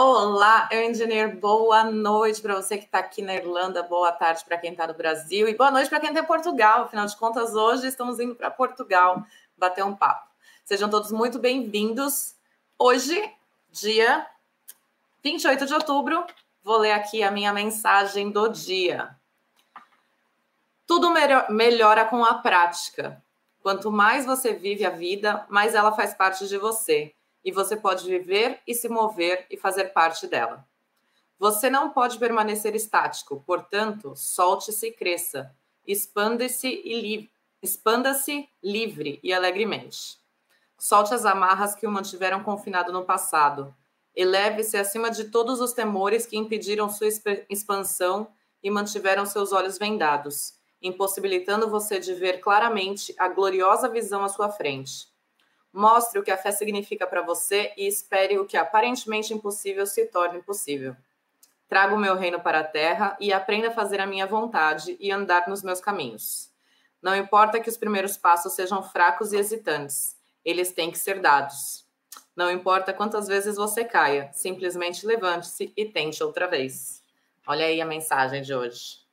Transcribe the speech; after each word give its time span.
Olá, 0.00 0.68
engineer, 0.70 1.36
boa 1.40 1.82
noite 1.82 2.40
para 2.40 2.54
você 2.54 2.78
que 2.78 2.84
está 2.84 3.00
aqui 3.00 3.20
na 3.20 3.34
Irlanda, 3.34 3.82
boa 3.82 4.12
tarde 4.12 4.44
para 4.44 4.56
quem 4.56 4.70
está 4.70 4.86
no 4.86 4.94
Brasil 4.94 5.48
e 5.48 5.56
boa 5.56 5.72
noite 5.72 5.88
para 5.88 5.98
quem 5.98 6.10
está 6.10 6.20
em 6.20 6.24
Portugal. 6.24 6.82
Afinal 6.82 7.04
de 7.04 7.16
contas, 7.16 7.52
hoje 7.56 7.88
estamos 7.88 8.20
indo 8.20 8.32
para 8.36 8.48
Portugal 8.48 9.26
bater 9.56 9.84
um 9.84 9.96
papo. 9.96 10.30
Sejam 10.64 10.88
todos 10.88 11.10
muito 11.10 11.40
bem-vindos. 11.40 12.36
Hoje, 12.78 13.28
dia 13.72 14.24
28 15.20 15.66
de 15.66 15.74
outubro, 15.74 16.24
vou 16.62 16.78
ler 16.78 16.92
aqui 16.92 17.24
a 17.24 17.32
minha 17.32 17.52
mensagem 17.52 18.30
do 18.30 18.46
dia. 18.46 19.16
Tudo 20.86 21.12
melhora 21.50 22.04
com 22.04 22.24
a 22.24 22.34
prática. 22.34 23.20
Quanto 23.60 23.90
mais 23.90 24.24
você 24.24 24.52
vive 24.52 24.86
a 24.86 24.90
vida, 24.90 25.44
mais 25.48 25.74
ela 25.74 25.90
faz 25.90 26.14
parte 26.14 26.46
de 26.46 26.56
você 26.56 27.12
e 27.44 27.52
você 27.52 27.76
pode 27.76 28.06
viver 28.06 28.60
e 28.66 28.74
se 28.74 28.88
mover 28.88 29.46
e 29.50 29.56
fazer 29.56 29.92
parte 29.92 30.26
dela. 30.26 30.66
Você 31.38 31.70
não 31.70 31.90
pode 31.90 32.18
permanecer 32.18 32.74
estático, 32.74 33.42
portanto, 33.46 34.14
solte-se 34.16 34.88
e 34.88 34.92
cresça, 34.92 35.54
expanda-se 35.86 36.68
e 36.68 37.00
li 37.00 37.30
expanda-se 37.60 38.48
livre 38.62 39.18
e 39.22 39.32
alegremente. 39.32 40.18
Solte 40.78 41.12
as 41.12 41.24
amarras 41.24 41.74
que 41.74 41.86
o 41.86 41.90
mantiveram 41.90 42.42
confinado 42.42 42.92
no 42.92 43.04
passado. 43.04 43.74
Eleve-se 44.14 44.76
acima 44.76 45.10
de 45.10 45.24
todos 45.24 45.60
os 45.60 45.72
temores 45.72 46.24
que 46.24 46.36
impediram 46.36 46.88
sua 46.88 47.08
expansão 47.48 48.28
e 48.62 48.70
mantiveram 48.70 49.26
seus 49.26 49.52
olhos 49.52 49.76
vendados, 49.76 50.54
impossibilitando 50.80 51.68
você 51.68 51.98
de 51.98 52.14
ver 52.14 52.40
claramente 52.40 53.14
a 53.18 53.28
gloriosa 53.28 53.88
visão 53.88 54.22
à 54.22 54.28
sua 54.28 54.50
frente. 54.50 55.07
Mostre 55.78 56.18
o 56.18 56.24
que 56.24 56.32
a 56.32 56.36
fé 56.36 56.50
significa 56.50 57.06
para 57.06 57.22
você 57.22 57.72
e 57.76 57.86
espere 57.86 58.36
o 58.36 58.44
que 58.44 58.56
aparentemente 58.56 59.32
impossível 59.32 59.86
se 59.86 60.06
torne 60.06 60.42
possível. 60.42 60.96
Traga 61.68 61.94
o 61.94 61.98
meu 62.00 62.16
reino 62.16 62.40
para 62.40 62.58
a 62.58 62.64
terra 62.64 63.16
e 63.20 63.32
aprenda 63.32 63.68
a 63.68 63.70
fazer 63.70 64.00
a 64.00 64.06
minha 64.06 64.26
vontade 64.26 64.96
e 64.98 65.12
andar 65.12 65.46
nos 65.46 65.62
meus 65.62 65.80
caminhos. 65.80 66.50
Não 67.00 67.14
importa 67.14 67.60
que 67.60 67.68
os 67.68 67.76
primeiros 67.76 68.16
passos 68.16 68.54
sejam 68.54 68.82
fracos 68.82 69.32
e 69.32 69.36
hesitantes, 69.36 70.16
eles 70.44 70.72
têm 70.72 70.90
que 70.90 70.98
ser 70.98 71.20
dados. 71.20 71.86
Não 72.34 72.50
importa 72.50 72.92
quantas 72.92 73.28
vezes 73.28 73.54
você 73.54 73.84
caia, 73.84 74.30
simplesmente 74.32 75.06
levante-se 75.06 75.72
e 75.76 75.84
tente 75.84 76.24
outra 76.24 76.48
vez. 76.48 77.04
Olha 77.46 77.66
aí 77.66 77.80
a 77.80 77.86
mensagem 77.86 78.42
de 78.42 78.52
hoje 78.52 79.07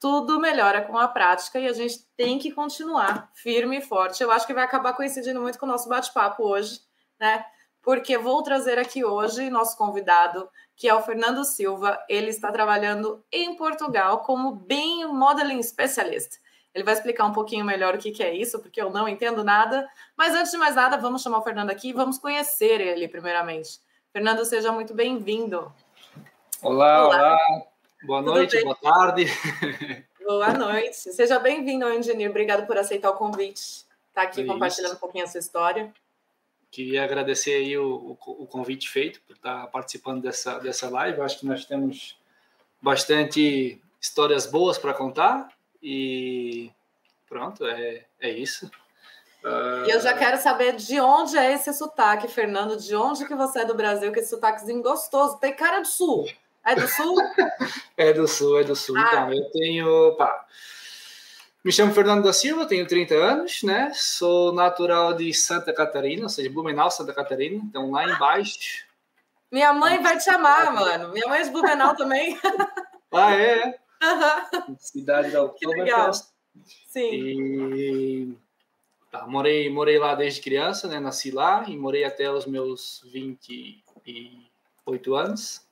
tudo 0.00 0.38
melhora 0.38 0.82
com 0.82 0.96
a 0.96 1.08
prática 1.08 1.58
e 1.58 1.66
a 1.66 1.72
gente 1.72 2.06
tem 2.16 2.38
que 2.38 2.52
continuar 2.52 3.30
firme 3.34 3.78
e 3.78 3.82
forte. 3.82 4.22
Eu 4.22 4.30
acho 4.30 4.46
que 4.46 4.54
vai 4.54 4.64
acabar 4.64 4.92
coincidindo 4.92 5.40
muito 5.40 5.58
com 5.58 5.66
o 5.66 5.68
nosso 5.68 5.88
bate-papo 5.88 6.42
hoje, 6.44 6.80
né? 7.18 7.44
Porque 7.82 8.18
vou 8.18 8.42
trazer 8.42 8.78
aqui 8.78 9.04
hoje 9.04 9.50
nosso 9.50 9.76
convidado, 9.76 10.48
que 10.76 10.88
é 10.88 10.94
o 10.94 11.02
Fernando 11.02 11.44
Silva. 11.44 11.98
Ele 12.08 12.28
está 12.28 12.52
trabalhando 12.52 13.24
em 13.32 13.56
Portugal 13.56 14.18
como 14.20 14.52
BIM 14.52 15.06
Modeling 15.06 15.62
Specialist. 15.62 16.38
Ele 16.74 16.84
vai 16.84 16.94
explicar 16.94 17.24
um 17.24 17.32
pouquinho 17.32 17.64
melhor 17.64 17.94
o 17.94 17.98
que, 17.98 18.12
que 18.12 18.22
é 18.22 18.34
isso, 18.34 18.60
porque 18.60 18.80
eu 18.80 18.90
não 18.90 19.08
entendo 19.08 19.42
nada. 19.42 19.88
Mas 20.16 20.34
antes 20.34 20.52
de 20.52 20.58
mais 20.58 20.74
nada, 20.74 20.96
vamos 20.96 21.22
chamar 21.22 21.38
o 21.38 21.42
Fernando 21.42 21.70
aqui 21.70 21.88
e 21.88 21.92
vamos 21.92 22.18
conhecer 22.18 22.80
ele 22.80 23.08
primeiramente. 23.08 23.80
Fernando, 24.12 24.44
seja 24.44 24.70
muito 24.70 24.94
bem-vindo. 24.94 25.72
Olá, 26.62 27.06
olá, 27.06 27.16
olá. 27.16 27.38
Boa 28.02 28.22
noite, 28.22 28.62
boa 28.62 28.76
tarde. 28.76 29.26
Boa 30.24 30.52
noite. 30.52 30.96
Seja 30.96 31.38
bem-vindo 31.38 31.84
ao 31.84 31.92
Engenheiro. 31.92 32.30
Obrigado 32.30 32.66
por 32.66 32.76
aceitar 32.76 33.10
o 33.10 33.14
convite. 33.14 33.60
Estar 33.60 33.86
tá 34.12 34.22
aqui 34.22 34.44
compartilhando 34.44 34.92
um 34.94 34.98
pouquinho 34.98 35.24
a 35.24 35.26
sua 35.26 35.40
história. 35.40 35.92
Queria 36.70 37.02
agradecer 37.02 37.54
aí 37.54 37.76
o, 37.76 38.16
o, 38.24 38.42
o, 38.42 38.46
convite 38.46 38.88
feito 38.88 39.20
por 39.22 39.34
estar 39.34 39.66
participando 39.68 40.22
dessa, 40.22 40.58
dessa 40.58 40.88
live. 40.88 41.20
acho 41.22 41.40
que 41.40 41.46
nós 41.46 41.64
temos 41.64 42.16
bastante 42.80 43.80
histórias 44.00 44.46
boas 44.46 44.78
para 44.78 44.94
contar 44.94 45.48
e 45.82 46.70
pronto, 47.26 47.66
é, 47.66 48.04
é 48.20 48.30
isso. 48.30 48.70
E 49.86 49.90
eu 49.90 50.00
já 50.00 50.12
quero 50.12 50.36
saber 50.36 50.76
de 50.76 51.00
onde 51.00 51.36
é 51.38 51.52
esse 51.52 51.72
sotaque, 51.72 52.28
Fernando. 52.28 52.76
De 52.76 52.94
onde 52.94 53.26
que 53.26 53.34
você 53.34 53.60
é 53.60 53.64
do 53.64 53.74
Brasil, 53.74 54.12
que 54.12 54.20
esse 54.20 54.30
sotaquezinho 54.30 54.82
gostoso. 54.82 55.38
Tem 55.38 55.54
cara 55.54 55.80
do 55.80 55.86
sul. 55.86 56.28
É 56.68 56.74
do 56.74 56.86
sul? 56.86 57.16
é 57.96 58.12
do 58.12 58.28
sul, 58.28 58.60
é 58.60 58.64
do 58.64 58.76
sul. 58.76 58.94
Ah. 58.98 59.08
Então, 59.08 59.32
eu 59.32 59.50
tenho. 59.50 60.14
Pá, 60.16 60.46
me 61.64 61.72
chamo 61.72 61.94
Fernando 61.94 62.24
da 62.24 62.32
Silva, 62.32 62.66
tenho 62.66 62.86
30 62.86 63.14
anos, 63.14 63.62
né? 63.62 63.90
Sou 63.94 64.52
natural 64.52 65.14
de 65.14 65.32
Santa 65.32 65.72
Catarina, 65.72 66.24
ou 66.24 66.28
seja, 66.28 66.50
Blumenau, 66.50 66.90
Santa 66.90 67.14
Catarina. 67.14 67.62
Então, 67.64 67.90
lá 67.90 68.04
embaixo. 68.04 68.86
Minha 69.50 69.72
mãe 69.72 70.02
vai 70.02 70.18
te 70.18 70.28
amar, 70.28 70.74
mano. 70.74 71.10
Minha 71.10 71.26
mãe 71.26 71.40
é 71.40 71.44
de 71.44 71.50
Blumenau 71.50 71.96
também. 71.96 72.38
ah, 73.12 73.34
é? 73.34 73.78
Uhum. 74.02 74.76
Cidade 74.78 75.30
da 75.30 75.42
Oktoberfest. 75.42 76.26
Sim. 76.86 77.10
E... 77.12 78.36
Tá, 79.10 79.26
morei, 79.26 79.70
morei 79.70 79.98
lá 79.98 80.14
desde 80.14 80.42
criança, 80.42 80.86
né? 80.86 81.00
Nasci 81.00 81.30
lá 81.30 81.64
e 81.66 81.78
morei 81.78 82.04
até 82.04 82.30
os 82.30 82.44
meus 82.44 83.02
28 83.06 85.14
anos. 85.14 85.66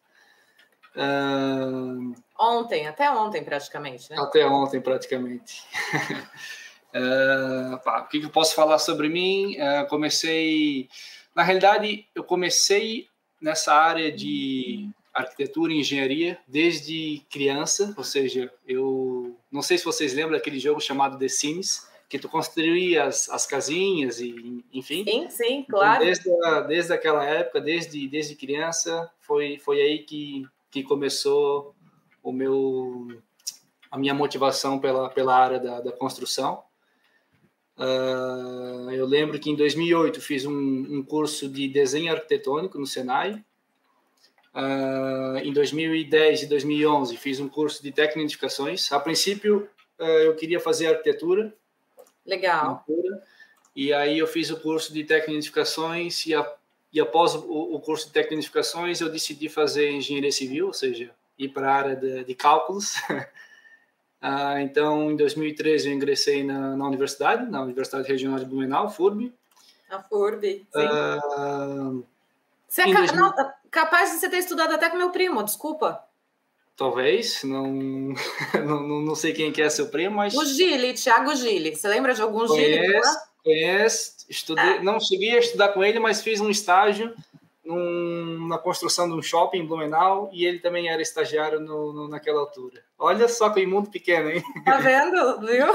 Uh... 0.96 2.14
Ontem, 2.38 2.86
até 2.86 3.10
ontem 3.10 3.44
praticamente, 3.44 4.10
né? 4.10 4.16
Até 4.18 4.46
ontem 4.46 4.80
praticamente. 4.80 5.62
uh, 6.94 7.78
pá, 7.84 8.00
o 8.00 8.08
que, 8.08 8.22
eu 8.22 8.30
posso 8.30 8.54
falar 8.54 8.78
sobre 8.78 9.08
mim? 9.08 9.56
Uh, 9.56 9.86
comecei, 9.88 10.88
na 11.34 11.42
realidade, 11.42 12.06
eu 12.14 12.24
comecei 12.24 13.08
nessa 13.40 13.74
área 13.74 14.10
de 14.10 14.88
arquitetura 15.12 15.72
e 15.72 15.80
engenharia 15.80 16.38
desde 16.46 17.22
criança, 17.30 17.94
ou 17.96 18.04
seja, 18.04 18.52
eu 18.66 19.38
não 19.50 19.62
sei 19.62 19.78
se 19.78 19.84
vocês 19.84 20.12
lembram 20.12 20.36
daquele 20.36 20.58
jogo 20.58 20.80
chamado 20.80 21.18
The 21.18 21.28
Sims, 21.28 21.88
que 22.08 22.18
tu 22.18 22.28
construía 22.28 23.04
as, 23.04 23.28
as 23.30 23.46
casinhas 23.46 24.20
e 24.20 24.64
enfim. 24.72 25.04
Sim, 25.04 25.28
sim, 25.30 25.54
então, 25.58 25.78
claro. 25.78 26.04
Então, 26.04 26.38
desde, 26.38 26.68
desde 26.68 26.92
aquela 26.92 27.24
época, 27.24 27.60
desde 27.60 28.06
desde 28.08 28.36
criança, 28.36 29.10
foi 29.20 29.58
foi 29.58 29.80
aí 29.80 29.98
que 30.00 30.46
que 30.70 30.82
começou 30.82 31.74
o 32.22 32.32
meu 32.32 33.08
a 33.90 33.98
minha 33.98 34.14
motivação 34.14 34.78
pela, 34.78 35.08
pela 35.08 35.36
área 35.36 35.58
da, 35.58 35.80
da 35.80 35.92
construção. 35.92 36.62
Uh, 37.78 38.90
eu 38.90 39.06
lembro 39.06 39.38
que 39.38 39.50
em 39.50 39.56
2008 39.56 40.20
fiz 40.20 40.44
um, 40.44 40.52
um, 40.52 41.02
curso 41.02 41.48
de 41.48 41.68
desenho 41.68 42.12
arquitetônico 42.12 42.78
no 42.78 42.86
Senai. 42.86 43.44
Uh, 44.54 45.38
em 45.42 45.52
2010 45.52 46.44
e 46.44 46.46
2011 46.46 47.16
fiz 47.18 47.38
um 47.38 47.48
curso 47.48 47.82
de 47.82 47.92
tecnificações. 47.92 48.90
A 48.92 48.98
princípio 48.98 49.68
uh, 49.98 50.04
eu 50.04 50.34
queria 50.34 50.58
fazer 50.58 50.88
arquitetura. 50.88 51.54
Legal. 52.24 52.84
E 53.74 53.92
aí 53.92 54.18
eu 54.18 54.26
fiz 54.26 54.50
o 54.50 54.58
curso 54.58 54.92
de 54.92 55.04
tecnificações 55.04 56.26
e 56.26 56.34
a, 56.34 56.50
e 56.92 57.00
após 57.00 57.34
o, 57.34 57.80
curso 57.80 58.06
de 58.06 58.12
tecnificações, 58.12 59.00
eu 59.00 59.10
decidi 59.10 59.48
fazer 59.48 59.90
engenharia 59.90 60.32
civil, 60.32 60.68
ou 60.68 60.72
seja, 60.72 61.10
ir 61.38 61.48
para 61.48 61.70
a 61.70 61.74
área 61.74 61.96
de, 61.96 62.24
de 62.24 62.34
cálculos. 62.34 62.94
ah, 64.20 64.60
então, 64.62 65.10
em 65.10 65.16
2013, 65.16 65.88
eu 65.88 65.94
ingressei 65.94 66.42
na, 66.42 66.76
na 66.76 66.86
universidade, 66.86 67.50
na 67.50 67.62
Universidade 67.62 68.08
Regional 68.08 68.38
de 68.38 68.46
Blumenau, 68.46 68.88
FURB. 68.88 69.32
A 69.90 70.02
FURB, 70.02 70.66
sim. 70.72 70.80
Ah, 70.80 71.92
você 72.68 72.82
é 72.82 72.92
ca... 72.92 72.98
2000... 72.98 73.20
não, 73.20 73.34
capaz 73.70 74.12
de 74.12 74.18
você 74.18 74.28
ter 74.28 74.38
estudado 74.38 74.74
até 74.74 74.88
com 74.88 74.96
meu 74.96 75.10
primo, 75.10 75.42
desculpa. 75.42 76.02
Talvez, 76.76 77.42
não, 77.44 77.72
não, 78.54 79.00
não 79.02 79.14
sei 79.14 79.32
quem 79.32 79.52
que 79.52 79.62
é 79.62 79.68
seu 79.68 79.88
primo, 79.88 80.16
mas... 80.16 80.34
O 80.34 80.44
Gili, 80.44 80.94
Thiago 80.94 81.34
Gili. 81.34 81.74
Você 81.74 81.88
lembra 81.88 82.14
de 82.14 82.22
algum 82.22 82.46
Gili? 82.46 82.78
Conheço, 82.78 83.18
estudei, 84.28 84.80
não 84.80 85.00
cheguei 85.00 85.36
a 85.36 85.38
estudar 85.38 85.68
com 85.68 85.84
ele, 85.84 85.98
mas 85.98 86.22
fiz 86.22 86.40
um 86.40 86.50
estágio 86.50 87.14
num, 87.64 88.48
na 88.48 88.58
construção 88.58 89.08
de 89.08 89.14
um 89.14 89.22
shopping 89.22 89.58
em 89.58 89.66
Blumenau 89.66 90.30
e 90.32 90.46
ele 90.46 90.60
também 90.60 90.88
era 90.88 91.02
estagiário 91.02 91.60
no, 91.60 91.92
no, 91.92 92.08
naquela 92.08 92.40
altura. 92.40 92.82
Olha 92.98 93.28
só 93.28 93.50
que 93.50 93.66
mundo 93.66 93.90
pequeno, 93.90 94.30
hein? 94.30 94.42
Tá 94.64 94.78
vendo? 94.78 95.40
Viu? 95.40 95.66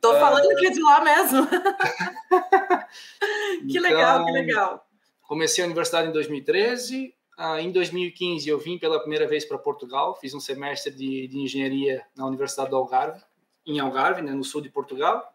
Tô 0.00 0.16
é. 0.16 0.20
falando 0.20 0.56
que 0.56 0.66
é 0.66 0.70
de 0.70 0.82
lá 0.82 1.04
mesmo. 1.04 1.46
que 3.60 3.78
então, 3.78 3.82
legal, 3.82 4.24
que 4.24 4.32
legal. 4.32 4.86
Comecei 5.22 5.62
a 5.62 5.66
universidade 5.66 6.08
em 6.08 6.12
2013. 6.12 7.14
Ah, 7.38 7.60
em 7.60 7.70
2015 7.70 8.48
eu 8.48 8.58
vim 8.58 8.78
pela 8.78 9.00
primeira 9.00 9.26
vez 9.26 9.44
para 9.44 9.56
Portugal, 9.56 10.14
fiz 10.14 10.34
um 10.34 10.40
semestre 10.40 10.92
de, 10.92 11.28
de 11.28 11.38
engenharia 11.38 12.04
na 12.14 12.26
Universidade 12.26 12.68
do 12.68 12.76
Algarve, 12.76 13.22
em 13.66 13.78
Algarve, 13.78 14.20
né, 14.20 14.32
no 14.32 14.44
sul 14.44 14.60
de 14.60 14.68
Portugal. 14.68 15.32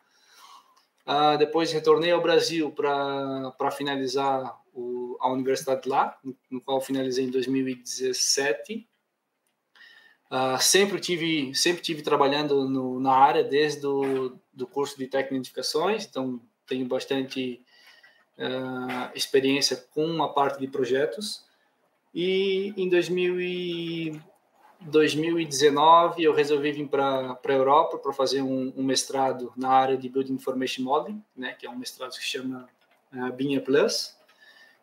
Uh, 1.06 1.38
depois 1.38 1.72
retornei 1.72 2.12
ao 2.12 2.22
Brasil 2.22 2.72
para 2.72 3.72
finalizar 3.72 4.60
o, 4.74 5.16
a 5.22 5.32
universidade 5.32 5.88
lá, 5.88 6.18
no, 6.24 6.36
no, 6.50 6.62
qual 6.62 6.82
finalizei 6.82 7.26
em 7.26 7.30
2017. 7.30 8.78
Uh, 8.78 8.88
ah, 10.32 10.60
sempre 10.60 11.00
tive 11.00 11.54
sempre 11.54 11.84
tive 11.84 12.02
trabalhando 12.02 12.68
no, 12.68 13.00
na 13.00 13.14
área 13.14 13.44
desde 13.44 13.82
do, 13.82 14.40
do 14.52 14.66
curso 14.66 14.98
de 14.98 15.06
tecnificações, 15.06 16.06
então 16.06 16.42
tenho 16.66 16.88
bastante 16.88 17.64
uh, 18.40 19.12
experiência 19.14 19.78
com 19.94 20.24
a 20.24 20.34
parte 20.34 20.60
de 20.60 20.68
projetos. 20.68 21.46
E 22.14 22.74
em 22.76 22.90
2000 22.90 23.42
e 23.42 24.22
2019 24.86 26.24
eu 26.24 26.34
resolvi 26.34 26.72
vir 26.72 26.88
para 26.88 27.38
a 27.44 27.52
Europa 27.52 27.98
para 27.98 28.14
fazer 28.14 28.42
um, 28.42 28.74
um, 28.76 28.84
mestrado 28.84 29.52
na 29.56 29.70
área 29.70 29.98
de 29.98 30.08
Building 30.08 30.34
Information 30.34 30.84
Modeling, 30.84 31.24
né, 31.36 31.56
que 31.58 31.66
é 31.66 31.70
um 31.70 31.78
mestrado 31.78 32.12
que 32.12 32.18
se 32.18 32.24
chama 32.24 32.68
uh, 33.14 33.32
BINHA 33.34 33.62
Plus, 33.62 34.16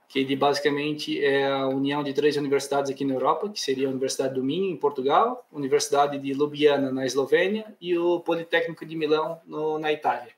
que 0.09 0.19
ele 0.19 0.37
basicamente 0.37 1.25
é 1.25 1.51
a 1.51 1.67
união 1.69 2.03
de 2.03 2.13
três 2.13 2.37
universidades 2.37 2.91
aqui 2.91 3.05
na 3.05 3.15
Europa, 3.15 3.49
que 3.49 3.59
seria 3.59 3.87
a 3.87 3.91
Universidade 3.91 4.35
do 4.35 4.45
Minho, 4.45 4.71
em 4.71 4.77
Portugal, 4.77 5.47
a 5.51 5.57
Universidade 5.57 6.19
de 6.19 6.33
Ljubljana, 6.33 6.93
na 6.93 7.07
Eslovênia, 7.07 7.75
e 7.81 7.97
o 7.97 8.21
Politécnico 8.21 8.85
de 8.85 8.95
Milão, 8.95 9.41
no, 9.47 9.79
na 9.79 9.91
Itália. 9.91 10.29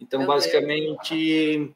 Então, 0.00 0.20
Meu 0.20 0.28
basicamente, 0.28 1.56
Deus. 1.56 1.70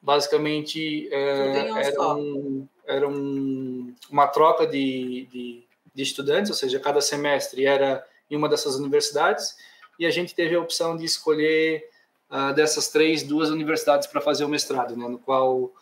basicamente 0.00 1.08
é, 1.12 1.70
era, 1.86 2.14
um, 2.14 2.68
era 2.86 3.08
um, 3.08 3.92
uma 4.08 4.28
troca 4.28 4.64
de, 4.64 5.26
de, 5.32 5.64
de 5.94 6.02
estudantes, 6.02 6.50
ou 6.50 6.56
seja, 6.56 6.78
cada 6.80 7.00
semestre 7.00 7.66
era 7.66 8.04
em 8.30 8.36
uma 8.36 8.48
dessas 8.48 8.76
universidades, 8.76 9.56
e 9.98 10.06
a 10.06 10.10
gente 10.10 10.34
teve 10.34 10.54
a 10.54 10.60
opção 10.60 10.96
de 10.96 11.04
escolher 11.04 11.88
uh, 12.30 12.54
dessas 12.54 12.88
três, 12.88 13.22
duas 13.22 13.50
universidades 13.50 14.06
para 14.06 14.20
fazer 14.20 14.44
o 14.44 14.48
mestrado, 14.48 14.96
né, 14.96 15.08
no 15.08 15.18
qual 15.18 15.72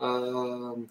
Uh, 0.00 0.88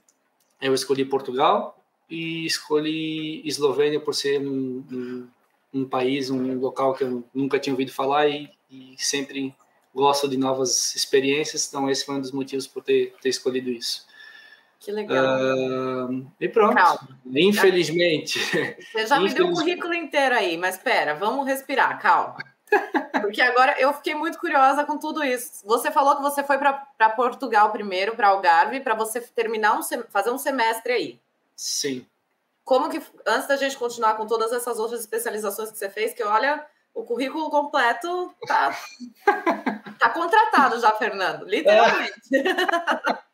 eu 0.62 0.74
escolhi 0.74 1.04
Portugal 1.04 1.84
e 2.10 2.46
escolhi 2.46 3.42
Eslovênia 3.46 4.00
por 4.00 4.14
ser 4.14 4.40
um, 4.40 4.86
um, 4.92 5.28
um, 5.74 5.86
país, 5.86 6.30
um 6.30 6.60
local 6.60 6.94
que 6.94 7.04
eu 7.04 7.24
nunca 7.34 7.60
tinha 7.60 7.74
ouvido 7.74 7.92
falar 7.92 8.28
e, 8.28 8.52
e, 8.70 8.96
sempre 8.98 9.54
gosto 9.94 10.28
de 10.28 10.38
novas 10.38 10.96
experiências. 10.96 11.68
Então, 11.68 11.90
esse 11.90 12.06
foi 12.06 12.16
um 12.16 12.22
dos 12.22 12.32
motivos 12.32 12.68
por 12.68 12.84
ter, 12.84 13.16
ter 13.22 13.30
escolhido 13.30 13.70
isso. 13.72 14.06
Que 14.80 14.92
legal. 14.92 15.26
Uh, 15.26 16.32
e 16.40 16.48
pronto. 16.48 16.76
Calma. 16.76 17.20
Infelizmente. 17.26 18.40
Você 18.92 19.08
já 19.08 19.20
me 19.20 19.34
deu 19.34 19.48
o 19.48 19.54
currículo 19.54 19.94
inteiro 19.94 20.34
aí, 20.36 20.58
mas 20.58 20.76
espera, 20.76 21.14
vamos 21.14 21.46
respirar, 21.46 22.00
calma. 22.02 22.38
Porque 23.22 23.42
agora 23.42 23.76
eu 23.80 23.92
fiquei 23.94 24.16
muito 24.16 24.40
curiosa 24.40 24.86
com 24.86 24.98
tudo 24.98 25.24
isso. 25.24 25.66
Você 25.66 25.92
falou 25.92 26.16
que 26.16 26.22
você 26.22 26.44
foi 26.44 26.58
para 26.58 27.10
Portugal 27.10 27.72
primeiro, 27.72 28.16
para 28.16 28.30
Algarve, 28.30 28.80
para 28.80 28.94
você 28.94 29.20
terminar 29.20 29.78
um 29.78 29.82
fazer 30.10 30.32
um 30.32 30.38
semestre 30.38 30.94
aí. 30.94 31.20
Sim. 31.56 32.06
Como 32.64 32.90
que 32.90 33.02
antes 33.26 33.48
da 33.48 33.58
gente 33.58 33.78
continuar 33.78 34.16
com 34.16 34.28
todas 34.28 34.54
essas 34.54 34.80
outras 34.80 35.02
especializações 35.02 35.72
que 35.72 35.78
você 35.78 35.90
fez, 35.90 36.14
que 36.14 36.24
olha, 36.24 36.64
o 36.94 37.04
currículo 37.04 37.50
completo 37.50 38.34
tá 38.48 38.78
tá 40.00 40.10
contratado 40.10 40.80
já, 40.80 40.92
Fernando, 40.92 41.46
literalmente. 41.46 42.22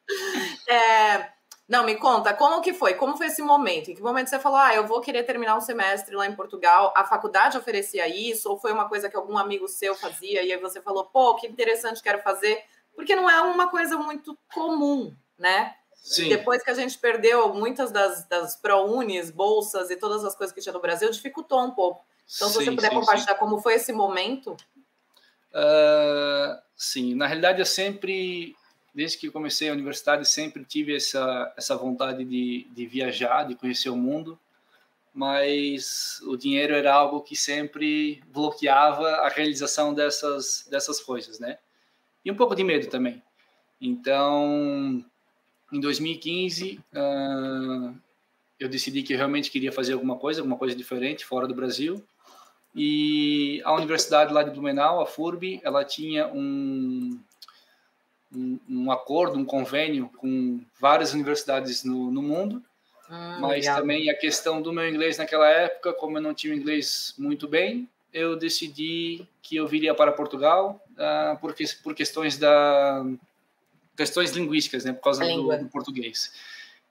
É. 0.68 0.74
é, 0.75 1.30
não, 1.67 1.83
me 1.83 1.95
conta, 1.95 2.31
como 2.31 2.62
que 2.62 2.73
foi? 2.73 2.94
Como 2.94 3.17
foi 3.17 3.27
esse 3.27 3.41
momento? 3.41 3.89
Em 3.89 3.95
que 3.95 4.01
momento 4.01 4.29
você 4.29 4.38
falou, 4.38 4.59
ah, 4.59 4.75
eu 4.75 4.85
vou 4.85 5.01
querer 5.01 5.23
terminar 5.23 5.57
um 5.57 5.62
semestre 5.62 6.15
lá 6.15 6.27
em 6.27 6.35
Portugal? 6.35 6.94
A 6.95 7.03
faculdade 7.03 7.57
oferecia 7.57 8.07
isso? 8.07 8.50
Ou 8.50 8.57
foi 8.57 8.71
uma 8.71 8.88
coisa 8.88 9.09
que 9.09 9.15
algum 9.15 9.35
amigo 9.35 9.67
seu 9.67 9.95
fazia 9.95 10.44
e 10.44 10.53
aí 10.53 10.59
você 10.59 10.79
falou, 10.79 11.06
pô, 11.06 11.35
que 11.35 11.47
interessante, 11.47 12.03
quero 12.03 12.21
fazer? 12.21 12.63
Porque 12.95 13.15
não 13.15 13.27
é 13.27 13.41
uma 13.41 13.67
coisa 13.67 13.97
muito 13.97 14.38
comum, 14.53 15.12
né? 15.39 15.75
Sim. 15.95 16.29
Depois 16.29 16.63
que 16.63 16.69
a 16.69 16.75
gente 16.75 17.00
perdeu 17.00 17.51
muitas 17.51 17.91
das, 17.91 18.27
das 18.27 18.56
ProUnis, 18.56 19.31
bolsas 19.31 19.89
e 19.89 19.95
todas 19.95 20.23
as 20.23 20.35
coisas 20.35 20.53
que 20.53 20.61
tinha 20.61 20.71
no 20.71 20.79
Brasil, 20.79 21.09
dificultou 21.09 21.59
um 21.63 21.71
pouco. 21.71 22.06
Então, 22.35 22.47
se 22.47 22.59
sim, 22.59 22.65
você 22.65 22.71
puder 22.71 22.89
sim, 22.91 22.95
compartilhar 23.00 23.33
sim. 23.33 23.39
como 23.39 23.59
foi 23.59 23.73
esse 23.73 23.91
momento. 23.91 24.56
Uh, 25.51 26.61
sim, 26.75 27.15
na 27.15 27.25
realidade 27.25 27.59
eu 27.59 27.65
sempre 27.65 28.56
desde 28.95 29.18
que 29.18 29.30
comecei 29.30 29.69
a 29.69 29.74
universidade, 29.74 30.25
sempre 30.25 30.63
tive 30.63 30.95
essa, 30.95 31.53
essa 31.57 31.75
vontade 31.75 32.24
de, 32.24 32.65
de 32.71 32.88
viajar, 32.88 33.44
de 33.44 33.53
conhecer 33.53 33.89
o 33.89 33.97
mundo, 33.97 34.39
mas 35.13 36.21
o 36.24 36.38
dinheiro 36.38 36.74
era 36.74 36.94
algo 36.94 37.19
que 37.21 37.36
sempre 37.36 38.24
bloqueava 38.27 39.07
a 39.18 39.27
realização 39.27 39.94
dessas, 39.94 40.65
dessas 40.71 41.01
coisas, 41.01 41.39
né? 41.39 41.57
E 42.24 42.31
um 42.31 42.36
pouco 42.36 42.56
de 42.56 42.63
medo 42.63 42.88
também. 42.88 43.21
Então, 43.81 45.03
em 45.71 45.80
2015, 45.80 46.80
uh, 46.94 47.95
eu 48.57 48.69
decidi 48.69 49.03
que 49.03 49.13
eu 49.13 49.18
realmente 49.18 49.51
queria 49.51 49.74
fazer 49.74 49.92
alguma 49.92 50.18
coisa, 50.18 50.39
alguma 50.39 50.57
coisa 50.57 50.74
diferente, 50.74 51.25
fora 51.25 51.47
do 51.47 51.53
Brasil. 51.53 52.01
E 52.74 53.62
a 53.65 53.74
universidade 53.74 54.33
lá 54.33 54.42
de 54.42 54.51
Blumenau, 54.51 55.01
a 55.01 55.06
FURB, 55.06 55.59
ela 55.63 55.83
tinha 55.83 56.27
um, 56.27 57.19
um, 58.35 58.59
um, 58.69 58.91
acordo, 58.91 59.37
um 59.37 59.45
convênio 59.45 60.09
com 60.17 60.59
várias 60.79 61.13
universidades 61.13 61.83
no, 61.83 62.11
no 62.11 62.21
mundo, 62.21 62.61
ah, 63.09 63.37
mas 63.39 63.65
legal. 63.65 63.79
também 63.79 64.09
a 64.09 64.15
questão 64.15 64.61
do 64.61 64.73
meu 64.73 64.87
inglês 64.87 65.17
naquela 65.17 65.49
época, 65.49 65.93
como 65.93 66.17
eu 66.17 66.21
não 66.21 66.33
tinha 66.33 66.53
inglês 66.53 67.13
muito 67.17 67.47
bem, 67.47 67.87
eu 68.13 68.35
decidi 68.35 69.27
que 69.41 69.57
eu 69.57 69.67
viria 69.67 69.93
para 69.93 70.11
Portugal 70.11 70.81
uh, 70.93 71.37
por, 71.39 71.53
por 71.83 71.93
questões 71.93 72.37
da 72.37 73.05
questões 73.95 74.31
linguísticas, 74.31 74.83
né, 74.83 74.93
por 74.93 75.01
causa 75.01 75.25
do, 75.25 75.57
do, 75.57 75.69
português. 75.69 76.33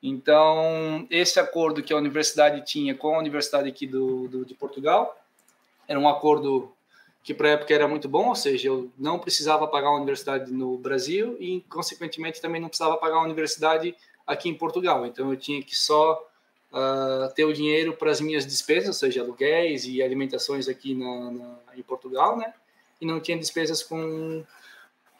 Então, 0.02 1.06
esse 1.11 1.38
acordo 1.38 1.82
que 1.82 1.93
a 1.93 1.96
universidade 1.96 2.64
tinha 2.64 2.94
com 2.94 3.14
a 3.14 3.19
universidade 3.19 3.69
aqui 3.69 3.87
do, 3.87 4.29
do 4.29 4.44
de 4.44 4.55
Portugal 4.55 5.19
era 5.87 5.99
um 5.99 6.08
acordo 6.08 6.74
que 7.25 7.32
para 7.32 7.49
a 7.49 7.53
época 7.53 7.73
era 7.73 7.88
muito 7.88 8.06
bom, 8.06 8.29
ou 8.29 8.35
seja, 8.35 8.69
eu 8.69 8.93
não 8.99 9.19
precisava 9.19 9.67
pagar 9.67 9.88
uma 9.88 9.97
universidade 9.97 10.53
no 10.53 10.76
Brasil 10.76 11.38
e, 11.41 11.62
consequentemente, 11.71 12.38
também 12.38 12.61
não 12.61 12.69
precisava 12.69 12.99
pagar 12.99 13.17
uma 13.17 13.25
universidade 13.25 13.97
aqui 14.26 14.50
em 14.50 14.55
Portugal. 14.55 15.06
Então, 15.06 15.31
eu 15.31 15.37
tinha 15.37 15.62
que 15.62 15.75
só 15.75 16.23
uh, 16.71 17.32
ter 17.35 17.47
o 17.47 17.53
dinheiro 17.55 17.94
para 17.94 18.11
as 18.11 18.21
minhas 18.21 18.47
despesas, 18.47 18.88
ou 18.88 18.93
seja, 18.93 19.23
aluguéis 19.23 19.87
e 19.87 20.03
alimentações 20.03 20.69
aqui 20.69 20.94
na, 20.94 21.31
na, 21.31 21.59
em 21.75 21.82
Portugal, 21.82 22.37
né? 22.37 22.53
E 23.00 23.06
não 23.06 23.19
tinha 23.19 23.38
despesas 23.38 23.82
com, 23.82 24.44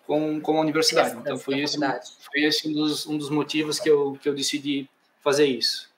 com, 0.07 0.39
com 0.43 0.59
a 0.59 0.61
universidade. 0.61 1.17
Então, 1.17 1.39
foi 1.39 1.61
esse, 1.61 1.79
foi 1.79 2.43
esse 2.43 2.69
um, 2.69 2.73
dos, 2.75 3.07
um 3.07 3.17
dos 3.17 3.31
motivos 3.31 3.81
que 3.81 3.89
eu, 3.89 4.19
que 4.21 4.29
eu 4.29 4.35
decidi 4.35 4.87
fazer 5.23 5.47
isso. 5.47 5.89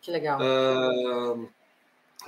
Que 0.00 0.12
legal. 0.12 0.38
Uh, 0.40 1.48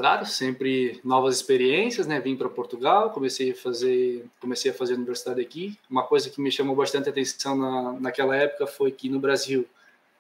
claro, 0.00 0.25
sempre 0.25 0.99
novas 1.05 1.37
experiências, 1.37 2.06
né? 2.06 2.19
Vim 2.19 2.35
para 2.35 2.49
Portugal, 2.49 3.11
comecei 3.11 3.50
a 3.50 3.55
fazer, 3.55 4.25
comecei 4.41 4.70
a 4.70 4.75
fazer 4.75 4.94
universidade 4.94 5.43
aqui. 5.43 5.79
Uma 5.91 6.02
coisa 6.05 6.31
que 6.31 6.41
me 6.41 6.50
chamou 6.50 6.75
bastante 6.75 7.11
atenção 7.11 7.55
na, 7.55 7.93
naquela 8.00 8.35
época 8.35 8.67
foi 8.67 8.91
que 8.91 9.11
no 9.11 9.21
Brasil 9.21 9.66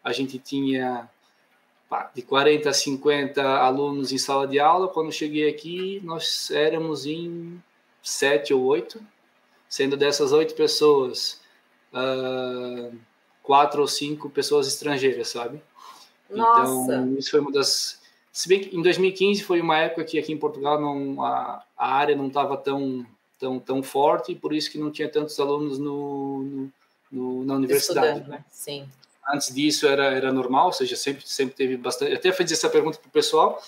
a 0.04 0.12
gente 0.12 0.38
tinha 0.38 1.08
pá, 1.88 2.10
de 2.14 2.20
40 2.20 2.68
a 2.68 2.74
50 2.74 3.42
alunos 3.42 4.12
em 4.12 4.18
sala 4.18 4.46
de 4.46 4.60
aula. 4.60 4.86
Quando 4.86 5.10
cheguei 5.10 5.48
aqui, 5.48 5.98
nós 6.04 6.50
éramos 6.50 7.06
em 7.06 7.58
sete 8.02 8.52
ou 8.52 8.62
oito, 8.64 9.00
sendo 9.66 9.96
dessas 9.96 10.30
oito 10.30 10.54
pessoas, 10.54 11.40
uh, 11.94 12.94
quatro 13.42 13.80
ou 13.80 13.88
cinco 13.88 14.28
pessoas 14.28 14.68
estrangeiras, 14.68 15.28
sabe? 15.28 15.62
Nossa. 16.28 16.82
Então, 16.82 17.16
isso 17.16 17.30
foi 17.30 17.40
uma 17.40 17.50
das 17.50 17.99
se 18.32 18.48
bem 18.48 18.60
que 18.60 18.76
em 18.76 18.82
2015 18.82 19.42
foi 19.42 19.60
uma 19.60 19.78
época 19.78 20.04
que 20.04 20.18
aqui 20.18 20.32
em 20.32 20.38
Portugal 20.38 20.80
não, 20.80 21.22
a, 21.22 21.62
a 21.76 21.94
área 21.94 22.14
não 22.14 22.28
estava 22.28 22.56
tão, 22.56 23.04
tão, 23.38 23.58
tão 23.58 23.82
forte, 23.82 24.34
por 24.34 24.52
isso 24.52 24.70
que 24.70 24.78
não 24.78 24.90
tinha 24.90 25.08
tantos 25.08 25.38
alunos 25.40 25.78
no, 25.78 26.42
no, 26.42 26.72
no 27.10 27.44
na 27.44 27.54
universidade. 27.54 28.28
Né? 28.28 28.44
Sim. 28.50 28.88
Antes 29.32 29.54
disso 29.54 29.86
era, 29.86 30.04
era 30.06 30.32
normal, 30.32 30.66
ou 30.66 30.72
seja, 30.72 30.96
sempre, 30.96 31.26
sempre 31.26 31.54
teve 31.54 31.76
bastante. 31.76 32.12
Eu 32.12 32.18
até 32.18 32.32
fiz 32.32 32.50
essa 32.52 32.70
pergunta 32.70 32.98
para 32.98 33.08
o 33.08 33.12
pessoal, 33.12 33.60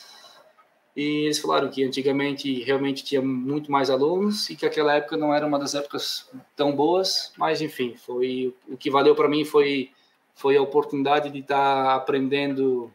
e 0.94 1.24
eles 1.24 1.38
falaram 1.38 1.70
que 1.70 1.82
antigamente 1.82 2.62
realmente 2.62 3.02
tinha 3.02 3.22
muito 3.22 3.72
mais 3.72 3.88
alunos 3.88 4.50
e 4.50 4.56
que 4.56 4.66
aquela 4.66 4.94
época 4.94 5.16
não 5.16 5.34
era 5.34 5.46
uma 5.46 5.58
das 5.58 5.74
épocas 5.74 6.28
tão 6.54 6.76
boas, 6.76 7.32
mas 7.36 7.62
enfim, 7.62 7.94
foi 7.96 8.54
o 8.68 8.76
que 8.76 8.90
valeu 8.90 9.14
para 9.14 9.28
mim 9.28 9.44
foi 9.44 9.90
foi 10.34 10.56
a 10.56 10.62
oportunidade 10.62 11.30
de 11.30 11.38
estar 11.38 11.84
tá 11.84 11.94
aprendendo 11.94 12.92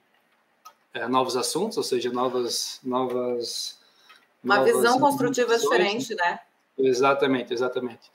é, 0.97 1.07
novos 1.07 1.37
assuntos, 1.37 1.77
ou 1.77 1.83
seja, 1.83 2.11
novas 2.11 2.79
novas 2.83 3.77
uma 4.43 4.57
novas 4.57 4.75
visão 4.75 4.99
construtiva 4.99 5.57
diferente, 5.57 6.15
né? 6.15 6.39
Exatamente, 6.77 7.53
exatamente. 7.53 8.11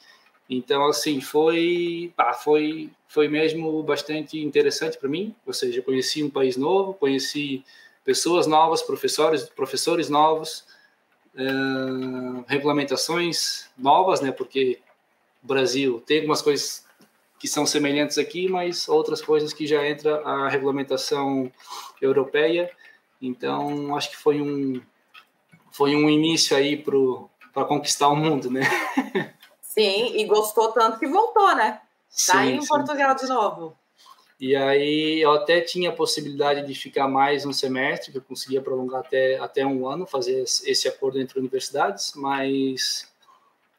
Então, 0.49 0.87
assim, 0.87 1.21
foi, 1.21 2.13
pá, 2.17 2.33
foi, 2.33 2.91
foi 3.09 3.29
mesmo 3.29 3.83
bastante 3.83 4.39
interessante 4.39 4.99
para 4.99 5.09
mim. 5.09 5.35
Ou 5.47 5.53
seja, 5.53 5.83
conheci 5.83 6.23
um 6.23 6.31
país 6.31 6.57
novo, 6.57 6.95
conheci 6.95 7.65
pessoas 8.05 8.47
novas, 8.47 8.83
professores, 8.83 9.49
professores 9.49 10.09
novos, 10.09 10.65
uh, 11.35 12.45
regulamentações 12.47 13.69
novas, 13.79 14.21
né? 14.21 14.31
Porque 14.31 14.81
o 15.43 15.47
Brasil 15.47 16.03
tem 16.07 16.19
algumas 16.19 16.43
coisas 16.43 16.85
que 17.43 17.49
são 17.49 17.67
semelhantes 17.67 18.19
aqui, 18.19 18.49
mas 18.49 18.89
outras 18.89 19.21
coisas 19.21 19.53
que 19.53 19.67
já 19.67 19.85
entra 19.85 20.21
a 20.21 20.49
regulamentação 20.49 21.51
europeia. 22.01 22.71
Então, 23.21 23.97
acho 23.97 24.11
que 24.11 24.17
foi 24.17 24.41
um 24.41 24.81
foi 25.73 25.97
um 25.97 26.09
início 26.09 26.57
aí 26.57 26.77
para 27.53 27.65
conquistar 27.65 28.07
o 28.07 28.15
mundo, 28.15 28.49
né? 28.49 28.61
Sim, 29.61 30.17
e 30.17 30.25
gostou 30.25 30.71
tanto 30.71 31.01
que 31.01 31.09
voltou, 31.09 31.57
né? 31.57 31.81
Tá 32.29 32.45
sim, 32.45 32.53
em 32.53 32.61
sim, 32.61 32.69
Portugal 32.69 33.19
sim. 33.19 33.27
de 33.27 33.33
novo. 33.33 33.77
E 34.39 34.55
aí 34.55 35.21
eu 35.21 35.33
até 35.33 35.61
tinha 35.61 35.91
a 35.91 35.97
possibilidade 35.97 36.65
de 36.65 36.75
ficar 36.77 37.09
mais 37.09 37.45
um 37.45 37.53
semestre, 37.53 38.13
que 38.13 38.19
eu 38.19 38.23
conseguia 38.23 38.63
prolongar 38.63 39.01
até, 39.01 39.37
até 39.39 39.67
um 39.67 39.89
ano, 39.89 40.07
fazer 40.07 40.45
esse 40.45 40.87
acordo 40.87 41.19
entre 41.19 41.41
universidades, 41.41 42.13
mas 42.15 43.11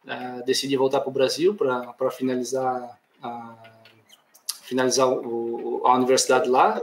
uh, 0.03 0.43
decidi 0.43 0.75
voltar 0.75 1.00
para 1.00 1.10
o 1.10 1.13
Brasil 1.13 1.55
para 1.55 2.12
finalizar, 2.12 3.00
a, 3.24 3.56
finalizar 4.63 5.08
o, 5.08 5.82
a 5.86 5.96
universidade 5.96 6.50
lá. 6.50 6.82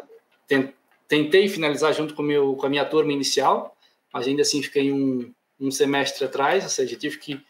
Tentei 1.06 1.48
finalizar 1.48 1.92
junto 1.92 2.14
com, 2.14 2.22
meu, 2.22 2.54
com 2.56 2.66
a 2.66 2.68
minha 2.68 2.84
turma 2.84 3.12
inicial, 3.12 3.76
mas 4.12 4.26
ainda 4.26 4.42
assim 4.42 4.62
fiquei 4.62 4.92
um, 4.92 5.32
um 5.60 5.70
semestre 5.70 6.24
atrás, 6.24 6.64
ou 6.64 6.70
seja, 6.70 6.96
tive 6.96 7.18
que 7.18 7.40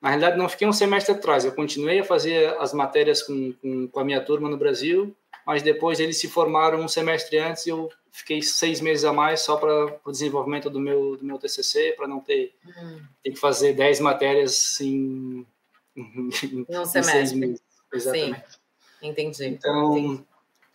na 0.00 0.10
realidade, 0.10 0.38
não 0.38 0.48
fiquei 0.48 0.68
um 0.68 0.72
semestre 0.72 1.14
atrás, 1.14 1.44
eu 1.44 1.52
continuei 1.52 2.00
a 2.00 2.04
fazer 2.04 2.54
as 2.60 2.72
matérias 2.72 3.22
com, 3.22 3.52
com, 3.54 3.88
com, 3.88 4.00
a 4.00 4.04
minha 4.04 4.20
turma 4.20 4.48
no 4.48 4.56
Brasil, 4.56 5.16
mas 5.44 5.62
depois 5.62 5.98
eles 5.98 6.18
se 6.18 6.28
formaram 6.28 6.80
um 6.80 6.86
semestre 6.86 7.38
antes 7.38 7.66
e 7.66 7.70
eu 7.70 7.90
fiquei 8.12 8.42
seis 8.42 8.80
meses 8.80 9.04
a 9.04 9.12
mais 9.12 9.40
só 9.40 9.56
para 9.56 9.98
o 10.04 10.12
desenvolvimento 10.12 10.68
do 10.70 10.78
meu, 10.78 11.16
do 11.16 11.24
meu 11.24 11.38
TCC, 11.38 11.94
para 11.96 12.06
não 12.06 12.20
ter, 12.20 12.54
hum. 12.64 13.00
ter 13.22 13.30
que 13.30 13.38
fazer 13.38 13.72
dez 13.72 13.98
matérias 13.98 14.80
em, 14.80 15.46
em, 15.96 16.66
um 16.68 16.84
semestre. 16.84 17.02
seis 17.02 17.32
meses. 17.32 17.65
Exatamente. 17.92 18.44
Sim. 18.50 19.08
Entendi. 19.08 19.46
Então, 19.46 19.98
Entendi. 19.98 20.24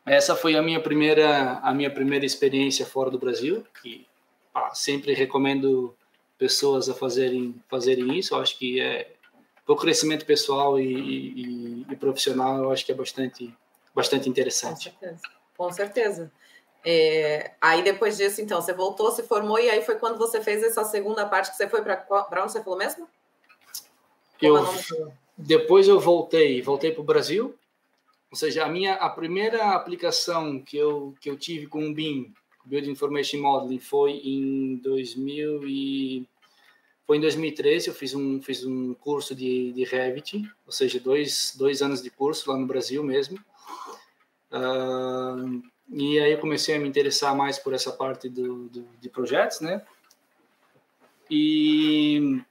essa 0.05 0.35
foi 0.35 0.55
a 0.55 0.61
minha 0.61 0.79
primeira 0.79 1.59
a 1.59 1.73
minha 1.73 1.91
primeira 1.91 2.25
experiência 2.25 2.85
fora 2.85 3.09
do 3.09 3.19
Brasil, 3.19 3.65
que 3.81 4.07
ah, 4.53 4.73
sempre 4.73 5.13
recomendo 5.13 5.95
pessoas 6.37 6.89
a 6.89 6.93
fazerem 6.93 7.61
fazerem 7.69 8.17
isso. 8.17 8.33
Eu 8.33 8.39
acho 8.39 8.57
que 8.57 8.79
é 8.79 9.11
o 9.67 9.75
crescimento 9.75 10.25
pessoal 10.25 10.79
e, 10.79 10.93
e, 10.93 11.85
e, 11.89 11.95
profissional, 11.95 12.57
eu 12.57 12.71
acho 12.71 12.85
que 12.85 12.91
é 12.91 12.95
bastante 12.95 13.55
bastante 13.93 14.29
interessante. 14.29 14.89
Com 14.89 14.99
certeza. 14.99 15.21
Com 15.57 15.71
certeza. 15.71 16.31
É, 16.83 17.51
aí 17.61 17.83
depois 17.83 18.17
disso, 18.17 18.41
então, 18.41 18.59
você 18.59 18.73
voltou, 18.73 19.11
se 19.11 19.21
formou 19.21 19.59
e 19.59 19.69
aí 19.69 19.83
foi 19.83 19.95
quando 19.99 20.17
você 20.17 20.41
fez 20.41 20.63
essa 20.63 20.83
segunda 20.83 21.27
parte 21.27 21.51
que 21.51 21.57
você 21.57 21.69
foi 21.69 21.83
para 21.83 21.95
para 21.95 22.43
onde 22.43 22.51
você 22.51 22.63
falou 22.63 22.79
mesmo? 22.79 23.07
eu 24.41 24.57
é 24.57 24.61
depois 25.41 25.87
eu 25.87 25.99
voltei, 25.99 26.61
voltei 26.61 26.91
para 26.91 27.01
o 27.01 27.05
Brasil. 27.05 27.55
Ou 28.29 28.37
seja, 28.37 28.65
a 28.65 28.69
minha 28.69 28.93
a 28.93 29.09
primeira 29.09 29.71
aplicação 29.71 30.59
que 30.61 30.77
eu 30.77 31.13
que 31.19 31.29
eu 31.29 31.37
tive 31.37 31.67
com 31.67 31.87
o 31.87 31.93
BIM, 31.93 32.33
Build 32.63 32.89
Information 32.89 33.41
Modeling, 33.41 33.79
foi 33.79 34.11
em 34.23 34.77
2000 34.77 35.67
e 35.67 36.27
foi 37.05 37.17
em 37.17 37.21
2013, 37.21 37.89
eu 37.89 37.93
fiz 37.93 38.13
um, 38.13 38.41
fiz 38.41 38.65
um 38.65 38.93
curso 38.93 39.35
de, 39.35 39.73
de 39.73 39.83
Revit, 39.83 40.49
ou 40.65 40.71
seja, 40.71 40.97
dois, 40.97 41.53
dois 41.57 41.81
anos 41.81 42.01
de 42.01 42.09
curso 42.09 42.49
lá 42.49 42.57
no 42.57 42.65
Brasil 42.65 43.03
mesmo. 43.03 43.37
Uh, 44.49 45.61
e 45.89 46.17
aí 46.19 46.31
eu 46.31 46.39
comecei 46.39 46.73
a 46.73 46.79
me 46.79 46.87
interessar 46.87 47.35
mais 47.35 47.59
por 47.59 47.73
essa 47.73 47.91
parte 47.91 48.29
do, 48.29 48.69
do, 48.69 48.87
de 49.01 49.09
projetos, 49.09 49.59
né? 49.59 49.81
E 51.29 52.41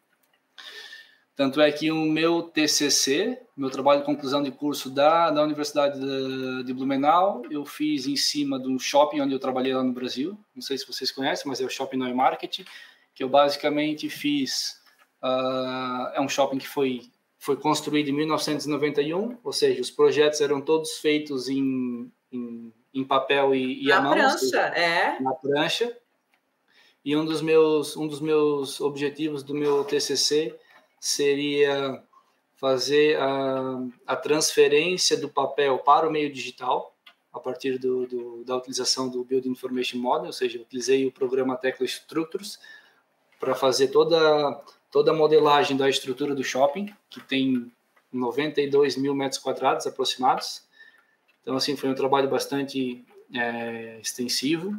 tanto 1.41 1.59
é 1.59 1.73
que 1.73 1.91
o 1.91 2.05
meu 2.05 2.43
TCC, 2.43 3.41
meu 3.57 3.71
trabalho 3.71 4.01
de 4.01 4.05
conclusão 4.05 4.43
de 4.43 4.51
curso 4.51 4.91
da, 4.91 5.31
da 5.31 5.43
Universidade 5.43 5.99
de, 5.99 6.65
de 6.65 6.75
Blumenau, 6.75 7.41
eu 7.51 7.65
fiz 7.65 8.07
em 8.07 8.15
cima 8.15 8.61
de 8.61 8.69
um 8.69 8.79
shopping 8.79 9.23
onde 9.23 9.33
eu 9.33 9.39
trabalhei 9.39 9.73
lá 9.73 9.83
no 9.83 9.91
Brasil. 9.91 10.39
Não 10.55 10.61
sei 10.61 10.77
se 10.77 10.87
vocês 10.87 11.11
conhecem, 11.11 11.49
mas 11.49 11.59
é 11.59 11.65
o 11.65 11.71
Shopping 11.71 11.97
Neumarket. 11.97 12.59
Market 12.59 12.69
que 13.15 13.25
eu 13.25 13.29
basicamente 13.31 14.11
fiz. 14.11 14.83
Uh, 15.23 16.13
é 16.13 16.21
um 16.21 16.29
shopping 16.29 16.59
que 16.59 16.69
foi, 16.69 17.11
foi 17.39 17.57
construído 17.57 18.09
em 18.09 18.13
1991, 18.13 19.39
ou 19.43 19.53
seja, 19.55 19.81
os 19.81 19.91
projetos 19.91 20.43
eram 20.43 20.61
todos 20.61 20.99
feitos 20.99 21.49
em, 21.49 22.13
em, 22.31 22.71
em 22.93 23.03
papel 23.03 23.55
e, 23.55 23.83
e 23.83 23.89
na 23.89 23.97
à 23.97 24.03
mão. 24.03 24.13
prancha, 24.13 24.39
seja, 24.39 24.61
é. 24.75 25.19
Na 25.23 25.33
prancha. 25.33 25.97
E 27.03 27.17
um 27.17 27.25
dos 27.25 27.41
meus, 27.41 27.97
um 27.97 28.07
dos 28.07 28.21
meus 28.21 28.79
objetivos 28.79 29.43
do 29.43 29.55
meu 29.55 29.85
TCC 29.85 30.55
seria 31.01 32.03
fazer 32.57 33.19
a, 33.19 33.89
a 34.07 34.15
transferência 34.15 35.17
do 35.17 35.31
papel 35.31 35.79
para 35.79 36.07
o 36.07 36.13
meio 36.13 36.31
digital 36.31 36.95
a 37.33 37.41
partir 37.41 37.79
do, 37.79 38.07
do, 38.07 38.45
da 38.45 38.57
utilização 38.57 39.09
do 39.09 39.25
Building 39.25 39.51
Information 39.51 39.99
Model, 39.99 40.27
ou 40.27 40.33
seja, 40.33 40.61
utilizei 40.61 41.07
o 41.07 41.13
programa 41.13 41.57
Tecla 41.57 41.87
Structures 41.87 42.59
para 43.39 43.55
fazer 43.55 43.89
toda, 43.89 44.63
toda 44.91 45.13
a 45.13 45.15
modelagem 45.15 45.77
da 45.77 45.89
estrutura 45.89 46.35
do 46.35 46.45
shopping, 46.45 46.93
que 47.09 47.21
tem 47.21 47.73
92 48.13 48.97
mil 48.97 49.15
metros 49.15 49.41
quadrados 49.41 49.87
aproximados. 49.87 50.63
Então, 51.41 51.57
assim, 51.57 51.77
foi 51.77 51.89
um 51.89 51.95
trabalho 51.95 52.29
bastante 52.29 53.03
é, 53.35 53.99
extensivo. 54.01 54.77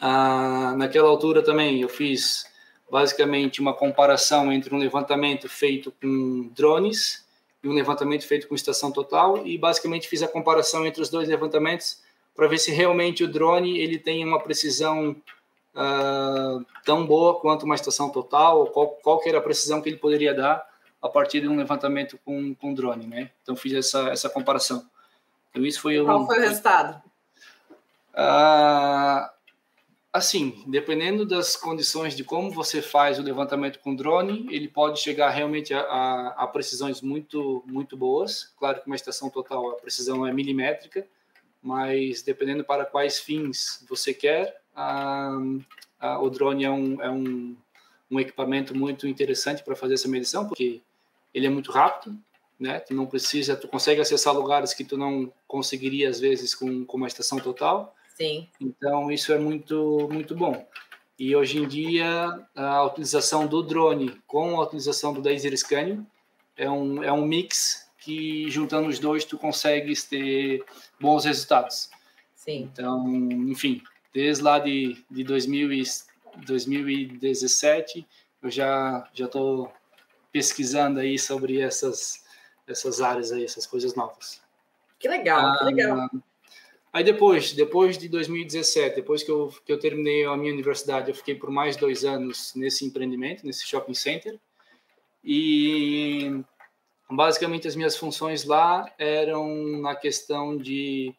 Ah, 0.00 0.74
naquela 0.76 1.08
altura 1.08 1.42
também 1.42 1.80
eu 1.80 1.88
fiz 1.88 2.46
basicamente 2.94 3.60
uma 3.60 3.74
comparação 3.74 4.52
entre 4.52 4.72
um 4.72 4.78
levantamento 4.78 5.48
feito 5.48 5.92
com 6.00 6.48
drones 6.54 7.26
e 7.60 7.68
um 7.68 7.72
levantamento 7.72 8.24
feito 8.24 8.46
com 8.46 8.54
estação 8.54 8.92
total 8.92 9.44
e 9.44 9.58
basicamente 9.58 10.06
fiz 10.06 10.22
a 10.22 10.28
comparação 10.28 10.86
entre 10.86 11.02
os 11.02 11.08
dois 11.08 11.28
levantamentos 11.28 12.00
para 12.36 12.46
ver 12.46 12.58
se 12.58 12.70
realmente 12.70 13.24
o 13.24 13.26
drone 13.26 13.80
ele 13.80 13.98
tem 13.98 14.24
uma 14.24 14.40
precisão 14.40 15.10
uh, 15.74 16.64
tão 16.84 17.04
boa 17.04 17.40
quanto 17.40 17.64
uma 17.64 17.74
estação 17.74 18.10
total, 18.10 18.60
ou 18.60 18.66
qual, 18.68 18.86
qual 19.02 19.18
que 19.18 19.28
era 19.28 19.38
a 19.38 19.42
precisão 19.42 19.82
que 19.82 19.88
ele 19.88 19.96
poderia 19.96 20.32
dar 20.32 20.64
a 21.02 21.08
partir 21.08 21.40
de 21.40 21.48
um 21.48 21.56
levantamento 21.56 22.16
com, 22.24 22.54
com 22.54 22.72
drone, 22.72 23.08
né? 23.08 23.32
Então 23.42 23.56
fiz 23.56 23.72
essa, 23.72 24.08
essa 24.10 24.30
comparação. 24.30 24.88
Então 25.50 25.66
isso 25.66 25.80
foi 25.80 26.00
Qual 26.00 26.22
um, 26.22 26.26
foi 26.26 26.38
o 26.38 26.42
resultado? 26.42 27.02
Uh, 28.14 29.33
assim, 30.14 30.62
dependendo 30.68 31.26
das 31.26 31.56
condições 31.56 32.14
de 32.14 32.22
como 32.22 32.48
você 32.48 32.80
faz 32.80 33.18
o 33.18 33.22
levantamento 33.22 33.80
com 33.80 33.96
drone, 33.96 34.46
ele 34.48 34.68
pode 34.68 35.00
chegar 35.00 35.28
realmente 35.30 35.74
a, 35.74 35.80
a, 35.80 36.44
a 36.44 36.46
precisões 36.46 37.00
muito 37.00 37.64
muito 37.66 37.96
boas. 37.96 38.54
Claro 38.56 38.80
que 38.80 38.86
uma 38.86 38.94
estação 38.94 39.28
total 39.28 39.70
a 39.70 39.74
precisão 39.74 40.24
é 40.24 40.32
milimétrica, 40.32 41.04
mas 41.60 42.22
dependendo 42.22 42.62
para 42.64 42.84
quais 42.84 43.18
fins 43.18 43.84
você 43.88 44.14
quer, 44.14 44.62
o 46.20 46.30
drone 46.30 46.62
é 46.62 46.70
um, 46.70 47.02
é 47.02 47.10
um, 47.10 47.56
um 48.08 48.20
equipamento 48.20 48.72
muito 48.72 49.08
interessante 49.08 49.64
para 49.64 49.74
fazer 49.74 49.94
essa 49.94 50.06
medição, 50.06 50.46
porque 50.46 50.80
ele 51.34 51.46
é 51.48 51.50
muito 51.50 51.72
rápido, 51.72 52.16
né? 52.56 52.78
Tu 52.78 52.94
não 52.94 53.06
precisa, 53.06 53.56
tu 53.56 53.66
consegue 53.66 54.00
acessar 54.00 54.32
lugares 54.32 54.72
que 54.72 54.84
tu 54.84 54.96
não 54.96 55.32
conseguiria 55.48 56.08
às 56.08 56.20
vezes 56.20 56.54
com, 56.54 56.84
com 56.84 56.96
uma 56.98 57.08
estação 57.08 57.40
total. 57.40 57.96
Sim. 58.14 58.48
Então 58.60 59.10
isso 59.10 59.32
é 59.32 59.38
muito 59.38 60.08
muito 60.10 60.34
bom. 60.34 60.66
E 61.18 61.34
hoje 61.34 61.58
em 61.58 61.66
dia 61.66 62.40
a 62.54 62.84
utilização 62.84 63.46
do 63.46 63.62
drone 63.62 64.20
com 64.26 64.56
a 64.56 64.62
utilização 64.62 65.12
do 65.12 65.20
laser 65.20 65.56
scanning 65.56 66.06
é 66.56 66.70
um 66.70 67.02
é 67.02 67.12
um 67.12 67.26
mix 67.26 67.90
que 67.98 68.48
juntando 68.50 68.88
os 68.88 68.98
dois 68.98 69.24
tu 69.24 69.36
consegues 69.36 70.04
ter 70.04 70.64
bons 71.00 71.24
resultados. 71.24 71.90
Sim. 72.34 72.70
Então, 72.70 73.08
enfim, 73.48 73.82
desde 74.12 74.42
lá 74.42 74.58
de, 74.58 75.02
de 75.10 75.24
2000 75.24 75.72
e, 75.72 75.82
2017 76.46 78.06
eu 78.42 78.50
já 78.50 79.08
já 79.12 79.24
estou 79.26 79.72
pesquisando 80.30 81.00
aí 81.00 81.18
sobre 81.18 81.60
essas 81.60 82.22
essas 82.66 83.00
áreas 83.00 83.32
aí, 83.32 83.44
essas 83.44 83.66
coisas 83.66 83.94
novas. 83.94 84.40
Que 84.98 85.08
legal, 85.08 85.40
ah, 85.40 85.58
que 85.58 85.64
legal. 85.64 86.10
Aí 86.94 87.02
depois, 87.02 87.52
depois 87.52 87.98
de 87.98 88.08
2017, 88.08 88.94
depois 88.94 89.24
que 89.24 89.30
eu, 89.30 89.52
que 89.66 89.72
eu 89.72 89.80
terminei 89.80 90.24
a 90.26 90.36
minha 90.36 90.52
universidade, 90.52 91.10
eu 91.10 91.14
fiquei 91.16 91.34
por 91.34 91.50
mais 91.50 91.76
dois 91.76 92.04
anos 92.04 92.52
nesse 92.54 92.84
empreendimento, 92.84 93.44
nesse 93.44 93.66
shopping 93.66 93.94
center. 93.94 94.38
E 95.24 96.40
basicamente 97.10 97.66
as 97.66 97.74
minhas 97.74 97.96
funções 97.96 98.44
lá 98.44 98.88
eram 98.96 99.80
na 99.80 99.96
questão 99.96 100.56
de 100.56 101.12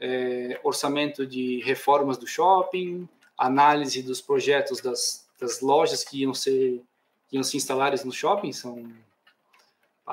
é, 0.00 0.58
orçamento 0.64 1.24
de 1.24 1.62
reformas 1.62 2.18
do 2.18 2.26
shopping, 2.26 3.08
análise 3.38 4.02
dos 4.02 4.20
projetos 4.20 4.80
das, 4.80 5.28
das 5.40 5.60
lojas 5.60 6.02
que 6.02 6.22
iam 6.22 6.34
ser 6.34 6.82
iam 7.30 7.44
se 7.44 7.56
instalar 7.56 7.94
no 8.04 8.10
shopping. 8.10 8.50
São 8.50 8.92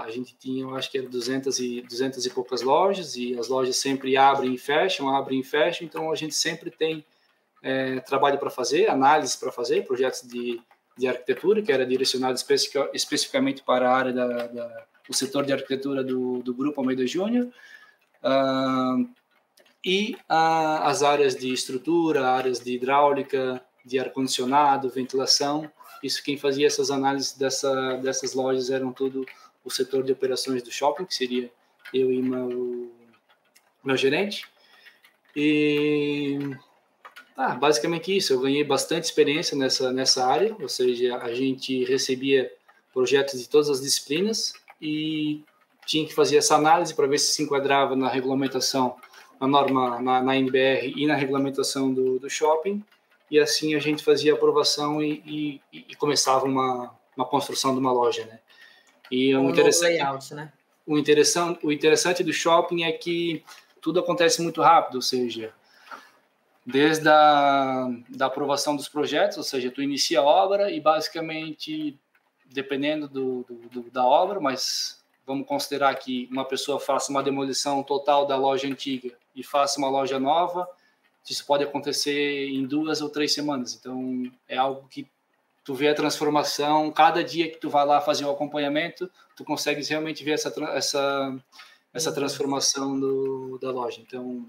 a 0.01 0.11
gente 0.11 0.35
tinha, 0.37 0.63
eu 0.63 0.75
acho 0.75 0.89
que 0.91 0.97
era 0.97 1.07
200 1.07 1.59
e 1.59 1.81
200 1.81 2.25
e 2.25 2.29
poucas 2.29 2.61
lojas 2.61 3.15
e 3.15 3.37
as 3.37 3.47
lojas 3.47 3.77
sempre 3.77 4.15
abrem 4.17 4.53
e 4.53 4.57
fecham, 4.57 5.13
abrem 5.15 5.39
e 5.39 5.43
fecham. 5.43 5.85
Então 5.85 6.11
a 6.11 6.15
gente 6.15 6.35
sempre 6.35 6.69
tem 6.69 7.05
é, 7.61 7.99
trabalho 7.99 8.37
para 8.37 8.49
fazer, 8.49 8.89
análise 8.89 9.37
para 9.37 9.51
fazer, 9.51 9.85
projetos 9.85 10.21
de, 10.21 10.61
de 10.97 11.07
arquitetura 11.07 11.61
que 11.61 11.71
era 11.71 11.85
direcionado 11.85 12.35
especific, 12.35 12.89
especificamente 12.93 13.63
para 13.63 13.89
a 13.89 13.95
área 13.95 14.13
da, 14.13 14.87
o 15.09 15.13
setor 15.13 15.45
de 15.45 15.51
arquitetura 15.51 16.03
do, 16.03 16.41
do 16.43 16.53
grupo 16.53 16.79
Almeida 16.79 17.05
Júnior. 17.05 17.47
Uh, 18.23 19.09
e 19.83 20.15
ah, 20.27 20.89
as 20.89 21.01
áreas 21.03 21.35
de 21.35 21.51
estrutura, 21.53 22.27
áreas 22.27 22.59
de 22.59 22.75
hidráulica, 22.75 23.61
de 23.83 23.97
ar-condicionado, 23.97 24.89
ventilação. 24.89 25.71
Isso 26.03 26.23
quem 26.23 26.37
fazia 26.37 26.67
essas 26.67 26.91
análises 26.91 27.33
dessa, 27.33 27.95
dessas 27.97 28.33
lojas 28.33 28.69
eram 28.69 28.91
tudo 28.91 29.25
o 29.69 29.71
setor 29.71 30.03
de 30.03 30.11
operações 30.11 30.61
do 30.61 30.71
shopping, 30.71 31.05
que 31.05 31.15
seria 31.15 31.49
eu 31.93 32.11
e 32.11 32.21
meu, 32.21 32.91
meu 33.83 33.97
gerente. 33.97 34.45
E 35.35 36.39
ah, 37.37 37.55
basicamente 37.55 38.15
isso, 38.15 38.33
eu 38.33 38.41
ganhei 38.41 38.63
bastante 38.63 39.05
experiência 39.05 39.55
nessa, 39.55 39.91
nessa 39.93 40.25
área, 40.25 40.55
ou 40.59 40.67
seja, 40.67 41.17
a 41.17 41.33
gente 41.33 41.85
recebia 41.85 42.51
projetos 42.93 43.39
de 43.39 43.47
todas 43.47 43.69
as 43.69 43.81
disciplinas 43.81 44.53
e 44.81 45.41
tinha 45.85 46.05
que 46.05 46.13
fazer 46.13 46.37
essa 46.37 46.55
análise 46.55 46.93
para 46.93 47.07
ver 47.07 47.17
se 47.17 47.31
se 47.31 47.43
enquadrava 47.43 47.95
na 47.95 48.09
regulamentação, 48.09 48.95
na 49.39 49.47
norma, 49.47 50.01
na, 50.01 50.21
na 50.21 50.35
NBR 50.35 50.93
e 50.95 51.07
na 51.07 51.15
regulamentação 51.15 51.93
do, 51.93 52.19
do 52.19 52.29
shopping, 52.29 52.83
e 53.31 53.39
assim 53.39 53.75
a 53.75 53.79
gente 53.79 54.03
fazia 54.03 54.33
aprovação 54.33 55.01
e, 55.01 55.61
e, 55.71 55.85
e 55.89 55.95
começava 55.95 56.45
uma, 56.45 56.93
uma 57.15 57.25
construção 57.25 57.73
de 57.73 57.79
uma 57.79 57.91
loja, 57.91 58.25
né? 58.25 58.39
E 59.11 59.35
um, 59.35 59.45
um 59.45 59.49
interessante, 59.49 59.91
layout, 59.93 60.33
né? 60.33 60.51
O 60.85 60.97
interessante, 60.97 61.59
o 61.65 61.71
interessante 61.71 62.23
do 62.23 62.33
shopping 62.33 62.83
é 62.83 62.91
que 62.91 63.43
tudo 63.81 63.99
acontece 63.99 64.41
muito 64.41 64.61
rápido, 64.61 64.95
ou 64.95 65.01
seja, 65.01 65.53
desde 66.65 67.07
a 67.07 67.89
da 68.09 68.25
aprovação 68.25 68.75
dos 68.75 68.87
projetos, 68.87 69.37
ou 69.37 69.43
seja, 69.43 69.71
tu 69.71 69.81
inicia 69.81 70.19
a 70.19 70.23
obra 70.23 70.71
e 70.71 70.79
basicamente, 70.79 71.97
dependendo 72.45 73.07
do, 73.07 73.45
do, 73.47 73.81
do, 73.81 73.91
da 73.91 74.05
obra, 74.05 74.39
mas 74.39 75.03
vamos 75.25 75.47
considerar 75.47 75.93
que 75.95 76.27
uma 76.31 76.45
pessoa 76.45 76.79
faça 76.79 77.11
uma 77.11 77.23
demolição 77.23 77.83
total 77.83 78.25
da 78.25 78.35
loja 78.35 78.67
antiga 78.67 79.11
e 79.35 79.43
faça 79.43 79.79
uma 79.79 79.89
loja 79.89 80.19
nova, 80.19 80.67
isso 81.29 81.45
pode 81.45 81.63
acontecer 81.63 82.47
em 82.49 82.65
duas 82.65 83.01
ou 83.01 83.09
três 83.09 83.33
semanas. 83.33 83.75
Então, 83.75 84.23
é 84.47 84.57
algo 84.57 84.87
que 84.89 85.07
tu 85.69 85.75
vê 85.75 85.89
a 85.89 85.93
transformação, 85.93 86.91
cada 86.91 87.23
dia 87.23 87.47
que 87.47 87.59
tu 87.59 87.69
vai 87.69 87.85
lá 87.85 88.01
fazer 88.01 88.25
o 88.25 88.31
acompanhamento, 88.31 89.07
tu 89.35 89.45
consegues 89.45 89.87
realmente 89.87 90.23
ver 90.23 90.31
essa, 90.31 90.51
essa, 90.73 91.39
essa 91.93 92.11
transformação 92.11 92.99
do, 92.99 93.59
da 93.61 93.69
loja. 93.69 94.01
Então, 94.01 94.47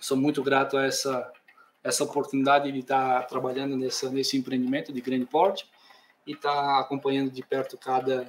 sou 0.00 0.16
muito 0.16 0.42
grato 0.42 0.76
a 0.76 0.84
essa, 0.84 1.32
essa 1.84 2.02
oportunidade 2.02 2.72
de 2.72 2.80
estar 2.80 3.28
trabalhando 3.28 3.76
nessa, 3.76 4.10
nesse 4.10 4.36
empreendimento 4.36 4.92
de 4.92 5.00
grande 5.00 5.24
porte 5.24 5.68
e 6.26 6.32
estar 6.32 6.80
acompanhando 6.80 7.30
de 7.30 7.44
perto 7.44 7.78
cada, 7.78 8.26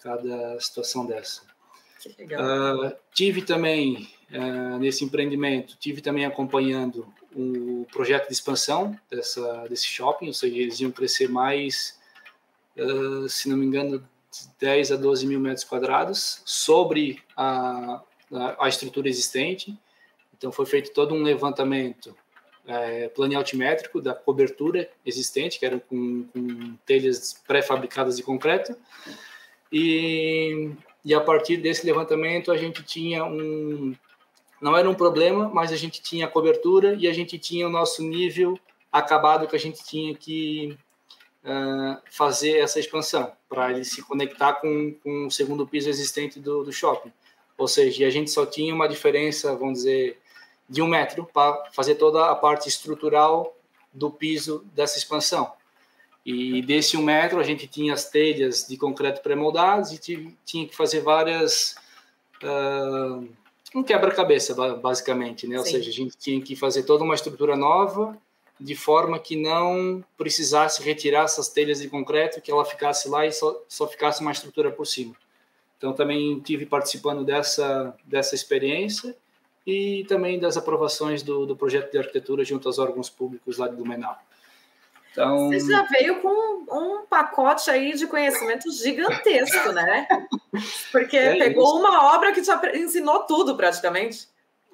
cada 0.00 0.60
situação 0.60 1.04
dessa. 1.04 1.42
Uh, 2.06 2.96
tive 3.12 3.42
também 3.42 4.08
uh, 4.30 4.78
nesse 4.78 5.04
empreendimento, 5.04 5.76
tive 5.80 6.00
também 6.00 6.24
acompanhando 6.24 7.12
o 7.34 7.86
projeto 7.92 8.26
de 8.26 8.32
expansão 8.32 8.98
dessa, 9.10 9.66
desse 9.68 9.86
shopping, 9.86 10.28
ou 10.28 10.34
seja, 10.34 10.56
eles 10.56 10.80
iam 10.80 10.90
crescer 10.90 11.28
mais, 11.28 11.98
uh, 12.76 13.28
se 13.28 13.48
não 13.48 13.56
me 13.56 13.66
engano, 13.66 13.98
de 13.98 14.48
10 14.58 14.92
a 14.92 14.96
12 14.96 15.26
mil 15.26 15.40
metros 15.40 15.64
quadrados 15.64 16.42
sobre 16.44 17.22
a, 17.36 18.02
a, 18.32 18.66
a 18.66 18.68
estrutura 18.68 19.08
existente. 19.08 19.78
Então, 20.36 20.50
foi 20.50 20.66
feito 20.66 20.92
todo 20.92 21.14
um 21.14 21.22
levantamento 21.22 22.16
é, 22.66 23.08
plano 23.08 23.36
altimétrico 23.36 24.00
da 24.00 24.14
cobertura 24.14 24.88
existente, 25.04 25.58
que 25.58 25.66
era 25.66 25.80
com, 25.80 26.24
com 26.32 26.76
telhas 26.86 27.42
pré-fabricadas 27.46 28.16
de 28.16 28.22
concreto. 28.22 28.76
E, 29.72 30.70
e 31.04 31.14
a 31.14 31.20
partir 31.20 31.56
desse 31.56 31.84
levantamento, 31.84 32.52
a 32.52 32.56
gente 32.56 32.82
tinha 32.82 33.24
um, 33.24 33.94
não 34.60 34.76
era 34.76 34.88
um 34.88 34.94
problema, 34.94 35.48
mas 35.48 35.72
a 35.72 35.76
gente 35.76 36.02
tinha 36.02 36.28
cobertura 36.28 36.94
e 36.94 37.08
a 37.08 37.12
gente 37.12 37.38
tinha 37.38 37.66
o 37.66 37.70
nosso 37.70 38.02
nível 38.02 38.58
acabado 38.92 39.46
que 39.46 39.56
a 39.56 39.58
gente 39.58 39.82
tinha 39.84 40.14
que 40.14 40.76
uh, 41.44 42.00
fazer 42.10 42.58
essa 42.58 42.78
expansão 42.78 43.32
para 43.48 43.70
ele 43.70 43.84
se 43.84 44.02
conectar 44.02 44.54
com, 44.54 44.94
com 45.02 45.26
o 45.26 45.30
segundo 45.30 45.66
piso 45.66 45.88
existente 45.88 46.38
do, 46.38 46.64
do 46.64 46.72
shopping. 46.72 47.12
Ou 47.56 47.68
seja, 47.68 48.06
a 48.06 48.10
gente 48.10 48.30
só 48.30 48.44
tinha 48.44 48.74
uma 48.74 48.88
diferença, 48.88 49.54
vamos 49.54 49.80
dizer, 49.80 50.18
de 50.68 50.82
um 50.82 50.86
metro 50.86 51.28
para 51.32 51.70
fazer 51.72 51.96
toda 51.96 52.30
a 52.30 52.34
parte 52.34 52.68
estrutural 52.68 53.56
do 53.92 54.10
piso 54.10 54.64
dessa 54.74 54.98
expansão. 54.98 55.52
E 56.24 56.62
desse 56.62 56.96
um 56.96 57.02
metro 57.02 57.40
a 57.40 57.42
gente 57.42 57.66
tinha 57.66 57.94
as 57.94 58.08
telhas 58.08 58.66
de 58.66 58.76
concreto 58.76 59.22
pré-moldadas 59.22 59.92
e 59.92 59.98
tinha 60.44 60.66
que 60.66 60.76
fazer 60.76 61.00
várias 61.00 61.76
uh, 62.42 63.26
um 63.74 63.82
quebra-cabeça, 63.82 64.54
basicamente, 64.76 65.46
né? 65.46 65.58
Ou 65.58 65.64
seja, 65.64 65.90
a 65.90 65.92
gente 65.92 66.16
tinha 66.16 66.40
que 66.40 66.56
fazer 66.56 66.82
toda 66.82 67.04
uma 67.04 67.14
estrutura 67.14 67.56
nova, 67.56 68.16
de 68.58 68.74
forma 68.74 69.18
que 69.18 69.36
não 69.36 70.04
precisasse 70.18 70.82
retirar 70.82 71.24
essas 71.24 71.48
telhas 71.48 71.80
de 71.80 71.88
concreto, 71.88 72.40
que 72.40 72.50
ela 72.50 72.64
ficasse 72.64 73.08
lá 73.08 73.24
e 73.24 73.32
só, 73.32 73.62
só 73.68 73.86
ficasse 73.86 74.20
uma 74.20 74.32
estrutura 74.32 74.70
por 74.70 74.86
cima. 74.86 75.14
Então, 75.78 75.92
também 75.92 76.38
tive 76.40 76.66
participando 76.66 77.24
dessa, 77.24 77.96
dessa 78.04 78.34
experiência 78.34 79.16
e 79.66 80.04
também 80.08 80.38
das 80.38 80.56
aprovações 80.56 81.22
do, 81.22 81.46
do 81.46 81.56
projeto 81.56 81.90
de 81.90 81.98
arquitetura 81.98 82.44
junto 82.44 82.68
aos 82.68 82.78
órgãos 82.78 83.08
públicos 83.08 83.56
lá 83.56 83.66
de 83.66 83.76
Blumenau. 83.76 84.18
Então... 85.10 85.48
Você 85.48 85.70
já 85.70 85.82
veio 85.82 86.20
com 86.20 86.64
um 86.70 87.06
pacote 87.06 87.70
aí 87.70 87.94
de 87.94 88.06
conhecimento 88.06 88.70
gigantesco, 88.70 89.72
né? 89.72 90.06
Porque 90.92 91.16
é 91.16 91.36
pegou 91.36 91.64
isso. 91.64 91.76
uma 91.76 92.14
obra 92.14 92.32
que 92.32 92.42
te 92.42 92.50
ensinou 92.78 93.20
tudo 93.20 93.56
praticamente. 93.56 94.28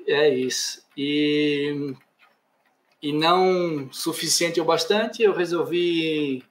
É 0.07 0.29
isso. 0.29 0.85
E, 0.97 1.95
e 3.03 3.13
não 3.13 3.91
suficiente 3.93 4.61
ou 4.61 4.67
bastante, 4.67 5.23
eu 5.23 5.33
resolvi 5.33 6.45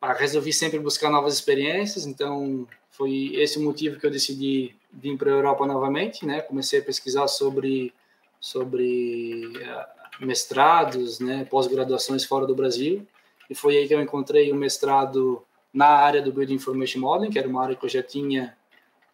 ah, 0.00 0.12
resolvi 0.12 0.52
sempre 0.52 0.78
buscar 0.78 1.10
novas 1.10 1.34
experiências, 1.34 2.06
então 2.06 2.66
foi 2.90 3.32
esse 3.34 3.58
o 3.58 3.62
motivo 3.62 3.98
que 3.98 4.06
eu 4.06 4.10
decidi 4.10 4.74
vir 4.92 5.16
para 5.16 5.30
a 5.30 5.34
Europa 5.34 5.66
novamente, 5.66 6.24
né? 6.24 6.40
Comecei 6.40 6.80
a 6.80 6.82
pesquisar 6.82 7.26
sobre 7.28 7.92
sobre 8.40 9.46
uh, 9.46 9.95
mestrados, 10.20 11.20
né, 11.20 11.44
pós-graduações 11.44 12.24
fora 12.24 12.46
do 12.46 12.54
Brasil, 12.54 13.06
e 13.48 13.54
foi 13.54 13.76
aí 13.76 13.88
que 13.88 13.94
eu 13.94 14.00
encontrei 14.00 14.50
o 14.50 14.54
um 14.54 14.58
mestrado 14.58 15.42
na 15.72 15.88
área 15.88 16.22
do 16.22 16.32
Building 16.32 16.54
Information 16.54 17.00
Modeling, 17.00 17.30
que 17.30 17.38
era 17.38 17.48
uma 17.48 17.62
área 17.62 17.76
que 17.76 17.84
eu 17.84 17.88
já 17.90 18.02
tinha, 18.02 18.56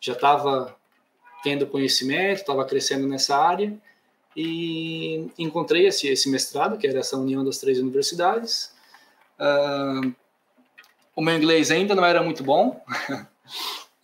já 0.01 0.13
estava 0.13 0.77
tendo 1.43 1.67
conhecimento, 1.67 2.39
estava 2.39 2.65
crescendo 2.65 3.07
nessa 3.07 3.37
área, 3.37 3.77
e 4.37 5.29
encontrei 5.39 5.87
esse, 5.87 6.09
esse 6.09 6.31
mestrado, 6.31 6.79
que 6.79 6.87
era 6.87 7.01
essa 7.01 7.17
união 7.17 7.45
das 7.45 7.59
três 7.59 7.79
universidades. 7.79 8.73
Uh, 9.39 10.15
o 11.15 11.21
meu 11.21 11.37
inglês 11.37 11.71
ainda 11.71 11.95
não 11.95 12.05
era 12.05 12.23
muito 12.23 12.43
bom, 12.43 12.83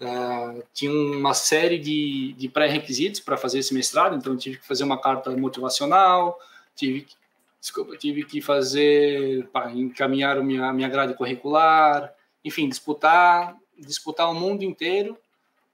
uh, 0.01 0.63
tinha 0.75 0.91
uma 0.91 1.33
série 1.33 1.79
de, 1.79 2.35
de 2.35 2.49
pré-requisitos 2.49 3.21
para 3.21 3.37
fazer 3.37 3.61
esse 3.61 3.73
mestrado, 3.73 4.17
então 4.17 4.37
tive 4.37 4.59
que 4.59 4.67
fazer 4.67 4.85
uma 4.85 5.01
carta 5.01 5.31
motivacional, 5.31 6.39
tive 6.79 7.03
que, 7.03 7.17
desculpa, 7.61 7.97
tive 7.97 8.25
que 8.25 8.41
fazer, 8.41 9.49
encaminhar 9.75 10.39
a 10.39 10.43
minha, 10.43 10.73
minha 10.73 10.89
grade 10.89 11.15
curricular, 11.15 12.15
enfim, 12.45 12.69
disputar, 12.69 13.57
disputar 13.77 14.31
o 14.31 14.35
mundo 14.35 14.63
inteiro 14.63 15.19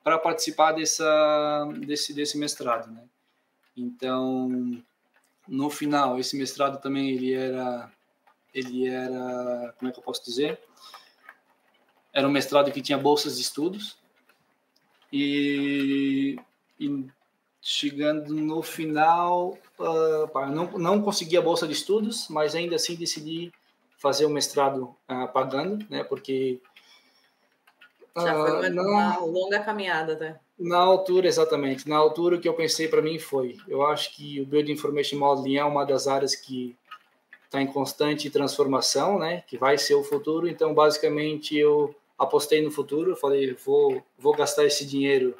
para 0.02 0.18
participar 0.18 0.72
dessa, 0.72 1.68
desse, 1.86 2.12
desse 2.14 2.38
mestrado, 2.38 2.90
né? 2.90 3.04
Então, 3.76 4.82
no 5.46 5.68
final, 5.68 6.18
esse 6.18 6.36
mestrado 6.36 6.80
também 6.80 7.10
ele 7.10 7.34
era, 7.34 7.90
ele 8.52 8.88
era, 8.88 9.74
como 9.78 9.90
é 9.90 9.92
que 9.92 9.98
eu 9.98 10.04
posso 10.04 10.24
dizer? 10.24 10.58
Era 12.12 12.26
um 12.26 12.30
mestrado 12.30 12.70
que 12.72 12.80
tinha 12.80 12.96
bolsas 12.96 13.36
de 13.36 13.42
estudos 13.42 13.98
e, 15.12 16.36
e 16.78 17.06
chegando 17.66 18.34
no 18.34 18.62
final, 18.62 19.56
uh, 19.78 20.46
não, 20.50 20.70
não 20.72 21.02
consegui 21.02 21.34
a 21.38 21.42
bolsa 21.42 21.66
de 21.66 21.72
estudos, 21.72 22.28
mas 22.28 22.54
ainda 22.54 22.76
assim 22.76 22.94
decidi 22.94 23.50
fazer 23.96 24.26
o 24.26 24.30
mestrado 24.30 24.94
uh, 25.10 25.26
pagando, 25.32 25.84
né? 25.88 26.04
Porque 26.04 26.60
já 28.14 28.34
foi 28.34 28.50
uma, 28.50 28.68
não, 28.68 28.84
uma 28.84 29.18
longa 29.20 29.60
caminhada, 29.60 30.14
né? 30.16 30.38
Na 30.58 30.78
altura, 30.78 31.26
exatamente. 31.26 31.88
Na 31.88 31.96
altura, 31.96 32.36
o 32.36 32.40
que 32.40 32.46
eu 32.46 32.52
pensei 32.52 32.86
para 32.86 33.00
mim 33.00 33.18
foi: 33.18 33.56
eu 33.66 33.84
acho 33.84 34.14
que 34.14 34.42
o 34.42 34.46
Build 34.46 34.70
Information 34.70 35.18
Modeling 35.18 35.56
é 35.56 35.64
uma 35.64 35.86
das 35.86 36.06
áreas 36.06 36.36
que 36.36 36.76
está 37.46 37.62
em 37.62 37.66
constante 37.66 38.28
transformação, 38.28 39.18
né? 39.18 39.42
Que 39.46 39.56
vai 39.56 39.78
ser 39.78 39.94
o 39.94 40.04
futuro. 40.04 40.46
Então, 40.46 40.74
basicamente, 40.74 41.56
eu 41.56 41.94
apostei 42.18 42.62
no 42.62 42.70
futuro. 42.70 43.16
Falei: 43.16 43.54
vou, 43.64 44.04
vou 44.18 44.36
gastar 44.36 44.66
esse 44.66 44.86
dinheiro 44.86 45.34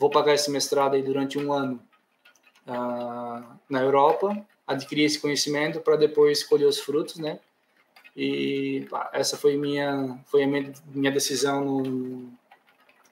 vou 0.00 0.08
pagar 0.08 0.32
esse 0.32 0.50
mestrado 0.50 0.94
aí 0.94 1.02
durante 1.02 1.38
um 1.38 1.52
ano 1.52 1.80
uh, 2.66 3.44
na 3.68 3.82
Europa, 3.82 4.34
adquirir 4.66 5.04
esse 5.04 5.20
conhecimento 5.20 5.78
para 5.80 5.96
depois 5.96 6.42
colher 6.42 6.66
os 6.66 6.80
frutos, 6.80 7.16
né? 7.16 7.38
E 8.16 8.86
pá, 8.90 9.10
essa 9.12 9.36
foi 9.36 9.56
minha 9.56 10.18
foi 10.26 10.44
a 10.44 10.46
minha, 10.46 10.72
minha 10.86 11.12
decisão 11.12 11.62
no, 11.62 12.32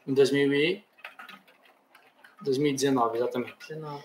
em 0.06 0.14
2000 0.14 0.54
e, 0.54 0.84
2019, 2.42 3.18
exatamente. 3.18 3.54
19. 3.68 4.04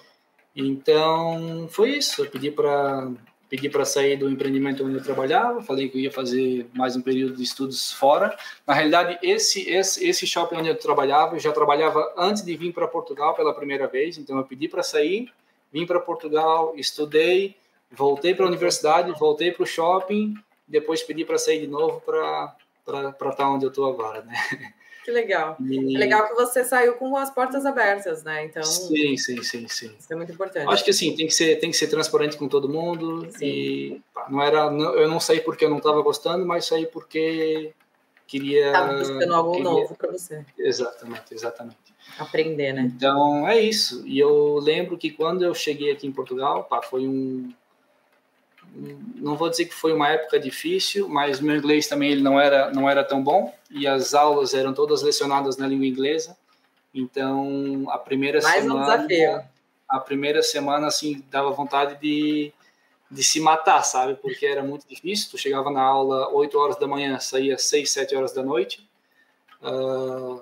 Então, 0.55 1.67
foi 1.69 1.91
isso. 1.97 2.21
Eu 2.21 2.29
pedi 2.29 2.51
para 2.51 3.11
pedi 3.53 3.69
para 3.69 3.85
sair 3.85 4.17
do 4.17 4.27
empreendimento 4.27 4.83
onde 4.83 4.95
eu 4.95 5.03
trabalhava, 5.03 5.61
falei 5.61 5.87
que 5.87 5.97
eu 5.97 6.01
ia 6.01 6.11
fazer 6.11 6.65
mais 6.73 6.95
um 6.95 7.01
período 7.01 7.35
de 7.35 7.43
estudos 7.43 7.91
fora. 7.93 8.35
Na 8.65 8.73
realidade, 8.73 9.19
esse 9.21 9.69
esse, 9.69 10.03
esse 10.03 10.25
shopping 10.25 10.55
onde 10.55 10.69
eu 10.69 10.75
trabalhava, 10.75 11.35
eu 11.35 11.39
já 11.39 11.51
trabalhava 11.51 12.11
antes 12.17 12.43
de 12.43 12.55
vir 12.57 12.73
para 12.73 12.87
Portugal 12.87 13.35
pela 13.35 13.53
primeira 13.53 13.87
vez, 13.87 14.17
então 14.17 14.37
eu 14.37 14.43
pedi 14.43 14.67
para 14.67 14.81
sair 14.81 15.31
vim 15.73 15.87
para 15.87 15.99
Portugal, 15.99 16.73
estudei, 16.77 17.57
voltei 17.91 18.35
para 18.35 18.45
a 18.45 18.47
universidade, 18.47 19.11
voltei 19.19 19.51
para 19.51 19.63
o 19.63 19.65
shopping, 19.67 20.35
depois 20.67 21.01
pedi 21.01 21.25
para 21.25 21.39
sair 21.39 21.61
de 21.61 21.67
novo 21.67 21.99
para 22.01 22.55
estar 22.87 23.31
tá 23.31 23.49
onde 23.49 23.65
eu 23.65 23.69
estou 23.69 23.91
agora, 23.91 24.21
né? 24.21 24.35
Que 25.03 25.11
legal. 25.11 25.57
E... 25.59 25.95
É 25.95 25.99
legal 25.99 26.27
que 26.27 26.33
você 26.33 26.63
saiu 26.63 26.93
com 26.93 27.15
as 27.17 27.29
portas 27.29 27.65
abertas, 27.65 28.23
né? 28.23 28.45
Então. 28.45 28.63
Sim, 28.63 29.17
sim, 29.17 29.43
sim, 29.43 29.67
sim. 29.67 29.95
Isso 29.99 30.11
é 30.11 30.15
muito 30.15 30.31
importante. 30.31 30.71
Acho 30.71 30.83
que 30.83 30.91
assim, 30.91 31.15
tem 31.15 31.27
que 31.27 31.33
ser, 31.33 31.59
tem 31.59 31.69
que 31.69 31.77
ser 31.77 31.87
transparente 31.87 32.37
com 32.37 32.47
todo 32.47 32.69
mundo. 32.69 33.27
Sim. 33.31 33.45
E 33.45 34.01
pá, 34.13 34.27
não 34.29 34.41
era, 34.41 34.71
não, 34.71 34.93
eu 34.95 35.09
não 35.09 35.19
saí 35.19 35.41
porque 35.41 35.65
eu 35.65 35.69
não 35.69 35.77
estava 35.77 36.01
gostando, 36.01 36.45
mas 36.45 36.65
saí 36.65 36.87
porque 36.87 37.73
queria. 38.25 38.67
Estava 38.67 38.97
buscando 38.97 39.33
algo 39.33 39.51
queria... 39.51 39.69
novo 39.69 39.95
para 39.95 40.11
você. 40.11 40.45
Exatamente, 40.57 41.33
exatamente. 41.33 41.77
Aprender, 42.17 42.73
né? 42.73 42.91
Então 42.95 43.47
é 43.47 43.59
isso. 43.59 44.07
E 44.07 44.17
eu 44.19 44.59
lembro 44.59 44.97
que 44.97 45.11
quando 45.11 45.43
eu 45.43 45.53
cheguei 45.53 45.91
aqui 45.91 46.07
em 46.07 46.11
Portugal, 46.11 46.63
pá, 46.63 46.81
foi 46.81 47.07
um 47.07 47.51
não 48.75 49.35
vou 49.35 49.49
dizer 49.49 49.65
que 49.65 49.73
foi 49.73 49.93
uma 49.93 50.09
época 50.09 50.39
difícil, 50.39 51.07
mas 51.07 51.39
meu 51.39 51.55
inglês 51.55 51.87
também 51.87 52.11
ele 52.11 52.21
não 52.21 52.39
era 52.39 52.71
não 52.71 52.89
era 52.89 53.03
tão 53.03 53.23
bom 53.23 53.53
e 53.69 53.87
as 53.87 54.13
aulas 54.13 54.53
eram 54.53 54.73
todas 54.73 55.01
lecionadas 55.01 55.57
na 55.57 55.67
língua 55.67 55.85
inglesa. 55.85 56.35
Então, 56.93 57.85
a 57.89 57.97
primeira 57.97 58.41
Mais 58.41 58.61
semana 58.61 58.79
um 58.79 59.07
desafio. 59.07 59.43
a 59.89 59.99
primeira 59.99 60.41
semana 60.41 60.87
assim 60.87 61.23
dava 61.29 61.51
vontade 61.51 61.99
de 61.99 62.53
de 63.13 63.23
se 63.23 63.39
matar, 63.39 63.83
sabe? 63.83 64.15
Porque 64.15 64.45
era 64.45 64.63
muito 64.63 64.87
difícil. 64.87 65.29
Tu 65.29 65.37
chegava 65.37 65.69
na 65.69 65.81
aula 65.81 66.29
8 66.33 66.57
horas 66.57 66.75
da 66.77 66.87
manhã, 66.87 67.19
saía 67.19 67.59
6, 67.59 67.91
7 67.91 68.15
horas 68.15 68.33
da 68.33 68.41
noite. 68.41 68.87
Uh, 69.61 70.41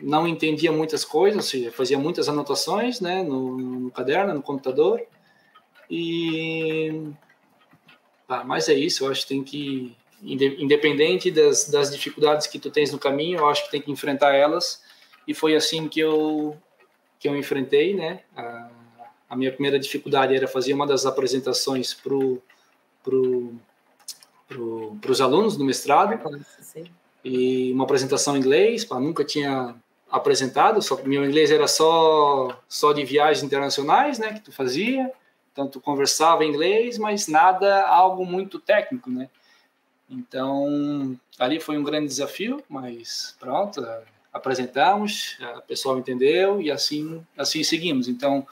não 0.00 0.28
entendia 0.28 0.70
muitas 0.70 1.04
coisas, 1.04 1.44
ou 1.44 1.50
seja, 1.50 1.72
fazia 1.72 1.98
muitas 1.98 2.28
anotações 2.28 3.00
né, 3.00 3.22
no, 3.22 3.58
no 3.58 3.90
caderno, 3.90 4.32
no 4.32 4.42
computador. 4.42 5.04
E. 5.90 7.12
Ah, 8.28 8.44
mas 8.44 8.68
é 8.68 8.74
isso, 8.74 9.04
eu 9.04 9.10
acho 9.10 9.22
que 9.22 9.28
tem 9.28 9.44
que. 9.44 9.96
Independente 10.22 11.30
das, 11.30 11.68
das 11.68 11.92
dificuldades 11.92 12.46
que 12.46 12.58
tu 12.58 12.70
tens 12.70 12.90
no 12.90 12.98
caminho, 12.98 13.40
eu 13.40 13.48
acho 13.48 13.64
que 13.64 13.70
tem 13.70 13.82
que 13.82 13.92
enfrentar 13.92 14.34
elas. 14.34 14.82
E 15.28 15.34
foi 15.34 15.54
assim 15.54 15.86
que 15.86 16.00
eu, 16.00 16.56
que 17.18 17.28
eu 17.28 17.36
enfrentei, 17.36 17.94
né? 17.94 18.20
A, 18.34 18.70
a 19.28 19.36
minha 19.36 19.52
primeira 19.52 19.78
dificuldade 19.78 20.34
era 20.34 20.48
fazer 20.48 20.72
uma 20.72 20.86
das 20.86 21.04
apresentações 21.04 21.92
para 21.92 22.16
pro, 23.02 23.54
pro, 24.48 24.98
os 25.08 25.20
alunos 25.20 25.56
do 25.56 25.64
mestrado. 25.64 26.18
E 27.24 27.72
uma 27.72 27.84
apresentação 27.84 28.36
em 28.36 28.40
inglês, 28.40 28.84
pá, 28.84 29.00
nunca 29.00 29.24
tinha 29.24 29.74
apresentado, 30.10 30.80
só 30.80 31.02
meu 31.02 31.24
inglês 31.24 31.50
era 31.50 31.66
só 31.66 32.62
só 32.68 32.92
de 32.92 33.04
viagens 33.04 33.42
internacionais, 33.42 34.18
né, 34.18 34.34
que 34.34 34.40
tu 34.40 34.52
fazia. 34.52 35.10
Tu 35.54 35.80
conversava 35.80 36.44
em 36.44 36.48
inglês, 36.48 36.98
mas 36.98 37.28
nada, 37.28 37.86
algo 37.86 38.26
muito 38.26 38.58
técnico, 38.58 39.08
né? 39.10 39.28
Então, 40.10 41.18
ali 41.38 41.60
foi 41.60 41.78
um 41.78 41.82
grande 41.82 42.06
desafio, 42.06 42.62
mas 42.68 43.36
pronto, 43.38 43.86
apresentamos, 44.32 45.38
a 45.40 45.60
pessoa 45.60 45.98
entendeu 45.98 46.60
e 46.60 46.70
assim, 46.70 47.24
assim 47.36 47.62
seguimos. 47.62 48.08
Então, 48.08 48.46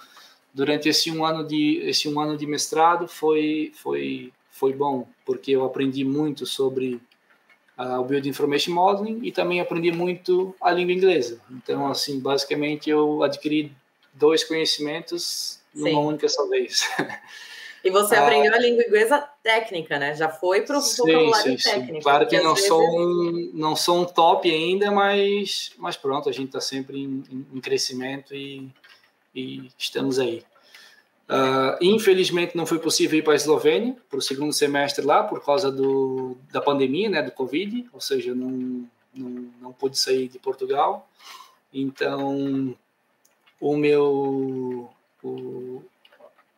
durante 0.54 0.88
esse 0.88 1.10
um 1.10 1.24
ano 1.24 1.46
de 1.46 1.78
esse 1.78 2.08
um 2.08 2.20
ano 2.20 2.36
de 2.36 2.46
mestrado 2.46 3.08
foi 3.08 3.72
foi 3.74 4.32
foi 4.50 4.72
bom 4.72 5.08
porque 5.24 5.50
eu 5.50 5.64
aprendi 5.64 6.04
muito 6.04 6.46
sobre 6.46 7.00
uh, 7.78 7.98
o 7.98 8.04
Build 8.04 8.28
Information 8.28 8.74
Modeling 8.74 9.20
e 9.22 9.32
também 9.32 9.60
aprendi 9.60 9.90
muito 9.90 10.54
a 10.60 10.70
língua 10.70 10.92
inglesa. 10.92 11.40
Então, 11.50 11.88
assim, 11.88 12.20
basicamente 12.20 12.88
eu 12.88 13.22
adquiri 13.22 13.74
dois 14.14 14.44
conhecimentos 14.44 15.61
numa 15.74 16.00
única 16.00 16.28
só 16.28 16.48
vez. 16.48 16.88
E 17.84 17.90
você 17.90 18.14
ah, 18.16 18.22
aprendeu 18.22 18.54
a 18.54 18.58
língua 18.58 18.84
inglesa 18.84 19.18
técnica, 19.42 19.98
né? 19.98 20.14
Já 20.14 20.28
foi 20.28 20.62
para 20.62 20.78
o 20.78 20.80
vocabulário 20.80 21.58
sim, 21.58 21.70
técnico. 21.70 21.94
Sim. 21.94 22.00
Claro 22.00 22.26
que 22.26 22.40
não 22.40 22.56
sou, 22.56 22.82
um, 22.82 23.50
não 23.54 23.76
sou 23.76 24.00
um 24.00 24.04
top 24.04 24.50
ainda, 24.50 24.90
mas, 24.90 25.72
mas 25.78 25.96
pronto, 25.96 26.28
a 26.28 26.32
gente 26.32 26.46
está 26.46 26.60
sempre 26.60 26.98
em, 26.98 27.46
em, 27.52 27.60
crescimento 27.60 28.34
e, 28.34 28.70
e 29.34 29.70
estamos 29.78 30.18
aí. 30.18 30.44
Uh, 31.28 31.78
infelizmente 31.80 32.56
não 32.56 32.66
foi 32.66 32.78
possível 32.78 33.18
ir 33.18 33.22
para 33.22 33.32
a 33.32 33.36
Eslovênia 33.36 33.96
para 34.10 34.18
o 34.18 34.22
segundo 34.22 34.52
semestre 34.52 35.02
lá 35.02 35.22
por 35.22 35.42
causa 35.42 35.70
do, 35.70 36.36
da 36.50 36.60
pandemia, 36.60 37.08
né, 37.08 37.22
do 37.22 37.30
Covid, 37.30 37.88
ou 37.92 38.00
seja, 38.00 38.34
não, 38.34 38.86
não, 39.14 39.48
não 39.60 39.72
pude 39.72 39.98
sair 39.98 40.28
de 40.28 40.38
Portugal. 40.38 41.08
Então, 41.72 42.76
o 43.58 43.76
meu 43.76 44.90
o, 45.22 45.82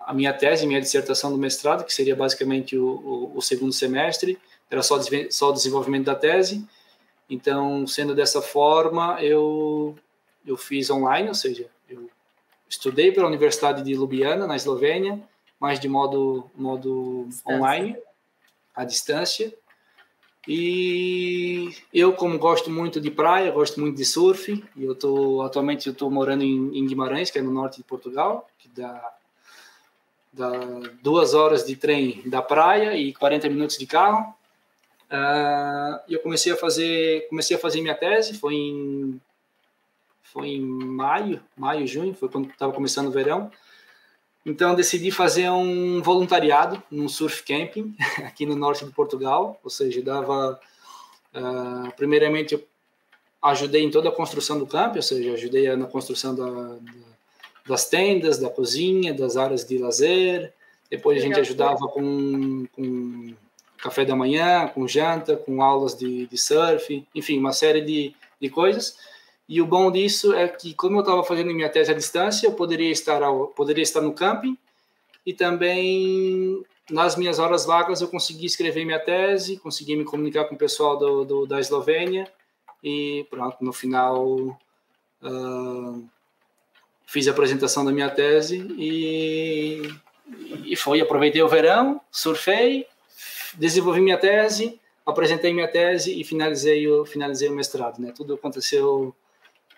a 0.00 0.12
minha 0.12 0.32
tese, 0.32 0.66
minha 0.66 0.80
dissertação 0.80 1.30
do 1.30 1.38
mestrado, 1.38 1.84
que 1.84 1.92
seria 1.92 2.14
basicamente 2.14 2.76
o, 2.76 2.86
o, 2.86 3.38
o 3.38 3.42
segundo 3.42 3.72
semestre, 3.72 4.38
era 4.70 4.82
só, 4.82 4.98
só 5.30 5.50
o 5.50 5.52
desenvolvimento 5.52 6.04
da 6.06 6.14
tese. 6.14 6.66
Então, 7.28 7.86
sendo 7.86 8.14
dessa 8.14 8.42
forma, 8.42 9.22
eu, 9.22 9.96
eu 10.46 10.56
fiz 10.56 10.90
online, 10.90 11.28
ou 11.28 11.34
seja, 11.34 11.68
eu 11.88 12.10
estudei 12.68 13.12
pela 13.12 13.26
Universidade 13.26 13.82
de 13.82 13.92
Ljubljana, 13.92 14.46
na 14.46 14.56
Eslovênia, 14.56 15.22
mas 15.58 15.80
de 15.80 15.88
modo, 15.88 16.50
modo 16.54 17.28
online, 17.48 17.96
à 18.74 18.84
distância. 18.84 19.54
E 20.46 21.74
eu, 21.92 22.12
como 22.12 22.38
gosto 22.38 22.70
muito 22.70 23.00
de 23.00 23.10
praia, 23.10 23.50
gosto 23.50 23.80
muito 23.80 23.96
de 23.96 24.04
surf, 24.04 24.62
e 24.76 24.84
eu 24.84 24.94
tô 24.94 25.40
atualmente 25.42 25.86
eu 25.86 25.92
estou 25.92 26.10
morando 26.10 26.44
em, 26.44 26.78
em, 26.78 26.86
Guimarães, 26.86 27.30
que 27.30 27.38
é 27.38 27.42
no 27.42 27.50
norte 27.50 27.78
de 27.78 27.82
Portugal, 27.84 28.46
que 28.58 28.68
dá, 28.68 29.14
dá 30.32 30.50
duas 31.02 31.32
horas 31.32 31.64
de 31.64 31.76
trem 31.76 32.22
da 32.26 32.42
praia 32.42 32.94
e 32.94 33.14
40 33.14 33.48
minutos 33.48 33.78
de 33.78 33.86
carro. 33.86 34.34
Uh, 35.10 36.00
eu 36.08 36.20
comecei 36.20 36.52
a 36.52 36.56
fazer 36.56 37.26
comecei 37.28 37.56
a 37.56 37.60
fazer 37.60 37.80
minha 37.80 37.94
tese, 37.94 38.34
foi 38.34 38.54
em 38.54 39.20
foi 40.22 40.48
em 40.48 40.60
maio, 40.60 41.40
maio, 41.56 41.86
junho, 41.86 42.12
foi 42.12 42.28
quando 42.28 42.50
estava 42.50 42.72
começando 42.72 43.06
o 43.06 43.12
verão. 43.12 43.50
Então 44.44 44.74
decidi 44.74 45.10
fazer 45.10 45.48
um 45.50 46.02
voluntariado 46.02 46.82
num 46.90 47.08
surf 47.08 47.42
camping 47.42 47.96
aqui 48.24 48.44
no 48.44 48.54
norte 48.54 48.84
de 48.84 48.90
Portugal, 48.90 49.58
ou 49.64 49.70
seja, 49.70 50.02
dava 50.02 50.60
uh, 51.34 51.92
primeiramente 51.96 52.54
eu 52.54 52.64
ajudei 53.42 53.82
em 53.82 53.90
toda 53.90 54.08
a 54.08 54.12
construção 54.12 54.58
do 54.58 54.66
campo, 54.66 54.96
ou 54.96 55.02
seja, 55.02 55.32
ajudei 55.32 55.74
na 55.76 55.86
construção 55.86 56.34
da, 56.34 56.50
da, 56.50 56.78
das 57.68 57.88
tendas, 57.88 58.38
da 58.38 58.48
cozinha, 58.48 59.12
das 59.12 59.36
áreas 59.36 59.64
de 59.64 59.76
lazer. 59.78 60.52
Depois 60.90 61.18
a 61.18 61.20
gente 61.20 61.40
ajudava 61.40 61.86
com, 61.88 62.66
com 62.72 63.34
café 63.78 64.04
da 64.04 64.16
manhã, 64.16 64.66
com 64.68 64.88
janta, 64.88 65.36
com 65.36 65.62
aulas 65.62 65.94
de, 65.94 66.26
de 66.26 66.38
surf, 66.38 67.06
enfim, 67.14 67.38
uma 67.38 67.52
série 67.52 67.82
de, 67.82 68.14
de 68.40 68.48
coisas. 68.48 68.96
E 69.48 69.60
o 69.60 69.66
bom 69.66 69.90
disso 69.90 70.32
é 70.32 70.48
que, 70.48 70.74
como 70.74 70.96
eu 70.96 71.00
estava 71.00 71.22
fazendo 71.22 71.52
minha 71.52 71.68
tese 71.68 71.90
à 71.90 71.94
distância, 71.94 72.46
eu 72.46 72.52
poderia 72.52 72.90
estar, 72.90 73.22
ao, 73.22 73.48
poderia 73.48 73.82
estar 73.82 74.00
no 74.00 74.14
camping 74.14 74.56
e 75.26 75.34
também 75.34 76.62
nas 76.90 77.16
minhas 77.16 77.38
horas 77.38 77.64
vagas 77.64 78.00
eu 78.00 78.08
consegui 78.08 78.46
escrever 78.46 78.84
minha 78.84 78.98
tese, 78.98 79.58
consegui 79.58 79.96
me 79.96 80.04
comunicar 80.04 80.44
com 80.44 80.54
o 80.54 80.58
pessoal 80.58 80.98
do, 80.98 81.24
do 81.24 81.46
da 81.46 81.60
Eslovênia 81.60 82.30
e 82.82 83.26
pronto, 83.30 83.56
no 83.62 83.72
final 83.72 84.58
uh, 85.22 86.08
fiz 87.06 87.26
a 87.28 87.30
apresentação 87.30 87.84
da 87.84 87.92
minha 87.92 88.10
tese 88.10 88.58
e, 88.78 89.82
e 90.64 90.76
foi, 90.76 91.00
aproveitei 91.00 91.42
o 91.42 91.48
verão, 91.48 92.00
surfei, 92.10 92.86
desenvolvi 93.54 94.00
minha 94.00 94.18
tese, 94.18 94.78
apresentei 95.06 95.52
minha 95.52 95.68
tese 95.68 96.18
e 96.18 96.24
finalizei 96.24 96.86
o, 96.88 97.06
finalizei 97.06 97.48
o 97.48 97.54
mestrado, 97.54 97.98
né? 97.98 98.12
Tudo 98.14 98.34
aconteceu 98.34 99.14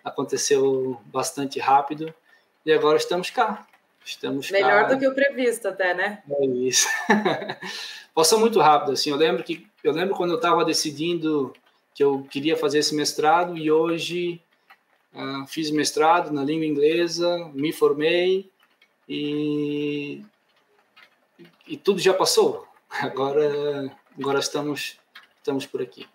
aconteceu 0.06 1.00
bastante 1.06 1.58
rápido 1.58 2.14
e 2.64 2.72
agora 2.72 2.96
estamos 2.96 3.28
cá. 3.28 3.66
Estamos 4.04 4.52
Melhor 4.52 4.86
cá. 4.86 4.94
do 4.94 5.00
que 5.00 5.08
o 5.08 5.14
previsto 5.14 5.66
até, 5.66 5.92
né? 5.92 6.22
É 6.30 6.46
isso. 6.46 6.86
Passou 8.14 8.38
muito 8.38 8.60
rápido, 8.60 8.92
assim. 8.92 9.10
Eu 9.10 9.16
lembro 9.16 9.42
que 9.42 9.66
eu 9.82 9.92
lembro 9.92 10.14
quando 10.14 10.30
eu 10.30 10.36
estava 10.36 10.64
decidindo 10.64 11.52
que 11.92 12.04
eu 12.04 12.24
queria 12.30 12.56
fazer 12.56 12.78
esse 12.78 12.94
mestrado 12.94 13.58
e 13.58 13.68
hoje 13.70 14.40
uh, 15.12 15.44
fiz 15.48 15.72
mestrado 15.72 16.32
na 16.32 16.44
língua 16.44 16.64
inglesa, 16.64 17.50
me 17.52 17.72
formei 17.72 18.48
e 19.08 20.22
e 21.66 21.76
tudo 21.76 21.98
já 21.98 22.14
passou. 22.14 22.64
Agora 23.02 23.92
agora 24.16 24.38
estamos 24.38 24.98
estamos 25.42 25.66
por 25.66 25.82
aqui. 25.82 26.06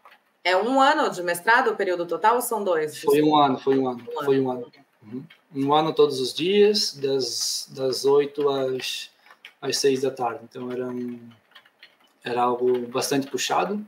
É 0.44 0.58
um 0.58 0.82
ano 0.82 1.10
de 1.10 1.22
mestrado 1.22 1.72
o 1.72 1.76
período 1.76 2.06
total 2.06 2.36
ou 2.36 2.42
são 2.42 2.64
dois? 2.64 3.00
Foi 3.00 3.22
um 3.22 3.36
ano, 3.36 3.58
foi 3.60 3.78
um 3.78 3.88
ano, 3.88 4.04
um 4.08 4.26
foi 4.26 4.38
ano. 4.38 4.46
um 4.46 4.52
ano. 4.52 4.72
Uhum. 5.04 5.24
Um 5.54 5.74
ano 5.74 5.94
todos 5.94 6.20
os 6.20 6.34
dias, 6.34 6.94
das, 6.94 7.68
das 7.72 8.06
8 8.06 8.50
às, 8.50 9.10
às 9.62 9.78
6 9.78 10.02
da 10.02 10.12
tarde. 10.12 10.40
Então 10.44 10.72
era, 10.72 10.88
um, 10.88 11.20
era 12.24 12.42
algo 12.42 12.88
bastante 12.88 13.28
puxado. 13.28 13.86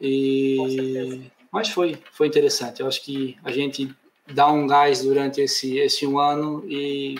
E, 0.00 1.30
mas 1.52 1.68
foi, 1.68 2.00
foi 2.12 2.26
interessante. 2.26 2.80
Eu 2.80 2.88
acho 2.88 3.02
que 3.02 3.36
a 3.44 3.52
gente 3.52 3.94
dá 4.26 4.48
um 4.48 4.66
gás 4.66 5.02
durante 5.02 5.40
esse, 5.40 5.78
esse 5.78 6.06
um 6.06 6.18
ano 6.18 6.64
e 6.68 7.16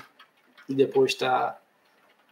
e 0.68 0.74
depois 0.74 1.14
tá 1.14 1.58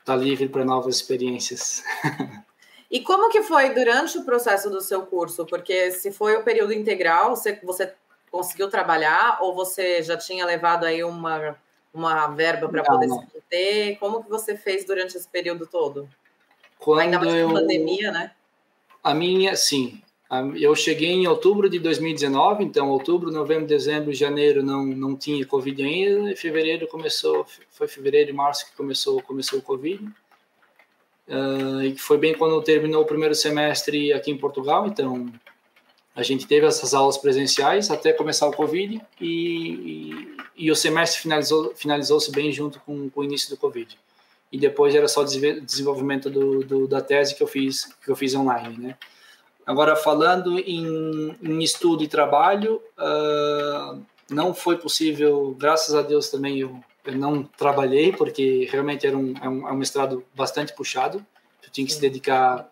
tá 0.04 0.14
livre 0.14 0.48
para 0.48 0.64
novas 0.64 0.96
experiências. 0.96 1.82
E 2.90 3.00
como 3.00 3.30
que 3.30 3.42
foi 3.42 3.70
durante 3.70 4.16
o 4.18 4.24
processo 4.24 4.70
do 4.70 4.80
seu 4.80 5.04
curso? 5.06 5.44
Porque 5.44 5.90
se 5.90 6.12
foi 6.12 6.36
o 6.36 6.42
período 6.42 6.72
integral, 6.72 7.34
você, 7.34 7.58
você 7.62 7.92
conseguiu 8.30 8.68
trabalhar 8.68 9.38
ou 9.40 9.54
você 9.54 10.02
já 10.02 10.16
tinha 10.16 10.44
levado 10.44 10.84
aí 10.84 11.02
uma, 11.02 11.56
uma 11.92 12.28
verba 12.28 12.68
para 12.68 12.84
poder 12.84 13.08
se 13.08 13.16
manter? 13.16 13.96
Como 13.98 14.22
que 14.22 14.30
você 14.30 14.56
fez 14.56 14.84
durante 14.84 15.16
esse 15.16 15.28
período 15.28 15.66
todo? 15.66 16.08
Quando 16.78 17.00
Ainda 17.00 17.18
mais 17.18 17.34
eu, 17.34 17.48
com 17.48 17.54
pandemia, 17.54 18.12
né? 18.12 18.32
A 19.02 19.14
minha, 19.14 19.56
sim. 19.56 20.00
Eu 20.56 20.74
cheguei 20.74 21.10
em 21.10 21.28
outubro 21.28 21.70
de 21.70 21.78
2019, 21.78 22.64
então 22.64 22.90
outubro, 22.90 23.30
novembro, 23.30 23.66
dezembro, 23.66 24.12
janeiro 24.12 24.60
não 24.60 24.84
não 24.84 25.16
tinha 25.16 25.46
covid 25.46 25.80
ainda. 25.82 26.32
Em 26.32 26.36
fevereiro 26.36 26.88
começou, 26.88 27.46
foi 27.70 27.86
fevereiro 27.86 28.30
e 28.30 28.32
março 28.32 28.66
que 28.68 28.76
começou 28.76 29.22
começou 29.22 29.60
o 29.60 29.62
covid. 29.62 30.04
Uh, 31.28 31.82
e 31.82 31.98
foi 31.98 32.18
bem 32.18 32.34
quando 32.34 32.62
terminou 32.62 33.02
o 33.02 33.06
primeiro 33.06 33.34
semestre 33.34 34.12
aqui 34.12 34.30
em 34.30 34.38
Portugal, 34.38 34.86
então 34.86 35.32
a 36.14 36.22
gente 36.22 36.46
teve 36.46 36.64
essas 36.64 36.94
aulas 36.94 37.18
presenciais 37.18 37.90
até 37.90 38.12
começar 38.12 38.46
o 38.46 38.52
Covid 38.52 39.00
e, 39.20 39.26
e, 39.26 40.36
e 40.56 40.70
o 40.70 40.76
semestre 40.76 41.20
finalizou 41.20 41.74
finalizou-se 41.74 42.30
bem 42.30 42.52
junto 42.52 42.80
com, 42.80 43.10
com, 43.10 43.20
o 43.20 43.24
início 43.24 43.50
do 43.50 43.56
Covid. 43.56 43.98
E 44.50 44.58
depois 44.58 44.94
era 44.94 45.08
só 45.08 45.24
desenvolvimento 45.24 46.30
do, 46.30 46.60
do, 46.64 46.86
da 46.86 47.02
tese 47.02 47.34
que 47.34 47.42
eu 47.42 47.48
fiz 47.48 47.92
que 48.02 48.10
eu 48.10 48.16
fiz 48.16 48.34
online, 48.34 48.78
né? 48.78 48.96
Agora 49.66 49.96
falando 49.96 50.58
em, 50.60 51.36
em 51.42 51.62
estudo 51.62 52.04
e 52.04 52.08
trabalho, 52.08 52.80
uh, 52.96 54.00
não 54.30 54.54
foi 54.54 54.78
possível, 54.78 55.56
graças 55.58 55.92
a 55.94 56.02
Deus 56.02 56.28
também 56.30 56.60
eu 56.60 56.80
eu 57.06 57.16
não 57.16 57.42
trabalhei 57.42 58.12
porque 58.12 58.68
realmente 58.70 59.06
era 59.06 59.16
um, 59.16 59.34
é 59.40 59.48
um, 59.48 59.68
é 59.68 59.72
um 59.72 59.76
mestrado 59.76 60.24
bastante 60.34 60.72
puxado. 60.74 61.24
Eu 61.62 61.70
tinha 61.70 61.86
que 61.86 61.92
se 61.92 62.00
dedicar 62.00 62.70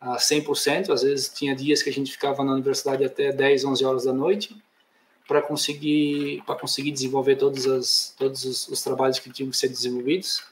a 0.00 0.16
100%. 0.16 0.90
Às 0.90 1.02
vezes 1.02 1.28
tinha 1.28 1.54
dias 1.54 1.82
que 1.82 1.90
a 1.90 1.92
gente 1.92 2.12
ficava 2.12 2.44
na 2.44 2.52
universidade 2.52 3.04
até 3.04 3.32
10, 3.32 3.64
11 3.64 3.84
horas 3.84 4.04
da 4.04 4.12
noite 4.12 4.56
para 5.26 5.40
conseguir 5.40 6.42
para 6.46 6.54
conseguir 6.54 6.90
desenvolver 6.90 7.36
todos 7.36 7.66
as 7.66 8.14
todos 8.18 8.44
os, 8.44 8.68
os, 8.68 8.82
trabalhos 8.82 9.18
que 9.18 9.30
tinham 9.30 9.50
que 9.50 9.56
ser 9.56 9.68
desenvolvidos. 9.68 10.42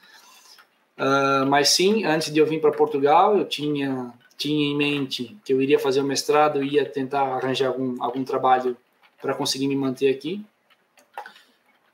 Uh, 0.97 1.45
mas 1.47 1.69
sim, 1.69 2.05
antes 2.05 2.31
de 2.31 2.39
eu 2.39 2.45
vir 2.45 2.59
para 2.59 2.71
Portugal, 2.71 3.37
eu 3.37 3.45
tinha 3.45 4.13
tinha 4.37 4.71
em 4.71 4.75
mente 4.75 5.37
que 5.45 5.53
eu 5.53 5.61
iria 5.61 5.79
fazer 5.79 6.01
o 6.01 6.03
mestrado, 6.03 6.63
ia 6.63 6.85
tentar 6.85 7.21
arranjar 7.21 7.67
algum 7.67 8.01
algum 8.01 8.23
trabalho 8.23 8.75
para 9.21 9.33
conseguir 9.35 9.67
me 9.67 9.75
manter 9.75 10.09
aqui. 10.09 10.43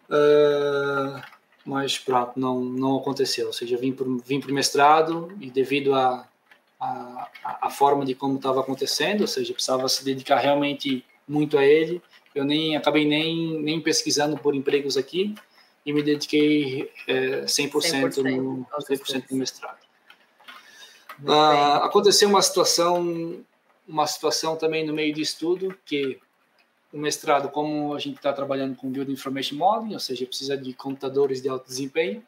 Uh, 0.09 1.21
mas 1.65 1.97
pronto, 1.97 2.39
não, 2.39 2.59
não 2.61 2.97
aconteceu. 2.97 3.47
Ou 3.47 3.53
seja, 3.53 3.77
vim 3.77 3.93
para 3.93 4.05
vim 4.25 4.39
o 4.39 4.53
mestrado 4.53 5.31
e 5.39 5.49
devido 5.49 5.93
à 5.93 6.27
a, 6.79 7.29
a, 7.43 7.67
a, 7.67 7.69
forma 7.69 8.05
de 8.05 8.15
como 8.15 8.37
estava 8.37 8.61
acontecendo, 8.61 9.21
ou 9.21 9.27
seja, 9.27 9.53
precisava 9.53 9.87
se 9.89 10.03
dedicar 10.03 10.39
realmente 10.39 11.05
muito 11.27 11.57
a 11.57 11.65
ele, 11.65 12.01
eu 12.33 12.45
nem 12.45 12.77
acabei 12.77 13.05
nem, 13.05 13.61
nem 13.61 13.81
pesquisando 13.81 14.37
por 14.37 14.55
empregos 14.55 14.95
aqui 14.95 15.35
e 15.85 15.91
me 15.91 16.01
dediquei 16.01 16.89
é, 17.07 17.41
100%, 17.41 17.71
100% 17.71 18.17
no 18.37 18.65
100% 18.81 19.25
no 19.31 19.37
mestrado. 19.37 19.79
Uh, 21.21 21.83
aconteceu 21.83 22.29
uma 22.29 22.41
situação 22.41 23.43
uma 23.85 24.07
situação 24.07 24.55
também 24.55 24.85
no 24.85 24.93
meio 24.93 25.13
de 25.13 25.21
estudo 25.21 25.75
que 25.83 26.19
o 26.91 26.97
mestrado, 26.97 27.49
como 27.49 27.93
a 27.93 27.99
gente 27.99 28.17
está 28.17 28.33
trabalhando 28.33 28.75
com 28.75 28.89
Build 28.89 29.11
Information 29.11 29.57
Modeling, 29.57 29.93
ou 29.93 29.99
seja, 29.99 30.25
precisa 30.25 30.57
de 30.57 30.73
computadores 30.73 31.41
de 31.41 31.47
alto 31.47 31.67
desempenho. 31.67 32.23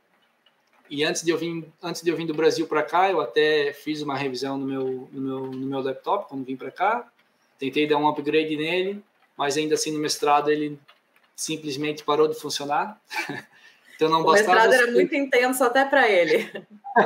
E 0.89 1.04
antes 1.04 1.24
de 1.24 1.32
eu 1.32 1.38
vir, 1.38 1.65
antes 1.82 2.02
de 2.02 2.10
eu 2.10 2.15
vir 2.15 2.28
do 2.28 2.34
Brasil 2.34 2.67
para 2.67 2.84
cá, 2.84 3.10
eu 3.10 3.21
até 3.21 3.74
fiz 3.74 4.02
uma 4.02 4.15
revisão 4.15 4.58
no 4.58 4.65
meu, 4.65 5.10
no 5.12 5.21
meu, 5.21 5.39
no 5.47 5.67
meu 5.67 5.82
laptop 5.82 6.28
quando 6.28 6.45
vim 6.45 6.56
para 6.56 6.69
cá. 6.69 7.10
Tentei 7.58 7.88
dar 7.88 7.97
um 7.97 8.08
upgrade 8.08 8.56
nele, 8.56 9.04
mas 9.38 9.58
ainda 9.58 9.76
assim 9.76 9.91
no 9.91 10.00
mestrado 10.00 10.52
ele 10.52 10.78
simplesmente 11.36 12.04
parou 12.04 12.28
de 12.28 12.36
funcionar. 12.36 13.02
então 13.95 14.10
não 14.10 14.21
o 14.21 14.32
mestrado 14.32 14.74
era 14.74 14.91
muito 14.91 15.15
intenso 15.15 15.63
até 15.63 15.86
para 15.86 16.10
ele. 16.10 16.52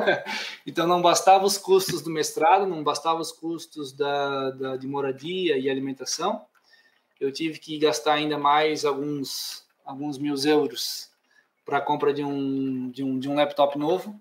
então 0.66 0.88
não 0.88 1.02
bastava 1.02 1.46
os 1.46 1.58
custos 1.58 2.02
do 2.02 2.10
mestrado, 2.10 2.66
não 2.66 2.84
bastava 2.84 3.22
os 3.22 3.32
custos 3.32 3.94
da, 3.94 4.50
da 4.50 4.78
de 4.78 4.88
moradia 4.88 5.58
e 5.58 5.70
alimentação 5.70 6.42
eu 7.20 7.32
tive 7.32 7.60
que 7.60 7.78
gastar 7.78 8.14
ainda 8.14 8.38
mais 8.38 8.86
alguns, 8.86 9.66
alguns 9.84 10.18
mil 10.18 10.36
euros 10.46 11.10
para 11.66 11.78
a 11.78 11.82
compra 11.82 12.14
de 12.14 12.24
um, 12.24 12.90
de, 12.92 13.04
um, 13.04 13.20
de 13.20 13.30
um 13.30 13.36
laptop 13.36 13.78
novo. 13.78 14.20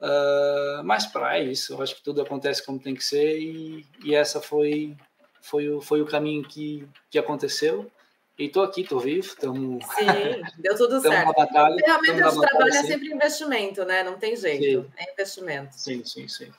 Uh, 0.00 0.84
mas 0.84 1.06
para 1.06 1.38
isso, 1.40 1.72
eu 1.72 1.82
acho 1.82 1.96
que 1.96 2.02
tudo 2.02 2.20
acontece 2.20 2.64
como 2.64 2.78
tem 2.78 2.94
que 2.94 3.04
ser 3.04 3.38
e, 3.38 3.86
e 4.04 4.14
essa 4.14 4.40
foi, 4.42 4.94
foi, 5.40 5.68
o, 5.70 5.80
foi 5.80 6.02
o 6.02 6.06
caminho 6.06 6.46
que, 6.46 6.86
que 7.10 7.18
aconteceu. 7.18 7.90
E 8.38 8.44
estou 8.44 8.62
aqui, 8.62 8.82
estou 8.82 9.00
vivo, 9.00 9.26
estamos. 9.26 9.82
Sim, 9.94 10.04
deu 10.60 10.76
tudo 10.76 11.00
certo. 11.00 11.32
Batalha, 11.32 11.76
Ferramenta 11.82 12.30
de 12.30 12.40
trabalho 12.40 12.74
é 12.74 12.82
sempre 12.82 13.10
investimento, 13.10 13.84
né? 13.86 14.02
Não 14.02 14.18
tem 14.18 14.36
jeito. 14.36 14.82
Sim. 14.82 14.92
É 14.98 15.12
investimento. 15.12 15.74
Sim, 15.74 16.04
sim, 16.04 16.28
sim. 16.28 16.52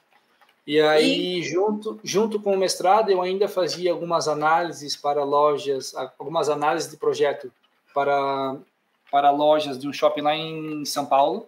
E 0.67 0.81
aí, 0.81 1.39
e... 1.39 1.43
Junto, 1.43 1.97
junto 2.03 2.41
com 2.41 2.53
o 2.53 2.57
mestrado, 2.57 3.09
eu 3.09 3.21
ainda 3.21 3.47
fazia 3.47 3.89
algumas 3.89 4.27
análises 4.27 4.97
para 4.97 5.23
lojas, 5.23 5.95
algumas 5.95 6.49
análises 6.49 6.91
de 6.91 6.97
projeto 6.97 7.49
para, 7.93 8.57
para 9.09 9.31
lojas 9.31 9.79
de 9.79 9.87
um 9.87 9.93
shopping 9.93 10.21
lá 10.21 10.35
em 10.35 10.83
São 10.83 11.05
Paulo. 11.05 11.47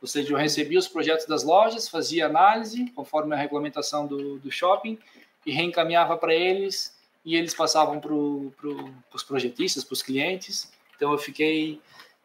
Ou 0.00 0.06
seja, 0.06 0.32
eu 0.32 0.38
recebia 0.38 0.78
os 0.78 0.86
projetos 0.86 1.26
das 1.26 1.42
lojas, 1.42 1.88
fazia 1.88 2.26
análise 2.26 2.88
conforme 2.92 3.34
a 3.34 3.38
regulamentação 3.38 4.06
do, 4.06 4.38
do 4.38 4.52
shopping 4.52 4.96
e 5.44 5.50
reencaminhava 5.50 6.16
para 6.16 6.32
eles 6.32 6.96
e 7.24 7.34
eles 7.34 7.52
passavam 7.52 7.98
para 7.98 8.08
pro, 8.08 8.94
os 9.12 9.22
projetistas, 9.24 9.82
para 9.82 9.94
os 9.94 10.02
clientes. 10.02 10.70
Então, 10.96 11.10
eu 11.10 11.18
fiquei 11.18 11.80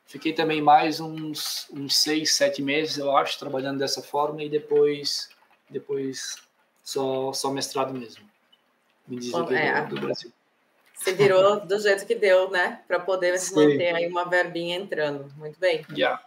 fiquei 0.06 0.32
também 0.32 0.62
mais 0.62 1.00
uns, 1.00 1.68
uns 1.74 1.98
seis, 1.98 2.36
sete 2.36 2.62
meses, 2.62 3.00
eu 3.00 3.18
acho, 3.18 3.40
trabalhando 3.40 3.80
dessa 3.80 4.04
forma 4.04 4.44
e 4.44 4.48
depois 4.48 5.35
depois 5.70 6.38
só, 6.84 7.34
só 7.34 7.52
mestrado 7.52 7.94
mesmo. 7.94 8.24
Me 9.08 9.18
diz 9.18 9.32
Bom, 9.32 9.52
é, 9.52 9.86
do, 9.86 10.00
Brasil. 10.00 10.32
Você 10.94 11.14
virou 11.14 11.60
do 11.60 11.80
jeito 11.80 12.06
que 12.06 12.16
deu, 12.16 12.50
né? 12.50 12.82
Para 12.88 13.00
poder 13.00 13.38
Sim. 13.38 13.56
manter 13.56 13.96
aí 13.96 14.08
uma 14.08 14.26
verbinha 14.26 14.78
entrando. 14.78 15.32
Muito 15.38 15.60
bem. 15.60 15.86
Yeah. 15.92 16.24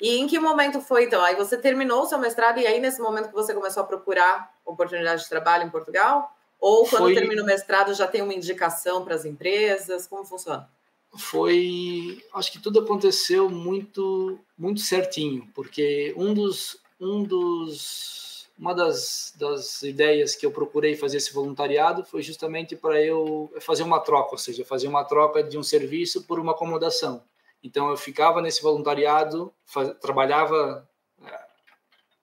E 0.00 0.18
em 0.18 0.26
que 0.26 0.38
momento 0.38 0.80
foi, 0.80 1.04
então? 1.04 1.22
Aí 1.22 1.34
você 1.34 1.56
terminou 1.56 2.02
o 2.02 2.06
seu 2.06 2.18
mestrado 2.18 2.60
e 2.60 2.66
aí, 2.66 2.80
nesse 2.80 3.00
momento 3.00 3.28
que 3.28 3.34
você 3.34 3.52
começou 3.52 3.82
a 3.82 3.86
procurar 3.86 4.54
oportunidade 4.64 5.22
de 5.22 5.28
trabalho 5.28 5.64
em 5.64 5.70
Portugal? 5.70 6.34
Ou 6.60 6.86
quando 6.86 7.04
foi... 7.04 7.14
termina 7.14 7.42
o 7.42 7.46
mestrado 7.46 7.94
já 7.94 8.06
tem 8.06 8.22
uma 8.22 8.34
indicação 8.34 9.04
para 9.04 9.14
as 9.14 9.24
empresas? 9.24 10.06
Como 10.06 10.24
funciona? 10.24 10.68
Foi, 11.16 12.22
acho 12.34 12.52
que 12.52 12.58
tudo 12.60 12.80
aconteceu 12.80 13.48
muito, 13.48 14.38
muito 14.56 14.80
certinho, 14.80 15.48
porque 15.54 16.14
um 16.16 16.34
dos, 16.34 16.80
um 17.00 17.22
dos 17.22 18.27
uma 18.58 18.74
das, 18.74 19.32
das 19.36 19.82
ideias 19.82 20.34
que 20.34 20.44
eu 20.44 20.50
procurei 20.50 20.96
fazer 20.96 21.18
esse 21.18 21.32
voluntariado 21.32 22.04
foi 22.04 22.22
justamente 22.22 22.74
para 22.74 23.00
eu 23.00 23.52
fazer 23.60 23.84
uma 23.84 24.00
troca, 24.00 24.32
ou 24.32 24.38
seja, 24.38 24.64
fazer 24.64 24.88
uma 24.88 25.04
troca 25.04 25.42
de 25.42 25.56
um 25.56 25.62
serviço 25.62 26.24
por 26.24 26.40
uma 26.40 26.52
acomodação. 26.52 27.22
Então 27.62 27.88
eu 27.90 27.96
ficava 27.96 28.42
nesse 28.42 28.60
voluntariado, 28.60 29.52
faz, 29.64 29.96
trabalhava 30.00 30.88
é, 31.24 31.40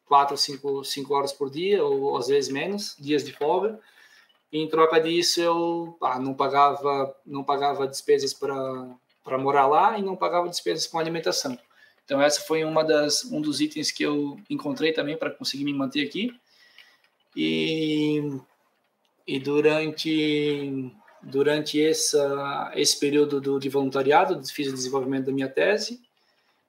quatro, 0.05 0.35
cinco, 0.37 0.83
cinco 0.83 1.13
horas 1.13 1.31
por 1.31 1.49
dia, 1.49 1.83
ou 1.83 2.17
às 2.17 2.27
vezes 2.27 2.51
menos, 2.51 2.95
dias 2.99 3.23
de 3.23 3.31
folga. 3.31 3.79
E 4.51 4.59
em 4.59 4.67
troca 4.67 4.99
disso 4.99 5.39
eu 5.39 5.97
ah, 6.01 6.19
não 6.19 6.33
pagava 6.33 7.15
não 7.25 7.43
pagava 7.43 7.87
despesas 7.87 8.33
para 8.33 8.89
para 9.23 9.37
morar 9.39 9.65
lá 9.65 9.97
e 9.97 10.03
não 10.03 10.15
pagava 10.15 10.47
despesas 10.47 10.85
com 10.85 10.99
alimentação. 10.99 11.57
Então 12.05 12.21
essa 12.21 12.39
foi 12.41 12.63
uma 12.63 12.83
das 12.83 13.25
um 13.25 13.41
dos 13.41 13.59
itens 13.59 13.91
que 13.91 14.03
eu 14.03 14.39
encontrei 14.49 14.93
também 14.93 15.17
para 15.17 15.31
conseguir 15.31 15.65
me 15.65 15.73
manter 15.73 16.05
aqui. 16.05 16.31
E, 17.35 18.21
e 19.27 19.39
durante 19.39 20.91
durante 21.21 21.83
essa 21.83 22.71
esse 22.75 22.97
período 22.99 23.41
do, 23.41 23.59
de 23.59 23.67
voluntariado 23.67 24.41
fiz 24.47 24.67
o 24.67 24.73
desenvolvimento 24.73 25.25
da 25.25 25.31
minha 25.31 25.49
tese 25.49 25.99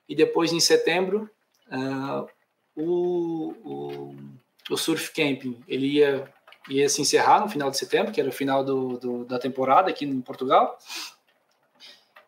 e 0.09 0.17
depois 0.17 0.53
em 0.53 0.59
setembro 0.59 1.31
uh, 1.69 2.27
o, 2.75 3.53
o, 3.63 4.17
o 4.71 4.77
surf 4.77 5.13
camping 5.13 5.63
ele 5.69 5.99
ia 5.99 6.33
ia 6.69 6.89
se 6.89 7.03
encerrar 7.03 7.41
no 7.41 7.49
final 7.51 7.71
de 7.71 7.77
setembro 7.77 8.13
que 8.13 8.21
era 8.21 8.31
o 8.31 8.33
final 8.33 8.65
do, 8.65 8.99
do 8.99 9.25
da 9.27 9.39
temporada 9.39 9.91
aqui 9.91 10.07
em 10.07 10.21
Portugal 10.23 10.79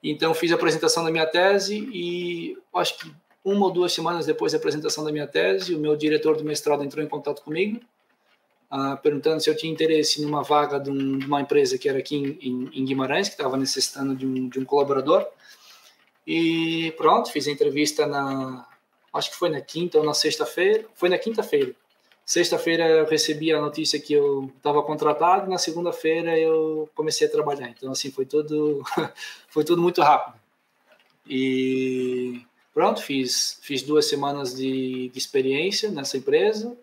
então, 0.03 0.33
fiz 0.35 0.53
a 0.53 0.55
apresentação 0.55 1.05
da 1.05 1.11
minha 1.11 1.27
tese 1.27 1.89
e 1.93 2.57
acho 2.75 2.99
que 2.99 3.13
uma 3.45 3.67
ou 3.67 3.73
duas 3.73 3.93
semanas 3.93 4.27
depois 4.27 4.53
da 4.53 4.59
apresentação 4.59 5.05
da 5.05 5.11
minha 5.11 5.27
tese, 5.27 5.75
o 5.75 5.79
meu 5.79 5.97
diretor 5.97 6.37
do 6.37 6.45
mestrado 6.45 6.85
entrou 6.85 7.05
em 7.05 7.09
contato 7.09 7.43
comigo, 7.43 7.81
uh, 8.71 8.97
perguntando 9.03 9.41
se 9.41 9.51
eu 9.51 9.57
tinha 9.57 9.73
interesse 9.73 10.23
numa 10.23 10.43
vaga 10.43 10.79
de, 10.79 10.91
um, 10.91 11.19
de 11.19 11.27
uma 11.27 11.41
empresa 11.41 11.79
que 11.79 11.89
era 11.89 11.99
aqui 11.99 12.39
em, 12.41 12.71
em 12.73 12.85
Guimarães, 12.85 13.29
que 13.29 13.35
estava 13.35 13.57
necessitando 13.57 14.15
de 14.15 14.27
um, 14.27 14.49
de 14.49 14.59
um 14.59 14.65
colaborador. 14.65 15.27
E 16.27 16.93
pronto, 16.97 17.33
fiz 17.33 17.49
a 17.49 17.51
entrevista 17.51 18.07
na, 18.07 18.67
acho 19.13 19.31
que 19.31 19.37
foi 19.37 19.49
na 19.49 19.61
quinta 19.61 19.99
ou 19.99 20.05
na 20.05 20.15
sexta-feira, 20.15 20.85
foi 20.95 21.09
na 21.09 21.19
quinta-feira. 21.19 21.75
Sexta-feira 22.29 22.87
eu 22.87 23.07
recebi 23.07 23.51
a 23.55 23.59
notícia 23.59 23.99
que 23.99 24.13
eu 24.13 24.53
estava 24.55 24.83
contratado, 24.83 25.49
na 25.49 25.57
segunda-feira 25.57 26.39
eu 26.39 26.87
comecei 26.95 27.27
a 27.27 27.31
trabalhar. 27.31 27.71
Então 27.71 27.91
assim 27.91 28.11
foi 28.11 28.27
tudo 28.27 28.83
foi 29.49 29.65
tudo 29.65 29.81
muito 29.81 30.03
rápido. 30.03 30.39
E 31.27 32.43
pronto, 32.75 33.01
fiz 33.01 33.59
fiz 33.63 33.81
duas 33.81 34.11
semanas 34.11 34.55
de, 34.55 35.09
de 35.09 35.19
experiência 35.19 35.91
nessa 35.91 36.19
empresa 36.19 36.77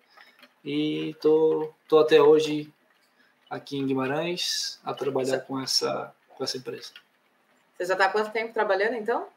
e 0.63 1.15
tô 1.21 1.71
tô 1.88 1.99
até 1.99 2.19
hoje 2.19 2.73
aqui 3.47 3.77
em 3.77 3.86
Guimarães 3.86 4.79
a 4.84 4.95
trabalhar 4.95 5.41
com 5.41 5.62
essa 5.62 6.12
com 6.29 6.43
essa 6.43 6.58
empresa. 6.58 6.89
Você 7.77 7.86
já 7.86 7.93
está 7.93 8.10
quanto 8.10 8.31
tempo 8.31 8.51
trabalhando 8.51 8.95
então? 8.95 9.27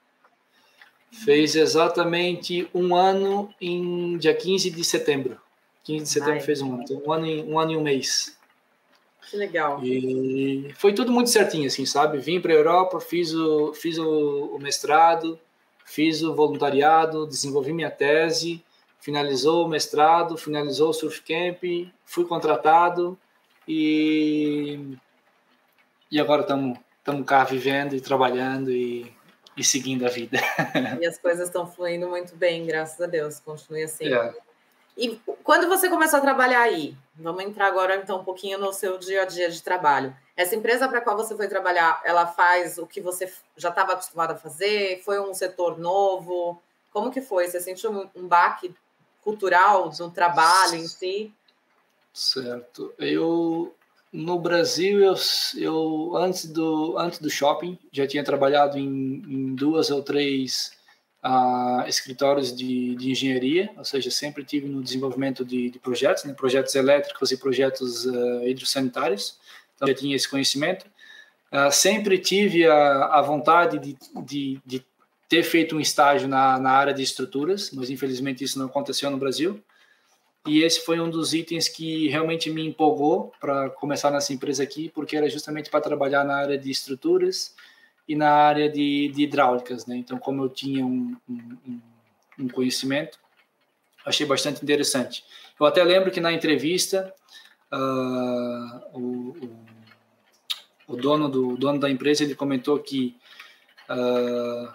Fez 1.13 1.55
exatamente 1.55 2.67
um 2.73 2.97
ano 2.97 3.55
em 3.61 4.17
dia 4.17 4.35
15 4.35 4.71
de 4.71 4.83
setembro. 4.83 5.39
15 5.85 6.05
de 6.05 6.09
setembro 6.09 6.35
Ai, 6.35 6.41
fez 6.41 6.61
um 6.61 6.75
ano. 6.75 6.83
Então, 6.83 7.03
um 7.05 7.13
ano, 7.13 7.27
e, 7.27 7.43
um 7.43 7.59
ano 7.59 7.73
e 7.73 7.77
um 7.77 7.83
mês. 7.83 8.37
Que 9.29 9.37
legal. 9.37 9.83
E 9.83 10.73
foi 10.77 10.95
tudo 10.95 11.13
muito 11.13 11.31
certinho, 11.31 11.67
assim, 11.67 11.85
sabe? 11.85 12.19
Vim 12.19 12.41
para 12.41 12.53
a 12.53 12.57
Europa, 12.57 13.01
fiz, 13.01 13.35
o, 13.35 13.75
fiz 13.75 13.99
o, 13.99 14.55
o, 14.55 14.59
mestrado, 14.59 15.39
fiz 15.85 16.23
o 16.23 16.35
voluntariado, 16.35 17.27
desenvolvi 17.27 17.73
minha 17.73 17.91
tese, 17.91 18.65
finalizou 18.99 19.67
o 19.67 19.69
mestrado, 19.69 20.37
finalizou 20.37 20.91
o 20.91 20.95
surf 20.95 21.23
camp, 21.23 21.63
fui 22.05 22.25
contratado 22.25 23.19
e, 23.67 24.97
e 26.11 26.19
agora 26.19 26.43
estamos 26.43 26.79
cá 27.27 27.45
vivendo 27.45 27.95
e 27.95 28.01
trabalhando 28.01 28.71
e 28.71 29.13
e 29.59 29.65
seguindo 29.65 30.07
a 30.07 30.09
vida. 30.09 30.39
E 31.01 31.07
as 31.07 31.19
coisas 31.19 31.49
estão 31.49 31.67
fluindo 31.67 32.09
muito 32.09 32.37
bem, 32.37 32.65
graças 32.65 33.01
a 33.01 33.07
Deus. 33.07 33.41
Continue 33.41 33.83
assim. 33.83 34.07
É. 34.07 34.35
E 34.99 35.17
quando 35.45 35.69
você 35.69 35.89
começou 35.89 36.19
a 36.19 36.23
trabalhar 36.23 36.63
aí? 36.63 36.97
Vamos 37.15 37.45
entrar 37.45 37.69
agora 37.69 37.95
então 37.95 38.19
um 38.19 38.25
pouquinho 38.25 38.59
no 38.59 38.73
seu 38.73 38.99
dia 38.99 39.23
a 39.23 39.25
dia 39.25 39.49
de 39.49 39.63
trabalho. 39.63 40.15
Essa 40.37 40.57
empresa 40.57 40.89
para 40.89 41.01
qual 41.01 41.17
você 41.17 41.37
foi 41.37 41.47
trabalhar, 41.47 42.03
ela 42.05 42.27
faz 42.27 42.79
o 42.79 42.87
que 42.87 43.01
você 43.01 43.33
já 43.57 43.69
estava 43.69 43.93
acostumado 43.93 44.33
a 44.33 44.37
fazer? 44.37 45.01
Foi 45.05 45.21
um 45.21 45.33
setor 45.33 45.79
novo? 45.79 46.61
Como 46.93 47.13
que 47.13 47.21
foi? 47.21 47.47
Você 47.47 47.61
sentiu 47.61 48.11
um, 48.13 48.27
baque 48.27 48.75
cultural 49.23 49.93
no 50.01 50.11
trabalho 50.11 50.75
em 50.75 50.89
si? 50.89 51.33
Certo. 52.13 52.93
Eu 52.99 53.73
no 54.13 54.37
Brasil, 54.37 55.01
eu, 55.01 55.15
eu 55.57 56.17
antes, 56.17 56.45
do, 56.47 56.99
antes 56.99 57.21
do 57.21 57.31
shopping, 57.31 57.79
já 57.93 58.05
tinha 58.05 58.25
trabalhado 58.25 58.77
em, 58.79 58.83
em 58.85 59.55
duas 59.55 59.91
ou 59.91 60.03
três 60.03 60.73
uh, 61.25 61.87
escritórios 61.89 62.55
de, 62.55 62.95
de, 62.97 63.11
engenharia, 63.11 63.71
ou 63.77 63.85
seja, 63.85 64.11
sempre 64.11 64.45
tive 64.45 64.69
no 64.69 64.83
desenvolvimento 64.83 65.45
de, 65.45 65.71
de 65.71 65.79
projetos, 65.79 66.25
né, 66.25 66.33
projetos 66.33 66.75
elétricos 66.75 67.31
e 67.33 67.37
projetos 67.37 68.07
uh, 68.07 68.47
hidrossanitários, 68.47 69.39
então 69.75 69.89
já 69.89 69.95
tinha 69.95 70.15
esse 70.15 70.29
conhecimento. 70.29 70.87
Uh, 71.53 71.73
sempre 71.73 72.19
tive 72.19 72.67
a, 72.67 73.07
a 73.07 73.23
vontade 73.23 73.79
de, 73.79 73.97
de, 74.25 74.61
de, 74.65 74.85
ter 75.29 75.43
feito 75.43 75.77
um 75.77 75.81
estágio 75.81 76.27
na, 76.27 76.59
na 76.59 76.71
área 76.71 76.95
de 76.95 77.03
estruturas, 77.03 77.71
mas 77.73 77.91
infelizmente 77.91 78.43
isso 78.43 78.59
não 78.59 78.67
aconteceu 78.67 79.11
no 79.11 79.19
Brasil. 79.19 79.63
E 80.47 80.63
esse 80.63 80.81
foi 80.81 80.99
um 80.99 81.11
dos 81.11 81.35
itens 81.35 81.69
que 81.69 82.09
realmente 82.09 82.49
me 82.49 82.67
empolgou 82.67 83.31
para 83.39 83.69
começar 83.69 84.11
nessa 84.11 84.33
empresa 84.33 84.63
aqui, 84.63 84.91
porque 84.95 85.15
era 85.15 85.29
justamente 85.29 85.69
para 85.69 85.83
trabalhar 85.83 86.25
na 86.25 86.37
área 86.37 86.57
de 86.57 86.71
estruturas 86.71 87.55
e 88.09 88.17
na 88.17 88.31
área 88.31 88.71
de, 88.71 89.09
de 89.09 89.23
hidráulicas, 89.23 89.85
né? 89.85 89.97
Então, 89.97 90.19
como 90.19 90.43
eu 90.43 90.49
tinha 90.49 90.85
um, 90.85 91.15
um, 91.29 91.81
um, 92.39 92.49
conhecimento, 92.49 93.19
achei 94.05 94.25
bastante 94.25 94.63
interessante. 94.63 95.23
Eu 95.61 95.67
até 95.67 95.85
lembro 95.85 96.11
que 96.11 96.21
na 96.21 96.33
entrevista 96.33 97.13
uh, 97.71 98.99
o, 98.99 99.37
o, 100.89 100.95
o, 100.95 100.97
dono 100.97 101.29
do 101.29 101.57
dono 101.59 101.79
da 101.79 101.91
empresa 101.91 102.25
ele 102.25 102.35
comentou 102.35 102.79
que 102.79 103.15
uh, 103.91 104.73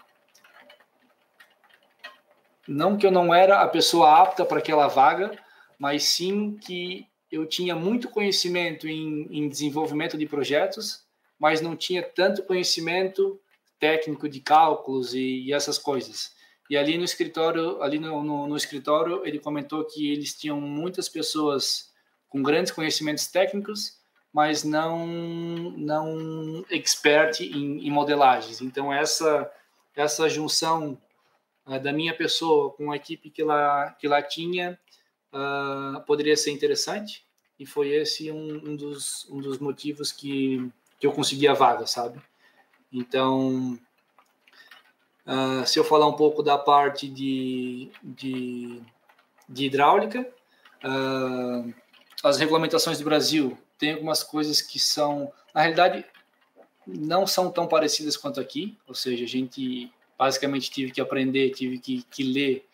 não 2.67 2.95
que 2.95 3.07
eu 3.07 3.11
não 3.11 3.33
era 3.33 3.61
a 3.61 3.67
pessoa 3.67 4.21
apta 4.21 4.45
para 4.45 4.59
aquela 4.59 4.87
vaga, 4.87 5.31
mas 5.79 6.03
sim 6.03 6.55
que 6.55 7.07
eu 7.31 7.47
tinha 7.47 7.75
muito 7.75 8.09
conhecimento 8.09 8.87
em, 8.87 9.27
em 9.31 9.49
desenvolvimento 9.49 10.19
de 10.19 10.27
projetos, 10.27 11.02
mas 11.43 11.59
não 11.59 11.75
tinha 11.75 12.01
tanto 12.01 12.41
conhecimento 12.43 13.37
técnico 13.77 14.29
de 14.29 14.39
cálculos 14.39 15.13
e, 15.13 15.41
e 15.41 15.51
essas 15.51 15.77
coisas. 15.77 16.33
E 16.69 16.77
ali 16.77 16.97
no 16.97 17.03
escritório, 17.03 17.83
ali 17.83 17.99
no, 17.99 18.23
no, 18.23 18.47
no, 18.47 18.55
escritório, 18.55 19.25
ele 19.25 19.39
comentou 19.39 19.83
que 19.83 20.09
eles 20.09 20.33
tinham 20.33 20.61
muitas 20.61 21.09
pessoas 21.09 21.91
com 22.29 22.41
grandes 22.41 22.71
conhecimentos 22.71 23.27
técnicos, 23.27 23.99
mas 24.31 24.63
não 24.63 25.05
não 25.75 26.63
expert 26.69 27.41
em, 27.41 27.87
em 27.87 27.91
modelagens. 27.91 28.61
Então 28.61 28.93
essa 28.93 29.51
essa 29.93 30.29
junção 30.29 30.97
uh, 31.65 31.77
da 31.77 31.91
minha 31.91 32.15
pessoa 32.15 32.71
com 32.71 32.89
a 32.89 32.95
equipe 32.95 33.29
que 33.29 33.43
lá 33.43 33.91
que 33.99 34.07
lá 34.07 34.21
tinha 34.21 34.79
uh, 35.33 35.99
poderia 36.05 36.37
ser 36.37 36.51
interessante 36.51 37.25
e 37.59 37.65
foi 37.65 37.89
esse 37.89 38.31
um, 38.31 38.69
um, 38.69 38.75
dos, 38.77 39.29
um 39.29 39.41
dos 39.41 39.59
motivos 39.59 40.09
que, 40.09 40.71
que 41.03 41.07
eu 41.07 41.11
consegui 41.11 41.49
a 41.49 41.53
vaga, 41.53 41.85
sabe? 41.85 42.17
Então, 42.89 43.77
uh, 45.27 45.67
se 45.67 45.77
eu 45.77 45.83
falar 45.83 46.07
um 46.07 46.13
pouco 46.13 46.41
da 46.41 46.57
parte 46.57 47.09
de, 47.09 47.91
de, 48.01 48.81
de 49.49 49.65
hidráulica, 49.65 50.25
uh, 50.81 51.73
as 52.23 52.37
regulamentações 52.37 52.99
do 52.99 53.03
Brasil 53.03 53.57
tem 53.77 53.91
algumas 53.91 54.23
coisas 54.23 54.61
que 54.61 54.79
são, 54.79 55.29
na 55.53 55.59
realidade, 55.59 56.05
não 56.87 57.27
são 57.27 57.51
tão 57.51 57.67
parecidas 57.67 58.15
quanto 58.15 58.39
aqui, 58.39 58.77
ou 58.87 58.95
seja, 58.95 59.25
a 59.25 59.27
gente 59.27 59.91
basicamente 60.17 60.71
tive 60.71 60.93
que 60.93 61.01
aprender, 61.01 61.49
tive 61.49 61.79
que, 61.79 62.03
que 62.03 62.23
ler 62.23 62.65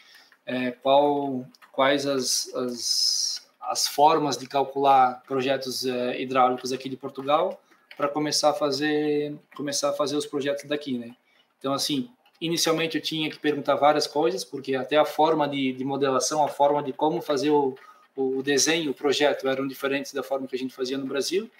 é, 0.45 0.69
qual 0.69 1.47
quais 1.71 2.05
as, 2.05 2.53
as, 2.53 3.49
as 3.59 3.87
formas 3.87 4.37
de 4.37 4.47
calcular 4.47 5.23
projetos 5.27 5.83
é, 5.83 6.21
hidráulicos 6.21 6.71
aqui 6.71 6.87
de 6.87 6.95
Portugal 6.95 7.59
para 7.99 8.07
começar 8.07 8.51
a 8.51 8.53
fazer 8.53 9.35
começar 9.53 9.89
a 9.89 9.93
fazer 9.93 10.15
os 10.15 10.25
projetos 10.25 10.63
daqui, 10.63 10.97
né? 10.97 11.13
Então 11.57 11.73
assim, 11.73 12.09
inicialmente 12.39 12.95
eu 12.95 13.03
tinha 13.03 13.29
que 13.29 13.37
perguntar 13.37 13.75
várias 13.75 14.07
coisas 14.07 14.45
porque 14.45 14.73
até 14.73 14.95
a 14.95 15.03
forma 15.03 15.49
de, 15.49 15.73
de 15.73 15.83
modelação, 15.83 16.41
a 16.41 16.47
forma 16.47 16.81
de 16.81 16.93
como 16.93 17.21
fazer 17.21 17.49
o, 17.49 17.75
o 18.15 18.41
desenho, 18.41 18.91
o 18.91 18.93
projeto 18.93 19.49
eram 19.49 19.67
diferentes 19.67 20.13
da 20.13 20.23
forma 20.23 20.47
que 20.47 20.55
a 20.55 20.57
gente 20.57 20.73
fazia 20.73 20.97
no 20.97 21.05
Brasil. 21.05 21.51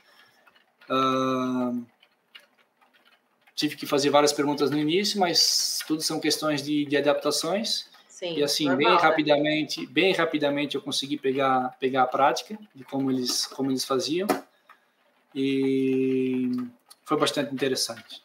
Uh, 0.90 1.86
tive 3.54 3.76
que 3.76 3.86
fazer 3.86 4.10
várias 4.10 4.32
perguntas 4.32 4.72
no 4.72 4.78
início, 4.78 5.20
mas 5.20 5.84
tudo 5.86 6.02
são 6.02 6.22
questões 6.22 6.64
de, 6.64 6.86
de 6.86 6.96
adaptações. 6.96 7.90
Sim, 8.08 8.38
e 8.38 8.44
assim, 8.44 8.64
normal, 8.64 8.78
bem 8.78 8.96
né? 8.96 9.02
rapidamente, 9.02 9.88
bem 9.88 10.14
rapidamente 10.14 10.76
eu 10.76 10.82
consegui 10.82 11.18
pegar, 11.18 11.76
pegar 11.82 12.04
a 12.04 12.08
prática 12.08 12.58
de 12.74 12.86
como 12.86 13.12
eles, 13.12 13.46
como 13.46 13.70
eles 13.70 13.84
faziam. 13.84 14.26
E 15.34 16.52
foi 17.06 17.18
bastante 17.18 17.54
interessante. 17.54 18.22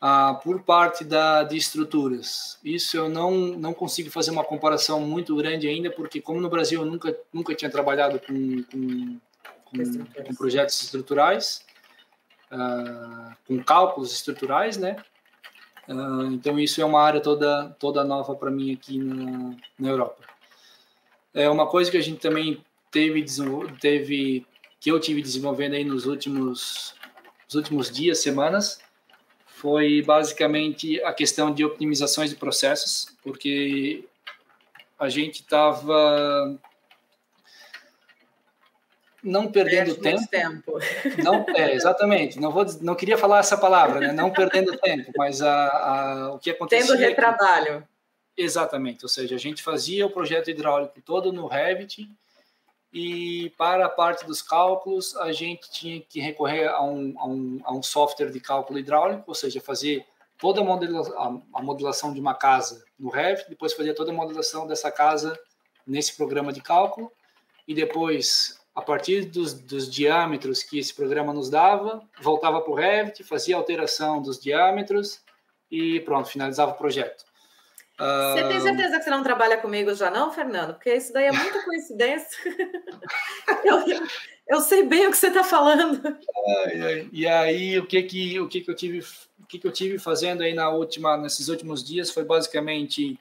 Ah, 0.00 0.40
por 0.42 0.62
parte 0.62 1.04
da, 1.04 1.42
de 1.42 1.56
estruturas, 1.56 2.58
isso 2.64 2.96
eu 2.96 3.08
não, 3.08 3.32
não 3.32 3.74
consigo 3.74 4.10
fazer 4.10 4.30
uma 4.30 4.42
comparação 4.42 5.00
muito 5.00 5.36
grande 5.36 5.68
ainda, 5.68 5.90
porque 5.90 6.22
como 6.22 6.40
no 6.40 6.48
Brasil 6.48 6.80
eu 6.80 6.86
nunca, 6.86 7.14
nunca 7.32 7.54
tinha 7.54 7.70
trabalhado 7.70 8.18
com, 8.18 8.62
com, 8.62 9.20
com, 9.64 10.24
com 10.24 10.34
projetos 10.34 10.80
estruturais, 10.82 11.66
ah, 12.50 13.36
com 13.46 13.62
cálculos 13.62 14.12
estruturais, 14.12 14.78
né? 14.78 14.96
Uh, 15.88 16.32
então 16.32 16.58
isso 16.58 16.80
é 16.80 16.84
uma 16.84 17.02
área 17.02 17.20
toda 17.20 17.70
toda 17.78 18.04
nova 18.04 18.36
para 18.36 18.50
mim 18.50 18.72
aqui 18.72 18.96
na, 18.98 19.56
na 19.78 19.88
Europa. 19.88 20.22
É 21.34 21.50
uma 21.50 21.66
coisa 21.66 21.90
que 21.90 21.96
a 21.96 22.02
gente 22.02 22.20
também 22.20 22.64
teve 22.90 23.24
teve 23.80 24.46
que 24.80 24.90
eu 24.90 24.98
tive 24.98 25.20
desenvolvendo 25.20 25.74
aí 25.74 25.84
nos 25.84 26.06
últimos 26.06 26.94
nos 27.44 27.54
últimos 27.56 27.90
dias, 27.90 28.20
semanas, 28.20 28.80
foi 29.44 30.02
basicamente 30.02 31.02
a 31.02 31.12
questão 31.12 31.52
de 31.52 31.64
optimizações 31.64 32.30
de 32.30 32.36
processos, 32.36 33.08
porque 33.22 34.04
a 34.96 35.08
gente 35.08 35.40
estava 35.40 36.56
não 39.22 39.50
perdendo 39.50 39.96
tempo. 39.96 40.26
tempo. 40.28 40.78
Não, 41.22 41.44
é, 41.56 41.72
exatamente. 41.74 42.38
Não 42.38 42.52
vou, 42.52 42.64
não 42.80 42.94
queria 42.94 43.18
falar 43.18 43.40
essa 43.40 43.58
palavra, 43.58 44.00
né? 44.00 44.12
Não 44.12 44.30
perdendo 44.30 44.78
tempo, 44.78 45.10
mas 45.16 45.42
a, 45.42 45.66
a 45.66 46.34
o 46.34 46.38
que 46.38 46.50
acontecia. 46.50 46.86
Tendo 46.86 46.98
retrabalho. 46.98 47.74
É 47.74 47.82
que, 48.36 48.42
exatamente. 48.42 49.04
Ou 49.04 49.08
seja, 49.08 49.34
a 49.34 49.38
gente 49.38 49.62
fazia 49.62 50.06
o 50.06 50.10
projeto 50.10 50.50
hidráulico 50.50 51.00
todo 51.02 51.32
no 51.32 51.46
Revit 51.48 52.08
e 52.92 53.50
para 53.56 53.86
a 53.86 53.88
parte 53.88 54.26
dos 54.26 54.42
cálculos 54.42 55.16
a 55.16 55.32
gente 55.32 55.70
tinha 55.70 56.00
que 56.00 56.20
recorrer 56.20 56.68
a 56.68 56.82
um, 56.82 57.14
a 57.18 57.26
um, 57.26 57.60
a 57.64 57.72
um 57.72 57.82
software 57.82 58.30
de 58.30 58.40
cálculo 58.40 58.78
hidráulico, 58.78 59.24
ou 59.26 59.34
seja, 59.34 59.60
fazer 59.60 60.04
toda 60.38 60.60
a 60.60 60.64
modelação, 60.64 61.42
a 61.54 61.62
modelação 61.62 62.12
de 62.12 62.20
uma 62.20 62.34
casa 62.34 62.84
no 62.98 63.10
Revit, 63.10 63.48
depois 63.48 63.74
fazia 63.74 63.94
toda 63.94 64.10
a 64.10 64.14
modelação 64.14 64.66
dessa 64.66 64.90
casa 64.90 65.38
nesse 65.86 66.16
programa 66.16 66.52
de 66.52 66.60
cálculo, 66.60 67.12
e 67.68 67.74
depois, 67.74 68.58
a 68.74 68.82
partir 68.82 69.26
dos, 69.26 69.54
dos 69.54 69.88
diâmetros 69.88 70.62
que 70.62 70.78
esse 70.78 70.92
programa 70.92 71.32
nos 71.32 71.48
dava, 71.48 72.02
voltava 72.20 72.60
para 72.60 72.72
o 72.72 72.74
Revit, 72.74 73.22
fazia 73.22 73.54
alteração 73.54 74.20
dos 74.20 74.40
diâmetros 74.40 75.20
e 75.70 76.00
pronto, 76.00 76.28
finalizava 76.28 76.72
o 76.72 76.76
projeto. 76.76 77.29
Você 78.00 78.48
tem 78.48 78.60
certeza 78.60 78.98
que 78.98 79.04
você 79.04 79.10
não 79.10 79.22
trabalha 79.22 79.58
comigo 79.58 79.94
já 79.94 80.10
não, 80.10 80.32
Fernando? 80.32 80.72
Porque 80.72 80.94
isso 80.94 81.12
daí 81.12 81.26
é 81.26 81.32
muita 81.32 81.62
coincidência. 81.64 82.38
eu, 83.62 83.84
eu 84.48 84.60
sei 84.62 84.82
bem 84.82 85.06
o 85.06 85.10
que 85.10 85.18
você 85.18 85.26
está 85.26 85.44
falando. 85.44 86.00
E 87.12 87.26
aí, 87.26 87.78
o 87.78 87.86
que 87.86 88.02
que, 88.02 88.40
o 88.40 88.48
que 88.48 88.62
que 88.62 88.70
eu 88.70 88.74
tive, 88.74 89.00
o 89.38 89.46
que 89.46 89.58
que 89.58 89.66
eu 89.66 89.72
tive 89.72 89.98
fazendo 89.98 90.42
aí 90.42 90.54
na 90.54 90.70
última, 90.70 91.18
nesses 91.18 91.48
últimos 91.48 91.84
dias 91.84 92.10
foi 92.10 92.24
basicamente 92.24 93.18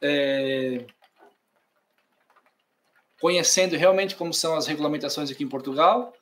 é, 0.00 0.86
conhecendo 3.20 3.76
realmente 3.76 4.16
como 4.16 4.32
são 4.32 4.56
as 4.56 4.66
regulamentações 4.66 5.30
aqui 5.30 5.44
em 5.44 5.48
Portugal 5.48 6.14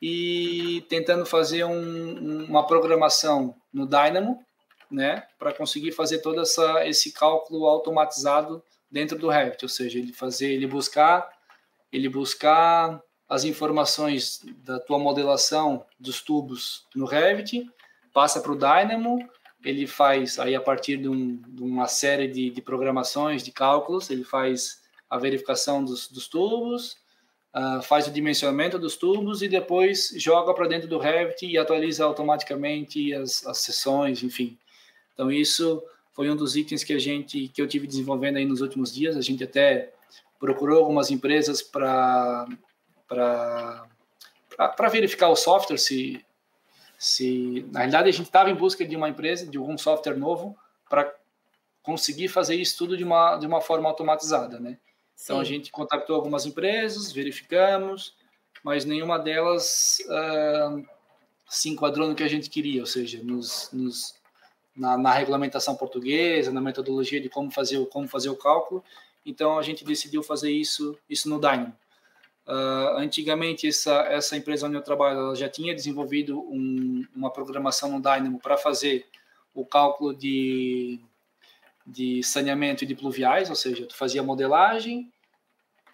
e 0.00 0.84
tentando 0.88 1.26
fazer 1.26 1.64
um, 1.64 2.44
uma 2.44 2.66
programação 2.66 3.54
no 3.70 3.86
Dynamo 3.86 4.42
né, 4.92 5.26
para 5.38 5.52
conseguir 5.52 5.92
fazer 5.92 6.18
todo 6.18 6.40
essa, 6.40 6.86
esse 6.86 7.12
cálculo 7.12 7.66
automatizado 7.66 8.62
dentro 8.90 9.18
do 9.18 9.28
Revit, 9.28 9.64
ou 9.64 9.68
seja, 9.68 9.98
ele 9.98 10.12
fazer, 10.12 10.52
ele 10.52 10.66
buscar, 10.66 11.28
ele 11.90 12.08
buscar 12.08 13.02
as 13.28 13.44
informações 13.44 14.40
da 14.58 14.78
tua 14.78 14.98
modelação 14.98 15.86
dos 15.98 16.20
tubos 16.20 16.86
no 16.94 17.06
Revit, 17.06 17.66
passa 18.12 18.40
para 18.40 18.52
o 18.52 18.58
Dynamo, 18.58 19.26
ele 19.64 19.86
faz 19.86 20.38
aí 20.38 20.54
a 20.54 20.60
partir 20.60 20.98
de, 20.98 21.08
um, 21.08 21.36
de 21.36 21.62
uma 21.62 21.86
série 21.88 22.28
de, 22.28 22.50
de, 22.50 22.60
programações, 22.60 23.42
de 23.42 23.50
cálculos, 23.50 24.10
ele 24.10 24.24
faz 24.24 24.82
a 25.08 25.16
verificação 25.16 25.82
dos, 25.82 26.08
dos 26.08 26.28
tubos, 26.28 26.98
uh, 27.54 27.80
faz 27.82 28.06
o 28.06 28.10
dimensionamento 28.10 28.78
dos 28.78 28.96
tubos 28.96 29.40
e 29.40 29.48
depois 29.48 30.12
joga 30.16 30.52
para 30.52 30.68
dentro 30.68 30.88
do 30.88 30.98
Revit 30.98 31.46
e 31.46 31.56
atualiza 31.56 32.04
automaticamente 32.04 33.14
as, 33.14 33.46
as 33.46 34.22
enfim. 34.22 34.58
Então 35.12 35.30
isso 35.30 35.82
foi 36.12 36.30
um 36.30 36.36
dos 36.36 36.56
itens 36.56 36.84
que 36.84 36.92
a 36.92 36.98
gente 36.98 37.48
que 37.48 37.60
eu 37.60 37.66
tive 37.66 37.86
desenvolvendo 37.86 38.36
aí 38.36 38.44
nos 38.44 38.60
últimos 38.60 38.92
dias. 38.92 39.16
A 39.16 39.20
gente 39.20 39.42
até 39.44 39.92
procurou 40.38 40.78
algumas 40.78 41.10
empresas 41.10 41.62
para 41.62 42.46
para 43.06 44.88
verificar 44.90 45.28
o 45.28 45.36
software 45.36 45.78
se 45.78 46.24
se 46.98 47.66
na 47.70 47.80
realidade 47.80 48.08
a 48.08 48.12
gente 48.12 48.26
estava 48.26 48.50
em 48.50 48.54
busca 48.54 48.84
de 48.84 48.96
uma 48.96 49.08
empresa 49.08 49.46
de 49.46 49.58
algum 49.58 49.76
software 49.76 50.16
novo 50.16 50.56
para 50.88 51.12
conseguir 51.82 52.28
fazer 52.28 52.54
isso 52.54 52.78
tudo 52.78 52.96
de 52.96 53.04
uma 53.04 53.36
de 53.36 53.46
uma 53.46 53.60
forma 53.60 53.88
automatizada, 53.88 54.58
né? 54.60 54.78
Então 55.22 55.38
a 55.38 55.44
gente 55.44 55.70
contactou 55.70 56.16
algumas 56.16 56.46
empresas, 56.46 57.12
verificamos, 57.12 58.14
mas 58.62 58.84
nenhuma 58.84 59.18
delas 59.18 59.98
uh, 60.06 60.84
se 61.48 61.68
enquadrou 61.68 62.08
no 62.08 62.14
que 62.14 62.22
a 62.22 62.28
gente 62.28 62.50
queria, 62.50 62.80
ou 62.80 62.86
seja, 62.86 63.22
nos, 63.22 63.68
nos 63.72 64.14
na, 64.76 64.96
na, 64.96 65.12
regulamentação 65.12 65.76
portuguesa, 65.76 66.52
na 66.52 66.60
metodologia 66.60 67.20
de 67.20 67.28
como 67.28 67.50
fazer, 67.50 67.78
o, 67.78 67.86
como 67.86 68.08
fazer 68.08 68.30
o 68.30 68.36
cálculo. 68.36 68.82
Então 69.24 69.58
a 69.58 69.62
gente 69.62 69.84
decidiu 69.84 70.22
fazer 70.22 70.50
isso, 70.50 70.98
isso 71.08 71.28
no 71.28 71.40
Dynamo. 71.40 71.76
Uh, 72.44 72.98
antigamente 72.98 73.68
essa, 73.68 73.92
essa 74.08 74.36
empresa 74.36 74.66
onde 74.66 74.76
eu 74.76 74.82
trabalho 74.82 75.34
já 75.36 75.48
tinha 75.48 75.72
desenvolvido 75.72 76.40
um, 76.40 77.06
uma 77.14 77.30
programação 77.30 77.92
no 77.92 78.02
Dynamo 78.02 78.40
para 78.40 78.56
fazer 78.56 79.06
o 79.54 79.64
cálculo 79.64 80.12
de, 80.12 80.98
de 81.86 82.22
saneamento 82.22 82.82
e 82.82 82.86
de 82.86 82.96
pluviais, 82.96 83.48
ou 83.48 83.54
seja, 83.54 83.86
tu 83.86 83.94
fazia 83.94 84.22
modelagem, 84.22 85.12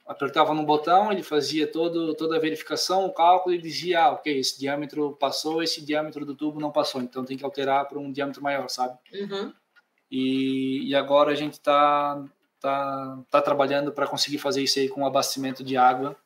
apertava 0.09 0.55
no 0.55 0.65
botão, 0.65 1.13
ele 1.13 1.23
fazia 1.23 1.71
todo, 1.71 2.15
toda 2.15 2.37
a 2.37 2.41
verificação, 2.41 3.05
o 3.05 3.13
cálculo 3.13 3.55
e 3.55 3.61
dizia, 3.61 4.05
ah, 4.05 4.13
ok, 4.13 4.39
esse 4.39 4.59
diâmetro 4.59 5.13
passou, 5.13 5.63
esse 5.63 5.85
diâmetro 5.85 6.25
do 6.25 6.35
tubo 6.35 6.59
não 6.59 6.73
passou, 6.73 7.03
então 7.03 7.27
tem 7.27 7.37
que 7.37 7.45
alterar 7.45 7.87
para 7.87 7.99
um 7.99 8.11
diâmetro 8.11 8.43
maior, 8.43 8.71
sabe? 8.71 8.99
Uhum. 9.13 9.53
E, 10.11 10.89
e 10.89 10.95
agora 10.95 11.31
a 11.31 11.35
gente 11.35 11.53
está 11.53 12.25
tá, 12.59 13.19
tá 13.31 13.43
trabalhando 13.43 13.93
para 13.93 14.07
conseguir 14.07 14.39
fazer 14.39 14.63
isso 14.63 14.79
aí 14.79 14.89
com 14.89 15.07
abastecimento 15.07 15.63
de 15.63 15.77
água, 15.77 16.17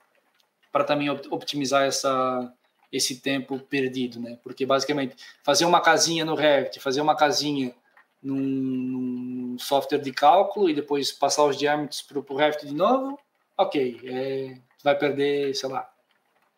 para 0.71 0.85
também 0.85 1.11
optimizar 1.11 1.83
essa, 1.85 2.55
esse 2.93 3.21
tempo 3.21 3.59
perdido, 3.59 4.21
né? 4.21 4.39
Porque 4.45 4.65
basicamente 4.65 5.17
fazer 5.43 5.65
uma 5.65 5.81
casinha 5.81 6.25
no 6.25 6.37
Revit, 6.37 6.79
fazer 6.79 7.01
uma 7.01 7.17
casinha 7.17 7.75
num, 8.23 8.37
num 8.37 9.59
software 9.59 9.99
de 9.99 10.13
cálculo 10.13 10.71
e 10.71 10.75
depois 10.75 11.11
passar 11.11 11.45
os 11.45 11.59
diâmetros 11.59 12.01
para 12.01 12.21
o 12.21 12.37
Revit 12.37 12.65
de 12.65 12.75
novo, 12.75 13.19
ok, 13.63 14.01
é, 14.05 14.59
vai 14.83 14.97
perder, 14.97 15.55
sei 15.55 15.69
lá, 15.69 15.91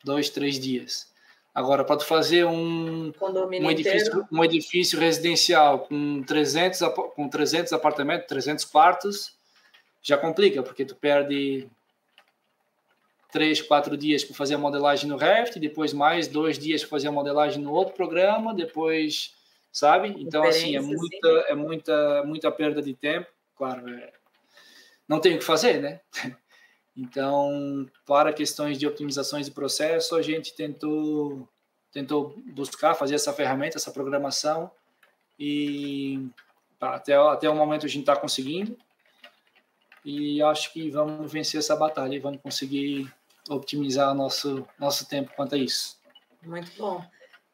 dois, 0.03 0.31
três 0.31 0.59
dias. 0.59 1.13
Agora, 1.55 1.85
para 1.85 1.97
tu 1.97 2.05
fazer 2.05 2.45
um, 2.45 3.13
um 3.63 3.71
edifício, 3.71 4.27
um 4.33 4.45
edifício 4.45 4.99
residencial 4.99 5.81
com 5.81 6.23
300, 6.25 6.81
com 7.15 7.29
300 7.29 7.73
apartamentos, 7.73 8.27
300 8.27 8.65
quartos, 8.65 9.37
já 10.03 10.19
complica, 10.19 10.63
porque 10.65 10.85
tu 10.85 10.97
perde 10.97 11.69
três, 13.31 13.63
quatro 13.63 13.97
dias 13.97 14.25
para 14.25 14.37
fazer 14.37 14.55
a 14.55 14.59
modelagem 14.59 15.09
no 15.09 15.17
Revit, 15.17 15.59
depois 15.59 15.93
mais 15.93 16.29
dois 16.29 16.59
dias 16.59 16.83
para 16.83 16.91
fazer 16.91 17.09
a 17.09 17.13
modelagem 17.13 17.63
no 17.63 17.73
outro 17.73 17.95
programa, 17.95 18.53
depois, 18.53 19.35
sabe? 19.73 20.15
Então, 20.19 20.45
assim, 20.45 20.77
é 20.77 20.81
muita, 20.81 21.29
é 21.49 21.55
muita, 21.55 22.25
muita 22.25 22.51
perda 22.53 22.83
de 22.83 22.95
tempo. 22.95 23.27
Claro, 23.57 23.89
é, 23.89 24.13
não 25.09 25.21
tem 25.21 25.35
o 25.35 25.39
que 25.39 25.45
fazer, 25.45 25.81
né? 25.81 26.01
Então, 26.97 27.89
para 28.07 28.33
questões 28.33 28.79
de 28.79 28.87
optimizações 28.87 29.47
de 29.47 29.53
processo, 29.53 30.15
a 30.15 30.23
gente 30.23 30.55
tentou, 30.55 31.49
tentou 31.93 32.35
buscar 32.53 32.95
fazer 32.95 33.17
essa 33.17 33.33
ferramenta, 33.33 33.77
essa 33.77 33.91
programação, 33.91 34.71
e 35.39 36.29
tá, 36.79 36.95
até, 36.95 37.15
até 37.15 37.51
o 37.51 37.55
momento 37.55 37.85
a 37.85 37.89
gente 37.89 38.03
está 38.03 38.15
conseguindo. 38.15 38.77
E 40.05 40.41
acho 40.43 40.73
que 40.73 40.91
vamos 40.91 41.33
vencer 41.33 41.59
essa 41.59 41.75
batalha 41.75 42.15
e 42.15 42.21
vamos 42.21 42.41
conseguir 42.41 43.13
optimizar 43.49 44.15
nosso, 44.15 44.67
nosso 44.79 45.09
tempo 45.09 45.33
quanto 45.35 45.55
a 45.55 45.59
isso. 45.59 45.99
Muito 46.43 46.71
bom. 46.77 47.05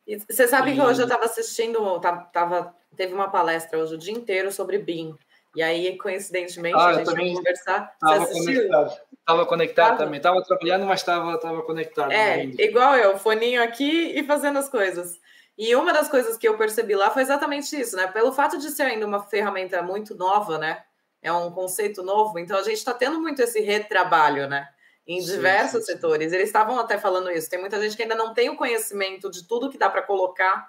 E 0.06 0.18
você 0.18 0.48
sabe 0.48 0.72
e... 0.72 0.74
que 0.74 0.80
hoje 0.80 1.00
eu 1.00 1.04
estava 1.06 1.24
assistindo, 1.24 1.98
tava, 2.00 2.22
tava, 2.24 2.76
teve 2.96 3.14
uma 3.14 3.30
palestra 3.30 3.78
hoje 3.78 3.94
o 3.94 3.98
dia 3.98 4.12
inteiro 4.12 4.52
sobre 4.52 4.78
BIM. 4.78 5.14
E 5.54 5.62
aí, 5.62 5.96
coincidentemente, 5.98 6.76
ah, 6.76 6.86
a 6.86 6.92
gente 6.92 7.12
vai 7.12 7.32
conversar. 7.32 7.92
Estava 7.94 8.26
conectado. 8.26 9.00
Estava 9.18 9.46
conectado 9.46 9.86
tava. 9.86 9.98
também. 9.98 10.16
Estava 10.18 10.42
trabalhando, 10.42 10.86
mas 10.86 11.00
estava 11.00 11.38
tava 11.38 11.62
conectado. 11.62 12.12
É, 12.12 12.44
igual 12.44 12.94
eu, 12.96 13.18
foninho 13.18 13.62
aqui 13.62 14.12
e 14.16 14.24
fazendo 14.24 14.58
as 14.58 14.68
coisas. 14.68 15.18
E 15.58 15.74
uma 15.74 15.92
das 15.92 16.08
coisas 16.08 16.36
que 16.36 16.48
eu 16.48 16.56
percebi 16.56 16.94
lá 16.94 17.10
foi 17.10 17.22
exatamente 17.22 17.78
isso, 17.78 17.96
né? 17.96 18.06
Pelo 18.06 18.32
fato 18.32 18.58
de 18.58 18.70
ser 18.70 18.84
ainda 18.84 19.06
uma 19.06 19.22
ferramenta 19.22 19.82
muito 19.82 20.14
nova, 20.14 20.56
né? 20.56 20.84
É 21.20 21.32
um 21.32 21.50
conceito 21.50 22.02
novo, 22.02 22.38
então 22.38 22.58
a 22.58 22.62
gente 22.62 22.78
está 22.78 22.94
tendo 22.94 23.20
muito 23.20 23.42
esse 23.42 23.60
retrabalho, 23.60 24.48
né? 24.48 24.68
Em 25.06 25.20
sim, 25.20 25.32
diversos 25.32 25.84
sim, 25.84 25.92
setores. 25.92 26.30
Sim. 26.30 26.36
Eles 26.36 26.48
estavam 26.48 26.78
até 26.78 26.96
falando 26.96 27.30
isso. 27.30 27.50
Tem 27.50 27.60
muita 27.60 27.80
gente 27.80 27.96
que 27.96 28.02
ainda 28.02 28.14
não 28.14 28.32
tem 28.32 28.48
o 28.48 28.56
conhecimento 28.56 29.30
de 29.30 29.46
tudo 29.46 29.68
que 29.68 29.76
dá 29.76 29.90
para 29.90 30.02
colocar, 30.02 30.68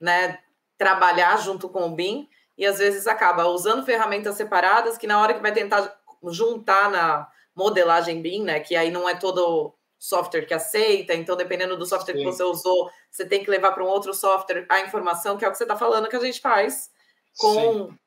né? 0.00 0.38
Trabalhar 0.78 1.36
junto 1.38 1.68
com 1.68 1.86
o 1.86 1.94
BIM 1.94 2.28
e 2.60 2.66
às 2.66 2.78
vezes 2.78 3.06
acaba 3.06 3.46
usando 3.46 3.86
ferramentas 3.86 4.36
separadas 4.36 4.98
que 4.98 5.06
na 5.06 5.18
hora 5.18 5.32
que 5.32 5.40
vai 5.40 5.50
tentar 5.50 5.98
juntar 6.28 6.90
na 6.90 7.26
modelagem 7.56 8.20
BIM, 8.20 8.44
né, 8.44 8.60
que 8.60 8.76
aí 8.76 8.90
não 8.90 9.08
é 9.08 9.14
todo 9.14 9.74
software 9.98 10.44
que 10.44 10.52
aceita, 10.52 11.14
então 11.14 11.34
dependendo 11.34 11.74
do 11.74 11.86
software 11.86 12.12
Sim. 12.12 12.20
que 12.20 12.26
você 12.26 12.42
usou, 12.42 12.90
você 13.10 13.24
tem 13.24 13.42
que 13.42 13.50
levar 13.50 13.72
para 13.72 13.82
um 13.82 13.88
outro 13.88 14.12
software 14.12 14.66
a 14.68 14.80
informação, 14.80 15.38
que 15.38 15.44
é 15.44 15.48
o 15.48 15.50
que 15.50 15.56
você 15.56 15.64
está 15.64 15.74
falando 15.74 16.06
que 16.06 16.16
a 16.16 16.20
gente 16.20 16.38
faz 16.38 16.90
com 17.38 17.88
Sim. 17.88 17.98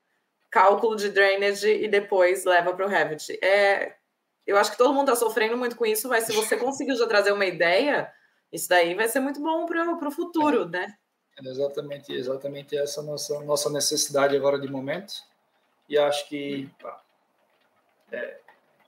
cálculo 0.52 0.96
de 0.96 1.10
drainage 1.10 1.68
e 1.68 1.88
depois 1.88 2.46
leva 2.46 2.74
para 2.76 2.86
o 2.86 2.90
Revit. 2.90 3.34
É, 3.44 3.96
eu 4.46 4.56
acho 4.56 4.72
que 4.72 4.78
todo 4.78 4.94
mundo 4.94 5.12
está 5.12 5.16
sofrendo 5.16 5.58
muito 5.58 5.76
com 5.76 5.86
isso, 5.86 6.08
mas 6.08 6.26
se 6.26 6.32
você 6.32 6.56
conseguir 6.58 6.96
já 6.96 7.08
trazer 7.08 7.32
uma 7.32 7.46
ideia, 7.46 8.12
isso 8.52 8.70
daí 8.70 8.94
vai 8.94 9.08
ser 9.08 9.20
muito 9.20 9.42
bom 9.42 9.66
para 9.66 10.08
o 10.08 10.12
futuro, 10.12 10.70
né? 10.70 10.94
É 11.38 11.48
exatamente, 11.48 12.14
exatamente 12.14 12.78
essa 12.78 13.02
nossa 13.02 13.40
nossa 13.42 13.70
necessidade 13.70 14.36
agora 14.36 14.60
de 14.60 14.68
momento. 14.68 15.14
E 15.90 15.98
acho 15.98 16.28
que 16.30 16.70
pá, 16.82 17.02
é, 18.12 18.40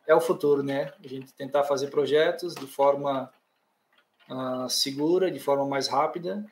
é, 0.07 0.15
o 0.15 0.21
futuro, 0.21 0.61
né? 0.61 0.93
A 1.03 1.07
gente 1.07 1.33
tentar 1.33 1.63
fazer 1.63 1.89
projetos 1.89 2.53
de 2.53 2.67
forma 2.67 3.31
uh, 4.29 4.69
segura, 4.69 5.31
de 5.31 5.39
forma 5.39 5.65
mais 5.65 5.87
rápida. 5.87 6.45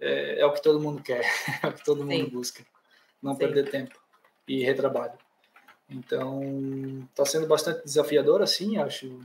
É, 0.00 0.40
é, 0.40 0.46
o 0.46 0.52
que 0.52 0.62
todo 0.62 0.80
mundo 0.80 1.02
quer, 1.02 1.24
é 1.62 1.66
o 1.66 1.72
que 1.72 1.84
todo 1.84 2.06
Sim. 2.06 2.22
mundo 2.22 2.30
busca. 2.30 2.64
Não 3.20 3.32
Sim. 3.32 3.38
perder 3.38 3.70
tempo 3.70 4.00
e 4.46 4.64
retrabalho. 4.64 5.18
Então, 5.90 7.06
está 7.10 7.24
sendo 7.24 7.46
bastante 7.46 7.84
desafiador, 7.84 8.42
assim, 8.42 8.76
acho 8.76 9.20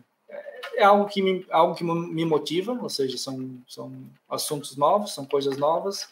é 0.76 0.84
algo 0.84 1.06
que 1.06 1.22
me, 1.22 1.46
algo 1.50 1.76
que 1.76 1.84
me 1.84 2.26
motiva, 2.26 2.74
ou 2.74 2.90
seja, 2.90 3.18
são, 3.18 3.58
são 3.68 3.92
assuntos 4.30 4.76
novos, 4.76 5.14
são 5.14 5.26
coisas 5.26 5.58
novas, 5.58 6.10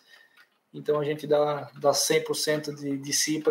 então 0.73 0.99
a 0.99 1.03
gente 1.03 1.27
dá, 1.27 1.69
dá 1.79 1.91
100% 1.91 2.75
de, 2.75 2.97
de 2.97 3.13
si 3.13 3.41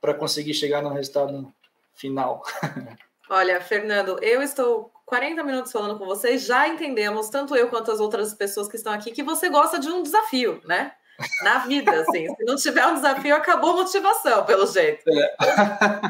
para 0.00 0.14
conseguir 0.14 0.54
chegar 0.54 0.82
no 0.82 0.90
resultado 0.90 1.52
final. 1.94 2.42
Olha, 3.30 3.60
Fernando, 3.60 4.18
eu 4.22 4.42
estou 4.42 4.90
40 5.04 5.42
minutos 5.42 5.72
falando 5.72 5.98
com 5.98 6.06
vocês, 6.06 6.44
já 6.44 6.66
entendemos, 6.66 7.28
tanto 7.28 7.54
eu 7.54 7.68
quanto 7.68 7.90
as 7.90 8.00
outras 8.00 8.32
pessoas 8.34 8.68
que 8.68 8.76
estão 8.76 8.92
aqui, 8.92 9.10
que 9.10 9.22
você 9.22 9.48
gosta 9.48 9.78
de 9.78 9.88
um 9.88 10.02
desafio, 10.02 10.60
né? 10.64 10.92
Na 11.42 11.58
vida, 11.58 11.90
assim. 12.00 12.32
Se 12.34 12.44
não 12.44 12.54
tiver 12.54 12.86
um 12.86 12.94
desafio, 12.94 13.34
acabou 13.34 13.70
a 13.70 13.76
motivação, 13.82 14.44
pelo 14.44 14.66
jeito. 14.66 15.02
É. 15.08 15.36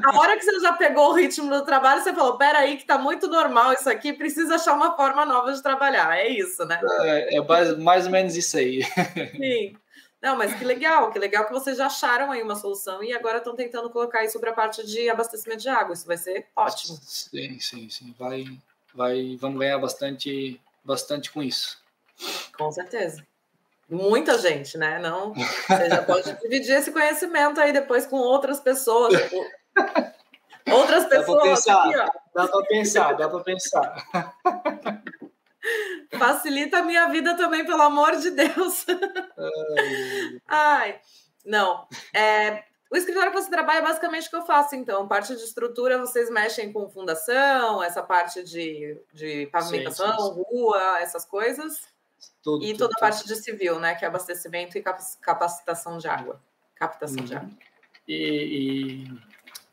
A 0.04 0.18
hora 0.18 0.36
que 0.36 0.44
você 0.44 0.60
já 0.60 0.74
pegou 0.74 1.10
o 1.10 1.14
ritmo 1.14 1.48
do 1.48 1.64
trabalho, 1.64 2.02
você 2.02 2.12
falou: 2.12 2.36
peraí, 2.36 2.76
que 2.76 2.84
tá 2.84 2.98
muito 2.98 3.26
normal 3.26 3.72
isso 3.72 3.88
aqui, 3.88 4.12
precisa 4.12 4.56
achar 4.56 4.74
uma 4.74 4.94
forma 4.96 5.24
nova 5.24 5.52
de 5.52 5.62
trabalhar. 5.62 6.16
É 6.16 6.28
isso, 6.28 6.64
né? 6.66 6.80
É, 7.00 7.36
é 7.36 7.76
mais 7.76 8.04
ou 8.04 8.12
menos 8.12 8.36
isso 8.36 8.58
aí. 8.58 8.82
Sim. 9.36 9.76
Não, 10.20 10.36
mas 10.36 10.52
que 10.54 10.64
legal, 10.64 11.12
que 11.12 11.18
legal 11.18 11.46
que 11.46 11.52
vocês 11.52 11.76
já 11.76 11.86
acharam 11.86 12.32
aí 12.32 12.42
uma 12.42 12.56
solução 12.56 13.02
e 13.04 13.12
agora 13.12 13.38
estão 13.38 13.54
tentando 13.54 13.88
colocar 13.88 14.24
isso 14.24 14.38
para 14.40 14.50
a 14.50 14.54
parte 14.54 14.84
de 14.84 15.08
abastecimento 15.08 15.62
de 15.62 15.68
água. 15.68 15.94
Isso 15.94 16.06
vai 16.06 16.16
ser 16.16 16.46
ótimo. 16.56 16.98
Sim, 17.02 17.58
sim, 17.60 17.88
sim. 17.88 18.14
Vai, 18.18 18.44
vai, 18.92 19.36
vamos 19.40 19.60
ganhar 19.60 19.78
bastante, 19.78 20.60
bastante 20.84 21.30
com 21.30 21.40
isso. 21.40 21.80
Com 22.56 22.70
certeza. 22.72 23.24
Muita 23.88 24.36
gente, 24.36 24.76
né? 24.76 24.98
Não, 24.98 25.32
você 25.32 25.88
já 25.88 26.02
pode 26.02 26.30
dividir 26.42 26.76
esse 26.76 26.92
conhecimento 26.92 27.58
aí 27.60 27.72
depois 27.72 28.06
com 28.06 28.16
outras 28.16 28.60
pessoas. 28.60 29.14
Outras 30.70 31.06
pessoas. 31.06 31.64
Dá 31.64 32.46
para 32.46 32.66
pensar, 32.66 33.12
dá 33.14 33.28
para 33.28 33.40
pensar. 33.40 34.06
Facilita 36.18 36.78
a 36.78 36.82
minha 36.82 37.08
vida 37.08 37.34
também, 37.36 37.64
pelo 37.64 37.82
amor 37.82 38.16
de 38.16 38.30
Deus. 38.30 38.84
Ai, 40.46 41.00
não. 41.44 41.86
É, 42.14 42.64
o 42.90 42.96
escritório 42.96 43.30
que 43.30 43.40
você 43.40 43.50
trabalha 43.50 43.78
é 43.78 43.82
basicamente 43.82 44.26
o 44.26 44.30
que 44.30 44.36
eu 44.36 44.46
faço, 44.46 44.74
então. 44.74 45.06
Parte 45.08 45.34
de 45.34 45.42
estrutura, 45.42 45.98
vocês 45.98 46.30
mexem 46.30 46.72
com 46.72 46.88
fundação, 46.88 47.82
essa 47.82 48.02
parte 48.02 48.42
de, 48.42 48.98
de 49.12 49.46
pavimentação, 49.46 50.18
sim, 50.18 50.22
sim, 50.22 50.34
sim. 50.34 50.44
rua, 50.50 50.98
essas 51.00 51.24
coisas. 51.24 51.97
E 52.62 52.76
toda 52.76 52.94
a 52.96 53.00
parte 53.00 53.26
de 53.26 53.36
civil, 53.36 53.78
né? 53.78 53.94
Que 53.94 54.04
é 54.04 54.08
abastecimento 54.08 54.78
e 54.78 54.84
capacitação 55.20 55.98
de 55.98 56.08
água. 56.08 56.40
Captação 56.74 57.24
de 57.24 57.34
uhum. 57.34 57.40
água. 57.40 57.50
E, 58.06 58.14
e 58.14 59.20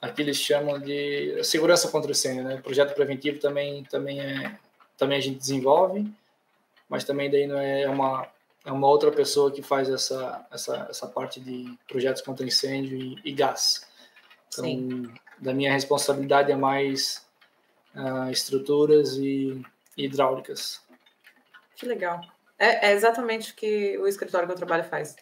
aqui 0.01 0.21
eles 0.21 0.37
chamam 0.37 0.79
de 0.79 1.41
segurança 1.43 1.89
contra 1.89 2.11
incêndio, 2.11 2.43
né? 2.43 2.57
Projeto 2.57 2.93
preventivo 2.93 3.39
também, 3.39 3.83
também 3.85 4.19
é 4.19 4.59
também 4.97 5.17
a 5.17 5.21
gente 5.21 5.37
desenvolve, 5.37 6.09
mas 6.87 7.03
também 7.03 7.29
daí 7.29 7.47
não 7.47 7.57
é 7.57 7.89
uma 7.89 8.27
é 8.65 8.71
uma 8.71 8.87
outra 8.87 9.11
pessoa 9.11 9.51
que 9.51 9.61
faz 9.61 9.89
essa 9.89 10.45
essa, 10.51 10.87
essa 10.89 11.07
parte 11.07 11.39
de 11.39 11.77
projetos 11.87 12.21
contra 12.21 12.45
incêndio 12.45 12.97
e, 12.97 13.19
e 13.23 13.31
gás. 13.31 13.87
Então, 14.47 14.65
Sim. 14.65 15.13
da 15.39 15.53
minha 15.53 15.71
responsabilidade 15.71 16.51
é 16.51 16.55
mais 16.55 17.25
uh, 17.95 18.29
estruturas 18.31 19.17
e, 19.17 19.61
e 19.97 20.05
hidráulicas. 20.05 20.81
Que 21.75 21.85
legal. 21.85 22.21
É, 22.57 22.89
é, 22.89 22.93
exatamente 22.93 23.51
o 23.51 23.55
que 23.55 23.97
o 23.97 24.07
escritório 24.07 24.47
que 24.47 24.53
eu 24.53 24.57
trabalho 24.57 24.85
faz. 24.85 25.15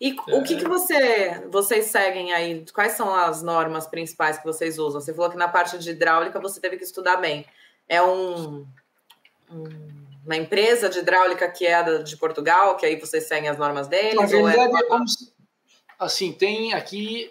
E 0.00 0.16
é. 0.28 0.34
o 0.34 0.42
que, 0.42 0.56
que 0.56 0.66
você, 0.66 1.46
vocês 1.50 1.86
seguem 1.86 2.32
aí? 2.32 2.64
Quais 2.72 2.92
são 2.92 3.14
as 3.14 3.42
normas 3.42 3.86
principais 3.86 4.38
que 4.38 4.44
vocês 4.44 4.78
usam? 4.78 5.00
Você 5.00 5.12
falou 5.12 5.30
que 5.30 5.36
na 5.36 5.48
parte 5.48 5.78
de 5.78 5.90
hidráulica 5.90 6.40
você 6.40 6.60
teve 6.60 6.78
que 6.78 6.84
estudar 6.84 7.16
bem. 7.16 7.44
É 7.86 8.02
um, 8.02 8.66
uma 10.24 10.36
empresa 10.36 10.88
de 10.88 11.00
hidráulica 11.00 11.50
que 11.50 11.66
é 11.66 12.02
de 12.02 12.16
Portugal, 12.16 12.76
que 12.76 12.86
aí 12.86 12.98
vocês 12.98 13.24
seguem 13.24 13.50
as 13.50 13.58
normas 13.58 13.86
deles? 13.86 14.14
Na 14.14 14.26
verdade, 14.26 14.72
é... 14.74 15.24
assim, 15.98 16.32
tem 16.32 16.72
aqui 16.72 17.30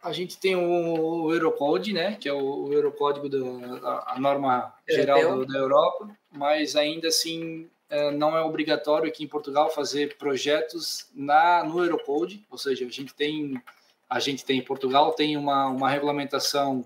a 0.00 0.12
gente 0.12 0.38
tem 0.38 0.54
o 0.54 1.32
Eurocode, 1.32 1.92
né, 1.92 2.16
que 2.20 2.28
é 2.28 2.32
o 2.32 2.72
Eurocódigo 2.72 3.28
da 3.28 4.04
a 4.06 4.16
norma 4.18 4.72
geral 4.88 5.44
da 5.44 5.58
Europa, 5.58 6.08
mas 6.30 6.76
ainda 6.76 7.08
assim 7.08 7.68
é, 7.68 7.77
não 8.12 8.36
é 8.36 8.42
obrigatório 8.42 9.08
aqui 9.08 9.24
em 9.24 9.28
Portugal 9.28 9.70
fazer 9.70 10.16
projetos 10.18 11.08
na 11.14 11.64
no 11.64 11.82
Eurocode, 11.82 12.44
ou 12.50 12.58
seja, 12.58 12.84
a 12.84 12.90
gente 12.90 13.14
tem 13.14 13.60
a 14.08 14.20
gente 14.20 14.44
tem 14.44 14.58
em 14.58 14.64
Portugal 14.64 15.12
tem 15.12 15.36
uma, 15.36 15.68
uma 15.68 15.88
regulamentação 15.88 16.84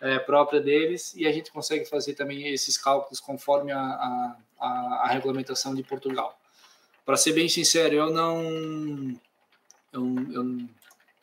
é, 0.00 0.18
própria 0.18 0.60
deles 0.60 1.14
e 1.14 1.26
a 1.26 1.32
gente 1.32 1.50
consegue 1.50 1.84
fazer 1.84 2.14
também 2.14 2.48
esses 2.48 2.76
cálculos 2.76 3.20
conforme 3.20 3.72
a, 3.72 3.78
a, 3.80 4.36
a, 4.60 4.68
a 5.04 5.08
regulamentação 5.08 5.74
de 5.74 5.82
Portugal. 5.82 6.38
Para 7.04 7.16
ser 7.16 7.32
bem 7.32 7.48
sincero, 7.48 7.94
eu 7.94 8.10
não 8.10 9.18
eu, 9.92 10.04
eu 10.32 10.68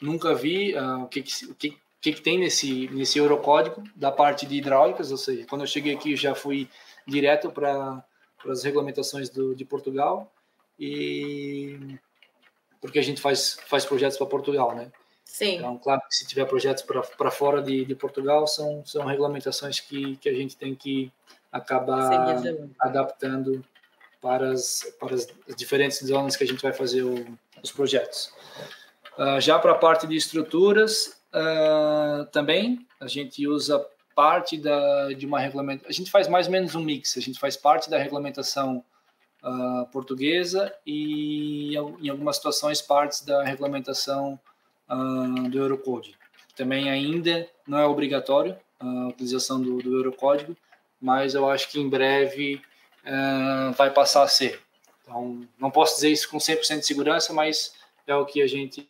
nunca 0.01 0.33
vi 0.33 0.75
uh, 0.75 1.03
o 1.03 1.07
que, 1.07 1.19
o 1.49 1.55
que, 1.55 1.77
que, 2.01 2.13
que 2.13 2.21
tem 2.21 2.39
nesse 2.39 2.87
nesse 2.89 3.17
Eurocódigo 3.17 3.83
da 3.95 4.11
parte 4.11 4.45
de 4.45 4.55
hidráulicas, 4.57 5.11
ou 5.11 5.17
seja, 5.17 5.45
quando 5.47 5.61
eu 5.61 5.67
cheguei 5.67 5.95
aqui 5.95 6.15
já 6.15 6.35
fui 6.35 6.67
direto 7.07 7.51
para 7.51 8.03
as 8.51 8.63
regulamentações 8.63 9.29
do, 9.29 9.55
de 9.55 9.65
Portugal 9.65 10.31
e 10.79 11.97
porque 12.81 12.99
a 12.99 13.01
gente 13.01 13.21
faz 13.21 13.57
faz 13.67 13.85
projetos 13.85 14.17
para 14.17 14.27
Portugal, 14.27 14.75
né? 14.75 14.91
Sim. 15.23 15.57
Então, 15.57 15.77
claro 15.77 16.01
que 16.07 16.15
se 16.15 16.25
tiver 16.25 16.45
projetos 16.45 16.83
para 17.17 17.31
fora 17.31 17.61
de, 17.61 17.83
de 17.83 17.95
Portugal, 17.95 18.47
são, 18.47 18.85
são 18.85 19.05
regulamentações 19.05 19.79
que, 19.81 20.15
que 20.17 20.29
a 20.29 20.33
gente 20.33 20.55
tem 20.55 20.73
que 20.73 21.11
acabar 21.51 22.41
adaptando 22.79 23.63
para 24.21 24.51
as, 24.51 24.95
para 24.99 25.13
as 25.13 25.27
diferentes 25.57 25.99
zonas 26.07 26.35
que 26.35 26.43
a 26.43 26.47
gente 26.47 26.61
vai 26.61 26.71
fazer 26.71 27.03
o, 27.03 27.25
os 27.61 27.71
projetos. 27.71 28.33
Uh, 29.17 29.39
já 29.41 29.59
para 29.59 29.71
a 29.71 29.75
parte 29.75 30.07
de 30.07 30.15
estruturas, 30.15 31.21
uh, 31.33 32.25
também 32.31 32.85
a 32.99 33.07
gente 33.07 33.47
usa 33.47 33.85
parte 34.15 34.57
da, 34.57 35.11
de 35.11 35.25
uma 35.25 35.39
regulamentação. 35.39 35.89
A 35.89 35.93
gente 35.93 36.09
faz 36.09 36.27
mais 36.27 36.47
ou 36.47 36.53
menos 36.53 36.73
um 36.73 36.81
mix. 36.81 37.17
A 37.17 37.21
gente 37.21 37.37
faz 37.37 37.57
parte 37.57 37.89
da 37.89 37.99
regulamentação 37.99 38.83
uh, 39.43 39.85
portuguesa 39.91 40.73
e, 40.87 41.75
em 41.75 42.09
algumas 42.09 42.37
situações, 42.37 42.81
partes 42.81 43.21
da 43.21 43.43
regulamentação 43.43 44.39
uh, 44.89 45.49
do 45.49 45.59
Eurocode. 45.59 46.17
Também 46.55 46.89
ainda 46.89 47.47
não 47.67 47.77
é 47.77 47.85
obrigatório 47.85 48.57
a 48.79 49.07
utilização 49.09 49.61
do, 49.61 49.77
do 49.77 49.95
Eurocódigo, 49.97 50.55
mas 50.99 51.35
eu 51.35 51.49
acho 51.49 51.69
que 51.69 51.79
em 51.79 51.89
breve 51.89 52.61
uh, 53.03 53.73
vai 53.73 53.91
passar 53.91 54.23
a 54.23 54.27
ser. 54.27 54.61
Então, 55.03 55.45
não 55.59 55.69
posso 55.69 55.95
dizer 55.95 56.09
isso 56.09 56.29
com 56.29 56.37
100% 56.37 56.79
de 56.79 56.85
segurança, 56.85 57.33
mas 57.33 57.73
é 58.07 58.15
o 58.15 58.25
que 58.25 58.41
a 58.41 58.47
gente 58.47 58.87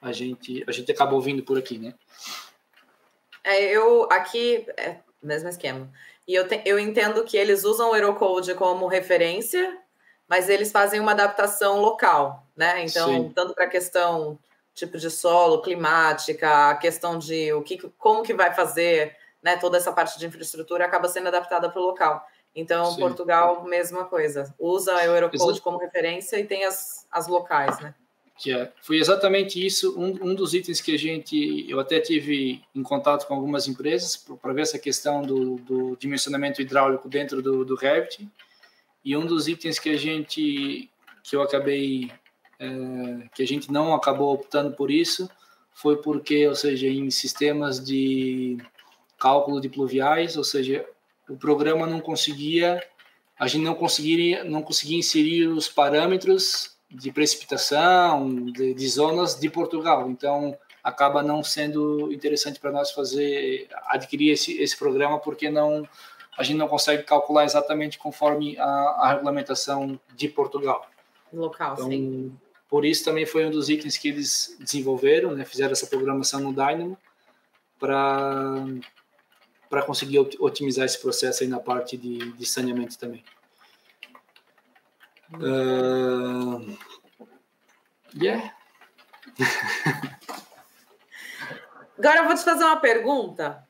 a 0.00 0.10
gente 0.12 0.64
a 0.66 0.72
gente 0.72 0.90
acaba 0.90 1.14
ouvindo 1.14 1.42
por 1.42 1.56
aqui, 1.56 1.78
né? 1.78 1.94
É, 3.44 3.62
eu 3.64 4.08
aqui 4.10 4.66
é 4.76 4.96
mesmo 5.22 5.48
esquema. 5.48 5.90
E 6.26 6.34
eu, 6.34 6.46
te, 6.46 6.62
eu 6.64 6.78
entendo 6.78 7.24
que 7.24 7.36
eles 7.36 7.64
usam 7.64 7.90
o 7.90 7.96
Eurocode 7.96 8.54
como 8.54 8.86
referência, 8.86 9.78
mas 10.28 10.48
eles 10.48 10.70
fazem 10.70 11.00
uma 11.00 11.12
adaptação 11.12 11.80
local, 11.80 12.46
né? 12.56 12.84
Então, 12.84 13.08
Sim. 13.08 13.32
tanto 13.34 13.54
para 13.54 13.64
a 13.64 13.68
questão 13.68 14.38
tipo 14.74 14.96
de 14.96 15.10
solo, 15.10 15.60
climática, 15.60 16.70
a 16.70 16.74
questão 16.76 17.18
de 17.18 17.52
o 17.52 17.62
que, 17.62 17.78
como 17.98 18.22
que 18.22 18.32
vai 18.32 18.54
fazer, 18.54 19.14
né, 19.42 19.56
toda 19.56 19.76
essa 19.76 19.92
parte 19.92 20.18
de 20.18 20.26
infraestrutura 20.26 20.86
acaba 20.86 21.08
sendo 21.08 21.28
adaptada 21.28 21.68
para 21.68 21.80
o 21.80 21.84
local. 21.84 22.26
Então, 22.54 22.86
Sim. 22.92 23.00
Portugal, 23.00 23.64
mesma 23.64 24.04
coisa. 24.04 24.54
Usa 24.58 24.94
a 24.94 25.04
Eurocode 25.04 25.60
como 25.60 25.78
referência 25.78 26.38
e 26.38 26.46
tem 26.46 26.64
as, 26.64 27.06
as 27.10 27.26
locais, 27.26 27.78
né? 27.80 27.94
Que 28.38 28.52
é, 28.52 28.72
foi 28.80 28.98
exatamente 28.98 29.64
isso, 29.64 29.98
um, 29.98 30.30
um 30.30 30.34
dos 30.34 30.54
itens 30.54 30.80
que 30.80 30.94
a 30.94 30.98
gente, 30.98 31.66
eu 31.68 31.78
até 31.78 32.00
tive 32.00 32.62
em 32.74 32.82
contato 32.82 33.26
com 33.26 33.34
algumas 33.34 33.68
empresas 33.68 34.16
para 34.16 34.52
ver 34.52 34.62
essa 34.62 34.78
questão 34.78 35.22
do, 35.22 35.56
do, 35.56 35.96
dimensionamento 35.96 36.60
hidráulico 36.60 37.08
dentro 37.08 37.42
do, 37.42 37.64
do 37.64 37.74
Revit, 37.74 38.26
e 39.04 39.16
um 39.16 39.26
dos 39.26 39.48
itens 39.48 39.78
que 39.78 39.90
a 39.90 39.96
gente, 39.96 40.90
que 41.22 41.36
eu 41.36 41.42
acabei 41.42 42.10
é, 42.58 43.28
que 43.34 43.42
a 43.42 43.46
gente 43.46 43.70
não 43.70 43.94
acabou 43.94 44.32
optando 44.32 44.72
por 44.72 44.90
isso 44.90 45.28
foi 45.74 45.96
porque, 45.96 46.46
ou 46.46 46.54
seja, 46.54 46.86
em 46.86 47.10
sistemas 47.10 47.84
de 47.84 48.58
cálculo 49.18 49.60
de 49.60 49.68
pluviais, 49.68 50.36
ou 50.36 50.44
seja, 50.44 50.84
o 51.28 51.36
programa 51.36 51.86
não 51.86 52.00
conseguia, 52.00 52.82
a 53.38 53.46
gente 53.48 53.64
não 53.64 53.74
conseguiria, 53.74 54.44
não 54.44 54.62
conseguia 54.62 54.98
inserir 54.98 55.46
os 55.48 55.68
parâmetros 55.68 56.76
de 56.92 57.10
precipitação 57.10 58.28
de, 58.52 58.74
de 58.74 58.88
zonas 58.88 59.38
de 59.38 59.48
Portugal. 59.48 60.10
Então, 60.10 60.56
acaba 60.82 61.22
não 61.22 61.42
sendo 61.42 62.12
interessante 62.12 62.58
para 62.58 62.72
nós 62.72 62.90
fazer 62.90 63.68
adquirir 63.86 64.32
esse, 64.32 64.60
esse 64.60 64.76
programa 64.76 65.18
porque 65.18 65.48
não 65.48 65.88
a 66.36 66.42
gente 66.42 66.56
não 66.56 66.66
consegue 66.66 67.02
calcular 67.02 67.44
exatamente 67.44 67.98
conforme 67.98 68.58
a, 68.58 68.64
a 68.64 69.12
regulamentação 69.12 70.00
de 70.16 70.28
Portugal. 70.28 70.88
Local, 71.32 71.74
então, 71.74 71.88
sim. 71.90 72.32
Por 72.68 72.86
isso 72.86 73.04
também 73.04 73.26
foi 73.26 73.44
um 73.44 73.50
dos 73.50 73.68
itens 73.68 73.98
que 73.98 74.08
eles 74.08 74.56
desenvolveram, 74.58 75.32
né, 75.32 75.44
fizeram 75.44 75.72
essa 75.72 75.86
programação 75.86 76.40
no 76.40 76.52
Dynamo 76.52 76.96
para 77.78 78.64
para 79.68 79.82
conseguir 79.82 80.18
otimizar 80.18 80.84
esse 80.84 81.00
processo 81.00 81.42
aí 81.42 81.48
na 81.48 81.58
parte 81.58 81.96
de, 81.96 82.32
de 82.32 82.44
saneamento 82.44 82.98
também. 82.98 83.24
Uh, 85.34 86.76
Yeah. 88.14 88.52
Agora 91.98 92.18
eu 92.18 92.24
vou 92.24 92.34
te 92.34 92.44
fazer 92.44 92.64
uma 92.64 92.80
pergunta, 92.80 93.66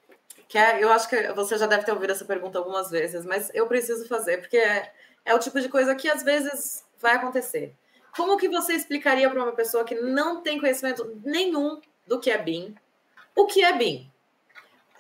que 0.49 0.59
é, 0.59 0.83
eu 0.83 0.91
acho 0.91 1.09
que 1.09 1.33
você 1.33 1.57
já 1.57 1.67
deve 1.67 1.85
ter 1.85 1.93
ouvido 1.93 2.11
essa 2.11 2.25
pergunta 2.25 2.59
algumas 2.59 2.91
vezes, 2.91 3.25
mas 3.25 3.51
eu 3.55 3.67
preciso 3.67 4.09
fazer, 4.09 4.39
porque 4.39 4.57
é, 4.57 4.93
é 5.25 5.35
o 5.35 5.39
tipo 5.39 5.61
de 5.61 5.69
coisa 5.69 5.95
que 5.95 6.09
às 6.09 6.23
vezes 6.23 6.85
vai 7.01 7.15
acontecer. 7.17 7.75
Como 8.17 8.37
que 8.37 8.49
você 8.49 8.73
explicaria 8.75 9.31
para 9.31 9.43
uma 9.43 9.53
pessoa 9.53 9.85
que 9.85 9.95
não 9.95 10.43
tem 10.43 10.59
conhecimento 10.59 11.21
nenhum 11.25 11.81
do 12.07 12.19
que 12.19 12.31
é 12.31 12.39
BIM, 12.39 12.75
o 13.37 13.47
que 13.47 13.63
é 13.63 13.73
BIM? 13.73 14.11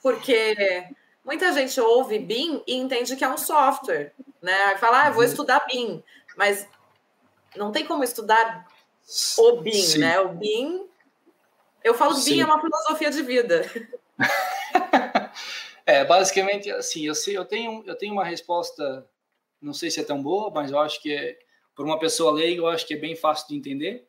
Porque 0.03 0.89
muita 1.25 1.53
gente 1.53 1.81
ouve 1.81 2.19
BIM 2.19 2.63
e 2.67 2.77
entende 2.77 3.17
que 3.17 3.25
é 3.25 3.29
um 3.29 3.39
software, 3.39 4.13
né? 4.41 4.77
Fala, 4.79 5.07
ah, 5.07 5.11
vou 5.11 5.23
uhum. 5.23 5.29
estudar 5.29 5.67
BIM, 5.67 6.03
mas 6.37 6.69
não 7.57 7.73
tem 7.73 7.85
como 7.87 8.05
estudar 8.05 8.67
o 9.39 9.61
BIM, 9.61 9.73
Sim. 9.73 9.99
né? 9.99 10.21
O 10.21 10.29
BIM, 10.31 10.89
eu 11.83 11.95
falo 11.95 12.15
que 12.15 12.25
BIM 12.25 12.41
é 12.41 12.45
uma 12.45 12.61
filosofia 12.61 13.11
de 13.11 13.23
vida. 13.23 13.71
é, 15.85 16.05
basicamente, 16.05 16.71
assim, 16.71 17.07
eu 17.07 17.15
sei, 17.15 17.37
eu 17.37 17.45
tenho, 17.45 17.83
eu 17.87 17.97
tenho 17.97 18.13
uma 18.13 18.25
resposta, 18.25 19.09
não 19.61 19.75
sei 19.75 19.91
se 19.91 20.01
é 20.01 20.05
tão 20.05 20.23
boa, 20.23 20.51
mas 20.51 20.71
eu 20.71 20.79
acho 20.79 21.01
que 21.01 21.13
é, 21.13 21.39
por 21.75 21.85
uma 21.85 21.99
pessoa 21.99 22.33
leiga, 22.33 22.61
eu 22.63 22.69
acho 22.69 22.87
que 22.87 22.95
é 22.95 22.99
bem 22.99 23.17
fácil 23.17 23.49
de 23.49 23.57
entender, 23.57 24.09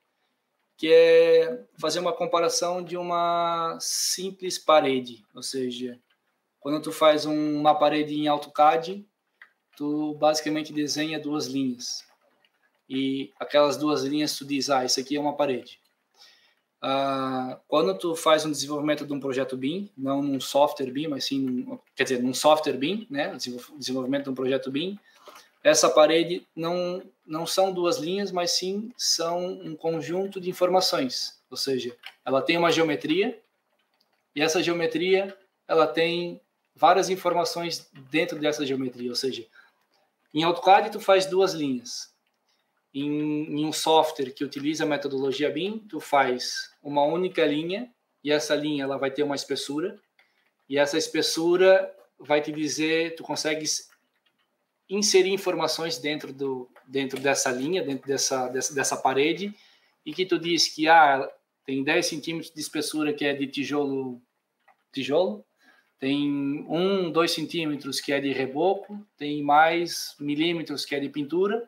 que 0.78 0.92
é 0.92 1.66
fazer 1.80 2.00
uma 2.00 2.14
comparação 2.14 2.84
de 2.84 2.98
uma 2.98 3.78
simples 3.80 4.58
parede, 4.58 5.24
ou 5.34 5.44
seja, 5.44 6.00
quando 6.60 6.82
tu 6.82 6.92
faz 6.92 7.26
uma 7.26 7.76
parede 7.76 8.16
em 8.16 8.28
AutoCAD, 8.28 9.06
tu 9.76 10.14
basicamente 10.16 10.72
desenha 10.72 11.20
duas 11.20 11.48
linhas 11.48 12.04
e 12.94 13.34
aquelas 13.40 13.76
duas 13.76 14.04
linhas 14.04 14.38
tu 14.38 14.46
diz, 14.46 14.70
ah, 14.70 14.86
isso 14.86 15.00
aqui 15.00 15.16
é 15.16 15.20
uma 15.20 15.36
parede. 15.36 15.80
Ah, 16.80 17.60
quando 17.68 17.98
tu 17.98 18.16
faz 18.16 18.46
um 18.46 18.52
desenvolvimento 18.52 19.04
de 19.04 19.12
um 19.12 19.20
projeto 19.20 19.58
BIM, 19.58 19.90
não 19.98 20.22
num 20.22 20.40
software 20.40 20.92
BIM, 20.92 21.08
mas 21.08 21.26
sim, 21.26 21.80
quer 21.96 22.04
dizer, 22.04 22.22
num 22.22 22.36
software 22.36 22.78
BIM, 22.78 23.08
né, 23.10 23.36
desenvolvimento 23.78 24.26
de 24.26 24.30
um 24.30 24.36
projeto 24.36 24.70
BIM, 24.70 25.00
essa 25.64 25.90
parede 25.90 26.46
não 26.56 27.02
não 27.26 27.48
são 27.48 27.74
duas 27.74 27.98
linhas, 27.98 28.32
mas 28.32 28.52
sim 28.52 28.92
são 28.98 29.44
um 29.48 29.76
conjunto 29.76 30.40
de 30.40 30.50
informações. 30.50 31.42
Ou 31.50 31.56
seja, 31.56 31.96
ela 32.24 32.42
tem 32.42 32.58
uma 32.58 32.70
geometria 32.70 33.40
e 34.36 34.42
essa 34.42 34.62
geometria 34.62 35.36
ela 35.68 35.88
tem 35.88 36.42
várias 36.76 37.10
informações 37.10 37.90
dentro 38.12 38.38
dessa 38.38 38.66
geometria. 38.66 39.10
Ou 39.10 39.16
seja, 39.16 39.48
em 40.34 40.44
AutoCAD 40.44 40.92
tu 40.92 41.00
faz 41.00 41.26
duas 41.26 41.54
linhas 41.54 42.13
em, 42.94 43.60
em, 43.60 43.66
um 43.66 43.74
software 43.74 44.32
que 44.32 44.44
utiliza 44.44 44.84
a 44.84 44.88
metodologia 44.88 45.50
BIM, 45.50 45.80
tu 45.80 46.00
faz 46.00 46.72
uma 46.82 47.04
única 47.04 47.46
linha 47.46 47.92
e 48.24 48.32
essa 48.32 48.56
linha 48.56 48.84
ela 48.84 48.98
vai 48.98 49.12
ter 49.12 49.24
uma 49.24 49.36
espessura. 49.36 50.00
E 50.70 50.78
essa 50.78 50.98
espessura 50.98 51.94
vai 52.20 52.42
te 52.42 52.52
dizer, 52.52 53.16
tu 53.16 53.24
consegues 53.24 53.90
inserir 54.90 55.32
informações 55.32 55.98
dentro 55.98 56.32
do 56.32 56.70
dentro 56.86 57.20
dessa 57.20 57.50
linha, 57.50 57.82
dentro 57.82 58.06
dessa 58.06 58.48
dessa, 58.50 58.76
dessa 58.76 58.98
parede 58.98 59.54
e 60.06 60.14
que 60.14 60.26
tu 60.26 60.38
diz 60.38 60.68
que 60.68 60.88
ah, 60.88 61.30
tem 61.66 61.84
10 61.84 62.06
centímetros 62.06 62.54
de 62.54 62.60
espessura 62.60 63.14
que 63.14 63.26
é 63.26 63.34
de 63.34 63.48
tijolo 63.48 64.22
tijolo 64.92 65.44
tem 66.04 66.66
um, 66.68 67.10
dois 67.10 67.32
centímetros 67.32 68.02
que 68.02 68.12
é 68.12 68.20
de 68.20 68.34
reboco, 68.34 69.00
tem 69.18 69.42
mais 69.42 70.18
milímetros 70.20 70.84
que 70.84 70.94
é 70.94 71.00
de 71.00 71.08
pintura, 71.08 71.64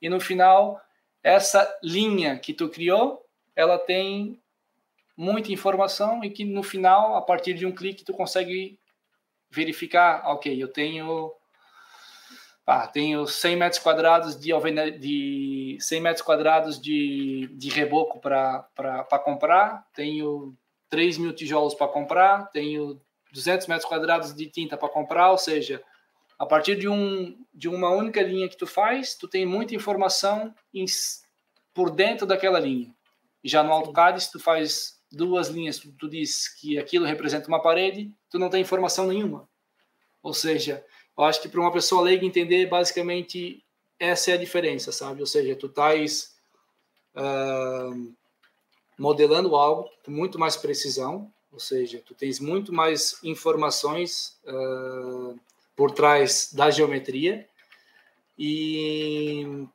e 0.00 0.08
no 0.08 0.20
final 0.20 0.80
essa 1.22 1.70
linha 1.82 2.38
que 2.38 2.54
tu 2.54 2.68
criou, 2.68 3.24
ela 3.54 3.78
tem 3.78 4.40
muita 5.16 5.52
informação 5.52 6.24
e 6.24 6.30
que 6.30 6.44
no 6.44 6.62
final, 6.62 7.14
a 7.16 7.22
partir 7.22 7.52
de 7.54 7.66
um 7.66 7.72
clique, 7.72 8.04
tu 8.04 8.12
consegue 8.14 8.78
verificar, 9.50 10.22
ok, 10.26 10.62
eu 10.62 10.68
tenho 10.68 11.32
ah, 12.66 12.86
tenho 12.86 13.26
100 13.26 13.56
metros 13.56 13.82
quadrados 13.82 14.38
de, 14.38 14.52
de 14.98 15.76
100 15.80 16.00
metros 16.00 16.24
quadrados 16.24 16.80
de, 16.80 17.48
de 17.52 17.68
reboco 17.68 18.20
para 18.20 19.20
comprar, 19.24 19.84
tenho 19.92 20.56
3 20.88 21.18
mil 21.18 21.34
tijolos 21.34 21.74
para 21.74 21.88
comprar, 21.88 22.48
tenho 22.52 23.00
200 23.32 23.66
metros 23.66 23.88
quadrados 23.88 24.34
de 24.34 24.46
tinta 24.46 24.76
para 24.76 24.88
comprar, 24.88 25.32
ou 25.32 25.38
seja, 25.38 25.82
a 26.40 26.46
partir 26.46 26.74
de, 26.74 26.88
um, 26.88 27.38
de 27.52 27.68
uma 27.68 27.90
única 27.90 28.22
linha 28.22 28.48
que 28.48 28.56
tu 28.56 28.66
faz, 28.66 29.14
tu 29.14 29.28
tem 29.28 29.44
muita 29.44 29.74
informação 29.74 30.54
em, 30.72 30.86
por 31.74 31.90
dentro 31.90 32.26
daquela 32.26 32.58
linha. 32.58 32.94
Já 33.44 33.62
no 33.62 33.70
AutoCAD, 33.70 34.22
se 34.22 34.32
tu 34.32 34.40
faz 34.40 34.98
duas 35.12 35.48
linhas, 35.48 35.78
tu, 35.78 35.92
tu 35.92 36.08
diz 36.08 36.48
que 36.48 36.78
aquilo 36.78 37.04
representa 37.04 37.46
uma 37.46 37.60
parede, 37.60 38.10
tu 38.30 38.38
não 38.38 38.48
tem 38.48 38.62
informação 38.62 39.06
nenhuma. 39.06 39.46
Ou 40.22 40.32
seja, 40.32 40.82
eu 41.16 41.24
acho 41.24 41.42
que 41.42 41.48
para 41.48 41.60
uma 41.60 41.70
pessoa 41.72 42.00
leiga 42.00 42.24
entender, 42.24 42.64
basicamente, 42.64 43.62
essa 43.98 44.30
é 44.30 44.34
a 44.34 44.38
diferença, 44.38 44.90
sabe? 44.92 45.20
Ou 45.20 45.26
seja, 45.26 45.54
tu 45.54 45.66
estás 45.66 46.36
uh, 47.16 48.14
modelando 48.98 49.54
algo 49.56 49.90
com 50.02 50.10
muito 50.10 50.38
mais 50.38 50.56
precisão, 50.56 51.30
ou 51.52 51.60
seja, 51.60 52.02
tu 52.02 52.14
tens 52.14 52.40
muito 52.40 52.72
mais 52.72 53.22
informações 53.22 54.40
uh, 54.46 55.38
por 55.80 55.92
trás 55.92 56.52
da 56.52 56.70
geometria 56.70 57.48
e 58.38 59.66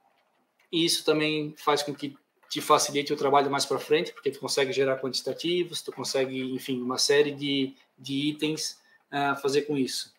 isso 0.72 1.04
também 1.04 1.56
faz 1.58 1.82
com 1.82 1.96
que 1.96 2.16
te 2.48 2.62
facilite 2.62 3.12
o 3.12 3.16
trabalho 3.18 3.50
mais 3.50 3.66
para 3.66 3.80
frente, 3.80 4.14
porque 4.14 4.30
tu 4.30 4.40
consegue 4.40 4.72
gerar 4.72 5.02
quantitativos, 5.02 5.82
tu 5.82 5.92
consegue, 5.92 6.54
enfim, 6.54 6.80
uma 6.80 7.00
série 7.00 7.32
de, 7.32 7.74
de 7.98 8.30
itens 8.30 8.80
uh, 9.12 9.36
fazer 9.42 9.64
com 9.64 9.76
isso. 9.76 10.14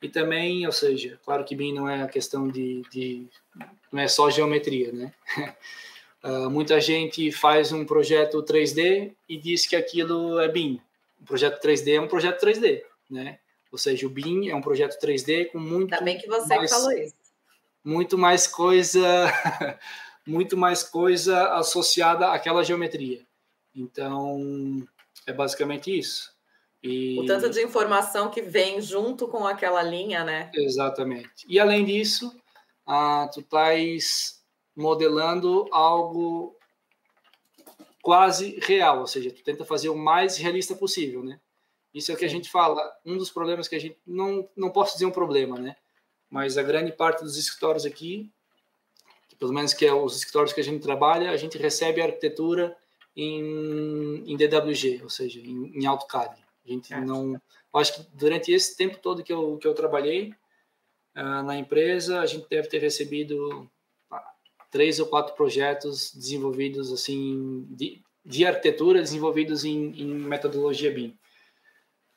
E 0.00 0.08
também, 0.08 0.64
ou 0.64 0.72
seja, 0.72 1.20
claro 1.22 1.44
que 1.44 1.54
BIM 1.54 1.74
não 1.74 1.86
é 1.86 2.00
a 2.00 2.08
questão 2.08 2.48
de, 2.48 2.80
de 2.90 3.26
não 3.92 4.00
é 4.00 4.08
só 4.08 4.30
geometria, 4.30 4.90
né? 4.90 5.12
Uh, 6.24 6.48
muita 6.48 6.80
gente 6.80 7.30
faz 7.30 7.72
um 7.72 7.84
projeto 7.84 8.42
3D 8.42 9.12
e 9.28 9.36
diz 9.36 9.66
que 9.66 9.76
aquilo 9.76 10.40
é 10.40 10.48
BIM 10.48 10.80
um 11.20 11.24
projeto 11.26 11.62
3D 11.62 11.92
é 11.92 12.00
um 12.00 12.08
projeto 12.08 12.42
3D, 12.42 12.82
né? 13.10 13.38
Ou 13.70 13.78
seja, 13.78 14.06
o 14.06 14.10
BIM 14.10 14.48
é 14.48 14.54
um 14.54 14.60
projeto 14.60 14.98
3D 15.00 15.50
com 15.50 15.58
muito 15.58 15.92
Ainda 15.92 16.04
bem 16.04 16.18
que 16.18 16.26
você 16.26 16.56
mais, 16.56 16.70
falou 16.70 16.92
isso. 16.92 17.14
Muito 17.84 18.16
mais 18.16 18.46
coisa, 18.46 19.02
muito 20.26 20.56
mais 20.56 20.82
coisa 20.82 21.54
associada 21.54 22.28
àquela 22.28 22.62
geometria. 22.62 23.26
Então, 23.74 24.86
é 25.26 25.32
basicamente 25.32 25.96
isso. 25.96 26.34
E... 26.82 27.18
O 27.18 27.26
tanto 27.26 27.50
de 27.50 27.62
informação 27.62 28.30
que 28.30 28.40
vem 28.40 28.80
junto 28.80 29.26
com 29.28 29.46
aquela 29.46 29.82
linha, 29.82 30.24
né? 30.24 30.50
Exatamente. 30.54 31.44
E 31.48 31.58
além 31.58 31.84
disso, 31.84 32.34
ah, 32.86 33.28
tu 33.32 33.40
estás 33.40 34.40
modelando 34.74 35.66
algo 35.72 36.56
quase 38.02 38.60
real, 38.60 39.00
ou 39.00 39.06
seja, 39.06 39.32
tu 39.32 39.42
tenta 39.42 39.64
fazer 39.64 39.88
o 39.88 39.96
mais 39.96 40.36
realista 40.36 40.76
possível, 40.76 41.24
né? 41.24 41.40
Isso 41.96 42.12
é 42.12 42.14
o 42.14 42.18
que 42.18 42.26
a 42.26 42.28
gente 42.28 42.50
fala, 42.50 42.94
um 43.06 43.16
dos 43.16 43.30
problemas 43.30 43.66
que 43.66 43.74
a 43.74 43.80
gente 43.80 43.96
não 44.06 44.46
não 44.54 44.68
posso 44.68 44.92
dizer 44.92 45.06
um 45.06 45.10
problema, 45.10 45.58
né? 45.58 45.74
Mas 46.28 46.58
a 46.58 46.62
grande 46.62 46.92
parte 46.92 47.24
dos 47.24 47.38
escritórios 47.38 47.86
aqui, 47.86 48.30
pelo 49.38 49.54
menos 49.54 49.72
que 49.72 49.86
é 49.86 49.94
os 49.94 50.14
escritórios 50.14 50.52
que 50.52 50.60
a 50.60 50.62
gente 50.62 50.82
trabalha, 50.82 51.30
a 51.30 51.38
gente 51.38 51.56
recebe 51.56 52.02
a 52.02 52.04
arquitetura 52.04 52.76
em, 53.16 54.22
em 54.30 54.36
DWG, 54.36 55.00
ou 55.04 55.08
seja, 55.08 55.40
em, 55.40 55.72
em 55.74 55.86
AutoCAD. 55.86 56.36
A 56.66 56.68
gente 56.70 56.92
é. 56.92 57.00
não, 57.00 57.40
acho 57.72 57.94
que 57.94 58.10
durante 58.12 58.52
esse 58.52 58.76
tempo 58.76 58.98
todo 58.98 59.24
que 59.24 59.32
eu 59.32 59.56
que 59.56 59.66
eu 59.66 59.72
trabalhei 59.72 60.34
uh, 61.16 61.42
na 61.46 61.56
empresa, 61.56 62.20
a 62.20 62.26
gente 62.26 62.46
deve 62.46 62.68
ter 62.68 62.78
recebido 62.78 63.70
três 64.70 65.00
ou 65.00 65.06
quatro 65.06 65.34
projetos 65.34 66.14
desenvolvidos 66.14 66.92
assim 66.92 67.66
de, 67.70 68.02
de 68.22 68.44
arquitetura 68.44 69.00
desenvolvidos 69.00 69.64
em, 69.64 69.98
em 69.98 70.14
metodologia 70.14 70.92
BIM. 70.92 71.16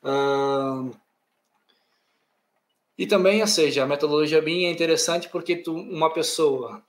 Uh, 0.02 0.94
e 2.96 3.06
também, 3.06 3.40
ou 3.40 3.46
seja, 3.46 3.82
a 3.82 3.86
metodologia 3.86 4.42
BIM 4.42 4.66
é 4.66 4.70
interessante 4.70 5.28
porque 5.28 5.56
tu, 5.56 5.74
uma 5.74 6.12
pessoa, 6.12 6.84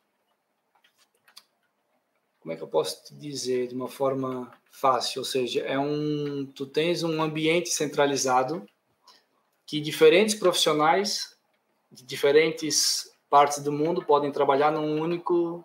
como 2.42 2.54
é 2.54 2.58
que 2.58 2.62
eu 2.62 2.68
posso 2.68 3.06
te 3.06 3.16
dizer 3.16 3.68
de 3.68 3.76
uma 3.76 3.88
forma 3.88 4.52
fácil, 4.72 5.20
ou 5.20 5.26
seja, 5.26 5.62
é 5.62 5.80
um, 5.80 6.46
tu 6.46 6.66
tens 6.66 7.04
um 7.04 7.22
ambiente 7.22 7.70
centralizado 7.70 8.66
que 9.66 9.80
diferentes 9.80 10.36
profissionais 10.36 11.38
de 11.90 12.04
diferentes 12.04 13.10
partes 13.30 13.60
do 13.60 13.72
mundo 13.72 14.04
podem 14.04 14.32
trabalhar 14.32 14.70
num 14.70 15.00
único, 15.02 15.64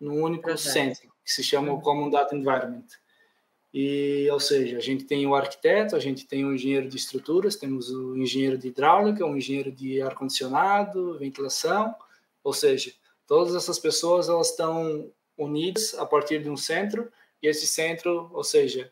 num 0.00 0.22
único 0.22 0.56
centro, 0.56 1.12
que 1.22 1.30
se 1.30 1.42
chama 1.42 1.72
o 1.72 1.80
Common 1.82 2.08
Data 2.08 2.34
Environment. 2.34 2.86
E, 3.72 4.28
ou 4.30 4.40
seja, 4.40 4.78
a 4.78 4.80
gente 4.80 5.04
tem 5.04 5.26
o 5.26 5.34
arquiteto, 5.34 5.94
a 5.94 5.98
gente 5.98 6.26
tem 6.26 6.44
o 6.44 6.54
engenheiro 6.54 6.88
de 6.88 6.96
estruturas, 6.96 7.56
temos 7.56 7.90
o 7.90 8.16
engenheiro 8.16 8.56
de 8.56 8.68
hidráulica, 8.68 9.26
o 9.26 9.36
engenheiro 9.36 9.70
de 9.70 10.00
ar-condicionado, 10.00 11.18
ventilação, 11.18 11.94
ou 12.42 12.52
seja, 12.52 12.92
todas 13.26 13.54
essas 13.54 13.78
pessoas 13.78 14.28
elas 14.28 14.50
estão 14.50 15.12
unidos 15.36 15.94
a 15.98 16.06
partir 16.06 16.42
de 16.42 16.48
um 16.48 16.56
centro, 16.56 17.12
e 17.42 17.46
esse 17.46 17.66
centro, 17.66 18.30
ou 18.32 18.42
seja, 18.42 18.90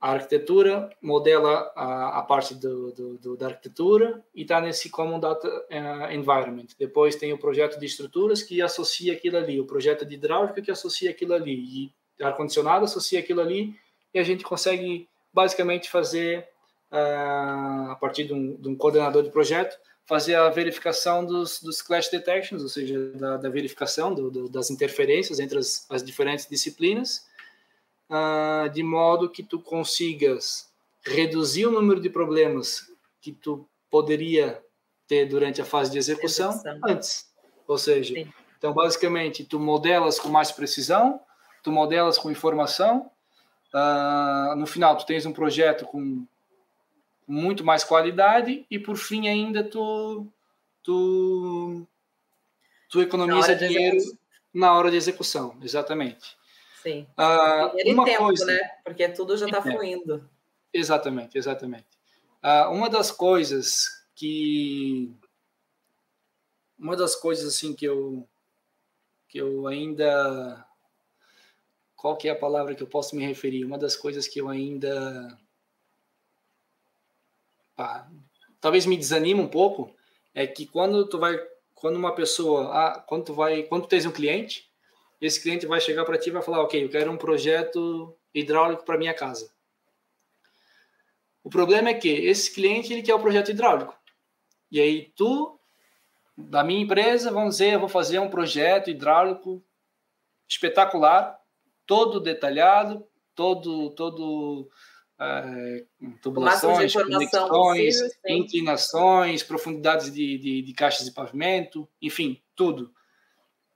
a 0.00 0.12
arquitetura 0.12 0.88
modela 1.02 1.70
a, 1.76 2.20
a 2.20 2.22
parte 2.22 2.54
do, 2.54 2.90
do, 2.92 3.18
do, 3.18 3.36
da 3.36 3.48
arquitetura 3.48 4.24
e 4.34 4.42
está 4.42 4.58
nesse 4.58 4.88
Common 4.88 5.20
Data 5.20 5.46
uh, 5.46 6.10
Environment. 6.10 6.68
Depois 6.78 7.16
tem 7.16 7.34
o 7.34 7.38
projeto 7.38 7.78
de 7.78 7.84
estruturas 7.84 8.42
que 8.42 8.62
associa 8.62 9.12
aquilo 9.12 9.36
ali, 9.36 9.60
o 9.60 9.66
projeto 9.66 10.06
de 10.06 10.14
hidráulica 10.14 10.62
que 10.62 10.70
associa 10.70 11.10
aquilo 11.10 11.34
ali, 11.34 11.52
e 11.52 11.94
ar-condicionado 12.20 12.84
associa 12.84 13.20
aquilo 13.20 13.40
ali, 13.40 13.74
e 14.12 14.18
a 14.18 14.22
gente 14.22 14.44
consegue 14.44 15.08
basicamente 15.32 15.88
fazer, 15.88 16.48
uh, 16.90 17.90
a 17.90 17.98
partir 18.00 18.24
de 18.24 18.34
um, 18.34 18.56
de 18.56 18.68
um, 18.68 18.74
coordenador 18.74 19.22
de 19.22 19.30
projeto, 19.30 19.78
fazer 20.04 20.34
a 20.34 20.48
verificação 20.50 21.24
dos, 21.24 21.62
dos 21.62 21.80
clash 21.80 22.10
detections, 22.10 22.62
ou 22.62 22.68
seja, 22.68 23.12
da, 23.12 23.36
da 23.36 23.48
verificação 23.48 24.12
do, 24.12 24.48
das 24.48 24.70
interferências 24.70 25.38
entre 25.38 25.58
as, 25.58 25.86
as 25.88 26.02
diferentes 26.02 26.46
disciplinas, 26.48 27.26
uh, 28.10 28.68
de 28.70 28.82
modo 28.82 29.30
que 29.30 29.42
tu 29.42 29.60
consigas 29.60 30.68
reduzir 31.04 31.66
o 31.66 31.70
número 31.70 32.00
de 32.00 32.10
problemas 32.10 32.90
que 33.20 33.32
tu 33.32 33.66
poderia 33.88 34.60
ter 35.06 35.26
durante 35.26 35.60
a 35.60 35.64
fase 35.64 35.90
de 35.90 35.98
execução, 35.98 36.50
execução. 36.50 36.80
antes. 36.84 37.30
Ou 37.66 37.78
seja, 37.78 38.14
Sim. 38.14 38.32
então 38.58 38.72
basicamente 38.72 39.44
tu 39.44 39.58
modelas 39.58 40.18
com 40.18 40.28
mais 40.28 40.50
precisão, 40.50 41.20
tu 41.62 41.70
modelas 41.72 42.18
com 42.18 42.30
informação, 42.30 43.10
uh, 43.74 44.54
no 44.56 44.66
final 44.66 44.96
tu 44.96 45.06
tens 45.06 45.26
um 45.26 45.32
projeto 45.32 45.84
com 45.86 46.26
muito 47.26 47.64
mais 47.64 47.84
qualidade 47.84 48.66
e 48.70 48.78
por 48.78 48.96
fim 48.96 49.28
ainda 49.28 49.62
tu 49.62 50.26
tu 50.82 51.86
tu 52.88 53.00
economiza 53.00 53.54
dinheiro 53.54 53.98
na 54.52 54.72
hora 54.74 54.90
de 54.90 54.96
execução, 54.96 55.56
exatamente. 55.62 56.36
Sim. 56.82 57.06
Ah, 57.16 57.72
uma 57.86 58.04
tempo, 58.04 58.24
coisa, 58.24 58.46
né? 58.46 58.58
Porque 58.84 59.08
tudo 59.08 59.36
já 59.36 59.46
está 59.46 59.62
fluindo. 59.62 60.28
Exatamente, 60.72 61.36
exatamente. 61.36 61.86
Ah, 62.42 62.68
uma 62.70 62.88
das 62.88 63.10
coisas 63.12 64.04
que 64.14 65.14
uma 66.78 66.96
das 66.96 67.14
coisas 67.14 67.54
assim 67.54 67.74
que 67.74 67.84
eu 67.84 68.26
que 69.28 69.38
eu 69.38 69.66
ainda 69.66 70.66
qual 72.00 72.16
que 72.16 72.28
é 72.28 72.32
a 72.32 72.36
palavra 72.36 72.74
que 72.74 72.82
eu 72.82 72.86
posso 72.86 73.14
me 73.14 73.26
referir? 73.26 73.64
Uma 73.64 73.78
das 73.78 73.94
coisas 73.94 74.26
que 74.26 74.40
eu 74.40 74.48
ainda 74.48 75.38
pá, 77.76 78.08
talvez 78.60 78.86
me 78.86 78.96
desanima 78.96 79.42
um 79.42 79.48
pouco 79.48 79.94
é 80.34 80.46
que 80.46 80.66
quando 80.66 81.06
tu 81.06 81.18
vai 81.18 81.38
quando 81.74 81.96
uma 81.96 82.14
pessoa 82.14 82.70
ah, 82.72 83.00
quando 83.00 83.24
tu 83.26 83.34
vai 83.34 83.62
quando 83.64 83.82
tu 83.82 83.88
tens 83.88 84.06
um 84.06 84.12
cliente 84.12 84.70
esse 85.20 85.42
cliente 85.42 85.66
vai 85.66 85.80
chegar 85.80 86.04
para 86.04 86.16
ti 86.16 86.30
e 86.30 86.32
vai 86.32 86.42
falar, 86.42 86.62
ok, 86.62 86.82
eu 86.82 86.88
quero 86.88 87.10
um 87.10 87.16
projeto 87.16 88.16
hidráulico 88.34 88.84
para 88.84 88.96
minha 88.96 89.12
casa. 89.12 89.52
O 91.44 91.50
problema 91.50 91.90
é 91.90 91.94
que 91.94 92.08
esse 92.08 92.52
cliente 92.52 92.92
ele 92.92 93.02
quer 93.02 93.14
o 93.14 93.20
projeto 93.20 93.50
hidráulico. 93.50 93.94
E 94.70 94.80
aí 94.80 95.12
tu, 95.14 95.58
da 96.36 96.64
minha 96.64 96.80
empresa, 96.80 97.30
vamos 97.30 97.56
dizer, 97.56 97.74
eu 97.74 97.80
vou 97.80 97.88
fazer 97.88 98.18
um 98.18 98.30
projeto 98.30 98.88
hidráulico 98.88 99.62
espetacular, 100.48 101.39
todo 101.90 102.20
detalhado, 102.20 103.04
todo, 103.34 103.90
todo 103.96 104.70
é, 105.18 105.84
tubulações, 106.22 106.92
conexões, 106.92 107.96
inclinações, 108.28 109.42
profundidades 109.42 110.12
de, 110.12 110.38
de, 110.38 110.62
de 110.62 110.72
caixas 110.72 111.04
de 111.04 111.10
pavimento, 111.10 111.88
enfim, 112.00 112.40
tudo. 112.54 112.94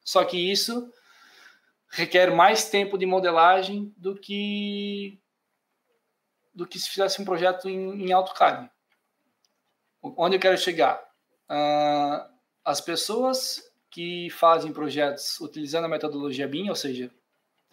Só 0.04 0.24
que 0.24 0.38
isso 0.38 0.88
requer 1.90 2.32
mais 2.32 2.70
tempo 2.70 2.96
de 2.96 3.04
modelagem 3.04 3.92
do 3.96 4.14
que 4.14 5.20
do 6.54 6.68
que 6.68 6.78
se 6.78 6.88
fizesse 6.88 7.20
um 7.20 7.24
projeto 7.24 7.68
em, 7.68 8.00
em 8.00 8.12
AutoCAD. 8.12 8.70
Onde 10.00 10.36
eu 10.36 10.40
quero 10.40 10.56
chegar? 10.56 11.02
Uh, 11.50 12.32
as 12.64 12.80
pessoas 12.80 13.60
que 13.90 14.30
fazem 14.30 14.72
projetos 14.72 15.40
utilizando 15.40 15.86
a 15.86 15.88
metodologia 15.88 16.46
BIM, 16.46 16.68
ou 16.68 16.76
seja, 16.76 17.12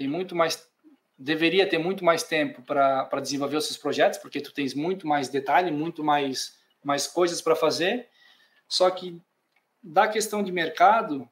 tem 0.01 0.09
muito 0.09 0.35
mais 0.35 0.69
deveria 1.15 1.69
ter 1.69 1.77
muito 1.77 2.03
mais 2.03 2.23
tempo 2.23 2.63
para 2.63 3.19
desenvolver 3.21 3.57
os 3.57 3.67
seus 3.67 3.77
projetos, 3.77 4.17
porque 4.17 4.41
tu 4.41 4.51
tens 4.51 4.73
muito 4.73 5.05
mais 5.07 5.29
detalhe, 5.29 5.69
muito 5.69 6.03
mais 6.03 6.59
mais 6.83 7.05
coisas 7.05 7.39
para 7.39 7.55
fazer. 7.55 8.09
Só 8.67 8.89
que 8.89 9.21
da 9.83 10.07
questão 10.07 10.41
de 10.41 10.51
mercado, 10.51 11.29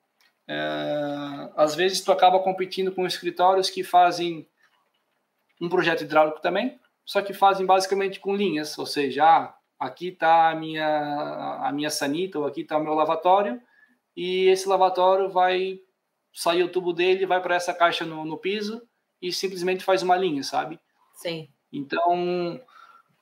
é, 0.47 1.49
às 1.55 1.73
vezes 1.73 2.01
tu 2.01 2.11
acaba 2.11 2.39
competindo 2.39 2.91
com 2.91 3.07
escritórios 3.07 3.71
que 3.71 3.83
fazem 3.83 4.47
um 5.59 5.67
projeto 5.67 6.03
hidráulico 6.03 6.39
também, 6.39 6.79
só 7.03 7.23
que 7.23 7.33
fazem 7.33 7.65
basicamente 7.65 8.19
com 8.19 8.35
linhas, 8.35 8.77
ou 8.77 8.85
seja, 8.85 9.25
ah, 9.25 9.55
aqui 9.79 10.09
está 10.09 10.51
a 10.51 10.55
minha 10.55 11.59
a 11.63 11.71
minha 11.71 11.89
sanita 11.89 12.37
ou 12.37 12.45
aqui 12.45 12.61
está 12.61 12.77
o 12.77 12.83
meu 12.83 12.93
lavatório 12.93 13.59
e 14.15 14.47
esse 14.49 14.69
lavatório 14.69 15.29
vai 15.29 15.81
sair 16.33 16.63
o 16.63 16.69
tubo 16.69 16.93
dele, 16.93 17.25
vai 17.25 17.41
para 17.41 17.55
essa 17.55 17.73
caixa 17.73 18.05
no, 18.05 18.25
no 18.25 18.37
piso 18.37 18.81
e 19.21 19.31
simplesmente 19.31 19.83
faz 19.83 20.01
uma 20.01 20.15
linha, 20.15 20.43
sabe? 20.43 20.79
Sim. 21.13 21.49
Então, 21.71 22.59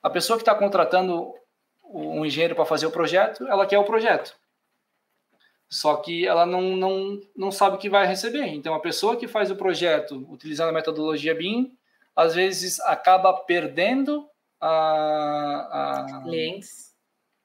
a 0.02 0.10
pessoa 0.10 0.36
que 0.36 0.42
está 0.42 0.54
contratando 0.54 1.34
um 1.84 2.24
engenheiro 2.24 2.54
para 2.54 2.66
fazer 2.66 2.86
o 2.86 2.90
projeto, 2.90 3.46
ela 3.48 3.66
quer 3.66 3.78
o 3.78 3.84
projeto. 3.84 4.36
Só 5.68 5.96
que 5.96 6.26
ela 6.26 6.46
não, 6.46 6.76
não, 6.76 7.20
não 7.36 7.50
sabe 7.50 7.76
o 7.76 7.78
que 7.78 7.90
vai 7.90 8.06
receber. 8.06 8.46
Então, 8.46 8.74
a 8.74 8.80
pessoa 8.80 9.16
que 9.16 9.28
faz 9.28 9.50
o 9.50 9.56
projeto 9.56 10.26
utilizando 10.30 10.70
a 10.70 10.72
metodologia 10.72 11.34
BIM, 11.34 11.76
às 12.16 12.34
vezes 12.34 12.80
acaba 12.80 13.32
perdendo 13.32 14.28
a, 14.60 16.00
a 16.06 16.22
clientes. 16.22 16.94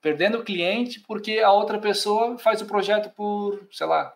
Perdendo 0.01 0.39
o 0.39 0.43
cliente 0.43 0.99
porque 1.01 1.39
a 1.39 1.51
outra 1.51 1.80
pessoa 1.80 2.38
faz 2.38 2.61
o 2.61 2.66
projeto 2.66 3.09
por, 3.14 3.68
sei 3.72 3.88
lá, 3.88 4.14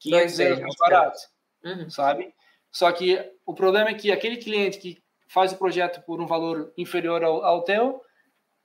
500 0.00 0.40
euros 0.40 0.60
mais 0.60 0.74
barato, 0.76 1.18
uhum. 1.64 1.88
sabe? 1.88 2.34
Só 2.70 2.90
que 2.90 3.18
o 3.46 3.54
problema 3.54 3.90
é 3.90 3.94
que 3.94 4.10
aquele 4.10 4.36
cliente 4.36 4.78
que 4.78 5.02
faz 5.28 5.52
o 5.52 5.56
projeto 5.56 6.02
por 6.02 6.20
um 6.20 6.26
valor 6.26 6.72
inferior 6.76 7.22
ao, 7.22 7.44
ao 7.44 7.62
teu, 7.62 8.02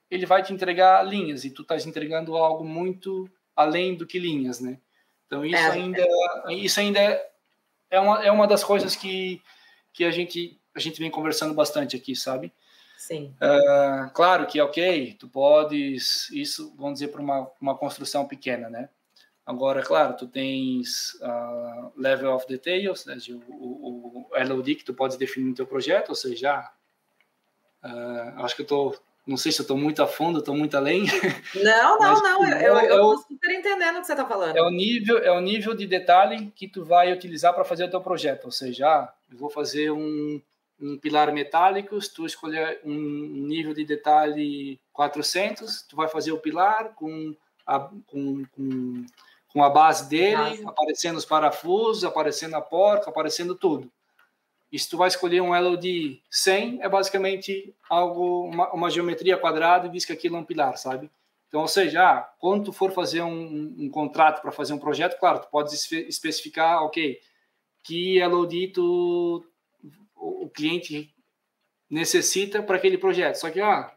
ele 0.09 0.25
vai 0.25 0.41
te 0.41 0.53
entregar 0.53 1.03
linhas 1.03 1.43
e 1.43 1.51
tu 1.51 1.61
estás 1.61 1.85
entregando 1.85 2.35
algo 2.35 2.63
muito 2.63 3.29
além 3.55 3.95
do 3.95 4.07
que 4.07 4.17
linhas, 4.17 4.59
né? 4.59 4.79
Então 5.27 5.45
isso 5.45 5.57
é, 5.57 5.71
ainda 5.71 6.01
é. 6.01 6.53
isso 6.53 6.79
ainda 6.79 7.21
é 7.89 7.99
uma, 7.99 8.23
é 8.23 8.31
uma 8.31 8.47
das 8.47 8.63
coisas 8.63 8.95
que, 8.95 9.41
que 9.93 10.03
a 10.03 10.11
gente 10.11 10.59
a 10.73 10.79
gente 10.79 10.99
vem 10.99 11.09
conversando 11.09 11.53
bastante 11.53 11.95
aqui, 11.95 12.15
sabe? 12.15 12.51
Sim. 12.97 13.33
Uh, 13.41 14.11
claro 14.13 14.45
que 14.45 14.59
ok, 14.59 15.15
tu 15.19 15.27
podes 15.27 16.29
isso 16.31 16.73
vamos 16.77 16.93
dizer 16.93 17.09
para 17.09 17.21
uma 17.21 17.49
uma 17.59 17.77
construção 17.77 18.27
pequena, 18.27 18.69
né? 18.69 18.89
Agora, 19.45 19.83
claro, 19.83 20.15
tu 20.17 20.27
tens 20.27 21.13
uh, 21.21 21.91
level 21.95 22.33
of 22.33 22.47
details, 22.47 23.05
né, 23.05 23.17
o, 23.29 23.53
o, 23.53 24.27
o, 24.31 24.43
LOD 24.43 24.75
que 24.75 24.83
tu 24.83 24.93
podes 24.93 25.17
definir 25.17 25.49
no 25.49 25.55
teu 25.55 25.67
projeto, 25.67 26.09
ou 26.09 26.15
seja, 26.15 26.71
uh, 27.83 28.43
acho 28.43 28.55
que 28.55 28.61
eu 28.61 28.65
estou 28.65 28.99
não 29.25 29.37
sei 29.37 29.51
se 29.51 29.59
eu 29.59 29.63
estou 29.63 29.77
muito 29.77 30.03
a 30.03 30.07
fundo, 30.07 30.37
estou 30.37 30.55
muito 30.55 30.77
além. 30.77 31.05
Não, 31.63 31.97
não, 31.97 32.21
não. 32.21 32.47
Eu, 32.59 32.77
é 32.77 32.83
estou 32.83 33.17
super 33.17 33.51
entendendo 33.51 33.97
o 33.97 34.01
que 34.01 34.05
você 34.05 34.13
está 34.13 34.23
falando. 34.23 34.55
É 34.55 34.61
o 34.61 34.69
nível, 34.69 35.17
é 35.17 35.31
o 35.31 35.41
nível 35.41 35.73
de 35.73 35.87
detalhe 35.87 36.51
que 36.55 36.67
tu 36.67 36.85
vai 36.85 37.11
utilizar 37.11 37.51
para 37.53 37.65
fazer 37.65 37.85
o 37.85 37.89
teu 37.89 37.99
projeto. 38.01 38.45
Ou 38.45 38.51
seja, 38.51 39.11
eu 39.31 39.35
vou 39.35 39.49
fazer 39.49 39.89
um, 39.89 40.39
um 40.79 40.97
pilar 40.99 41.33
metálico, 41.33 41.99
se 41.99 42.13
tu 42.13 42.25
escolher 42.25 42.79
um 42.85 42.93
nível 42.93 43.73
de 43.73 43.83
detalhe 43.83 44.79
400, 44.93 45.81
tu 45.83 45.95
vai 45.95 46.07
fazer 46.07 46.31
o 46.31 46.39
pilar 46.39 46.93
com 46.93 47.35
a, 47.65 47.79
com, 47.79 48.45
com, 48.51 49.05
com 49.55 49.63
a 49.63 49.69
base 49.69 50.09
dele, 50.09 50.35
Nossa. 50.35 50.69
aparecendo 50.69 51.15
os 51.15 51.23
parafusos, 51.23 52.03
aparecendo 52.03 52.55
a 52.55 52.61
porca, 52.61 53.09
aparecendo 53.09 53.55
tudo. 53.55 53.89
E 54.69 54.77
se 54.77 54.89
tu 54.89 54.97
vai 54.97 55.07
escolher 55.07 55.39
um 55.39 55.57
LOD 55.57 56.21
100, 56.29 56.81
é 56.81 56.89
basicamente 56.89 57.73
algo, 57.89 58.49
uma, 58.49 58.73
uma 58.73 58.89
geometria 58.89 59.37
quadrada 59.37 59.87
e 59.87 59.89
diz 59.89 60.03
que 60.03 60.11
aquilo 60.11 60.35
é 60.35 60.39
um 60.39 60.43
pilar, 60.43 60.75
sabe? 60.75 61.09
Então, 61.47 61.61
ou 61.61 61.69
seja, 61.69 62.03
ah, 62.03 62.21
quando 62.37 62.65
tu 62.65 62.73
for 62.73 62.91
fazer 62.91 63.21
um, 63.21 63.31
um, 63.31 63.75
um 63.85 63.89
contrato 63.89 64.41
para 64.41 64.51
fazer 64.51 64.73
um 64.73 64.77
projeto, 64.77 65.17
claro, 65.17 65.39
tu 65.39 65.47
pode 65.47 65.73
especificar, 65.73 66.83
ok, 66.83 67.17
que 67.81 68.21
LOD 68.25 68.73
tu, 68.73 69.45
o, 70.17 70.47
o 70.47 70.49
cliente 70.49 71.15
necessita 71.89 72.61
para 72.61 72.75
aquele 72.75 72.97
projeto. 72.97 73.35
Só 73.35 73.49
que, 73.49 73.61
ah, 73.61 73.89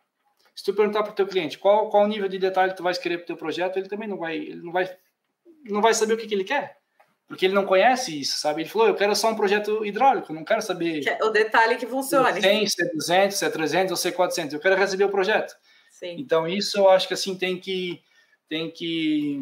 se 0.55 0.63
tu 0.63 0.73
perguntar 0.73 1.03
para 1.03 1.11
o 1.11 1.17
teu 1.17 1.27
cliente 1.27 1.59
qual, 1.59 1.89
qual 1.89 2.07
nível 2.07 2.29
de 2.29 2.39
detalhe 2.39 2.77
tu 2.77 2.85
vai 2.85 2.95
querer 2.95 3.17
para 3.19 3.25
o 3.25 3.27
teu 3.27 3.37
projeto, 3.37 3.77
ele 3.77 3.89
também 3.89 4.07
não 4.07 4.19
vai, 4.19 4.37
ele 4.37 4.63
não 4.63 4.71
vai, 4.71 4.89
não 5.69 5.83
vai 5.83 5.95
saber 5.95 6.15
o 6.15 6.17
que, 6.17 6.27
que 6.27 6.35
ele 6.35 6.45
quer 6.45 6.79
porque 7.29 7.45
ele 7.45 7.55
não 7.55 7.67
conhece 7.67 8.19
isso, 8.19 8.41
sabe? 8.41 8.63
Ele 8.63 8.71
falou, 8.71 8.89
eu 8.89 8.95
quero 8.95 9.15
só 9.15 9.31
um 9.31 9.37
projeto 9.37 9.85
hidráulico, 9.85 10.33
não 10.33 10.43
quero 10.43 10.63
saber... 10.63 11.07
É 11.07 11.23
o 11.23 11.29
detalhe 11.29 11.77
que 11.77 11.87
funcione. 11.87 12.41
100, 12.41 12.67
se 12.67 12.83
é 12.83 12.91
200, 12.91 13.37
se 13.37 13.45
é 13.45 13.51
300 13.51 13.91
ou 13.91 13.97
se 13.99 14.09
é 14.09 14.13
400, 14.13 14.55
eu 14.55 14.61
quero 14.61 14.77
receber 14.77 15.05
o 15.05 15.11
projeto. 15.11 15.55
Sim. 15.91 16.17
Então, 16.19 16.49
isso 16.49 16.79
eu 16.79 16.89
acho 16.89 17.07
que 17.07 17.13
assim 17.13 17.37
tem 17.37 17.61
que... 17.61 18.01
Tem 18.49 18.71
que... 18.71 19.39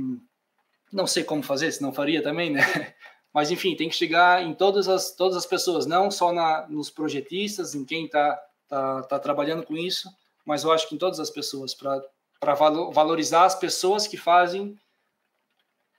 Não 0.93 1.07
sei 1.07 1.23
como 1.23 1.45
fazer, 1.45 1.71
se 1.71 1.81
não 1.81 1.93
faria 1.93 2.21
também, 2.21 2.51
né? 2.51 2.61
Mas, 3.33 3.53
enfim, 3.53 3.77
tem 3.77 3.89
que 3.89 3.95
chegar 3.95 4.43
em 4.43 4.53
todas 4.53 4.89
as, 4.89 5.15
todas 5.15 5.37
as 5.37 5.47
pessoas, 5.47 5.87
não 5.87 6.11
só 6.11 6.33
na, 6.33 6.67
nos 6.69 6.91
projetistas, 6.91 7.73
em 7.75 7.85
quem 7.85 8.07
está 8.07 8.37
tá, 8.67 9.03
tá 9.03 9.19
trabalhando 9.19 9.63
com 9.63 9.77
isso, 9.77 10.09
mas 10.45 10.65
eu 10.65 10.73
acho 10.73 10.89
que 10.89 10.95
em 10.95 10.99
todas 10.99 11.21
as 11.21 11.29
pessoas, 11.29 11.75
para 11.75 12.55
valorizar 12.55 13.45
as 13.45 13.55
pessoas 13.55 14.07
que 14.07 14.17
fazem 14.17 14.75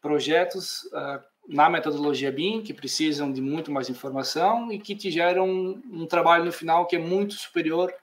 projetos 0.02 0.84
uh, 0.86 1.22
na 1.48 1.70
metodologia 1.70 2.32
BIM, 2.32 2.62
que 2.62 2.74
precisam 2.74 3.32
de 3.32 3.42
muito 3.42 3.72
mais 3.72 3.90
informação 3.90 4.72
e 4.72 4.80
que 4.80 4.96
te 4.96 5.10
geram 5.10 5.48
um, 5.48 5.82
um, 5.92 6.06
trabalho 6.06 6.46
no 6.46 6.52
final 6.52 6.86
que 6.86 6.96
é 6.96 7.00
muito 7.00 7.34
superior 7.36 7.94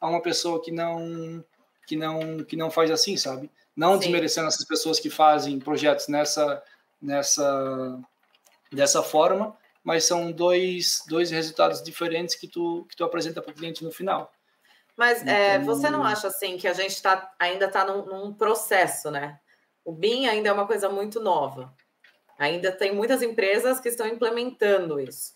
a 0.00 0.08
uma 0.08 0.22
pessoa 0.22 0.62
que 0.62 0.70
não 0.70 1.44
que 1.86 1.96
não 1.96 2.38
que 2.44 2.56
não 2.56 2.70
faz 2.70 2.90
assim, 2.90 3.16
sabe? 3.16 3.50
Não 3.76 3.94
Sim. 3.94 4.00
desmerecendo 4.00 4.48
essas 4.48 4.64
pessoas 4.64 4.98
que 4.98 5.10
fazem 5.10 5.58
projetos 5.58 6.08
nessa 6.08 6.62
nessa 7.00 8.00
dessa 8.72 9.02
forma, 9.02 9.56
mas 9.82 10.04
são 10.04 10.32
dois, 10.32 11.02
dois 11.06 11.30
resultados 11.30 11.82
diferentes 11.82 12.34
que 12.34 12.48
tu, 12.48 12.86
que 12.88 12.96
tu 12.96 13.04
apresenta 13.04 13.40
para 13.40 13.52
o 13.52 13.54
cliente 13.54 13.84
no 13.84 13.92
final. 13.92 14.32
Mas 14.96 15.22
então... 15.22 15.34
é, 15.34 15.58
você 15.58 15.90
não 15.90 16.02
acha 16.04 16.28
assim 16.28 16.56
que 16.56 16.66
a 16.66 16.72
gente 16.72 17.00
tá, 17.02 17.32
ainda 17.38 17.66
está 17.66 17.84
num, 17.84 18.04
num, 18.06 18.32
processo, 18.32 19.10
né? 19.10 19.38
O 19.84 19.92
BIM 19.92 20.26
ainda 20.26 20.48
é 20.48 20.52
uma 20.52 20.66
coisa 20.66 20.88
muito 20.88 21.20
nova. 21.20 21.74
Ainda 22.38 22.72
tem 22.72 22.94
muitas 22.94 23.22
empresas 23.22 23.78
que 23.78 23.88
estão 23.88 24.06
implementando 24.06 24.98
isso. 24.98 25.32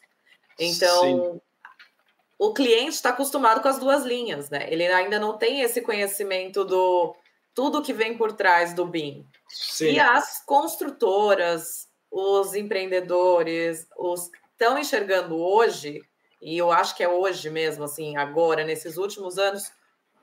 Então, 0.58 1.00
Sim. 1.02 1.40
o 2.38 2.52
cliente 2.52 2.94
está 2.94 3.10
acostumado 3.10 3.60
com 3.60 3.68
as 3.68 3.78
duas 3.78 4.04
linhas, 4.04 4.50
né? 4.50 4.66
Ele 4.72 4.86
ainda 4.86 5.18
não 5.18 5.38
tem 5.38 5.60
esse 5.60 5.80
conhecimento 5.80 6.64
do 6.64 7.14
tudo 7.54 7.82
que 7.82 7.92
vem 7.92 8.16
por 8.16 8.32
trás 8.32 8.72
do 8.72 8.86
BIM. 8.86 9.26
Sim. 9.48 9.92
E 9.92 10.00
as 10.00 10.44
construtoras, 10.44 11.88
os 12.10 12.54
empreendedores, 12.54 13.86
os 13.96 14.30
estão 14.58 14.76
enxergando 14.76 15.36
hoje, 15.36 16.02
e 16.42 16.58
eu 16.58 16.72
acho 16.72 16.96
que 16.96 17.02
é 17.02 17.08
hoje 17.08 17.48
mesmo, 17.48 17.84
assim, 17.84 18.16
agora, 18.16 18.64
nesses 18.64 18.96
últimos 18.96 19.38
anos, 19.38 19.70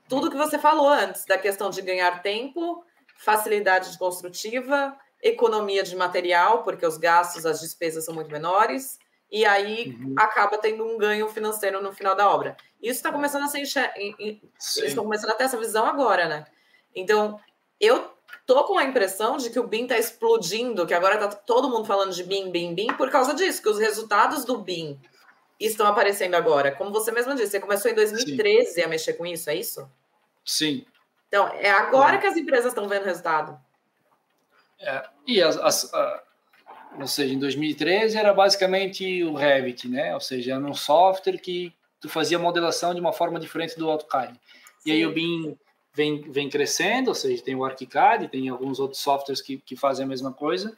tudo 0.06 0.30
que 0.30 0.36
você 0.36 0.58
falou 0.58 0.88
antes, 0.88 1.24
da 1.24 1.38
questão 1.38 1.70
de 1.70 1.80
ganhar 1.80 2.22
tempo, 2.22 2.84
facilidade 3.18 3.96
construtiva, 3.98 4.96
economia 5.22 5.82
de 5.82 5.96
material, 5.96 6.62
porque 6.62 6.86
os 6.86 6.96
gastos, 6.96 7.46
as 7.46 7.60
despesas 7.60 8.04
são 8.04 8.14
muito 8.14 8.30
menores, 8.30 8.98
e 9.30 9.44
aí 9.44 9.96
uhum. 9.98 10.14
acaba 10.16 10.58
tendo 10.58 10.84
um 10.84 10.96
ganho 10.96 11.28
financeiro 11.28 11.82
no 11.82 11.92
final 11.92 12.14
da 12.14 12.30
obra. 12.30 12.56
Isso 12.80 12.98
está 12.98 13.10
começando 13.10 13.44
a 13.44 13.48
ser 13.48 13.60
enxer... 13.60 13.92
Eles 13.96 14.40
estão 14.60 15.04
começando 15.04 15.30
a 15.30 15.34
ter 15.34 15.44
essa 15.44 15.58
visão 15.58 15.86
agora, 15.86 16.28
né? 16.28 16.46
Então, 16.94 17.40
eu 17.80 18.10
tô 18.46 18.64
com 18.64 18.78
a 18.78 18.84
impressão 18.84 19.36
de 19.36 19.50
que 19.50 19.58
o 19.58 19.66
BIM 19.66 19.82
está 19.82 19.98
explodindo, 19.98 20.86
que 20.86 20.94
agora 20.94 21.18
tá 21.18 21.28
todo 21.28 21.68
mundo 21.68 21.84
falando 21.84 22.12
de 22.12 22.22
BIM, 22.22 22.50
BIM, 22.50 22.74
BIM, 22.74 22.86
por 22.96 23.10
causa 23.10 23.34
disso, 23.34 23.60
que 23.60 23.68
os 23.68 23.78
resultados 23.78 24.44
do 24.44 24.58
BIM 24.58 25.00
estão 25.58 25.86
aparecendo 25.86 26.34
agora. 26.34 26.70
Como 26.72 26.92
você 26.92 27.10
mesmo 27.10 27.34
disse, 27.34 27.52
você 27.52 27.60
começou 27.60 27.90
em 27.90 27.94
2013 27.94 28.74
Sim. 28.74 28.82
a 28.82 28.88
mexer 28.88 29.14
com 29.14 29.26
isso, 29.26 29.50
é 29.50 29.56
isso? 29.56 29.90
Sim. 30.44 30.86
Então, 31.36 31.48
é 31.48 31.70
agora 31.70 32.16
é. 32.16 32.18
que 32.18 32.26
as 32.26 32.36
empresas 32.36 32.68
estão 32.68 32.88
vendo 32.88 33.04
resultado. 33.04 33.60
É, 34.80 35.06
e 35.26 35.42
as, 35.42 35.58
as 35.58 35.92
a, 35.92 36.22
ou 36.98 37.06
seja, 37.06 37.34
em 37.34 37.38
2013 37.38 38.16
era 38.16 38.32
basicamente 38.32 39.22
o 39.22 39.34
Revit, 39.34 39.86
né? 39.86 40.14
Ou 40.14 40.20
seja, 40.20 40.54
era 40.54 40.64
um 40.64 40.72
software 40.72 41.36
que 41.36 41.74
tu 42.00 42.08
fazia 42.08 42.38
modelação 42.38 42.94
de 42.94 43.00
uma 43.00 43.12
forma 43.12 43.38
diferente 43.38 43.78
do 43.78 43.90
AutoCAD. 43.90 44.32
Sim. 44.32 44.40
E 44.86 44.92
aí 44.92 45.04
o 45.04 45.12
BIM 45.12 45.58
vem, 45.92 46.22
vem 46.22 46.48
crescendo, 46.48 47.08
ou 47.08 47.14
seja, 47.14 47.42
tem 47.42 47.54
o 47.54 47.66
ArchiCAD, 47.66 48.28
tem 48.28 48.48
alguns 48.48 48.80
outros 48.80 49.02
softwares 49.02 49.42
que, 49.42 49.58
que 49.58 49.76
fazem 49.76 50.06
a 50.06 50.08
mesma 50.08 50.32
coisa, 50.32 50.74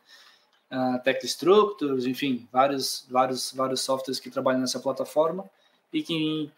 uh, 0.73 1.01
Tech 1.05 1.25
Structures, 1.25 2.05
enfim, 2.05 2.49
vários, 2.53 3.07
vários, 3.09 3.53
vários 3.53 3.81
softwares 3.81 4.19
que 4.19 4.29
trabalham 4.29 4.61
nessa 4.61 4.81
plataforma 4.81 5.49
e 5.93 6.03
que, 6.03 6.51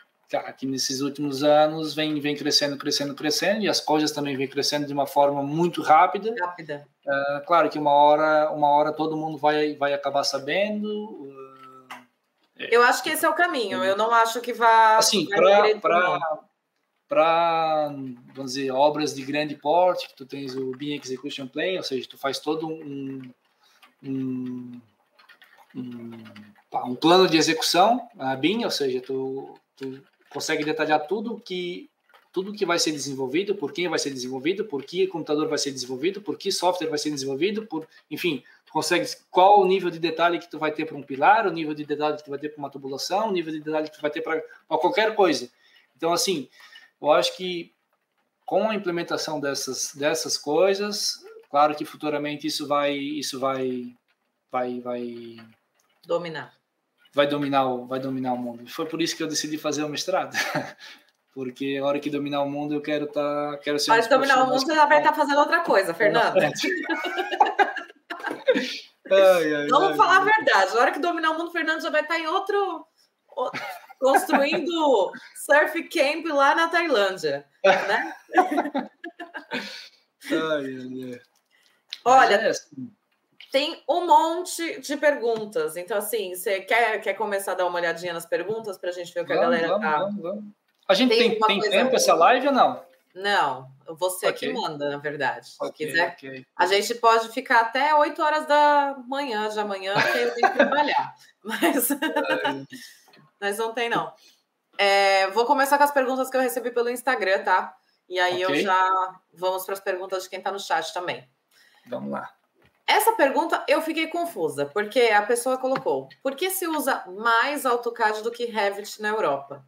que 0.56 0.66
nesses 0.66 1.00
últimos 1.00 1.42
anos 1.42 1.94
vem, 1.94 2.20
vem 2.20 2.36
crescendo, 2.36 2.76
crescendo, 2.76 3.14
crescendo 3.14 3.62
e 3.62 3.68
as 3.68 3.80
coisas 3.80 4.12
também 4.12 4.36
vem 4.36 4.46
crescendo 4.46 4.86
de 4.86 4.92
uma 4.92 5.06
forma 5.06 5.42
muito 5.42 5.82
rápida. 5.82 6.34
Rápida. 6.38 6.86
Uh, 7.04 7.44
claro 7.46 7.68
que 7.68 7.78
uma 7.78 7.92
hora, 7.92 8.50
uma 8.52 8.68
hora 8.68 8.92
todo 8.92 9.16
mundo 9.16 9.36
vai, 9.36 9.74
vai 9.74 9.92
acabar 9.92 10.22
sabendo. 10.22 10.88
Uh, 10.88 11.88
eu 12.58 12.82
acho 12.82 13.02
que 13.02 13.10
esse 13.10 13.24
é 13.24 13.28
o 13.28 13.34
caminho. 13.34 13.82
Eu 13.82 13.96
não 13.96 14.12
acho 14.12 14.40
que 14.40 14.52
vá. 14.52 14.98
Assim, 14.98 15.26
para 15.80 16.20
para, 17.10 17.88
vamos 18.36 18.52
dizer, 18.52 18.70
obras 18.70 19.12
de 19.12 19.24
grande 19.24 19.56
porte, 19.56 20.06
que 20.06 20.14
tu 20.14 20.24
tens 20.24 20.54
o 20.54 20.70
BIM 20.70 20.94
Execution 20.94 21.48
Plan, 21.48 21.78
ou 21.78 21.82
seja, 21.82 22.08
tu 22.08 22.16
faz 22.16 22.38
todo 22.38 22.68
um, 22.68 23.20
um, 24.00 24.80
um, 25.74 26.24
um 26.72 26.94
plano 26.94 27.26
de 27.26 27.36
execução 27.36 28.08
a 28.16 28.36
BIM, 28.36 28.62
ou 28.62 28.70
seja, 28.70 29.00
tu, 29.00 29.58
tu 29.76 30.00
consegue 30.30 30.64
detalhar 30.64 31.06
tudo 31.06 31.40
que 31.40 31.90
tudo 32.32 32.52
que 32.52 32.64
vai 32.64 32.78
ser 32.78 32.92
desenvolvido, 32.92 33.56
por 33.56 33.72
quem 33.72 33.88
vai 33.88 33.98
ser 33.98 34.10
desenvolvido, 34.10 34.64
por 34.64 34.84
que 34.84 35.06
computador 35.06 35.48
vai 35.48 35.58
ser 35.58 35.72
desenvolvido, 35.72 36.22
por 36.22 36.38
que 36.38 36.52
software 36.52 36.88
vai 36.88 36.98
ser 36.98 37.10
desenvolvido, 37.10 37.66
por, 37.66 37.88
enfim, 38.08 38.44
tu 38.64 38.72
consegue 38.72 39.04
qual 39.30 39.60
o 39.60 39.66
nível 39.66 39.90
de 39.90 39.98
detalhe 39.98 40.38
que 40.38 40.48
tu 40.48 40.58
vai 40.58 40.70
ter 40.70 40.86
para 40.86 40.96
um 40.96 41.02
pilar, 41.02 41.46
o 41.46 41.52
nível 41.52 41.74
de 41.74 41.84
detalhe 41.84 42.16
que 42.16 42.24
tu 42.24 42.30
vai 42.30 42.38
ter 42.38 42.50
para 42.50 42.58
uma 42.58 42.70
tubulação, 42.70 43.28
o 43.28 43.32
nível 43.32 43.52
de 43.52 43.60
detalhe 43.60 43.88
que 43.88 43.96
tu 43.96 44.00
vai 44.00 44.10
ter 44.10 44.22
para 44.22 44.40
qualquer 44.68 45.16
coisa. 45.16 45.50
Então, 45.96 46.12
assim, 46.12 46.48
eu 47.02 47.10
acho 47.10 47.36
que 47.36 47.72
com 48.46 48.68
a 48.70 48.74
implementação 48.74 49.40
dessas, 49.40 49.92
dessas 49.94 50.38
coisas, 50.38 51.24
claro 51.50 51.74
que 51.74 51.84
futuramente 51.84 52.46
isso 52.46 52.66
vai, 52.66 52.94
isso 52.94 53.40
vai, 53.40 53.92
vai, 54.52 54.80
vai 54.80 55.36
dominar, 56.06 56.54
vai 57.12 57.26
dominar, 57.26 57.66
o, 57.66 57.86
vai 57.86 57.98
dominar 57.98 58.32
o 58.32 58.38
mundo. 58.38 58.68
Foi 58.70 58.86
por 58.86 59.02
isso 59.02 59.16
que 59.16 59.22
eu 59.22 59.28
decidi 59.28 59.58
fazer 59.58 59.84
o 59.84 59.88
mestrado, 59.88 60.34
porque 61.34 61.78
a 61.80 61.84
hora 61.84 62.00
que 62.00 62.10
dominar 62.10 62.42
o 62.42 62.50
mundo 62.50 62.74
eu 62.74 62.80
quero 62.80 63.06
estar, 63.06 63.52
tá, 63.52 63.58
quero 63.58 63.78
ser. 63.78 63.90
Mas 63.90 64.08
dominar 64.08 64.42
o 64.42 64.46
mundo 64.46 64.60
você 64.60 64.74
já 64.74 64.86
vai 64.86 64.98
estar 64.98 65.10
tá 65.10 65.16
fazendo 65.16 65.38
outra 65.38 65.60
coisa, 65.60 65.94
Fernando. 65.94 66.36
ai, 69.10 69.54
ai, 69.54 69.68
Vamos 69.68 69.90
ai, 69.90 69.96
falar 69.96 70.18
a 70.18 70.24
verdade. 70.24 70.74
Na 70.74 70.80
hora 70.80 70.92
que 70.92 71.00
dominar 71.00 71.30
o 71.30 71.38
mundo, 71.38 71.50
Fernando 71.50 71.82
já 71.82 71.90
vai 71.90 72.02
estar 72.02 72.14
tá 72.14 72.20
em 72.20 72.26
outro 72.26 72.86
construindo 73.98 75.12
surf 75.46 75.82
camp 75.84 76.26
lá 76.26 76.54
na 76.54 76.68
Tailândia, 76.68 77.46
né? 77.64 78.14
Olha, 82.04 82.34
é 82.36 82.48
assim. 82.48 82.92
Tem 83.50 83.82
um 83.88 84.06
monte 84.06 84.80
de 84.80 84.96
perguntas. 84.96 85.76
Então, 85.76 85.98
assim, 85.98 86.34
você 86.34 86.60
quer, 86.60 87.00
quer 87.00 87.14
começar 87.14 87.52
a 87.52 87.54
dar 87.56 87.66
uma 87.66 87.78
olhadinha 87.78 88.12
nas 88.12 88.26
perguntas 88.26 88.78
para 88.78 88.90
a 88.90 88.92
gente 88.92 89.12
ver 89.12 89.20
o 89.20 89.26
que 89.26 89.34
vamos, 89.34 89.46
a 89.46 89.50
galera 89.50 89.68
vamos, 89.68 89.82
tá? 89.82 89.98
Vamos, 89.98 90.22
vamos. 90.22 90.44
A 90.88 90.94
gente 90.94 91.16
tem, 91.16 91.38
tem, 91.38 91.60
tem 91.60 91.70
tempo 91.70 91.96
essa 91.96 92.14
live 92.14 92.48
ou 92.48 92.52
não? 92.52 92.82
Não, 93.14 93.68
você 93.98 94.28
okay. 94.28 94.48
que 94.48 94.54
manda, 94.54 94.88
na 94.88 94.98
verdade. 94.98 95.48
Se 95.48 95.64
okay, 95.64 95.86
quiser. 95.86 96.12
Okay. 96.12 96.46
A 96.56 96.66
gente 96.66 96.94
pode 96.94 97.28
ficar 97.30 97.60
até 97.60 97.92
8 97.94 98.22
horas 98.22 98.46
da 98.46 98.96
manhã 99.06 99.48
de 99.48 99.58
amanhã, 99.58 99.94
porque 99.94 100.18
eu 100.18 100.34
tenho 100.34 100.50
que 100.52 100.56
trabalhar. 100.56 101.14
Mas. 101.42 101.88
Mas 103.40 103.58
não 103.58 103.72
tem, 103.72 103.88
não. 103.88 104.12
É, 104.78 105.28
vou 105.30 105.44
começar 105.44 105.76
com 105.76 105.84
as 105.84 105.90
perguntas 105.90 106.30
que 106.30 106.36
eu 106.36 106.40
recebi 106.40 106.70
pelo 106.70 106.88
Instagram, 106.88 107.42
tá? 107.42 107.76
E 108.08 108.18
aí 108.18 108.40
eu 108.40 108.54
já 108.56 109.20
vamos 109.32 109.64
para 109.64 109.74
as 109.74 109.80
perguntas 109.80 110.24
de 110.24 110.30
quem 110.30 110.38
está 110.38 110.52
no 110.52 110.60
chat 110.60 110.92
também. 110.92 111.28
Vamos 111.88 112.10
lá. 112.10 112.32
Essa 112.90 113.12
pergunta 113.12 113.64
eu 113.68 113.80
fiquei 113.80 114.08
confusa, 114.08 114.66
porque 114.66 115.00
a 115.00 115.22
pessoa 115.22 115.56
colocou: 115.56 116.08
por 116.20 116.34
que 116.34 116.50
se 116.50 116.66
usa 116.66 117.04
mais 117.06 117.64
AutoCAD 117.64 118.20
do 118.22 118.32
que 118.32 118.46
Revit 118.46 119.00
na 119.00 119.10
Europa? 119.10 119.64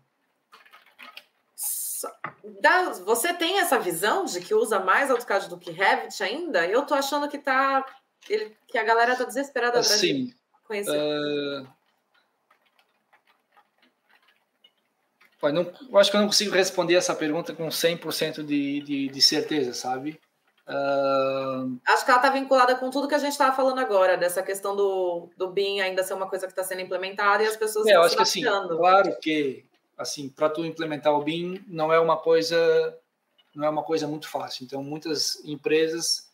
Você 3.04 3.32
tem 3.34 3.60
essa 3.60 3.78
visão 3.78 4.24
de 4.24 4.40
que 4.40 4.52
usa 4.52 4.80
mais 4.80 5.08
AutoCAD 5.08 5.48
do 5.48 5.56
que 5.56 5.70
Revit 5.70 6.20
ainda? 6.20 6.66
Eu 6.66 6.84
tô 6.84 6.94
achando 6.94 7.28
que 7.28 7.38
tá 7.38 7.86
que 8.66 8.78
a 8.78 8.82
galera 8.82 9.14
tá 9.14 9.22
desesperada 9.22 9.80
para 9.80 9.96
conhecer. 10.64 11.66
Uh, 15.40 15.52
não, 15.52 15.72
eu 15.90 15.98
acho 15.98 16.10
que 16.10 16.16
eu 16.16 16.20
não 16.20 16.28
consigo 16.28 16.54
responder 16.54 16.94
essa 16.94 17.14
pergunta 17.14 17.54
com 17.54 17.68
100% 17.68 18.44
de, 18.44 18.80
de, 18.80 19.08
de 19.08 19.22
certeza, 19.22 19.74
sabe? 19.74 20.20
Uh... 20.72 21.78
Acho 21.86 22.04
que 22.04 22.10
ela 22.10 22.20
está 22.20 22.30
vinculada 22.30 22.74
com 22.76 22.88
tudo 22.90 23.08
que 23.08 23.14
a 23.14 23.18
gente 23.18 23.32
estava 23.32 23.54
falando 23.54 23.78
agora, 23.78 24.16
dessa 24.16 24.42
questão 24.42 24.74
do, 24.74 25.28
do 25.36 25.48
BIM 25.48 25.80
ainda 25.80 26.02
ser 26.02 26.14
uma 26.14 26.28
coisa 26.28 26.46
que 26.46 26.52
está 26.52 26.64
sendo 26.64 26.80
implementada 26.80 27.42
e 27.42 27.46
as 27.46 27.56
pessoas 27.56 27.86
é, 27.86 27.92
estão 27.92 28.08
se 28.08 28.18
assim, 28.20 28.68
claro 28.68 29.16
que, 29.20 29.64
assim, 29.98 30.28
para 30.28 30.48
tu 30.48 30.64
implementar 30.64 31.12
o 31.12 31.22
BIM 31.22 31.62
não 31.68 31.92
é 31.92 32.00
uma 32.00 32.16
coisa 32.16 32.96
não 33.54 33.66
é 33.66 33.68
uma 33.68 33.82
coisa 33.82 34.08
muito 34.08 34.28
fácil. 34.28 34.64
Então, 34.64 34.82
muitas 34.82 35.44
empresas 35.44 36.30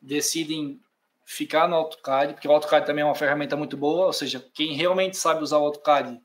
decidem 0.00 0.80
ficar 1.26 1.68
no 1.68 1.76
AutoCAD, 1.76 2.32
porque 2.32 2.48
o 2.48 2.52
AutoCAD 2.52 2.86
também 2.86 3.02
é 3.02 3.04
uma 3.04 3.14
ferramenta 3.14 3.54
muito 3.56 3.76
boa, 3.76 4.06
ou 4.06 4.12
seja, 4.12 4.42
quem 4.54 4.72
realmente 4.72 5.18
sabe 5.18 5.42
usar 5.42 5.58
o 5.58 5.66
AutoCAD 5.66 6.18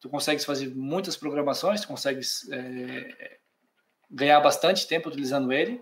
tu 0.00 0.08
consegues 0.08 0.44
fazer 0.44 0.74
muitas 0.74 1.16
programações, 1.16 1.80
tu 1.80 1.88
consegues 1.88 2.48
é, 2.50 3.38
ganhar 4.10 4.40
bastante 4.40 4.86
tempo 4.86 5.08
utilizando 5.08 5.52
ele. 5.52 5.80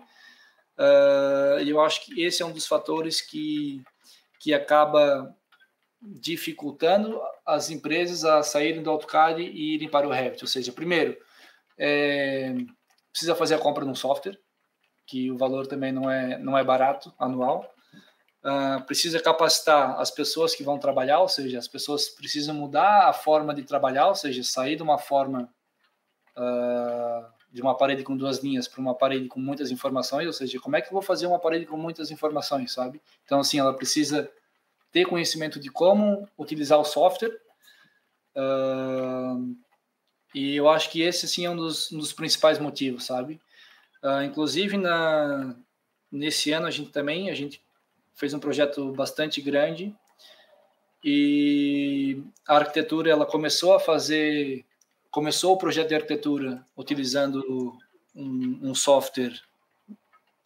E 0.77 1.69
eu 1.69 1.81
acho 1.81 2.05
que 2.05 2.21
esse 2.21 2.41
é 2.41 2.45
um 2.45 2.51
dos 2.51 2.67
fatores 2.67 3.21
que, 3.21 3.81
que 4.39 4.53
acaba 4.53 5.33
dificultando 6.01 7.19
as 7.45 7.69
empresas 7.69 8.25
a 8.25 8.43
saírem 8.43 8.83
do 8.83 8.89
AutoCAD 8.89 9.41
e 9.41 9.75
irem 9.75 9.89
para 9.89 10.07
o 10.07 10.11
Revit. 10.11 10.43
Ou 10.43 10.47
seja, 10.47 10.71
primeiro, 10.71 11.17
é, 11.77 12.55
precisa 13.11 13.35
fazer 13.35 13.55
a 13.55 13.59
compra 13.59 13.85
de 13.85 13.91
um 13.91 13.95
software, 13.95 14.37
que 15.05 15.31
o 15.31 15.37
valor 15.37 15.67
também 15.67 15.91
não 15.91 16.09
é, 16.09 16.37
não 16.37 16.57
é 16.57 16.63
barato 16.63 17.13
anual. 17.17 17.71
Uh, 18.43 18.83
precisa 18.85 19.19
capacitar 19.19 19.99
as 19.99 20.11
pessoas 20.11 20.53
que 20.53 20.63
vão 20.63 20.77
trabalhar, 20.77 21.19
ou 21.19 21.27
seja, 21.27 21.57
as 21.57 21.67
pessoas 21.67 22.09
precisam 22.09 22.53
mudar 22.53 23.07
a 23.07 23.13
forma 23.13 23.55
de 23.55 23.63
trabalhar, 23.63 24.07
ou 24.07 24.13
seja, 24.13 24.43
sair 24.43 24.75
de 24.75 24.83
uma 24.83 24.99
forma 24.99 25.49
uh, 26.37 27.25
de 27.55 27.61
uma 27.61 27.73
parede 27.73 28.03
com 28.03 28.17
duas 28.17 28.39
linhas 28.43 28.67
para 28.67 28.81
uma 28.81 28.93
parede 28.93 29.29
com 29.29 29.39
muitas 29.39 29.71
informações, 29.71 30.27
ou 30.27 30.33
seja, 30.33 30.59
como 30.59 30.75
é 30.75 30.81
que 30.81 30.89
eu 30.89 30.91
vou 30.91 31.01
fazer 31.01 31.25
uma 31.25 31.39
parede 31.39 31.65
com 31.65 31.77
muitas 31.77 32.11
informações, 32.11 32.73
sabe? 32.73 33.01
Então, 33.23 33.39
assim, 33.39 33.57
ela 33.57 33.73
precisa 33.73 34.29
ter 34.91 35.05
conhecimento 35.05 35.57
de 35.57 35.69
como 35.69 36.27
utilizar 36.37 36.77
o 36.77 36.83
software. 36.83 37.31
Uh, 38.35 39.55
e 40.33 40.53
eu 40.57 40.67
acho 40.67 40.91
que 40.91 41.01
esse, 41.01 41.27
assim, 41.27 41.45
é 41.45 41.49
um 41.49 41.55
dos, 41.55 41.89
um 41.93 41.97
dos 41.97 42.11
principais 42.11 42.59
motivos, 42.59 43.05
sabe? 43.05 43.39
inclusive, 44.23 44.77
na, 44.77 45.55
nesse 46.11 46.51
ano, 46.51 46.67
a 46.67 46.71
gente 46.71 46.91
também, 46.91 47.31
a 47.31 47.33
gente 47.33 47.59
fez 48.13 48.35
um 48.35 48.39
projeto 48.39 48.91
bastante 48.91 49.41
grande 49.41 49.95
e 51.03 52.21
a 52.47 52.57
arquitetura 52.57 53.09
ela 53.09 53.25
começou 53.25 53.73
a 53.73 53.79
fazer 53.79 54.63
começou 55.15 55.53
o 55.53 55.57
projeto 55.57 55.87
de 55.87 55.95
arquitetura 55.95 56.61
utilizando 56.75 57.73
um, 58.13 58.59
um 58.61 58.75
software 58.75 59.39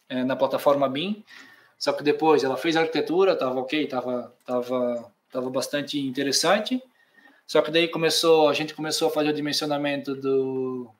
é, 0.08 0.22
na 0.22 0.36
plataforma 0.36 0.88
BIM 0.88 1.24
só 1.76 1.94
que 1.94 2.04
depois 2.04 2.44
ela 2.44 2.56
fez 2.58 2.76
a 2.76 2.82
arquitetura 2.82 3.32
estava 3.32 3.58
ok 3.58 3.82
estava 3.82 4.32
tava 4.44 5.12
tava 5.32 5.50
bastante 5.50 5.98
interessante. 5.98 6.80
Só 7.46 7.62
que 7.62 7.70
daí 7.70 7.88
começou 7.88 8.48
a 8.50 8.52
gente 8.52 8.74
começou 8.74 9.08
a 9.08 9.10
fazer 9.10 9.30
o 9.30 9.32
dimensionamento 9.32 10.14
do, 10.14 10.90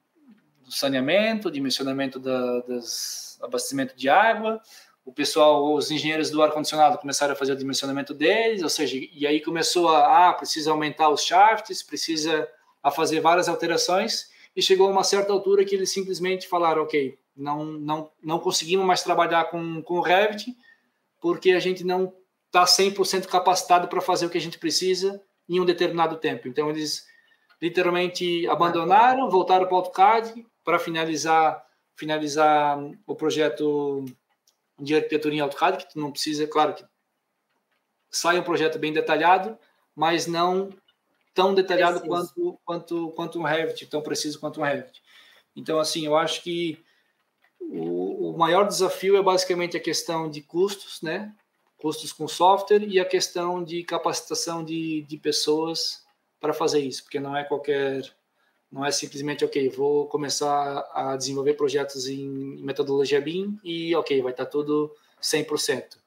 do 0.65 0.73
saneamento 0.73 1.51
dimensionamento 1.51 2.19
da, 2.19 2.61
das 2.61 3.39
abastecimento 3.43 3.95
de 3.95 4.09
água. 4.09 4.61
O 5.05 5.13
pessoal, 5.13 5.75
os 5.75 5.91
engenheiros 5.91 6.31
do 6.31 6.43
ar-condicionado 6.43 6.99
começaram 6.99 7.35
a 7.35 7.37
fazer 7.37 7.53
o 7.53 7.57
dimensionamento 7.57 8.15
deles, 8.15 8.63
ou 8.63 8.69
seja, 8.69 8.97
e 8.97 9.27
aí 9.27 9.41
começou 9.41 9.89
a, 9.89 10.29
ah, 10.29 10.33
precisa 10.33 10.71
aumentar 10.71 11.11
os 11.11 11.23
shafts, 11.25 11.83
precisa 11.83 12.49
a 12.83 12.91
fazer 12.91 13.21
várias 13.21 13.49
alterações, 13.49 14.31
e 14.55 14.63
chegou 14.63 14.89
a 14.89 14.91
uma 14.91 15.05
certa 15.05 15.33
altura 15.33 15.65
que 15.65 15.75
eles 15.75 15.93
simplesmente 15.93 16.49
falaram, 16.49 16.83
ok, 16.83 17.19
não, 17.37 17.65
não, 17.65 18.11
não 18.23 18.39
conseguimos 18.39 18.85
mais 18.85 19.03
trabalhar 19.03 19.45
com, 19.45 19.83
com 19.83 19.95
o 19.95 20.01
Revit, 20.01 20.57
porque 21.21 21.53
a 21.53 21.61
gente 21.61 21.85
não 21.85 22.13
está 22.47 22.65
100% 22.65 23.27
capacitado 23.27 23.89
para 23.89 24.01
fazer 24.01 24.27
o 24.27 24.31
que 24.31 24.39
a 24.39 24.41
gente 24.41 24.59
precisa 24.59 25.23
em 25.49 25.61
um 25.61 25.65
determinado 25.65 26.17
tempo. 26.17 26.49
Então, 26.49 26.69
eles 26.69 27.07
literalmente 27.61 28.47
abandonaram, 28.49 29.31
voltaram 29.31 29.67
para 29.67 29.75
o 29.75 29.79
AutoCAD 29.79 30.47
para 30.65 30.79
finalizar, 30.79 31.65
finalizar 31.95 32.79
o 33.07 33.15
projeto 33.15 34.05
de 34.79 34.95
arquitetura 34.95 35.35
em 35.35 35.41
AutoCAD, 35.41 35.87
que 35.87 35.99
não 35.99 36.11
precisa, 36.11 36.47
claro 36.47 36.75
que 36.75 36.85
sai 38.11 38.39
um 38.39 38.43
projeto 38.43 38.79
bem 38.79 38.93
detalhado, 38.93 39.57
mas 39.95 40.27
não 40.27 40.71
tão 41.35 41.55
detalhado 41.55 42.01
quanto, 42.01 42.59
quanto, 42.65 43.11
quanto 43.11 43.39
um 43.39 43.43
Revit, 43.43 43.87
tão 43.87 44.03
preciso 44.03 44.39
quanto 44.41 44.61
um 44.61 44.65
Revit. 44.65 45.03
Então, 45.55 45.79
assim, 45.79 46.07
eu 46.07 46.17
acho 46.17 46.43
que 46.43 46.79
o, 47.61 48.31
o 48.31 48.39
maior 48.39 48.67
desafio 48.67 49.17
é 49.17 49.23
basicamente 49.23 49.77
a 49.77 49.81
questão 49.81 50.31
de 50.31 50.41
custos, 50.41 51.03
né? 51.03 51.35
Custos 51.77 52.13
com 52.13 52.29
software 52.29 52.83
e 52.83 53.01
a 53.01 53.05
questão 53.05 53.63
de 53.63 53.83
capacitação 53.85 54.65
de, 54.65 55.03
de 55.03 55.17
pessoas 55.17 56.05
para 56.41 56.53
fazer 56.53 56.81
isso, 56.81 57.03
porque 57.05 57.21
não 57.21 57.37
é 57.37 57.45
qualquer 57.45 58.03
não 58.71 58.85
é 58.85 58.91
simplesmente, 58.93 59.45
ok, 59.45 59.69
vou 59.71 60.07
começar 60.07 60.89
a 60.95 61.17
desenvolver 61.17 61.55
projetos 61.55 62.07
em 62.07 62.29
metodologia 62.63 63.21
BIM 63.21 63.59
e, 63.65 63.95
ok, 63.97 64.23
vai 64.23 64.31
estar 64.31 64.47
tudo 64.47 64.95
100%. 65.21 65.97
Uh, 65.97 65.99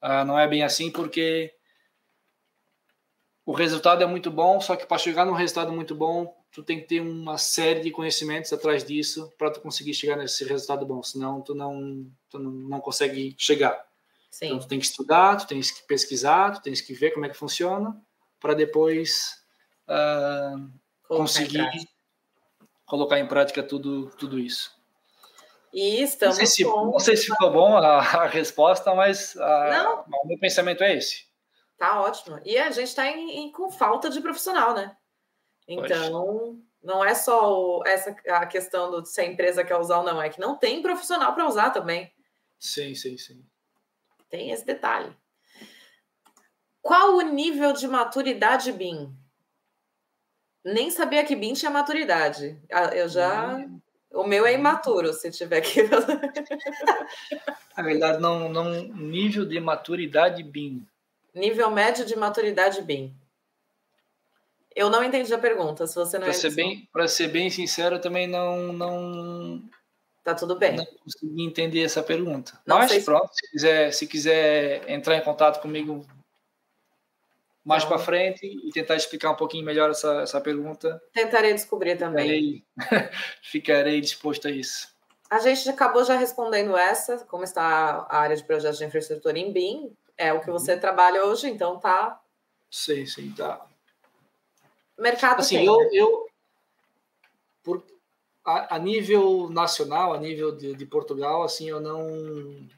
ah, 0.00 0.24
não 0.24 0.38
é 0.38 0.48
bem 0.48 0.64
assim 0.64 0.90
porque 0.90 1.54
o 3.48 3.52
resultado 3.54 4.02
é 4.02 4.06
muito 4.06 4.30
bom, 4.30 4.60
só 4.60 4.76
que 4.76 4.84
para 4.84 4.98
chegar 4.98 5.24
num 5.24 5.32
resultado 5.32 5.72
muito 5.72 5.94
bom, 5.94 6.36
tu 6.52 6.62
tem 6.62 6.82
que 6.82 6.86
ter 6.86 7.00
uma 7.00 7.38
série 7.38 7.80
de 7.80 7.90
conhecimentos 7.90 8.52
atrás 8.52 8.84
disso 8.84 9.32
para 9.38 9.50
tu 9.50 9.62
conseguir 9.62 9.94
chegar 9.94 10.16
nesse 10.18 10.44
resultado 10.44 10.84
bom, 10.84 11.02
senão 11.02 11.40
tu 11.40 11.54
não, 11.54 12.06
tu 12.28 12.38
não, 12.38 12.50
não 12.50 12.78
consegue 12.78 13.34
chegar. 13.38 13.86
Sim. 14.30 14.48
Então 14.48 14.58
tu 14.58 14.68
tem 14.68 14.78
que 14.78 14.84
estudar, 14.84 15.36
tu 15.36 15.46
tens 15.46 15.70
que 15.70 15.82
pesquisar, 15.86 16.56
tu 16.56 16.60
tens 16.60 16.82
que 16.82 16.92
ver 16.92 17.12
como 17.12 17.24
é 17.24 17.30
que 17.30 17.38
funciona 17.38 17.98
para 18.38 18.52
depois 18.52 19.42
uh, 19.88 20.70
conseguir 21.08 21.66
colocar 22.84 23.18
em 23.18 23.26
prática 23.26 23.62
tudo, 23.62 24.10
tudo 24.18 24.38
isso. 24.38 24.76
E 25.72 26.02
estamos 26.02 26.36
não 26.36 26.44
sei 26.44 26.54
se, 26.54 26.70
com... 26.70 26.84
não 26.84 26.98
sei 26.98 27.16
se 27.16 27.24
ficou 27.24 27.50
bom 27.50 27.78
a, 27.78 27.96
a 28.00 28.26
resposta, 28.26 28.94
mas 28.94 29.34
a, 29.38 30.04
o 30.06 30.26
meu 30.26 30.38
pensamento 30.38 30.84
é 30.84 30.98
esse. 30.98 31.27
Tá 31.78 32.00
ótimo. 32.00 32.40
E 32.44 32.58
a 32.58 32.70
gente 32.70 32.88
está 32.88 33.04
com 33.54 33.70
falta 33.70 34.10
de 34.10 34.20
profissional, 34.20 34.74
né? 34.74 34.96
Então, 35.66 36.22
Poxa. 36.24 36.56
não 36.82 37.04
é 37.04 37.14
só 37.14 37.52
o, 37.52 37.86
essa 37.86 38.14
a 38.28 38.46
questão 38.46 38.90
do 38.90 39.06
se 39.06 39.20
a 39.20 39.24
empresa 39.24 39.64
quer 39.64 39.76
usar 39.76 39.98
ou 39.98 40.04
não, 40.04 40.20
é 40.20 40.28
que 40.28 40.40
não 40.40 40.56
tem 40.56 40.82
profissional 40.82 41.34
para 41.34 41.46
usar 41.46 41.70
também. 41.70 42.12
Sim, 42.58 42.94
sim, 42.94 43.16
sim. 43.16 43.44
Tem 44.28 44.50
esse 44.50 44.66
detalhe. 44.66 45.16
Qual 46.82 47.16
o 47.16 47.22
nível 47.22 47.72
de 47.72 47.86
maturidade 47.86 48.72
BIM? 48.72 49.16
nem 50.72 50.90
sabia 50.90 51.24
que 51.24 51.34
BIM 51.34 51.54
tinha 51.54 51.70
maturidade. 51.70 52.60
Ah, 52.70 52.94
eu 52.94 53.08
já. 53.08 53.56
Hum. 53.56 53.80
O 54.10 54.24
meu 54.26 54.46
é 54.46 54.54
imaturo, 54.54 55.12
se 55.12 55.30
tiver 55.30 55.60
que. 55.60 55.82
Na 57.76 57.82
verdade, 57.82 58.20
não, 58.20 58.48
não. 58.48 58.82
Nível 58.84 59.44
de 59.44 59.60
maturidade 59.60 60.42
BIM. 60.42 60.86
Nível 61.38 61.70
médio 61.70 62.04
de 62.04 62.16
maturidade 62.16 62.82
BIM. 62.82 63.14
Eu 64.74 64.90
não 64.90 65.02
entendi 65.02 65.32
a 65.32 65.38
pergunta. 65.38 65.86
Se 65.86 65.94
você 65.94 66.18
não 66.18 66.26
para 66.26 66.34
ser 66.34 66.54
bem 66.54 66.88
Para 66.92 67.08
ser 67.08 67.28
bem 67.28 67.50
sincero, 67.50 67.96
eu 67.96 68.00
também 68.00 68.26
não. 68.26 68.72
não... 68.72 69.62
Tá 70.22 70.34
tudo 70.34 70.56
bem. 70.56 70.76
Não 70.76 70.84
consegui 70.84 71.42
entender 71.42 71.82
essa 71.82 72.02
pergunta. 72.02 72.60
Não 72.66 72.78
Mas 72.78 73.02
pronto, 73.02 73.30
se 73.32 73.50
quiser, 73.50 73.92
se 73.92 74.06
quiser 74.06 74.88
entrar 74.88 75.16
em 75.16 75.22
contato 75.22 75.60
comigo 75.60 76.06
mais 77.64 77.84
então, 77.84 77.96
para 77.96 78.04
frente 78.04 78.46
e 78.46 78.70
tentar 78.70 78.96
explicar 78.96 79.30
um 79.30 79.36
pouquinho 79.36 79.64
melhor 79.64 79.90
essa, 79.90 80.22
essa 80.22 80.40
pergunta. 80.40 81.02
Tentarei 81.12 81.52
descobrir 81.52 81.96
também. 81.96 82.64
Ficarei, 82.78 83.10
ficarei 83.42 84.00
disposto 84.00 84.48
a 84.48 84.50
isso. 84.50 84.88
A 85.30 85.38
gente 85.38 85.68
acabou 85.68 86.02
já 86.04 86.16
respondendo 86.16 86.74
essa, 86.76 87.18
como 87.26 87.44
está 87.44 88.06
a 88.08 88.18
área 88.18 88.34
de 88.34 88.44
projetos 88.44 88.78
de 88.78 88.86
infraestrutura 88.86 89.38
em 89.38 89.52
BIM, 89.52 89.94
é 90.18 90.32
o 90.32 90.40
que 90.40 90.50
você 90.50 90.74
uhum. 90.74 90.80
trabalha 90.80 91.24
hoje, 91.24 91.48
então 91.48 91.78
tá. 91.78 92.20
Sim, 92.68 93.06
sim, 93.06 93.30
tá. 93.30 93.64
Mercado 94.98 95.40
assim, 95.40 95.58
tem, 95.58 95.66
eu, 95.66 95.78
né? 95.78 95.88
eu 95.92 96.28
por, 97.62 97.84
a, 98.44 98.74
a, 98.74 98.78
nível 98.78 99.48
nacional, 99.48 100.12
a 100.12 100.18
nível 100.18 100.54
de, 100.54 100.74
de 100.74 100.84
Portugal, 100.84 101.44
assim, 101.44 101.68
eu 101.68 101.80
não 101.80 102.68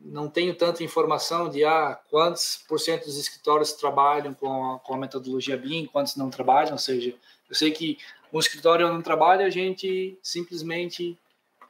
não 0.00 0.28
tenho 0.28 0.54
tanta 0.54 0.82
informação 0.82 1.48
de 1.48 1.64
ah, 1.64 1.98
quantos 2.10 2.62
por 2.68 2.78
cento 2.80 3.04
dos 3.04 3.18
escritórios 3.18 3.72
trabalham 3.72 4.34
com 4.34 4.74
a, 4.74 4.78
com 4.80 4.94
a 4.94 4.98
metodologia 4.98 5.56
BIM, 5.56 5.86
quantos 5.86 6.16
não 6.16 6.30
trabalham, 6.30 6.72
ou 6.72 6.78
seja, 6.78 7.14
eu 7.48 7.54
sei 7.54 7.70
que 7.70 7.98
um 8.32 8.38
escritório 8.38 8.88
não 8.88 9.00
trabalha, 9.00 9.46
a 9.46 9.50
gente 9.50 10.18
simplesmente 10.22 11.18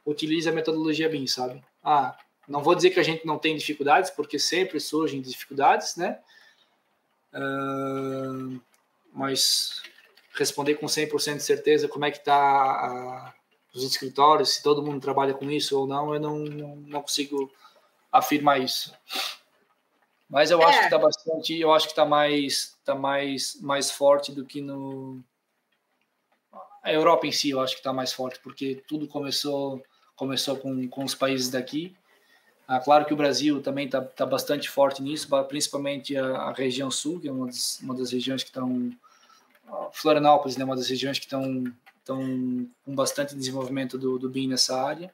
utiliza 0.05 0.49
a 0.49 0.53
metodologia 0.53 1.09
BIM, 1.09 1.27
sabe? 1.27 1.63
Ah, 1.83 2.17
não 2.49 2.63
vou 2.63 2.75
dizer 2.75 2.89
que 2.89 2.99
a 2.99 3.03
gente 3.03 3.25
não 3.25 3.37
tem 3.37 3.55
dificuldades, 3.55 4.09
porque 4.09 4.39
sempre 4.39 4.79
surgem 4.79 5.21
dificuldades, 5.21 5.95
né? 5.95 6.19
Uh, 7.33 8.59
mas 9.13 9.83
responder 10.33 10.75
com 10.75 10.87
100% 10.87 11.37
de 11.37 11.43
certeza 11.43 11.87
como 11.87 12.05
é 12.05 12.11
que 12.11 12.17
está 12.17 13.35
os 13.73 13.83
escritórios, 13.83 14.55
se 14.55 14.63
todo 14.63 14.81
mundo 14.81 14.99
trabalha 14.99 15.33
com 15.33 15.49
isso 15.49 15.79
ou 15.79 15.85
não, 15.85 16.13
eu 16.13 16.19
não, 16.19 16.39
não, 16.39 16.75
não 16.75 17.01
consigo 17.01 17.51
afirmar 18.11 18.59
isso. 18.59 18.91
Mas 20.29 20.51
eu 20.51 20.61
é. 20.61 20.65
acho 20.65 20.79
que 20.79 20.85
está 20.85 20.97
bastante, 20.97 21.59
eu 21.59 21.71
acho 21.71 21.85
que 21.85 21.91
está 21.91 22.05
mais, 22.05 22.77
tá 22.83 22.95
mais, 22.95 23.59
mais 23.61 23.91
forte 23.91 24.31
do 24.31 24.45
que 24.45 24.61
no 24.61 25.23
a 26.83 26.91
Europa 26.93 27.27
em 27.27 27.31
si. 27.31 27.49
Eu 27.49 27.59
acho 27.59 27.73
que 27.73 27.79
está 27.79 27.93
mais 27.93 28.13
forte 28.13 28.39
porque 28.39 28.83
tudo 28.87 29.07
começou, 29.07 29.83
começou 30.15 30.57
com, 30.57 30.87
com 30.87 31.03
os 31.03 31.15
países 31.15 31.49
daqui. 31.49 31.95
Ah, 32.69 32.79
claro 32.79 33.03
que 33.03 33.13
o 33.13 33.17
Brasil 33.17 33.63
também 33.63 33.87
está 33.87 33.99
tá 33.99 34.27
bastante 34.27 34.69
forte 34.69 35.01
nisso, 35.01 35.27
principalmente 35.47 36.15
a, 36.15 36.35
a, 36.35 36.53
região 36.53 36.91
sul, 36.91 37.19
que 37.19 37.27
é 37.27 37.31
uma 37.31 37.47
das, 37.47 37.79
uma 37.81 37.95
das 37.95 38.11
regiões 38.11 38.43
que 38.43 38.49
estão 38.49 38.91
Florianópolis, 39.91 40.55
né, 40.55 40.63
uma 40.63 40.75
das 40.75 40.87
regiões 40.87 41.17
que 41.17 41.25
estão 41.25 41.63
com 42.05 42.69
bastante 42.85 43.35
desenvolvimento 43.35 43.97
do, 43.97 44.19
do 44.19 44.29
BIM 44.29 44.47
nessa 44.47 44.79
área, 44.79 45.11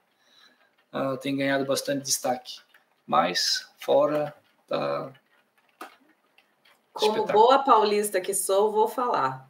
uh, 0.94 1.18
tem 1.18 1.36
ganhado 1.36 1.66
bastante 1.66 2.04
destaque 2.04 2.60
mas 3.06 3.68
fora 3.80 4.34
tá 4.68 5.12
Como 6.94 7.26
boa 7.26 7.60
paulista 7.60 8.20
que 8.20 8.34
sou, 8.34 8.72
vou 8.72 8.88
falar. 8.88 9.48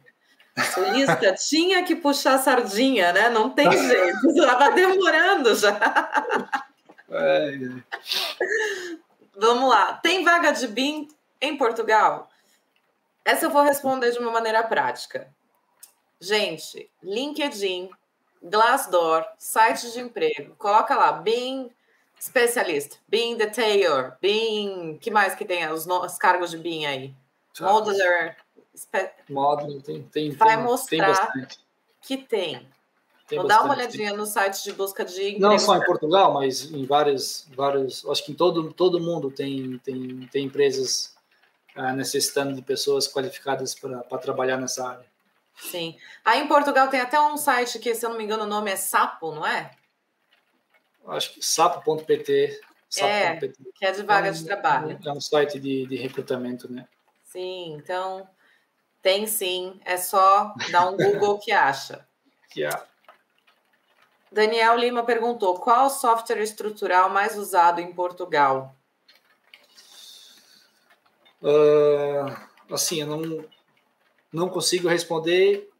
Sulista 0.74 1.32
tinha 1.48 1.82
que 1.84 1.96
puxar 1.96 2.38
sardinha, 2.38 3.12
né? 3.12 3.28
Não 3.30 3.50
tem 3.50 3.70
jeito. 3.70 4.30
Estava 4.30 4.70
demorando 4.72 5.54
já. 5.54 5.78
Vamos 9.36 9.68
lá. 9.68 9.94
Tem 9.94 10.24
vaga 10.24 10.52
de 10.52 10.66
BIM 10.66 11.08
em 11.40 11.56
Portugal? 11.56 12.30
Essa 13.24 13.46
eu 13.46 13.50
vou 13.50 13.62
responder 13.62 14.12
de 14.12 14.18
uma 14.18 14.30
maneira 14.30 14.62
prática. 14.62 15.28
Gente, 16.20 16.90
LinkedIn, 17.02 17.90
Glassdoor, 18.42 19.26
site 19.38 19.92
de 19.92 20.00
emprego, 20.00 20.54
coloca 20.56 20.94
lá, 20.94 21.12
BIM 21.12 21.70
Specialist, 22.20 22.98
BIM 23.06 23.36
Detail, 23.36 24.12
BIM, 24.20 24.96
que 24.98 25.10
mais 25.10 25.34
que 25.34 25.44
tem 25.44 25.68
os, 25.70 25.86
os 25.86 26.18
cargos 26.18 26.50
de 26.50 26.58
BIM 26.58 26.86
aí? 26.86 27.14
Modeler. 27.60 28.36
Spe... 28.74 29.10
Modeler, 29.28 29.82
tem, 29.82 30.02
tem, 30.04 30.30
Vai 30.32 30.56
tem, 30.56 30.64
mostrar 30.64 31.32
tem 31.32 31.46
que 32.00 32.16
tem. 32.16 32.68
Tem 33.26 33.38
Vou 33.38 33.48
dar 33.48 33.62
uma 33.64 33.74
olhadinha 33.74 34.12
no 34.12 34.24
site 34.24 34.62
de 34.62 34.72
busca 34.72 35.04
de 35.04 35.20
emprego. 35.20 35.40
Não 35.40 35.58
só 35.58 35.76
em 35.76 35.84
Portugal, 35.84 36.32
mas 36.32 36.70
em 36.70 36.86
vários, 36.86 37.46
vários 37.54 38.06
acho 38.08 38.24
que 38.24 38.32
em 38.32 38.34
todo, 38.34 38.72
todo 38.72 39.00
mundo 39.00 39.30
tem, 39.30 39.78
tem, 39.78 40.28
tem 40.30 40.44
empresas 40.44 41.14
uh, 41.76 41.92
necessitando 41.92 42.54
de 42.54 42.62
pessoas 42.62 43.08
qualificadas 43.08 43.74
para 43.74 44.18
trabalhar 44.18 44.56
nessa 44.58 44.88
área. 44.88 45.06
Sim. 45.56 45.96
Aí 46.24 46.40
em 46.40 46.46
Portugal 46.46 46.88
tem 46.88 47.00
até 47.00 47.20
um 47.20 47.36
site 47.36 47.78
que, 47.78 47.94
se 47.94 48.06
eu 48.06 48.10
não 48.10 48.18
me 48.18 48.24
engano, 48.24 48.44
o 48.44 48.48
nome 48.48 48.70
é 48.70 48.76
Sapo, 48.76 49.32
não 49.32 49.44
é? 49.44 49.70
Acho 51.08 51.34
que 51.34 51.44
sapo.pt. 51.44 52.60
Sapo 52.88 53.08
é, 53.08 53.36
que 53.38 53.84
é 53.84 53.92
de 53.92 54.02
vaga 54.02 54.28
é 54.28 54.30
um, 54.30 54.34
de 54.34 54.44
trabalho. 54.44 54.98
É 55.04 55.12
um 55.12 55.20
site 55.20 55.58
de, 55.58 55.86
de 55.86 55.96
recrutamento, 55.96 56.70
né? 56.70 56.86
Sim, 57.24 57.74
então 57.74 58.28
tem 59.02 59.26
sim. 59.26 59.80
É 59.84 59.96
só 59.96 60.54
dar 60.70 60.88
um 60.88 60.96
Google 60.96 61.38
que 61.38 61.50
acha. 61.50 62.06
Yeah. 62.56 62.86
Daniel 64.30 64.76
Lima 64.76 65.04
perguntou: 65.04 65.58
qual 65.58 65.88
software 65.90 66.42
estrutural 66.42 67.10
mais 67.10 67.36
usado 67.36 67.80
em 67.80 67.92
Portugal? 67.92 68.74
Uh, 71.42 72.74
assim, 72.74 73.00
eu 73.00 73.06
não, 73.06 73.44
não 74.32 74.48
consigo 74.48 74.88
responder 74.88 75.70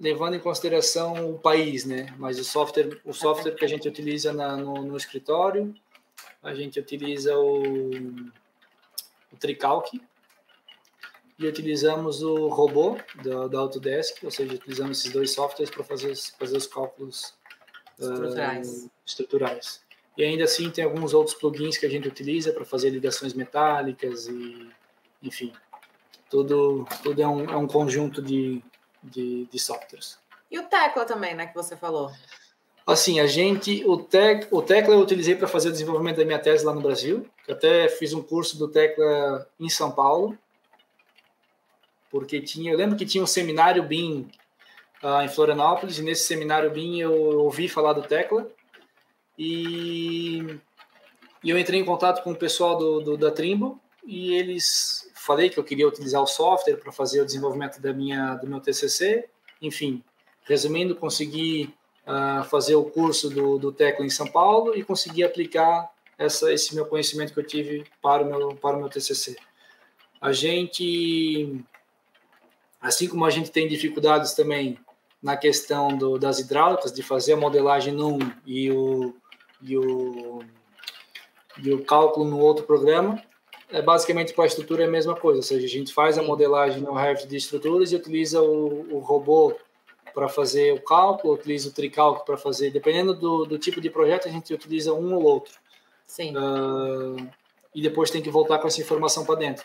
levando 0.00 0.34
em 0.34 0.40
consideração 0.40 1.30
o 1.30 1.38
país, 1.38 1.84
né? 1.84 2.14
Mas 2.18 2.38
o 2.38 2.44
software, 2.44 3.00
o 3.04 3.12
software 3.12 3.54
que 3.54 3.64
a 3.64 3.68
gente 3.68 3.88
utiliza 3.88 4.32
na, 4.32 4.56
no, 4.56 4.82
no, 4.82 4.96
escritório, 4.96 5.74
a 6.42 6.54
gente 6.54 6.78
utiliza 6.78 7.36
o, 7.36 7.90
o 9.32 9.36
Tricalc 9.38 10.00
e 11.38 11.46
utilizamos 11.46 12.22
o 12.22 12.48
robô 12.48 12.96
da, 13.24 13.48
da 13.48 13.58
Autodesk, 13.58 14.22
ou 14.24 14.30
seja, 14.30 14.54
utilizamos 14.54 14.98
esses 14.98 15.12
dois 15.12 15.32
softwares 15.32 15.70
para 15.70 15.84
fazer, 15.84 16.14
fazer 16.38 16.56
os 16.56 16.66
cálculos 16.66 17.34
estruturais. 17.98 18.68
Uh, 18.68 18.90
estruturais. 19.04 19.82
E 20.16 20.24
ainda 20.24 20.44
assim 20.44 20.70
tem 20.70 20.84
alguns 20.84 21.14
outros 21.14 21.36
plugins 21.36 21.78
que 21.78 21.86
a 21.86 21.88
gente 21.88 22.08
utiliza 22.08 22.52
para 22.52 22.64
fazer 22.64 22.90
ligações 22.90 23.34
metálicas 23.34 24.26
e, 24.26 24.68
enfim, 25.22 25.52
tudo, 26.28 26.86
tudo 27.02 27.22
é, 27.22 27.28
um, 27.28 27.44
é 27.44 27.56
um 27.56 27.66
conjunto 27.66 28.20
de, 28.20 28.62
de, 29.02 29.46
de 29.46 29.58
softwares. 29.58 30.18
E 30.50 30.58
o 30.58 30.64
Tecla 30.64 31.04
também, 31.04 31.34
né, 31.34 31.46
que 31.46 31.54
você 31.54 31.76
falou? 31.76 32.10
Assim, 32.86 33.20
a 33.20 33.26
gente, 33.26 33.84
o, 33.86 33.98
tec, 33.98 34.48
o 34.50 34.62
Tecla 34.62 34.94
eu 34.94 35.00
utilizei 35.00 35.34
para 35.34 35.46
fazer 35.46 35.68
o 35.68 35.72
desenvolvimento 35.72 36.16
da 36.16 36.24
minha 36.24 36.38
tese 36.38 36.64
lá 36.64 36.72
no 36.74 36.80
Brasil. 36.80 37.28
Eu 37.46 37.54
até 37.54 37.86
fiz 37.86 38.14
um 38.14 38.22
curso 38.22 38.58
do 38.58 38.66
Tecla 38.66 39.46
em 39.60 39.68
São 39.68 39.90
Paulo, 39.90 40.38
porque 42.10 42.40
tinha, 42.40 42.72
eu 42.72 42.78
lembro 42.78 42.96
que 42.96 43.04
tinha 43.04 43.22
um 43.22 43.26
seminário 43.26 43.82
BIM 43.82 44.30
uh, 45.02 45.22
em 45.22 45.28
Florianópolis, 45.28 45.98
e 45.98 46.02
nesse 46.02 46.26
seminário 46.26 46.70
BIM 46.70 47.00
eu 47.00 47.12
ouvi 47.38 47.68
falar 47.68 47.92
do 47.92 48.02
Tecla, 48.02 48.48
e, 49.38 50.58
e 51.42 51.50
eu 51.50 51.58
entrei 51.58 51.80
em 51.80 51.84
contato 51.84 52.22
com 52.22 52.32
o 52.32 52.36
pessoal 52.36 52.76
do, 52.76 53.00
do 53.00 53.16
da 53.16 53.30
Trimble, 53.30 53.76
e 54.04 54.34
eles 54.34 55.10
falei 55.14 55.50
que 55.50 55.58
eu 55.58 55.64
queria 55.64 55.86
utilizar 55.86 56.22
o 56.22 56.26
software 56.26 56.76
para 56.76 56.90
fazer 56.90 57.20
o 57.20 57.26
desenvolvimento 57.26 57.80
da 57.80 57.92
minha 57.92 58.34
do 58.36 58.46
meu 58.46 58.60
TCC. 58.60 59.28
Enfim, 59.60 60.02
resumindo, 60.44 60.96
consegui 60.96 61.74
uh, 62.06 62.42
fazer 62.44 62.74
o 62.74 62.84
curso 62.84 63.28
do, 63.28 63.58
do 63.58 63.70
Tecla 63.70 64.06
em 64.06 64.10
São 64.10 64.26
Paulo 64.26 64.74
e 64.74 64.82
consegui 64.82 65.22
aplicar 65.22 65.90
essa, 66.16 66.50
esse 66.52 66.74
meu 66.74 66.86
conhecimento 66.86 67.34
que 67.34 67.38
eu 67.38 67.46
tive 67.46 67.84
para 68.00 68.22
o 68.22 68.26
meu 68.26 68.56
para 68.56 68.76
o 68.76 68.80
meu 68.80 68.88
TCC. 68.88 69.36
A 70.20 70.32
gente, 70.32 71.62
assim 72.80 73.06
como 73.06 73.24
a 73.26 73.30
gente 73.30 73.50
tem 73.50 73.68
dificuldades 73.68 74.32
também 74.32 74.78
na 75.22 75.36
questão 75.36 75.96
do, 75.96 76.18
das 76.18 76.38
hidráulicas, 76.38 76.92
de 76.92 77.02
fazer 77.02 77.32
a 77.32 77.36
modelagem 77.36 77.92
num 77.92 78.18
e 78.46 78.70
o, 78.70 79.14
e 79.60 79.76
o, 79.76 80.42
e 81.62 81.72
o 81.72 81.84
cálculo 81.84 82.28
no 82.28 82.38
outro 82.38 82.64
programa, 82.64 83.20
é 83.70 83.82
basicamente 83.82 84.32
para 84.32 84.44
a 84.44 84.46
estrutura 84.46 84.84
é 84.84 84.86
a 84.86 84.90
mesma 84.90 85.14
coisa, 85.14 85.38
ou 85.38 85.42
seja, 85.42 85.66
a 85.66 85.68
gente 85.68 85.92
faz 85.92 86.16
a 86.16 86.22
modelagem 86.22 86.80
no 86.80 86.94
Revit 86.94 87.26
de 87.26 87.36
estruturas 87.36 87.92
e 87.92 87.96
utiliza 87.96 88.40
o, 88.40 88.94
o 88.94 88.98
robô 88.98 89.54
para 90.14 90.28
fazer 90.28 90.72
o 90.72 90.80
cálculo, 90.80 91.34
utiliza 91.34 91.68
o 91.68 91.72
tricalco 91.72 92.24
para 92.24 92.36
fazer, 92.36 92.70
dependendo 92.70 93.14
do, 93.14 93.44
do, 93.44 93.58
tipo 93.58 93.80
de 93.80 93.90
projeto, 93.90 94.26
a 94.26 94.30
gente 94.30 94.52
utiliza 94.54 94.92
um 94.92 95.14
ou 95.14 95.22
outro. 95.22 95.54
Sim. 96.06 96.34
Uh, 96.36 97.28
e 97.74 97.82
depois 97.82 98.10
tem 98.10 98.22
que 98.22 98.30
voltar 98.30 98.58
com 98.58 98.66
essa 98.66 98.80
informação 98.80 99.24
para 99.24 99.36
dentro. 99.36 99.64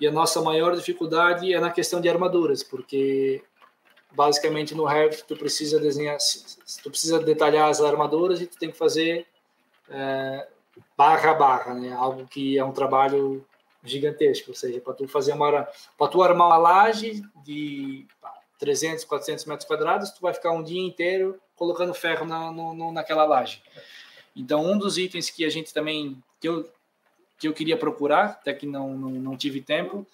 E 0.00 0.06
a 0.06 0.12
nossa 0.12 0.42
maior 0.42 0.74
dificuldade 0.76 1.54
é 1.54 1.60
na 1.60 1.70
questão 1.70 2.00
de 2.00 2.08
armaduras, 2.08 2.62
porque 2.62 3.42
basicamente 4.16 4.74
no 4.74 4.84
Revit 4.84 5.24
tu 5.24 5.36
precisa 5.36 5.78
desenhar, 5.78 6.16
tu 6.82 6.90
precisa 6.90 7.18
detalhar 7.20 7.68
as 7.68 7.80
armaduras 7.80 8.40
e 8.40 8.46
tu 8.46 8.58
tem 8.58 8.70
que 8.70 8.78
fazer 8.78 9.26
é, 9.90 10.48
barra 10.96 11.30
a 11.32 11.34
barra, 11.34 11.74
né? 11.74 11.92
Algo 11.92 12.26
que 12.26 12.58
é 12.58 12.64
um 12.64 12.72
trabalho 12.72 13.44
gigantesco, 13.84 14.50
ou 14.50 14.56
seja, 14.56 14.80
para 14.80 14.94
tu 14.94 15.06
fazer 15.06 15.32
uma 15.32 15.68
para 15.98 16.08
tu 16.08 16.22
armar 16.22 16.48
uma 16.48 16.56
laje 16.56 17.22
de 17.44 18.06
300, 18.58 19.04
400 19.04 19.44
metros 19.44 19.68
quadrados, 19.68 20.10
tu 20.10 20.22
vai 20.22 20.32
ficar 20.32 20.50
um 20.50 20.62
dia 20.62 20.80
inteiro 20.80 21.38
colocando 21.54 21.94
ferro 21.94 22.24
na, 22.24 22.50
no, 22.50 22.90
naquela 22.90 23.24
laje. 23.24 23.62
Então, 24.34 24.64
um 24.64 24.76
dos 24.78 24.98
itens 24.98 25.30
que 25.30 25.44
a 25.44 25.50
gente 25.50 25.72
também 25.72 26.22
que 26.40 26.48
eu 26.48 26.68
que 27.38 27.46
eu 27.46 27.52
queria 27.52 27.76
procurar, 27.76 28.38
até 28.40 28.54
que 28.54 28.64
não, 28.64 28.96
não, 28.96 29.10
não 29.10 29.36
tive 29.36 29.60
tempo, 29.60 30.06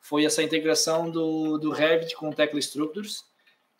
foi 0.00 0.24
essa 0.24 0.42
integração 0.42 1.10
do, 1.10 1.58
do 1.58 1.70
Revit 1.70 2.16
com 2.16 2.30
o 2.30 2.34
Tecla 2.34 2.58
Structures, 2.58 3.22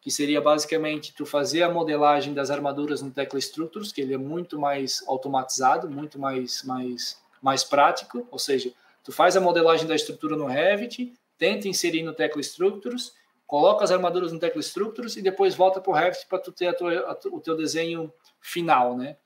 que 0.01 0.11
seria 0.11 0.41
basicamente 0.41 1.13
tu 1.15 1.27
fazer 1.27 1.63
a 1.63 1.71
modelagem 1.71 2.33
das 2.33 2.51
armaduras 2.51 3.03
no 3.03 3.11
Tecla 3.11 3.39
Structures, 3.39 3.93
que 3.93 4.01
ele 4.01 4.15
é 4.15 4.19
muito 4.19 4.59
mais 4.59 5.05
automatizado, 5.07 5.91
muito 5.91 6.19
mais, 6.19 6.63
mais, 6.63 7.19
mais 7.43 7.63
prático, 7.63 8.27
ou 8.31 8.39
seja, 8.39 8.73
tu 9.05 9.13
faz 9.13 9.37
a 9.37 9.41
modelagem 9.41 9.87
da 9.87 9.95
estrutura 9.95 10.37
no 10.37 10.47
Revit, 10.47 11.13
tenta 11.37 11.69
inserir 11.69 12.03
no 12.03 12.15
Tecla 12.15 12.41
Structures, 12.41 13.13
coloca 13.47 13.85
as 13.85 13.91
armaduras 13.91 14.33
no 14.33 14.39
Tecla 14.39 14.61
Structures 14.61 15.17
e 15.17 15.23
depois 15.23 15.55
volta 15.55 15.81
para 15.81 15.91
o 15.91 15.95
Revit 15.95 16.27
para 16.27 16.39
tu 16.39 16.51
ter 16.51 16.69
a 16.69 16.75
tua, 16.75 16.93
a, 17.01 17.19
o 17.29 17.41
teu 17.41 17.57
desenho 17.57 18.13
final, 18.41 18.97
né? 18.97 19.17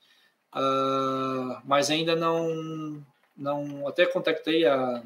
Uh, 0.53 1.61
mas 1.65 1.89
ainda 1.89 2.15
não, 2.15 3.05
não, 3.35 3.87
até 3.87 4.05
contactei 4.05 4.65
a, 4.65 5.03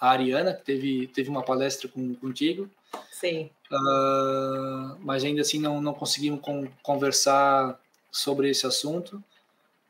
a 0.00 0.10
Ariana, 0.10 0.54
que 0.54 0.62
teve, 0.64 1.06
teve 1.08 1.28
uma 1.28 1.42
palestra 1.42 1.88
com, 1.88 2.14
contigo, 2.14 2.70
Sim. 3.10 3.50
Uh, 3.70 4.98
mas 5.00 5.24
ainda 5.24 5.42
assim 5.42 5.58
não, 5.58 5.80
não 5.80 5.94
conseguimos 5.94 6.40
conversar 6.82 7.80
sobre 8.10 8.50
esse 8.50 8.66
assunto. 8.66 9.22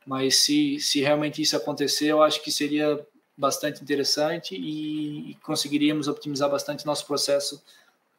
Mas 0.05 0.37
se, 0.43 0.79
se 0.79 1.01
realmente 1.01 1.41
isso 1.41 1.55
acontecer, 1.55 2.07
eu 2.07 2.21
acho 2.21 2.41
que 2.41 2.51
seria 2.51 3.05
bastante 3.35 3.81
interessante 3.81 4.55
e, 4.55 5.31
e 5.31 5.35
conseguiríamos 5.35 6.07
optimizar 6.07 6.49
bastante 6.49 6.85
nosso 6.85 7.05
processo 7.07 7.63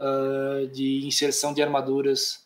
uh, 0.00 0.66
de 0.68 1.06
inserção 1.06 1.54
de 1.54 1.62
armaduras 1.62 2.44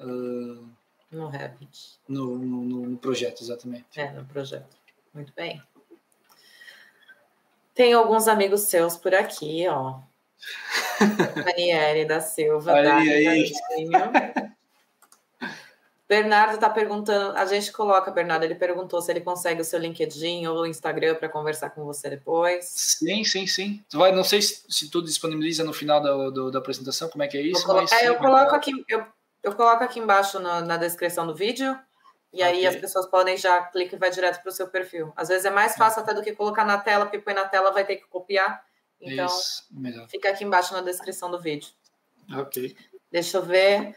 uh, 0.00 0.66
no 1.10 1.28
Revit. 1.28 1.98
No, 2.08 2.38
no, 2.38 2.86
no, 2.88 2.96
projeto, 2.96 3.42
exatamente. 3.42 4.00
É, 4.00 4.10
no 4.12 4.24
projeto. 4.24 4.74
Muito 5.12 5.32
bem. 5.34 5.62
Tem 7.74 7.92
alguns 7.92 8.26
amigos 8.28 8.62
seus 8.62 8.96
por 8.96 9.14
aqui, 9.14 9.66
ó. 9.68 10.00
Daniele 11.44 12.04
da 12.04 12.20
Silva. 12.20 12.74
Aí, 12.74 13.26
aí. 13.26 13.52
Bernardo 16.12 16.56
está 16.56 16.68
perguntando, 16.68 17.34
a 17.38 17.46
gente 17.46 17.72
coloca, 17.72 18.10
Bernardo, 18.10 18.44
ele 18.44 18.54
perguntou 18.54 19.00
se 19.00 19.10
ele 19.10 19.22
consegue 19.22 19.62
o 19.62 19.64
seu 19.64 19.78
LinkedIn 19.78 20.46
ou 20.46 20.58
o 20.58 20.66
Instagram 20.66 21.14
para 21.14 21.26
conversar 21.26 21.70
com 21.70 21.86
você 21.86 22.10
depois. 22.10 22.66
Sim, 22.66 23.24
sim, 23.24 23.46
sim. 23.46 23.82
Tu 23.88 23.96
vai, 23.96 24.12
não 24.12 24.22
sei 24.22 24.42
se, 24.42 24.62
se 24.68 24.90
tu 24.90 25.00
disponibiliza 25.00 25.64
no 25.64 25.72
final 25.72 26.02
da, 26.02 26.28
do, 26.28 26.50
da 26.50 26.58
apresentação, 26.58 27.08
como 27.08 27.24
é 27.24 27.28
que 27.28 27.38
é 27.38 27.40
isso. 27.40 27.64
Colocar, 27.64 27.82
mas, 27.90 27.92
é, 27.92 28.08
eu, 28.10 28.16
coloco 28.16 28.54
aqui, 28.54 28.84
eu, 28.86 29.06
eu 29.42 29.54
coloco 29.54 29.82
aqui 29.82 30.00
embaixo 30.00 30.38
na, 30.38 30.60
na 30.60 30.76
descrição 30.76 31.26
do 31.26 31.34
vídeo. 31.34 31.78
E 32.30 32.42
aí 32.42 32.58
okay. 32.58 32.66
as 32.66 32.76
pessoas 32.76 33.06
podem 33.06 33.38
já 33.38 33.62
clicar 33.62 33.94
e 33.94 33.98
vai 33.98 34.10
direto 34.10 34.42
para 34.42 34.50
o 34.50 34.52
seu 34.52 34.68
perfil. 34.68 35.14
Às 35.16 35.28
vezes 35.28 35.46
é 35.46 35.50
mais 35.50 35.76
fácil 35.76 36.02
até 36.02 36.12
do 36.12 36.22
que 36.22 36.32
colocar 36.32 36.66
na 36.66 36.76
tela, 36.76 37.06
porque 37.06 37.20
põe 37.20 37.32
na 37.32 37.46
tela 37.46 37.70
vai 37.70 37.86
ter 37.86 37.96
que 37.96 38.06
copiar. 38.06 38.62
Então, 39.02 39.26
Isso, 39.26 39.64
fica 40.08 40.30
aqui 40.30 40.44
embaixo 40.44 40.72
na 40.72 40.80
descrição 40.80 41.30
do 41.30 41.40
vídeo. 41.40 41.68
Ok. 42.32 42.76
Deixa 43.10 43.38
eu 43.38 43.42
ver. 43.42 43.96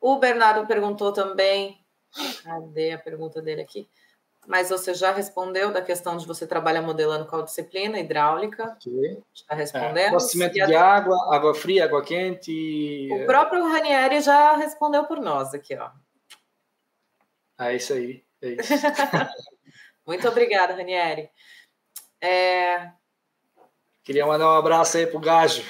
O 0.00 0.18
Bernardo 0.18 0.66
perguntou 0.66 1.12
também. 1.12 1.84
Cadê 2.44 2.92
a 2.92 2.98
pergunta 2.98 3.40
dele 3.40 3.62
aqui? 3.62 3.88
Mas 4.46 4.68
você 4.68 4.94
já 4.94 5.10
respondeu 5.10 5.72
da 5.72 5.82
questão 5.82 6.16
de 6.16 6.26
você 6.26 6.46
trabalhar 6.46 6.82
modelando 6.82 7.26
qual 7.26 7.42
disciplina? 7.42 7.98
Hidráulica. 7.98 8.76
Ok. 8.76 9.22
Já 9.32 9.54
respondendo. 9.56 10.16
É, 10.16 10.48
de 10.48 10.74
água, 10.74 11.34
água 11.34 11.54
fria, 11.54 11.84
água 11.84 12.04
quente. 12.04 13.08
O 13.10 13.26
próprio 13.26 13.66
Ranieri 13.66 14.20
já 14.20 14.54
respondeu 14.56 15.04
por 15.04 15.20
nós 15.20 15.52
aqui, 15.52 15.74
ó. 15.76 15.90
É 17.58 17.74
isso 17.74 17.94
aí. 17.94 18.24
É 18.40 18.48
isso. 18.50 18.72
Muito 20.06 20.28
obrigada, 20.28 20.74
Ranieri. 20.74 21.28
É... 22.20 22.92
Queria 24.06 24.24
mandar 24.24 24.46
um 24.46 24.56
abraço 24.56 24.96
aí 24.98 25.04
pro 25.04 25.18
Gajo. 25.18 25.64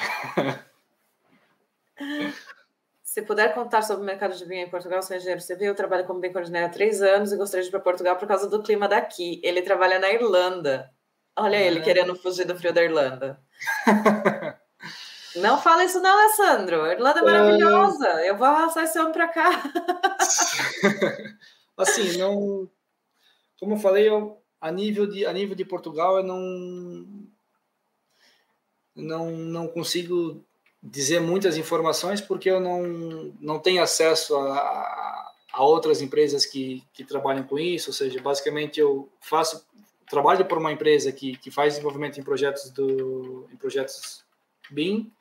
Se 3.02 3.22
puder 3.22 3.54
contar 3.54 3.80
sobre 3.80 4.02
o 4.02 4.06
mercado 4.06 4.36
de 4.36 4.44
vinho 4.44 4.66
em 4.66 4.68
Portugal, 4.68 5.02
sou 5.02 5.16
engenheiro 5.16 5.40
civil, 5.40 5.74
trabalho 5.74 6.04
como 6.04 6.20
bem 6.20 6.30
coordenador 6.30 6.68
há 6.68 6.70
três 6.70 7.00
anos 7.00 7.32
e 7.32 7.36
gostaria 7.38 7.62
de 7.62 7.70
ir 7.70 7.70
para 7.70 7.80
Portugal 7.80 8.14
por 8.16 8.28
causa 8.28 8.46
do 8.46 8.62
clima 8.62 8.86
daqui. 8.86 9.40
Ele 9.42 9.62
trabalha 9.62 9.98
na 9.98 10.10
Irlanda. 10.10 10.92
Olha 11.34 11.56
ele 11.56 11.80
querendo 11.80 12.14
fugir 12.14 12.44
do 12.44 12.54
frio 12.54 12.74
da 12.74 12.84
Irlanda. 12.84 13.40
Não 15.36 15.58
fala 15.58 15.84
isso 15.84 16.00
não, 16.00 16.18
Alessandro. 16.18 16.82
A 16.82 16.92
Irlanda 16.92 17.20
é 17.20 17.22
maravilhosa. 17.22 18.06
Eu 18.22 18.36
vou 18.36 18.46
arrastar 18.46 18.84
esse 18.84 18.98
homem 18.98 19.12
para 19.12 19.28
cá. 19.28 19.50
assim, 21.74 22.18
não... 22.18 22.68
Como 23.58 23.76
eu 23.76 23.78
falei, 23.78 24.06
eu, 24.06 24.42
a, 24.60 24.70
nível 24.70 25.06
de, 25.06 25.24
a 25.24 25.32
nível 25.32 25.56
de 25.56 25.64
Portugal, 25.64 26.18
eu 26.18 26.22
não... 26.22 27.25
Não, 28.96 29.30
não 29.30 29.68
consigo 29.68 30.42
dizer 30.82 31.20
muitas 31.20 31.56
informações 31.56 32.20
porque 32.20 32.50
eu 32.50 32.60
não, 32.60 32.82
não 33.40 33.58
tenho 33.58 33.82
acesso 33.82 34.36
a, 34.36 35.32
a 35.52 35.64
outras 35.64 36.02
empresas 36.02 36.46
que, 36.46 36.82
que 36.92 37.04
trabalham 37.04 37.44
com 37.44 37.58
isso, 37.58 37.90
ou 37.90 37.94
seja, 37.94 38.20
basicamente 38.20 38.78
eu 38.80 39.08
faço 39.20 39.66
trabalho 40.08 40.44
para 40.44 40.58
uma 40.58 40.72
empresa 40.72 41.10
que, 41.12 41.36
que 41.38 41.50
faz 41.50 41.74
desenvolvimento 41.74 42.20
em 42.20 42.22
projetos 42.22 42.70
do 42.70 43.48
em 43.52 43.56
projetos 43.56 44.24
BIM, 44.70 45.12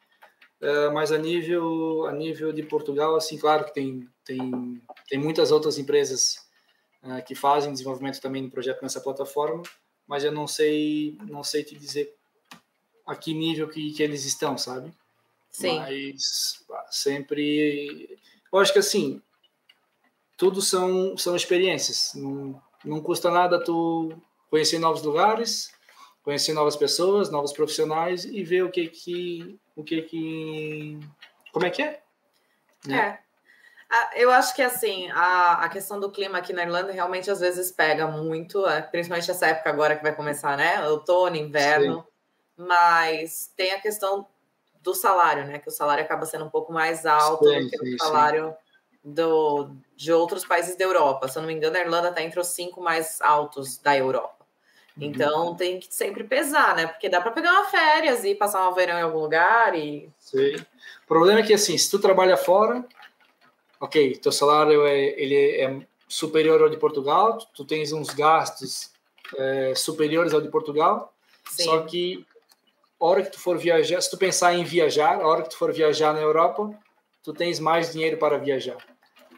uh, 0.62 0.94
mas 0.94 1.12
a 1.12 1.18
nível 1.18 2.06
a 2.06 2.12
nível 2.12 2.54
de 2.54 2.64
Portugal, 2.64 3.16
assim, 3.16 3.38
claro 3.38 3.66
que 3.66 3.74
tem 3.74 4.08
tem 4.24 4.82
tem 5.10 5.20
muitas 5.20 5.52
outras 5.52 5.78
empresas 5.78 6.46
uh, 7.04 7.24
que 7.26 7.34
fazem 7.34 7.72
desenvolvimento 7.72 8.22
também 8.22 8.44
de 8.44 8.52
projeto 8.52 8.82
nessa 8.82 9.02
plataforma, 9.02 9.64
mas 10.08 10.24
eu 10.24 10.32
não 10.32 10.48
sei 10.48 11.18
não 11.28 11.44
sei 11.44 11.64
te 11.64 11.76
dizer 11.76 12.15
a 13.06 13.16
que 13.16 13.34
nível 13.34 13.70
que, 13.70 13.92
que 13.92 14.02
eles 14.02 14.26
estão, 14.26 14.58
sabe? 14.58 14.92
Sim. 15.50 15.80
Mas 15.80 16.66
sempre. 16.90 18.20
Eu 18.52 18.60
acho 18.60 18.74
que 18.74 18.80
assim, 18.80 19.22
tudo 20.36 20.62
são, 20.62 21.18
são 21.18 21.36
experiências. 21.36 22.14
Não, 22.16 22.62
não 22.84 23.02
custa 23.02 23.30
nada 23.30 23.64
tu 23.64 24.14
conhecer 24.50 24.80
novos 24.80 25.02
lugares, 25.04 25.72
conhecer 26.24 26.54
novas 26.54 26.76
pessoas, 26.76 27.30
novos 27.30 27.54
profissionais 27.54 28.26
e 28.26 28.44
ver 28.44 28.64
o 28.64 28.72
que 28.72 28.88
que. 28.88 29.60
O 29.76 29.84
que 29.84 30.02
que. 30.02 31.00
Como 31.52 31.66
é 31.66 31.70
que 31.70 31.82
é? 31.82 32.02
Né? 32.86 33.20
É. 33.22 33.26
Eu 34.16 34.32
acho 34.32 34.54
que 34.56 34.62
assim, 34.62 35.10
a, 35.12 35.64
a 35.64 35.70
questão 35.70 36.00
do 36.00 36.12
clima 36.12 36.40
aqui 36.40 36.52
na 36.52 36.64
Irlanda 36.64 36.92
realmente 36.92 37.30
às 37.32 37.40
vezes 37.40 37.72
pega 37.72 38.08
muito, 38.08 38.68
é, 38.68 38.82
principalmente 38.82 39.30
essa 39.30 39.48
época 39.48 39.70
agora 39.70 39.96
que 39.96 40.04
vai 40.04 40.14
começar, 40.14 40.58
né? 40.58 40.86
Outono, 40.90 41.36
inverno. 41.36 42.02
Sim. 42.02 42.15
Mas 42.58 43.52
tem 43.56 43.72
a 43.74 43.80
questão 43.80 44.28
do 44.82 44.94
salário, 44.94 45.46
né? 45.46 45.60
Que 45.60 45.68
o 45.68 45.72
salário 45.72 46.04
acaba 46.04 46.26
sendo 46.26 46.46
um 46.46 46.50
pouco 46.50 46.72
mais 46.72 47.06
alto 47.06 47.50
sim, 47.50 47.60
do 47.60 47.70
que 47.70 47.78
sim, 47.78 47.96
o 47.96 47.98
salário 47.98 48.56
do, 49.04 49.70
de 49.96 50.14
outros 50.14 50.46
países 50.46 50.76
da 50.78 50.84
Europa. 50.84 51.28
Se 51.28 51.38
eu 51.38 51.42
não 51.42 51.48
me 51.48 51.54
engano, 51.56 51.76
a 51.76 51.80
Irlanda 51.82 52.10
está 52.10 52.22
entre 52.22 52.40
os 52.40 52.48
cinco 52.48 52.82
mais 52.82 53.20
altos 53.22 53.78
da 53.78 53.98
Europa. 53.98 54.46
Uhum. 54.98 55.04
Então 55.04 55.48
uhum. 55.48 55.56
tem 55.56 55.80
que 55.80 55.94
sempre 55.94 56.24
pesar, 56.24 56.76
né? 56.76 56.88
Porque 56.88 57.10
dá 57.10 57.20
para 57.20 57.32
pegar 57.32 57.52
uma 57.52 57.66
férias 57.66 58.24
e 58.24 58.34
passar 58.34 58.68
um 58.70 58.74
verão 58.74 58.98
em 58.98 59.04
algum 59.04 59.20
lugar 59.20 59.76
e. 59.76 60.10
Sim. 60.20 60.56
O 60.56 61.08
problema 61.08 61.42
é 61.42 61.44
que 61.44 61.54
assim, 61.54 61.78
se 61.78 61.90
tu 61.92 62.00
trabalha 62.00 62.38
fora, 62.38 62.84
ok, 63.80 64.16
teu 64.18 64.32
salário 64.32 64.86
é, 64.86 64.98
ele 64.98 65.36
é 65.36 65.86
superior 66.08 66.62
ao 66.62 66.70
de 66.70 66.78
Portugal, 66.78 67.38
tu 67.54 67.66
tens 67.66 67.92
uns 67.92 68.10
gastos 68.10 68.92
é, 69.36 69.74
superiores 69.76 70.34
ao 70.34 70.42
de 70.42 70.50
Portugal, 70.50 71.14
Sim. 71.50 71.66
só 71.66 71.82
que 71.82 72.26
a 73.06 73.10
hora 73.10 73.24
que 73.24 73.32
tu 73.32 73.40
for 73.40 73.58
viajar, 73.58 74.02
se 74.02 74.10
tu 74.10 74.18
pensar 74.18 74.56
em 74.56 74.64
viajar, 74.64 75.22
a 75.22 75.28
hora 75.28 75.44
que 75.44 75.50
tu 75.50 75.58
for 75.58 75.72
viajar 75.72 76.12
na 76.12 76.20
Europa, 76.20 76.72
tu 77.24 77.34
tens 77.34 77.60
mais 77.60 77.94
dinheiro 77.94 78.18
para 78.18 78.38
viajar. 78.40 78.78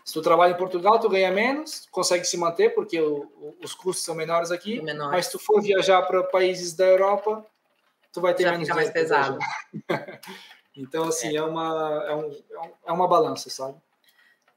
Se 0.05 0.13
tu 0.13 0.21
trabalha 0.21 0.53
em 0.53 0.57
Portugal, 0.57 0.99
tu 0.99 1.09
ganha 1.09 1.29
menos, 1.31 1.85
consegue 1.91 2.23
se 2.23 2.37
manter 2.37 2.73
porque 2.73 2.99
o, 3.01 3.23
o, 3.23 3.57
os 3.61 3.73
custos 3.73 4.05
são 4.05 4.15
menores 4.15 4.51
aqui. 4.51 4.81
Menor. 4.81 5.11
Mas 5.11 5.25
se 5.25 5.33
tu 5.33 5.39
for 5.39 5.61
viajar 5.61 6.01
para 6.03 6.23
países 6.23 6.73
da 6.73 6.85
Europa, 6.85 7.45
tu 8.13 8.21
vai 8.21 8.33
ter 8.33 8.43
Já 8.43 8.51
menos 8.51 8.67
fica 8.67 8.75
mais 8.75 8.89
pesado. 8.89 9.37
então, 10.73 11.09
assim, 11.09 11.35
é. 11.35 11.39
é. 11.39 11.43
uma, 11.43 12.05
é, 12.07 12.15
um, 12.15 12.43
é 12.85 12.91
uma 12.93 13.07
balança, 13.07 13.49
sabe? 13.49 13.77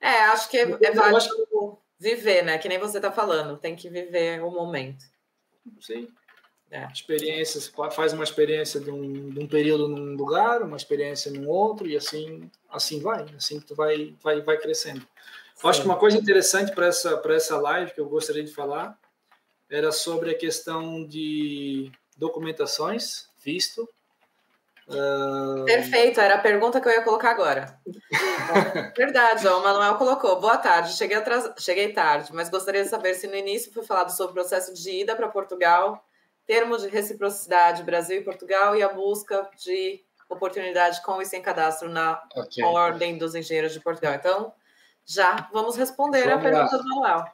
É, 0.00 0.20
acho 0.26 0.48
que 0.48 0.56
é, 0.56 0.62
é 0.62 0.92
válido 0.92 1.16
acho... 1.16 1.78
viver, 1.98 2.44
né? 2.44 2.58
Que 2.58 2.68
nem 2.68 2.78
você 2.78 2.98
está 2.98 3.10
falando, 3.10 3.58
tem 3.58 3.74
que 3.74 3.90
viver 3.90 4.40
o 4.44 4.52
momento. 4.52 5.04
Sim. 5.80 6.08
É. 6.70 6.86
Experiências, 6.92 7.72
faz 7.92 8.12
uma 8.12 8.22
experiência 8.22 8.78
de 8.78 8.92
um, 8.92 9.30
de 9.30 9.40
um 9.40 9.46
período 9.48 9.88
num 9.88 10.14
lugar, 10.14 10.62
uma 10.62 10.76
experiência 10.76 11.30
num 11.32 11.48
outro, 11.48 11.88
e 11.88 11.96
assim 11.96 12.48
assim 12.70 13.00
vai, 13.00 13.26
assim 13.36 13.60
tu 13.60 13.74
vai, 13.74 14.14
vai, 14.22 14.40
vai 14.40 14.56
crescendo. 14.56 15.04
Eu 15.62 15.68
acho 15.68 15.80
que 15.80 15.86
uma 15.86 15.98
coisa 15.98 16.16
interessante 16.16 16.72
para 16.72 16.86
essa, 16.86 17.20
essa 17.30 17.58
live 17.58 17.92
que 17.92 18.00
eu 18.00 18.08
gostaria 18.08 18.44
de 18.44 18.52
falar 18.52 18.96
era 19.68 19.90
sobre 19.90 20.30
a 20.30 20.38
questão 20.38 21.04
de 21.04 21.90
documentações, 22.16 23.28
visto. 23.38 23.88
Uh... 24.88 25.64
Perfeito, 25.64 26.20
era 26.20 26.36
a 26.36 26.40
pergunta 26.40 26.80
que 26.80 26.88
eu 26.88 26.92
ia 26.92 27.02
colocar 27.02 27.30
agora. 27.30 27.78
Verdade, 28.96 29.46
ó, 29.46 29.60
o 29.60 29.62
Manuel 29.62 29.96
colocou. 29.96 30.40
Boa 30.40 30.56
tarde, 30.56 30.96
cheguei, 30.96 31.16
atras... 31.16 31.52
cheguei 31.58 31.92
tarde, 31.92 32.32
mas 32.32 32.48
gostaria 32.48 32.82
de 32.82 32.88
saber 32.88 33.14
se 33.14 33.26
no 33.26 33.36
início 33.36 33.72
foi 33.72 33.84
falado 33.84 34.10
sobre 34.10 34.30
o 34.30 34.34
processo 34.34 34.72
de 34.72 35.02
ida 35.02 35.14
para 35.14 35.28
Portugal 35.28 36.04
termos 36.50 36.82
de 36.82 36.88
reciprocidade 36.88 37.84
Brasil 37.84 38.18
e 38.18 38.24
Portugal 38.24 38.74
e 38.74 38.82
a 38.82 38.88
busca 38.88 39.48
de 39.64 40.02
oportunidade 40.28 41.00
com 41.00 41.22
e 41.22 41.24
sem 41.24 41.40
cadastro 41.40 41.88
na 41.88 42.20
okay. 42.34 42.64
Ordem 42.64 43.16
dos 43.16 43.36
Engenheiros 43.36 43.72
de 43.72 43.78
Portugal. 43.78 44.14
Então, 44.14 44.52
já 45.06 45.48
vamos 45.52 45.76
responder 45.76 46.24
vamos 46.24 46.34
a 46.34 46.38
pergunta 46.40 46.76
lá. 46.76 46.82
do 46.82 46.88
Manuel. 46.88 47.24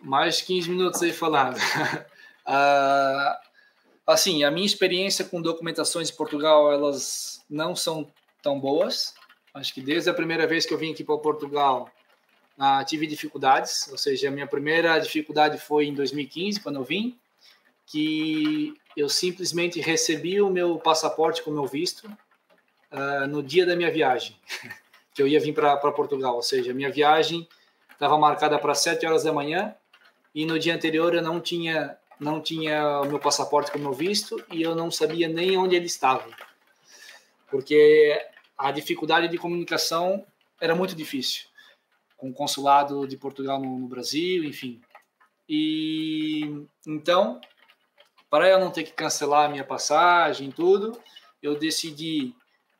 Mais 0.00 0.40
15 0.42 0.70
minutos 0.70 1.02
aí 1.02 1.12
falando. 1.12 1.56
uh, 1.56 3.36
assim, 4.06 4.44
a 4.44 4.50
minha 4.52 4.64
experiência 4.64 5.24
com 5.24 5.42
documentações 5.42 6.08
em 6.08 6.14
Portugal, 6.14 6.72
elas 6.72 7.44
não 7.50 7.74
são 7.74 8.08
tão 8.40 8.60
boas. 8.60 9.12
Acho 9.54 9.74
que 9.74 9.80
desde 9.80 10.08
a 10.08 10.14
primeira 10.14 10.46
vez 10.46 10.64
que 10.64 10.72
eu 10.72 10.78
vim 10.78 10.92
aqui 10.92 11.02
para 11.02 11.18
Portugal, 11.18 11.90
uh, 12.56 12.84
tive 12.84 13.08
dificuldades. 13.08 13.88
Ou 13.90 13.98
seja, 13.98 14.28
a 14.28 14.30
minha 14.30 14.46
primeira 14.46 14.96
dificuldade 15.00 15.58
foi 15.58 15.86
em 15.86 15.94
2015, 15.94 16.60
quando 16.60 16.76
eu 16.76 16.84
vim 16.84 17.18
que 17.86 18.74
eu 18.96 19.08
simplesmente 19.08 19.80
recebi 19.80 20.40
o 20.40 20.50
meu 20.50 20.78
passaporte 20.78 21.42
com 21.42 21.50
o 21.50 21.54
meu 21.54 21.66
visto 21.66 22.06
uh, 22.92 23.26
no 23.28 23.42
dia 23.42 23.64
da 23.64 23.76
minha 23.76 23.90
viagem, 23.90 24.36
que 25.14 25.22
eu 25.22 25.28
ia 25.28 25.40
vir 25.40 25.54
para 25.54 25.76
Portugal. 25.92 26.34
Ou 26.34 26.42
seja, 26.42 26.74
minha 26.74 26.90
viagem 26.90 27.48
estava 27.92 28.18
marcada 28.18 28.58
para 28.58 28.74
7 28.74 29.06
horas 29.06 29.22
da 29.22 29.32
manhã 29.32 29.74
e 30.34 30.44
no 30.44 30.58
dia 30.58 30.74
anterior 30.74 31.14
eu 31.14 31.22
não 31.22 31.40
tinha 31.40 31.96
não 32.18 32.40
tinha 32.40 33.02
o 33.02 33.06
meu 33.06 33.18
passaporte 33.18 33.70
com 33.70 33.78
o 33.78 33.82
meu 33.82 33.92
visto 33.92 34.42
e 34.50 34.62
eu 34.62 34.74
não 34.74 34.90
sabia 34.90 35.28
nem 35.28 35.54
onde 35.58 35.76
ele 35.76 35.84
estava. 35.84 36.26
Porque 37.50 38.18
a 38.56 38.72
dificuldade 38.72 39.28
de 39.28 39.36
comunicação 39.36 40.24
era 40.58 40.74
muito 40.74 40.96
difícil 40.96 41.46
com 42.16 42.30
o 42.30 42.32
consulado 42.32 43.06
de 43.06 43.18
Portugal 43.18 43.60
no, 43.60 43.78
no 43.78 43.86
Brasil, 43.86 44.44
enfim. 44.44 44.80
E 45.46 46.64
então 46.86 47.38
para 48.28 48.48
eu 48.48 48.58
não 48.58 48.70
ter 48.70 48.84
que 48.84 48.92
cancelar 48.92 49.46
a 49.46 49.48
minha 49.48 49.64
passagem 49.64 50.50
tudo, 50.50 50.98
eu 51.42 51.58
decidi 51.58 52.34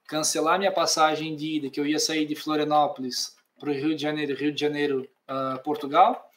cancelar 0.06 0.58
minha 0.58 0.72
passagem 0.72 1.34
de 1.34 1.56
ida, 1.56 1.70
que 1.70 1.80
eu 1.80 1.86
ia 1.86 1.98
sair 1.98 2.26
de 2.26 2.34
Florianópolis 2.34 3.36
para 3.58 3.70
o 3.70 3.72
Rio 3.72 3.94
de 3.94 4.02
Janeiro, 4.02 4.36
Rio 4.36 4.52
de 4.52 4.60
Janeiro, 4.60 5.08
uh, 5.28 5.62
Portugal. 5.62 6.30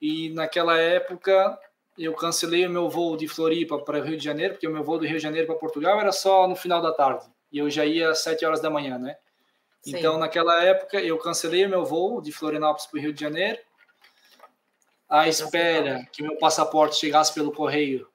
E 0.00 0.30
naquela 0.30 0.76
época 0.78 1.58
eu 1.96 2.12
cancelei 2.14 2.66
o 2.66 2.70
meu 2.70 2.88
voo 2.88 3.16
de 3.16 3.28
Floripa 3.28 3.78
para 3.78 4.00
o 4.00 4.02
Rio 4.02 4.16
de 4.16 4.24
Janeiro, 4.24 4.54
porque 4.54 4.66
o 4.66 4.72
meu 4.72 4.82
voo 4.82 4.98
do 4.98 5.06
Rio 5.06 5.16
de 5.16 5.22
Janeiro 5.22 5.46
para 5.46 5.56
Portugal 5.56 6.00
era 6.00 6.12
só 6.12 6.48
no 6.48 6.56
final 6.56 6.82
da 6.82 6.92
tarde. 6.92 7.26
E 7.52 7.58
eu 7.58 7.70
já 7.70 7.84
ia 7.84 8.10
às 8.10 8.18
7 8.20 8.44
horas 8.44 8.60
da 8.60 8.68
manhã, 8.68 8.98
né? 8.98 9.16
Sim. 9.82 9.96
Então, 9.96 10.18
naquela 10.18 10.62
época, 10.64 11.00
eu 11.00 11.16
cancelei 11.18 11.66
o 11.66 11.68
meu 11.68 11.84
voo 11.84 12.20
de 12.20 12.32
Florianópolis 12.32 12.86
para 12.86 12.98
o 12.98 13.02
Rio 13.02 13.12
de 13.12 13.20
Janeiro, 13.20 13.58
à 15.08 15.28
espera 15.28 16.04
que 16.10 16.22
meu 16.22 16.36
passaporte 16.38 16.96
chegasse 16.96 17.32
pelo 17.32 17.52
correio 17.52 18.08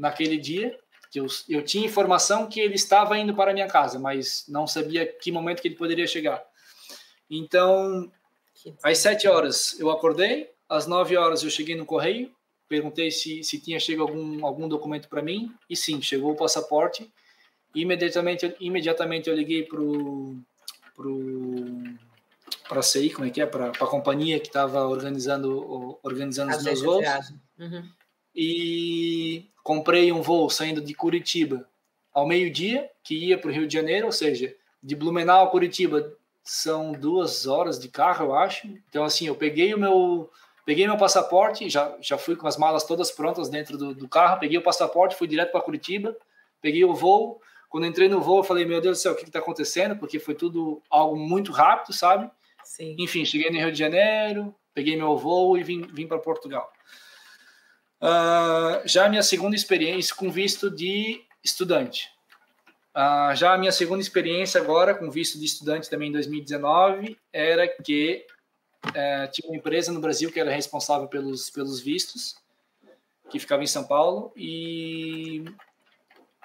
naquele 0.00 0.38
dia. 0.38 0.76
Porque 1.00 1.20
eu, 1.20 1.26
eu 1.48 1.64
tinha 1.64 1.84
informação 1.84 2.48
que 2.48 2.60
ele 2.60 2.74
estava 2.74 3.18
indo 3.18 3.34
para 3.34 3.50
a 3.50 3.54
minha 3.54 3.66
casa, 3.66 3.98
mas 3.98 4.44
não 4.48 4.66
sabia 4.66 5.06
que 5.06 5.30
momento 5.30 5.60
que 5.60 5.68
ele 5.68 5.74
poderia 5.76 6.06
chegar. 6.06 6.42
Então, 7.28 8.10
às 8.82 8.98
sete 8.98 9.28
horas 9.28 9.78
eu 9.78 9.90
acordei, 9.90 10.50
às 10.68 10.86
nove 10.86 11.16
horas 11.16 11.42
eu 11.42 11.50
cheguei 11.50 11.76
no 11.76 11.84
correio, 11.84 12.32
perguntei 12.68 13.10
se, 13.10 13.42
se 13.42 13.60
tinha 13.60 13.80
chegado 13.80 14.02
algum, 14.02 14.46
algum 14.46 14.68
documento 14.68 15.08
para 15.08 15.20
mim, 15.20 15.52
e 15.68 15.76
sim, 15.76 16.00
chegou 16.00 16.32
o 16.32 16.36
passaporte. 16.36 17.12
Imediatamente, 17.74 18.54
imediatamente 18.60 19.28
eu 19.28 19.34
liguei 19.34 19.64
para 19.64 19.78
pro, 20.94 21.82
para 22.68 22.80
a 22.80 22.82
CI, 22.82 23.10
como 23.10 23.26
é 23.26 23.30
que 23.30 23.40
é, 23.40 23.46
para 23.46 23.70
a 23.70 23.86
companhia 23.86 24.38
que 24.38 24.46
estava 24.46 24.86
organizando, 24.86 25.98
organizando 26.02 26.56
os 26.56 26.62
meus 26.62 26.82
voos. 26.82 27.06
Uhum. 27.58 27.88
E 28.34 29.46
comprei 29.62 30.12
um 30.12 30.22
voo 30.22 30.48
saindo 30.48 30.80
de 30.80 30.94
Curitiba 30.94 31.68
ao 32.12 32.26
meio-dia, 32.26 32.90
que 33.02 33.14
ia 33.14 33.38
para 33.38 33.50
o 33.50 33.52
Rio 33.52 33.66
de 33.66 33.74
Janeiro, 33.74 34.06
ou 34.06 34.12
seja, 34.12 34.54
de 34.82 34.96
Blumenau 34.96 35.44
a 35.44 35.50
Curitiba 35.50 36.12
são 36.42 36.92
duas 36.92 37.46
horas 37.46 37.78
de 37.78 37.88
carro, 37.88 38.26
eu 38.26 38.34
acho. 38.34 38.66
Então, 38.88 39.04
assim, 39.04 39.26
eu 39.26 39.34
peguei 39.34 39.74
o 39.74 39.78
meu 39.78 40.30
peguei 40.64 40.86
meu 40.86 40.96
passaporte, 40.96 41.68
já, 41.68 41.96
já 42.00 42.16
fui 42.16 42.36
com 42.36 42.46
as 42.46 42.56
malas 42.56 42.84
todas 42.84 43.10
prontas 43.10 43.48
dentro 43.48 43.76
do, 43.76 43.94
do 43.94 44.08
carro, 44.08 44.38
peguei 44.38 44.58
o 44.58 44.62
passaporte, 44.62 45.16
fui 45.16 45.26
direto 45.26 45.50
para 45.50 45.60
Curitiba, 45.60 46.16
peguei 46.60 46.84
o 46.84 46.94
voo. 46.94 47.40
Quando 47.68 47.86
entrei 47.86 48.08
no 48.08 48.20
voo, 48.20 48.38
eu 48.38 48.44
falei, 48.44 48.64
meu 48.64 48.80
Deus 48.80 48.98
do 48.98 49.00
céu, 49.00 49.12
o 49.12 49.16
que 49.16 49.24
está 49.24 49.38
acontecendo? 49.38 49.96
Porque 49.96 50.18
foi 50.18 50.34
tudo 50.34 50.82
algo 50.88 51.16
muito 51.16 51.50
rápido, 51.50 51.92
sabe? 51.92 52.30
Sim. 52.64 52.94
Enfim, 52.98 53.24
cheguei 53.24 53.50
no 53.50 53.58
Rio 53.58 53.72
de 53.72 53.78
Janeiro, 53.78 54.54
peguei 54.74 54.96
meu 54.96 55.16
voo 55.16 55.56
e 55.56 55.62
vim, 55.62 55.82
vim 55.82 56.06
para 56.06 56.18
Portugal. 56.18 56.70
Uh, 58.02 58.80
já 58.86 59.04
a 59.04 59.08
minha 59.08 59.22
segunda 59.22 59.54
experiência 59.54 60.14
com 60.14 60.30
visto 60.30 60.70
de 60.70 61.22
estudante. 61.44 62.08
Uh, 62.96 63.34
já 63.36 63.52
a 63.52 63.58
minha 63.58 63.70
segunda 63.70 64.00
experiência 64.00 64.60
agora 64.60 64.94
com 64.94 65.10
visto 65.10 65.38
de 65.38 65.44
estudante 65.44 65.88
também 65.88 66.08
em 66.08 66.12
2019 66.12 67.16
era 67.32 67.68
que 67.68 68.26
uh, 68.86 69.30
tinha 69.30 69.48
uma 69.48 69.56
empresa 69.56 69.92
no 69.92 70.00
Brasil 70.00 70.32
que 70.32 70.40
era 70.40 70.50
responsável 70.50 71.08
pelos, 71.08 71.50
pelos 71.50 71.80
vistos, 71.80 72.36
que 73.30 73.38
ficava 73.38 73.62
em 73.62 73.66
São 73.66 73.84
Paulo, 73.84 74.32
e, 74.34 75.44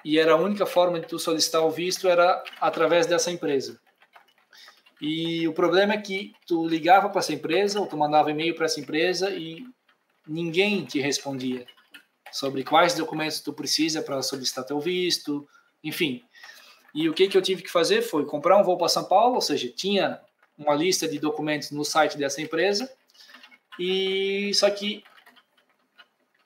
e 0.04 0.18
era 0.18 0.32
a 0.32 0.36
única 0.36 0.66
forma 0.66 1.00
de 1.00 1.06
tu 1.06 1.18
solicitar 1.18 1.62
o 1.62 1.70
visto 1.70 2.06
era 2.06 2.44
através 2.60 3.06
dessa 3.06 3.30
empresa. 3.30 3.80
E 5.00 5.48
o 5.48 5.52
problema 5.52 5.94
é 5.94 6.00
que 6.00 6.32
tu 6.46 6.66
ligava 6.66 7.08
para 7.08 7.18
essa 7.18 7.32
empresa 7.32 7.80
ou 7.80 7.86
tu 7.86 7.96
mandava 7.96 8.30
e-mail 8.30 8.54
para 8.54 8.66
essa 8.66 8.80
empresa 8.80 9.30
e 9.30 9.66
ninguém 10.26 10.84
te 10.84 11.00
respondia 11.00 11.66
sobre 12.32 12.64
quais 12.64 12.94
documentos 12.94 13.40
tu 13.40 13.52
precisa 13.52 14.02
para 14.02 14.22
solicitar 14.22 14.64
teu 14.64 14.80
visto, 14.80 15.48
enfim. 15.82 16.22
E 16.94 17.08
o 17.08 17.14
que 17.14 17.28
que 17.28 17.36
eu 17.36 17.42
tive 17.42 17.62
que 17.62 17.70
fazer 17.70 18.02
foi 18.02 18.24
comprar 18.24 18.58
um 18.58 18.64
voo 18.64 18.76
para 18.76 18.88
São 18.88 19.04
Paulo, 19.04 19.36
ou 19.36 19.40
seja, 19.40 19.68
tinha 19.68 20.20
uma 20.56 20.74
lista 20.74 21.06
de 21.06 21.18
documentos 21.18 21.70
no 21.70 21.84
site 21.84 22.16
dessa 22.16 22.40
empresa. 22.40 22.90
E 23.78 24.52
só 24.54 24.70
que 24.70 25.04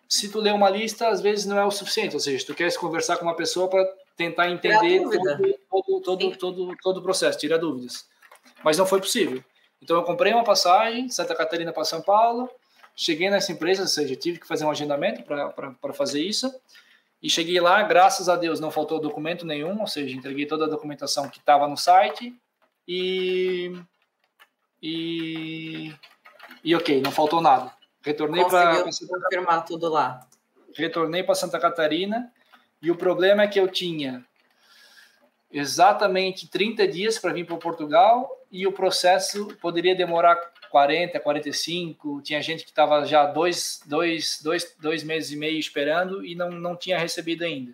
se 0.09 0.29
tu 0.29 0.41
ler 0.41 0.53
uma 0.53 0.69
lista, 0.69 1.09
às 1.09 1.21
vezes 1.21 1.47
não 1.47 1.57
é 1.57 1.65
o 1.65 1.71
suficiente, 1.71 2.15
ou 2.15 2.21
seja, 2.21 2.45
tu 2.45 2.55
queres 2.55 2.77
conversar 2.77 3.17
com 3.17 3.25
uma 3.25 3.37
pessoa 3.37 3.69
para 3.69 3.85
tentar 4.17 4.51
entender 4.51 5.01
todo, 5.03 5.59
todo, 5.71 6.01
todo, 6.01 6.37
todo, 6.37 6.77
todo 6.83 6.97
o 6.99 7.03
processo, 7.03 7.39
tirar 7.39 7.59
dúvidas. 7.59 8.09
Mas 8.65 8.77
não 8.77 8.85
foi 8.85 9.01
possível. 9.01 9.43
Então 9.81 9.97
eu 9.97 10.03
comprei 10.03 10.33
uma 10.33 10.45
passagem, 10.45 11.09
Santa 11.09 11.35
Catarina 11.35 11.73
para 11.73 11.85
São 11.85 12.03
Paulo, 12.03 12.51
cheguei 13.01 13.31
nessa 13.31 13.51
empresa, 13.51 13.83
ou 13.83 13.89
seja, 13.89 14.15
tive 14.15 14.39
que 14.39 14.47
fazer 14.47 14.67
um 14.67 14.71
agendamento 14.71 15.23
para 15.23 15.93
fazer 15.95 16.23
isso. 16.23 16.55
E 17.23 17.31
cheguei 17.31 17.59
lá, 17.61 17.83
graças 17.83 18.29
a 18.29 18.37
Deus, 18.37 18.61
não 18.61 18.71
faltou 18.71 19.01
documento 19.01 19.47
nenhum, 19.47 19.81
ou 19.81 19.87
seja, 19.87 20.15
entreguei 20.15 20.47
toda 20.47 20.67
a 20.67 20.69
documentação 20.69 21.29
que 21.29 21.39
estava 21.39 21.67
no 21.67 21.77
site 21.77 22.35
e, 22.87 23.73
e 24.83 25.95
e 26.63 26.75
ok, 26.75 27.01
não 27.01 27.11
faltou 27.11 27.41
nada. 27.41 27.73
Retornei 28.03 28.45
para 28.45 28.83
confirmar 28.83 29.65
tudo 29.65 29.89
lá. 29.89 30.21
Retornei 30.75 31.23
para 31.23 31.35
Santa 31.35 31.59
Catarina 31.59 32.31
e 32.83 32.91
o 32.91 32.97
problema 32.97 33.43
é 33.43 33.49
que 33.49 33.59
eu 33.59 33.69
tinha 33.69 34.25
exatamente 35.51 36.49
30 36.49 36.87
dias 36.87 37.19
para 37.19 37.33
vir 37.33 37.47
para 37.47 37.57
Portugal 37.57 38.31
e 38.51 38.67
o 38.67 38.73
processo 38.73 39.47
poderia 39.61 39.97
demorar 39.97 40.39
40, 40.71 41.19
45. 41.21 42.23
Tinha 42.23 42.41
gente 42.41 42.65
que 42.65 42.71
estava 42.71 43.05
já 43.05 43.27
dois, 43.27 43.81
dois, 43.85 44.41
dois, 44.43 44.75
dois 44.81 45.03
meses 45.03 45.33
e 45.33 45.37
meio 45.37 45.59
esperando 45.59 46.25
e 46.25 46.35
não, 46.35 46.51
não 46.51 46.77
tinha 46.77 46.99
recebido 46.99 47.45
ainda. 47.45 47.73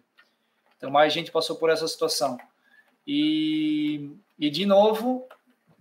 Então, 0.76 0.90
mais 0.90 1.12
gente 1.12 1.30
passou 1.30 1.56
por 1.56 1.70
essa 1.70 1.86
situação. 1.86 2.38
E, 3.06 4.10
e 4.38 4.50
de 4.50 4.66
novo, 4.66 5.26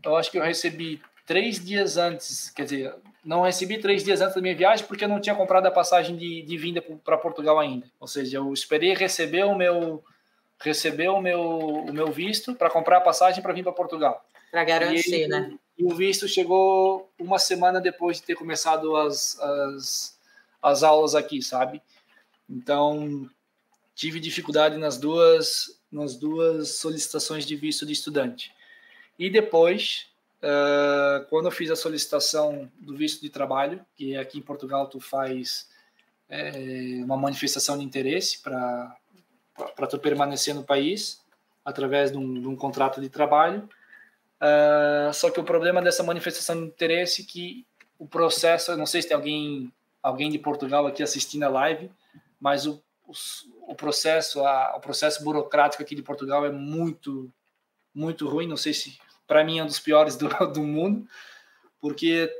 eu 0.03 0.15
acho 0.15 0.29
que 0.29 0.37
eu 0.37 0.43
recebi 0.43 1.01
três 1.25 1.63
dias 1.63 1.97
antes, 1.97 2.49
quer 2.51 2.63
dizer, 2.63 2.95
não 3.23 3.41
recebi 3.41 3.79
três 3.79 4.03
dias 4.03 4.21
antes 4.21 4.35
da 4.35 4.41
minha 4.41 4.55
viagem 4.55 4.85
porque 4.85 5.03
eu 5.03 5.09
não 5.09 5.19
tinha 5.19 5.33
comprado 5.33 5.65
a 5.65 5.71
passagem 5.71 6.15
de, 6.15 6.43
de 6.43 6.57
vinda 6.57 6.81
para 7.03 7.17
Portugal 7.17 7.59
ainda. 7.59 7.87
Ou 7.99 8.07
seja, 8.07 8.37
eu 8.37 8.53
esperei 8.53 8.93
receber 8.93 9.43
o 9.43 9.55
meu 9.55 10.03
receber 10.63 11.09
o 11.09 11.19
meu, 11.21 11.41
o 11.41 11.93
meu 11.93 12.11
visto 12.11 12.55
para 12.55 12.69
comprar 12.69 12.97
a 12.97 13.01
passagem 13.01 13.41
para 13.41 13.53
vir 13.53 13.63
para 13.63 13.73
Portugal. 13.73 14.25
Para 14.49 14.63
garantir, 14.63 15.23
e, 15.23 15.27
né? 15.27 15.57
E 15.77 15.83
o 15.83 15.93
visto 15.93 16.27
chegou 16.27 17.09
uma 17.19 17.37
semana 17.37 17.81
depois 17.81 18.17
de 18.17 18.23
ter 18.23 18.35
começado 18.35 18.95
as, 18.95 19.39
as, 19.39 20.19
as 20.61 20.83
aulas 20.83 21.15
aqui, 21.15 21.41
sabe? 21.41 21.81
Então, 22.49 23.29
tive 23.93 24.19
dificuldade 24.19 24.77
nas 24.77 24.97
duas, 24.97 25.79
nas 25.91 26.15
duas 26.15 26.75
solicitações 26.75 27.45
de 27.45 27.55
visto 27.55 27.85
de 27.85 27.93
estudante. 27.93 28.53
E 29.17 29.29
depois, 29.29 30.07
uh, 30.41 31.25
quando 31.29 31.45
eu 31.45 31.51
fiz 31.51 31.71
a 31.71 31.75
solicitação 31.75 32.71
do 32.79 32.95
visto 32.95 33.21
de 33.21 33.29
trabalho, 33.29 33.85
que 33.95 34.15
aqui 34.15 34.39
em 34.39 34.41
Portugal 34.41 34.87
tu 34.87 34.99
faz 34.99 35.67
é, 36.29 37.01
uma 37.03 37.17
manifestação 37.17 37.77
de 37.77 37.83
interesse 37.83 38.41
para 38.41 38.97
tu 39.89 39.99
permanecer 39.99 40.53
no 40.53 40.63
país 40.63 41.23
através 41.63 42.11
de 42.11 42.17
um, 42.17 42.41
de 42.41 42.47
um 42.47 42.55
contrato 42.55 42.99
de 43.01 43.09
trabalho. 43.09 43.67
Uh, 44.41 45.13
só 45.13 45.29
que 45.29 45.39
o 45.39 45.43
problema 45.43 45.81
dessa 45.81 46.03
manifestação 46.03 46.55
de 46.55 46.67
interesse 46.67 47.21
é 47.21 47.25
que 47.25 47.65
o 47.97 48.05
processo, 48.07 48.71
eu 48.71 48.77
não 48.77 48.85
sei 48.85 49.01
se 49.01 49.07
tem 49.07 49.15
alguém 49.15 49.73
alguém 50.03 50.29
de 50.29 50.37
Portugal 50.37 50.85
aqui 50.85 51.01
assistindo 51.01 51.43
a 51.43 51.49
live, 51.49 51.89
mas 52.39 52.67
o, 52.67 52.79
o, 53.07 53.13
o 53.71 53.75
processo 53.75 54.45
a, 54.45 54.75
o 54.75 54.79
processo 54.79 55.23
burocrático 55.23 55.81
aqui 55.81 55.95
de 55.95 56.03
Portugal 56.03 56.45
é 56.45 56.51
muito 56.51 57.31
muito 57.93 58.27
ruim. 58.27 58.47
Não 58.47 58.57
sei 58.57 58.73
se 58.73 58.99
para 59.25 59.43
mim 59.43 59.57
é 59.57 59.63
um 59.63 59.67
dos 59.67 59.79
piores 59.79 60.15
do, 60.15 60.27
do 60.53 60.61
mundo, 60.61 61.07
porque 61.79 62.31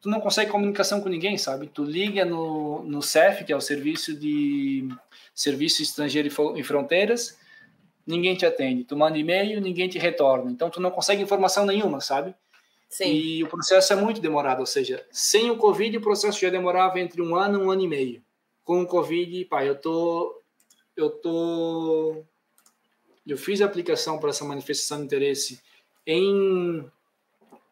tu 0.00 0.08
não 0.08 0.20
consegue 0.20 0.50
comunicação 0.50 1.00
com 1.00 1.08
ninguém, 1.08 1.36
sabe? 1.36 1.66
Tu 1.66 1.84
liga 1.84 2.24
no, 2.24 2.82
no 2.84 3.02
CEF, 3.02 3.44
que 3.44 3.52
é 3.52 3.56
o 3.56 3.60
Serviço 3.60 4.14
de 4.14 4.88
Serviço 5.34 5.82
Estrangeiro 5.82 6.28
e 6.56 6.62
Fronteiras, 6.62 7.38
ninguém 8.06 8.34
te 8.34 8.46
atende. 8.46 8.84
Tu 8.84 8.96
manda 8.96 9.18
e-mail, 9.18 9.60
ninguém 9.60 9.88
te 9.88 9.98
retorna. 9.98 10.50
Então 10.50 10.70
tu 10.70 10.80
não 10.80 10.90
consegue 10.90 11.22
informação 11.22 11.64
nenhuma, 11.66 12.00
sabe? 12.00 12.34
Sim. 12.88 13.06
E 13.06 13.42
o 13.42 13.48
processo 13.48 13.92
é 13.92 13.96
muito 13.96 14.20
demorado, 14.20 14.60
ou 14.60 14.66
seja, 14.66 15.04
sem 15.10 15.50
o 15.50 15.56
Covid 15.56 15.96
o 15.96 16.00
processo 16.02 16.38
já 16.38 16.50
demorava 16.50 17.00
entre 17.00 17.22
um 17.22 17.34
ano 17.34 17.58
e 17.58 17.66
um 17.66 17.70
ano 17.70 17.82
e 17.82 17.88
meio. 17.88 18.22
Com 18.64 18.82
o 18.82 18.86
Covid, 18.86 19.46
pai, 19.46 19.68
eu 19.68 19.80
tô, 19.80 20.42
eu 20.94 21.08
tô, 21.08 22.22
eu 23.26 23.38
fiz 23.38 23.62
a 23.62 23.64
aplicação 23.64 24.18
para 24.18 24.28
essa 24.28 24.44
manifestação 24.44 24.98
de 24.98 25.04
interesse 25.04 25.60
em 26.06 26.84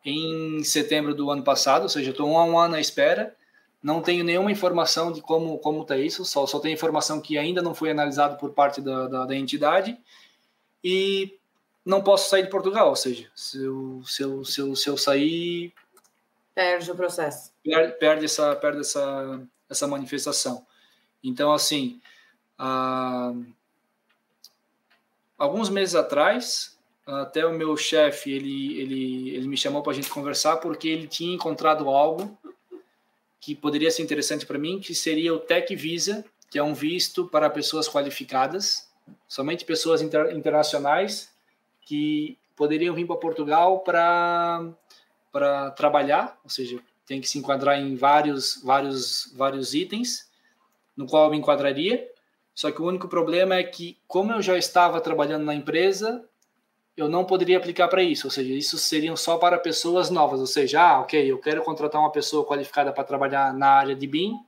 em 0.04 0.62
setembro 0.64 1.14
do 1.14 1.30
ano 1.30 1.42
passado, 1.42 1.82
ou 1.82 1.88
seja, 1.88 2.10
estou 2.10 2.28
um, 2.28 2.34
um 2.34 2.58
ano 2.58 2.76
à 2.76 2.80
espera. 2.80 3.36
Não 3.82 4.02
tenho 4.02 4.24
nenhuma 4.24 4.52
informação 4.52 5.10
de 5.12 5.22
como 5.22 5.58
como 5.58 5.82
está 5.82 5.96
isso, 5.96 6.24
só, 6.24 6.46
só 6.46 6.58
tenho 6.58 6.74
informação 6.74 7.20
que 7.20 7.38
ainda 7.38 7.62
não 7.62 7.74
foi 7.74 7.90
analisado 7.90 8.36
por 8.38 8.52
parte 8.52 8.80
da, 8.80 9.08
da, 9.08 9.26
da, 9.26 9.36
entidade 9.36 9.98
e 10.82 11.38
não 11.84 12.02
posso 12.02 12.28
sair 12.28 12.42
de 12.42 12.50
Portugal, 12.50 12.88
ou 12.88 12.96
seja, 12.96 13.30
se 13.34 13.62
eu, 13.62 14.02
se 14.04 14.22
eu, 14.22 14.44
se 14.44 14.60
eu, 14.60 14.76
se 14.76 14.88
eu 14.88 14.96
sair... 14.96 15.72
Perde 16.54 16.90
o 16.90 16.94
processo. 16.94 17.52
Perde, 17.64 17.98
perde, 17.98 18.24
essa, 18.24 18.54
perde 18.56 18.80
essa, 18.80 19.40
essa 19.68 19.86
manifestação. 19.86 20.66
Então, 21.22 21.52
assim, 21.52 22.00
ah, 22.58 23.32
alguns 25.38 25.68
meses 25.68 25.94
atrás, 25.94 26.78
até 27.06 27.44
o 27.46 27.52
meu 27.52 27.76
chefe 27.76 28.30
ele, 28.30 28.78
ele, 28.78 29.30
ele 29.30 29.48
me 29.48 29.56
chamou 29.56 29.82
para 29.82 29.92
a 29.92 29.94
gente 29.94 30.10
conversar 30.10 30.58
porque 30.58 30.88
ele 30.88 31.06
tinha 31.06 31.34
encontrado 31.34 31.88
algo 31.88 32.38
que 33.40 33.54
poderia 33.54 33.90
ser 33.90 34.02
interessante 34.02 34.44
para 34.44 34.58
mim, 34.58 34.78
que 34.78 34.94
seria 34.94 35.32
o 35.32 35.38
Tech 35.38 35.74
Visa, 35.74 36.24
que 36.50 36.58
é 36.58 36.62
um 36.62 36.74
visto 36.74 37.26
para 37.26 37.48
pessoas 37.48 37.88
qualificadas, 37.88 38.89
somente 39.28 39.64
pessoas 39.64 40.02
inter, 40.02 40.34
internacionais 40.36 41.30
que 41.82 42.38
poderiam 42.56 42.94
vir 42.94 43.06
para 43.06 43.16
Portugal 43.16 43.80
para 43.80 44.68
para 45.32 45.70
trabalhar, 45.70 46.36
ou 46.42 46.50
seja, 46.50 46.80
tem 47.06 47.20
que 47.20 47.28
se 47.28 47.38
enquadrar 47.38 47.78
em 47.78 47.94
vários 47.94 48.60
vários 48.62 49.32
vários 49.36 49.74
itens, 49.74 50.30
no 50.96 51.06
qual 51.06 51.24
eu 51.24 51.30
me 51.30 51.38
enquadraria 51.38 52.08
Só 52.54 52.70
que 52.70 52.82
o 52.82 52.86
único 52.86 53.08
problema 53.08 53.54
é 53.54 53.62
que, 53.62 53.98
como 54.06 54.32
eu 54.32 54.42
já 54.42 54.58
estava 54.58 55.00
trabalhando 55.00 55.44
na 55.44 55.54
empresa, 55.54 56.24
eu 56.96 57.08
não 57.08 57.24
poderia 57.24 57.56
aplicar 57.56 57.88
para 57.88 58.02
isso. 58.02 58.26
Ou 58.26 58.30
seja, 58.30 58.52
isso 58.52 58.76
seriam 58.76 59.16
só 59.16 59.38
para 59.38 59.58
pessoas 59.58 60.10
novas. 60.10 60.40
Ou 60.40 60.46
seja, 60.46 60.82
ah, 60.82 61.00
ok, 61.00 61.30
eu 61.30 61.38
quero 61.38 61.62
contratar 61.62 62.00
uma 62.00 62.12
pessoa 62.12 62.44
qualificada 62.44 62.92
para 62.92 63.04
trabalhar 63.04 63.54
na 63.54 63.68
área 63.68 63.94
de 63.94 64.06
BIM, 64.06 64.38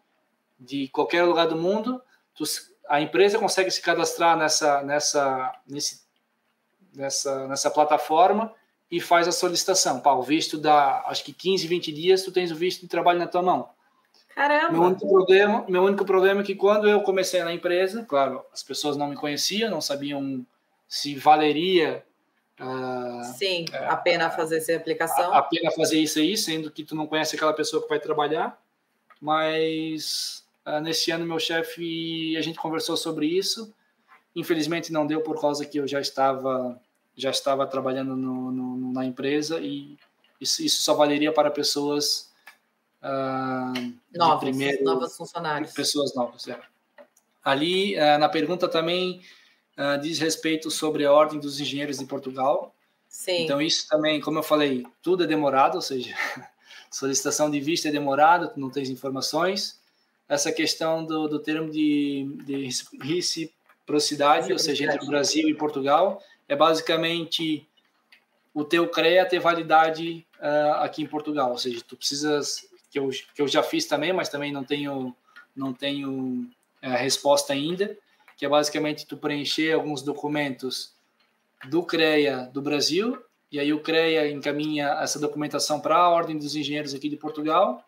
de 0.60 0.88
qualquer 0.88 1.22
lugar 1.24 1.46
do 1.46 1.56
mundo. 1.56 2.02
A 2.92 3.00
empresa 3.00 3.38
consegue 3.38 3.70
se 3.70 3.80
cadastrar 3.80 4.36
nessa, 4.36 4.82
nessa, 4.82 5.50
nesse, 5.66 6.02
nessa, 6.94 7.48
nessa 7.48 7.70
plataforma 7.70 8.52
e 8.90 9.00
faz 9.00 9.26
a 9.26 9.32
solicitação. 9.32 9.98
Pá, 9.98 10.12
o 10.12 10.22
visto 10.22 10.58
dá, 10.58 11.02
acho 11.06 11.24
que 11.24 11.32
15, 11.32 11.66
20 11.66 11.90
dias, 11.90 12.22
tu 12.22 12.30
tens 12.30 12.52
o 12.52 12.54
visto 12.54 12.82
de 12.82 12.88
trabalho 12.88 13.18
na 13.18 13.26
tua 13.26 13.40
mão. 13.40 13.70
Caramba! 14.34 14.72
Meu 14.72 14.82
único, 14.82 15.08
problema, 15.08 15.64
meu 15.66 15.82
único 15.84 16.04
problema 16.04 16.42
é 16.42 16.44
que 16.44 16.54
quando 16.54 16.86
eu 16.86 17.00
comecei 17.00 17.42
na 17.42 17.54
empresa, 17.54 18.04
claro, 18.04 18.44
as 18.52 18.62
pessoas 18.62 18.94
não 18.94 19.06
me 19.06 19.16
conheciam, 19.16 19.70
não 19.70 19.80
sabiam 19.80 20.44
se 20.86 21.14
valeria. 21.14 22.04
Uh, 22.60 23.24
Sim, 23.38 23.64
é, 23.72 23.86
a 23.86 23.96
pena 23.96 24.28
fazer 24.28 24.58
essa 24.58 24.76
aplicação. 24.76 25.32
A, 25.32 25.38
a, 25.38 25.42
pena 25.42 25.70
fazer 25.70 25.98
isso 25.98 26.18
aí, 26.18 26.36
sendo 26.36 26.70
que 26.70 26.84
tu 26.84 26.94
não 26.94 27.06
conhece 27.06 27.36
aquela 27.36 27.54
pessoa 27.54 27.82
que 27.82 27.88
vai 27.88 27.98
trabalhar. 27.98 28.60
Mas 29.18 30.41
uh, 30.66 30.80
nesse 30.80 31.10
ano, 31.10 31.26
meu 31.26 31.38
chefe, 31.38 32.36
a 32.36 32.42
gente 32.42 32.58
conversou 32.58 32.96
sobre 32.96 33.26
isso. 33.26 33.72
Infelizmente 34.34 34.92
não 34.92 35.06
deu 35.06 35.20
por 35.20 35.40
causa 35.40 35.66
que 35.66 35.78
eu 35.78 35.86
já 35.86 36.00
estava 36.00 36.80
já 37.14 37.30
estava 37.30 37.66
trabalhando 37.66 38.16
no, 38.16 38.50
no, 38.50 38.92
na 38.92 39.04
empresa 39.04 39.60
e 39.60 39.98
isso, 40.40 40.62
isso 40.62 40.82
só 40.82 40.94
valeria 40.94 41.32
para 41.32 41.50
pessoas 41.50 42.32
uh, 43.02 43.92
novas, 44.14 44.40
primeiro, 44.40 44.82
novas 44.82 45.16
funcionários. 45.16 45.72
Pessoas 45.72 46.14
novas, 46.14 46.48
é. 46.48 46.58
Ali, 47.44 47.96
uh, 47.96 48.18
na 48.18 48.28
pergunta 48.28 48.68
também 48.68 49.20
uh, 49.78 50.00
diz 50.00 50.18
respeito 50.18 50.70
sobre 50.70 51.04
a 51.04 51.12
ordem 51.12 51.38
dos 51.38 51.60
engenheiros 51.60 51.98
de 51.98 52.06
Portugal. 52.06 52.74
Sim. 53.08 53.44
Então, 53.44 53.60
isso 53.60 53.86
também, 53.88 54.20
como 54.20 54.38
eu 54.38 54.42
falei, 54.42 54.86
tudo 55.02 55.24
é 55.24 55.26
demorado, 55.26 55.74
ou 55.74 55.82
seja, 55.82 56.14
solicitação 56.90 57.50
de 57.50 57.60
vista 57.60 57.88
é 57.88 57.92
demorada, 57.92 58.48
tu 58.48 58.58
não 58.58 58.70
tens 58.70 58.88
informações. 58.88 59.80
Essa 60.32 60.50
questão 60.50 61.04
do, 61.04 61.28
do 61.28 61.38
termo 61.38 61.70
de, 61.70 62.26
de 62.46 62.66
reciprocidade, 63.02 64.50
ou 64.50 64.58
seja, 64.58 64.84
entre 64.86 65.04
o 65.04 65.06
Brasil 65.06 65.46
e 65.46 65.54
Portugal, 65.54 66.22
é 66.48 66.56
basicamente 66.56 67.68
o 68.54 68.64
teu 68.64 68.88
CREA 68.88 69.26
ter 69.26 69.38
validade 69.38 70.26
uh, 70.38 70.80
aqui 70.80 71.02
em 71.02 71.06
Portugal, 71.06 71.50
ou 71.50 71.58
seja, 71.58 71.82
tu 71.86 71.98
precisas 71.98 72.66
que 72.90 72.98
eu, 72.98 73.10
que 73.34 73.42
eu 73.42 73.46
já 73.46 73.62
fiz 73.62 73.84
também, 73.84 74.10
mas 74.10 74.30
também 74.30 74.50
não 74.50 74.64
tenho, 74.64 75.14
não 75.54 75.74
tenho 75.74 76.50
é, 76.80 76.96
resposta 76.96 77.52
ainda, 77.52 77.94
que 78.34 78.46
é 78.46 78.48
basicamente 78.48 79.06
tu 79.06 79.18
preencher 79.18 79.72
alguns 79.72 80.00
documentos 80.00 80.94
do 81.68 81.82
CREA 81.82 82.50
do 82.54 82.62
Brasil, 82.62 83.22
e 83.50 83.60
aí 83.60 83.70
o 83.70 83.80
CREA 83.80 84.30
encaminha 84.30 84.98
essa 85.02 85.18
documentação 85.18 85.78
para 85.78 85.94
a 85.94 86.08
Ordem 86.08 86.38
dos 86.38 86.56
Engenheiros 86.56 86.94
aqui 86.94 87.10
de 87.10 87.18
Portugal, 87.18 87.86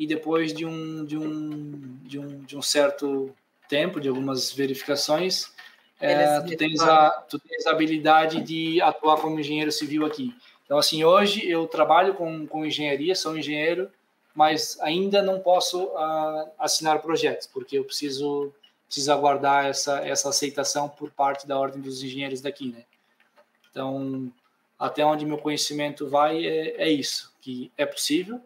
e 0.00 0.06
depois 0.06 0.54
de 0.54 0.64
um, 0.64 1.04
de 1.04 1.18
um, 1.18 1.98
de 2.04 2.18
um, 2.18 2.38
de 2.40 2.56
um 2.56 2.62
certo 2.62 3.36
tempo, 3.68 4.00
de 4.00 4.08
algumas 4.08 4.50
verificações, 4.50 5.52
é, 6.00 6.40
tu, 6.40 6.56
tens 6.56 6.80
a, 6.80 7.10
tu 7.28 7.38
tens 7.38 7.66
a 7.66 7.72
habilidade 7.72 8.40
de 8.40 8.80
atuar 8.80 9.20
como 9.20 9.38
engenheiro 9.38 9.70
civil 9.70 10.06
aqui. 10.06 10.34
Então, 10.64 10.78
assim, 10.78 11.04
hoje 11.04 11.46
eu 11.46 11.66
trabalho 11.66 12.14
com, 12.14 12.46
com 12.46 12.64
engenharia, 12.64 13.14
sou 13.14 13.36
engenheiro, 13.36 13.90
mas 14.34 14.80
ainda 14.80 15.20
não 15.20 15.38
posso 15.38 15.84
uh, 15.84 16.48
assinar 16.58 17.02
projetos, 17.02 17.46
porque 17.46 17.76
eu 17.76 17.84
preciso, 17.84 18.54
preciso 18.86 19.12
aguardar 19.12 19.66
essa, 19.66 19.98
essa 19.98 20.30
aceitação 20.30 20.88
por 20.88 21.10
parte 21.10 21.46
da 21.46 21.58
Ordem 21.58 21.82
dos 21.82 22.02
Engenheiros 22.02 22.40
daqui, 22.40 22.72
né? 22.72 22.84
Então, 23.70 24.32
até 24.78 25.04
onde 25.04 25.26
meu 25.26 25.36
conhecimento 25.36 26.08
vai 26.08 26.46
é, 26.46 26.84
é 26.84 26.88
isso, 26.90 27.34
que 27.42 27.70
é 27.76 27.84
possível, 27.84 28.40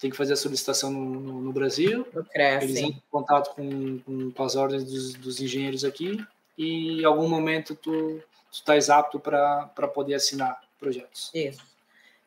tem 0.00 0.10
que 0.10 0.16
fazer 0.16 0.32
a 0.32 0.36
solicitação 0.36 0.90
no, 0.90 1.04
no, 1.04 1.40
no 1.42 1.52
Brasil, 1.52 2.06
eles 2.34 2.78
entram 2.78 2.88
em 2.88 3.02
contato 3.10 3.54
com, 3.54 3.98
com, 3.98 4.30
com 4.30 4.44
as 4.44 4.56
ordens 4.56 4.84
dos, 4.84 5.12
dos, 5.14 5.40
engenheiros 5.40 5.84
aqui 5.84 6.18
e 6.56 7.02
em 7.02 7.04
algum 7.04 7.28
momento 7.28 7.74
tu, 7.74 8.18
tu 8.18 8.22
estás 8.50 8.88
apto 8.88 9.20
para 9.20 9.66
poder 9.92 10.14
assinar 10.14 10.58
projetos. 10.78 11.30
Isso. 11.34 11.60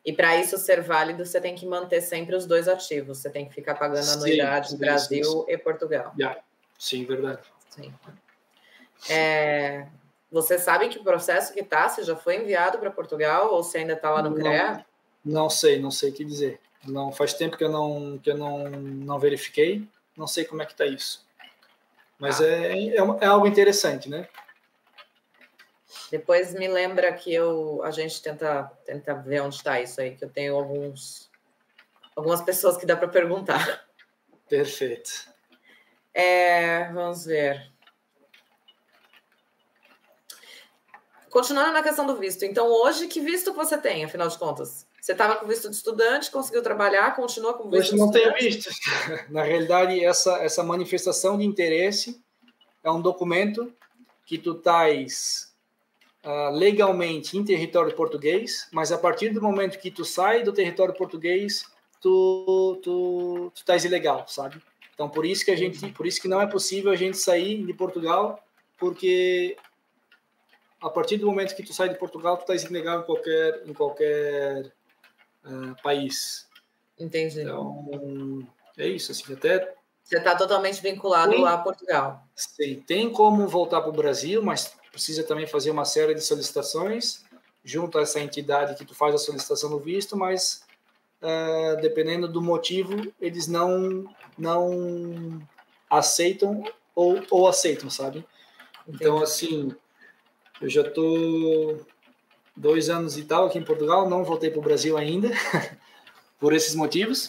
E 0.04 0.12
para 0.12 0.36
isso 0.36 0.56
ser 0.58 0.82
válido, 0.82 1.24
você 1.26 1.40
tem 1.40 1.54
que 1.54 1.66
manter 1.66 2.00
sempre 2.00 2.36
os 2.36 2.46
dois 2.46 2.68
ativos. 2.68 3.18
Você 3.18 3.30
tem 3.30 3.48
que 3.48 3.54
ficar 3.54 3.74
pagando 3.74 4.08
anuidade 4.10 4.70
sim, 4.70 4.76
Brasil 4.76 5.24
sim. 5.24 5.44
e 5.48 5.58
Portugal. 5.58 6.12
Yeah. 6.16 6.40
Sim, 6.78 7.04
verdade. 7.06 7.40
Sim. 7.70 7.92
É, 9.08 9.86
você 10.30 10.58
sabe 10.58 10.88
que 10.90 11.02
processo 11.02 11.52
que 11.52 11.60
está? 11.60 11.88
Se 11.88 12.02
já 12.02 12.14
foi 12.14 12.36
enviado 12.36 12.78
para 12.78 12.90
Portugal 12.90 13.52
ou 13.52 13.62
se 13.62 13.78
ainda 13.78 13.94
está 13.94 14.10
lá 14.10 14.22
no 14.22 14.34
CREA? 14.34 14.84
Não 15.24 15.48
sei, 15.48 15.80
não 15.80 15.90
sei 15.90 16.10
o 16.10 16.12
que 16.12 16.22
dizer. 16.22 16.60
Não 16.86 17.12
faz 17.12 17.34
tempo 17.34 17.56
que 17.56 17.64
eu 17.64 17.70
não 17.70 18.18
que 18.18 18.30
eu 18.30 18.36
não, 18.36 18.68
não 18.68 19.18
verifiquei. 19.18 19.86
Não 20.16 20.26
sei 20.26 20.44
como 20.44 20.62
é 20.62 20.66
que 20.66 20.72
está 20.72 20.86
isso. 20.86 21.26
Mas 22.18 22.40
ah. 22.40 22.46
é, 22.46 22.88
é, 22.88 22.96
é 22.96 23.26
algo 23.26 23.46
interessante, 23.46 24.08
né? 24.08 24.28
Depois 26.10 26.54
me 26.54 26.68
lembra 26.68 27.12
que 27.12 27.32
eu 27.32 27.82
a 27.82 27.90
gente 27.90 28.22
tenta 28.22 28.70
tenta 28.84 29.14
ver 29.14 29.40
onde 29.40 29.56
está 29.56 29.80
isso 29.80 30.00
aí, 30.00 30.14
que 30.14 30.24
eu 30.24 30.30
tenho 30.30 30.54
alguns 30.54 31.30
algumas 32.14 32.42
pessoas 32.42 32.76
que 32.76 32.86
dá 32.86 32.96
para 32.96 33.08
perguntar. 33.08 33.84
Perfeito. 34.48 35.32
É, 36.12 36.92
vamos 36.92 37.24
ver. 37.24 37.72
Continuando 41.28 41.72
na 41.72 41.82
questão 41.82 42.06
do 42.06 42.16
visto. 42.16 42.44
Então, 42.44 42.68
hoje, 42.68 43.08
que 43.08 43.20
visto 43.20 43.52
você 43.52 43.76
tem, 43.76 44.04
afinal 44.04 44.28
de 44.28 44.38
contas? 44.38 44.86
Você 45.04 45.12
estava 45.12 45.36
com 45.36 45.46
visto 45.46 45.68
de 45.68 45.76
estudante, 45.76 46.30
conseguiu 46.30 46.62
trabalhar, 46.62 47.14
continua 47.14 47.52
com 47.52 47.68
visto 47.68 47.92
Hoje 47.92 47.96
não 47.98 48.10
tenho 48.10 48.32
visto. 48.32 48.70
Na 49.28 49.42
realidade, 49.42 50.02
essa, 50.02 50.38
essa 50.38 50.62
manifestação 50.62 51.36
de 51.36 51.44
interesse 51.44 52.24
é 52.82 52.90
um 52.90 53.02
documento 53.02 53.70
que 54.24 54.38
tu 54.38 54.54
tais 54.54 55.54
uh, 56.24 56.50
legalmente 56.52 57.36
em 57.36 57.44
território 57.44 57.94
português, 57.94 58.66
mas 58.72 58.92
a 58.92 58.96
partir 58.96 59.28
do 59.28 59.42
momento 59.42 59.78
que 59.78 59.90
tu 59.90 60.06
sai 60.06 60.42
do 60.42 60.54
território 60.54 60.94
português, 60.94 61.66
tu, 62.00 62.80
tu, 62.82 63.52
tu 63.54 63.58
estás 63.58 63.84
ilegal, 63.84 64.24
sabe? 64.26 64.56
Então 64.94 65.06
por 65.06 65.26
isso 65.26 65.44
que 65.44 65.50
a 65.50 65.56
gente, 65.56 65.86
por 65.92 66.06
isso 66.06 66.18
que 66.18 66.28
não 66.28 66.40
é 66.40 66.46
possível 66.46 66.90
a 66.90 66.96
gente 66.96 67.18
sair 67.18 67.62
de 67.62 67.74
Portugal, 67.74 68.42
porque 68.78 69.54
a 70.80 70.88
partir 70.88 71.18
do 71.18 71.26
momento 71.26 71.54
que 71.54 71.62
tu 71.62 71.74
sai 71.74 71.90
de 71.90 71.98
Portugal, 71.98 72.38
tu 72.38 72.40
estás 72.40 72.64
ilegal 72.64 73.00
em 73.00 73.04
qualquer 73.04 73.62
em 73.66 73.74
qualquer 73.74 74.72
uh, 75.44 75.82
país. 75.82 76.48
Entendi. 76.98 77.42
Então 77.42 78.46
é 78.76 78.86
isso, 78.86 79.12
assim, 79.12 79.32
até 79.32 79.74
você 80.02 80.18
está 80.18 80.36
totalmente 80.36 80.82
vinculado 80.82 81.32
tem, 81.32 81.46
a 81.46 81.56
Portugal. 81.56 82.22
Sim, 82.36 82.82
tem 82.86 83.10
como 83.10 83.48
voltar 83.48 83.80
para 83.80 83.90
o 83.90 83.94
Brasil, 83.94 84.42
mas 84.42 84.76
precisa 84.92 85.24
também 85.24 85.46
fazer 85.46 85.70
uma 85.70 85.86
série 85.86 86.14
de 86.14 86.20
solicitações 86.20 87.24
junto 87.64 87.98
a 87.98 88.02
essa 88.02 88.20
entidade 88.20 88.74
que 88.76 88.84
tu 88.84 88.94
faz 88.94 89.14
a 89.14 89.18
solicitação 89.18 89.70
do 89.70 89.78
visto, 89.78 90.14
mas 90.14 90.62
uh, 91.22 91.80
dependendo 91.80 92.28
do 92.28 92.42
motivo, 92.42 93.10
eles 93.18 93.46
não 93.46 94.04
não 94.36 95.40
aceitam 95.88 96.62
ou, 96.94 97.22
ou 97.30 97.48
aceitam, 97.48 97.88
sabe? 97.88 98.26
Então, 98.86 99.22
assim, 99.22 99.74
eu 100.60 100.68
já 100.68 100.84
tô 100.84 101.78
dois 102.56 102.88
anos 102.88 103.16
e 103.18 103.24
tal 103.24 103.46
aqui 103.46 103.58
em 103.58 103.64
Portugal, 103.64 104.08
não 104.08 104.24
voltei 104.24 104.50
para 104.50 104.58
o 104.58 104.62
Brasil 104.62 104.96
ainda, 104.96 105.30
por 106.38 106.52
esses 106.52 106.74
motivos. 106.74 107.26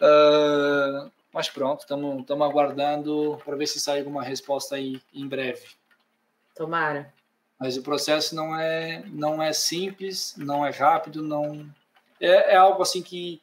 Uh, 0.00 1.10
mas 1.32 1.48
pronto, 1.48 1.80
estamos 1.80 2.42
aguardando 2.42 3.40
para 3.44 3.56
ver 3.56 3.66
se 3.66 3.78
sai 3.78 4.00
alguma 4.00 4.22
resposta 4.22 4.74
aí 4.74 5.00
em 5.14 5.26
breve. 5.26 5.66
Tomara. 6.54 7.12
Mas 7.58 7.76
o 7.76 7.82
processo 7.82 8.34
não 8.34 8.58
é 8.58 9.04
não 9.06 9.42
é 9.42 9.52
simples, 9.52 10.34
não 10.36 10.64
é 10.64 10.70
rápido, 10.70 11.22
não 11.22 11.68
é, 12.20 12.54
é 12.54 12.56
algo 12.56 12.82
assim 12.82 13.02
que 13.02 13.40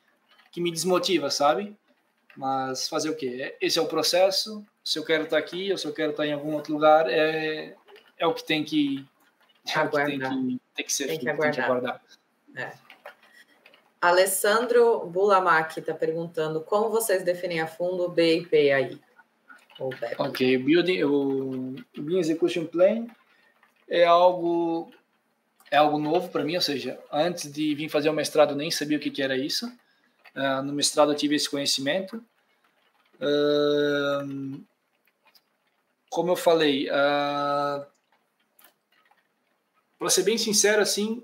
que 0.52 0.60
me 0.60 0.72
desmotiva, 0.72 1.30
sabe? 1.30 1.76
Mas 2.36 2.90
fazer 2.90 3.10
o 3.10 3.16
quê? 3.16 3.56
Esse 3.62 3.78
é 3.78 3.82
o 3.82 3.88
processo. 3.88 4.66
Se 4.84 4.98
eu 4.98 5.06
quero 5.06 5.26
estar 5.26 5.38
aqui, 5.38 5.72
ou 5.72 5.78
se 5.78 5.86
eu 5.86 5.94
quero 5.94 6.12
estar 6.12 6.26
em 6.26 6.34
algum 6.34 6.54
outro 6.54 6.74
lugar, 6.74 7.08
é 7.10 7.76
é 8.18 8.26
o 8.26 8.34
que 8.34 8.44
tem 8.44 8.64
que, 8.64 9.06
é 9.06 9.17
que 9.74 10.06
tem 10.06 10.20
que 10.20 10.62
tem 10.76 10.86
que 10.86 10.94
ser 10.94 11.08
tem 11.08 11.20
que 11.20 11.30
aguardar. 11.30 11.54
Tem 11.54 11.64
que 11.64 11.72
aguardar. 11.72 12.02
É. 12.56 12.88
Alessandro 14.00 15.06
Bulamac 15.08 15.80
está 15.80 15.94
perguntando 15.94 16.62
como 16.62 16.90
vocês 16.90 17.24
definem 17.24 17.62
a 17.62 17.68
fundo 17.68 18.06
o 18.06 18.10
BIP 18.10 18.72
aí. 18.72 19.00
Ok, 20.18 20.58
building, 20.58 21.04
o 21.04 21.76
Building 21.96 22.20
Execution 22.20 22.66
Plan 22.66 23.06
é 23.88 24.06
algo 24.06 24.92
é 25.70 25.78
algo 25.78 26.00
novo 26.00 26.30
para 26.30 26.44
mim, 26.44 26.56
ou 26.56 26.62
seja, 26.62 27.00
antes 27.12 27.52
de 27.52 27.76
vir 27.76 27.90
fazer 27.90 28.10
o 28.10 28.14
mestrado 28.14 28.56
nem 28.56 28.72
sabia 28.72 28.98
o 28.98 29.00
que, 29.00 29.12
que 29.12 29.22
era 29.22 29.38
isso. 29.38 29.68
Uh, 30.36 30.62
no 30.64 30.74
mestrado 30.74 31.12
eu 31.12 31.16
tive 31.16 31.36
esse 31.36 31.50
conhecimento. 31.50 32.24
Uh, 33.16 34.64
como 36.10 36.32
eu 36.32 36.36
falei, 36.36 36.90
uh, 36.90 37.86
para 39.98 40.10
ser 40.10 40.24
bem 40.24 40.38
sincero, 40.38 40.82
assim, 40.82 41.24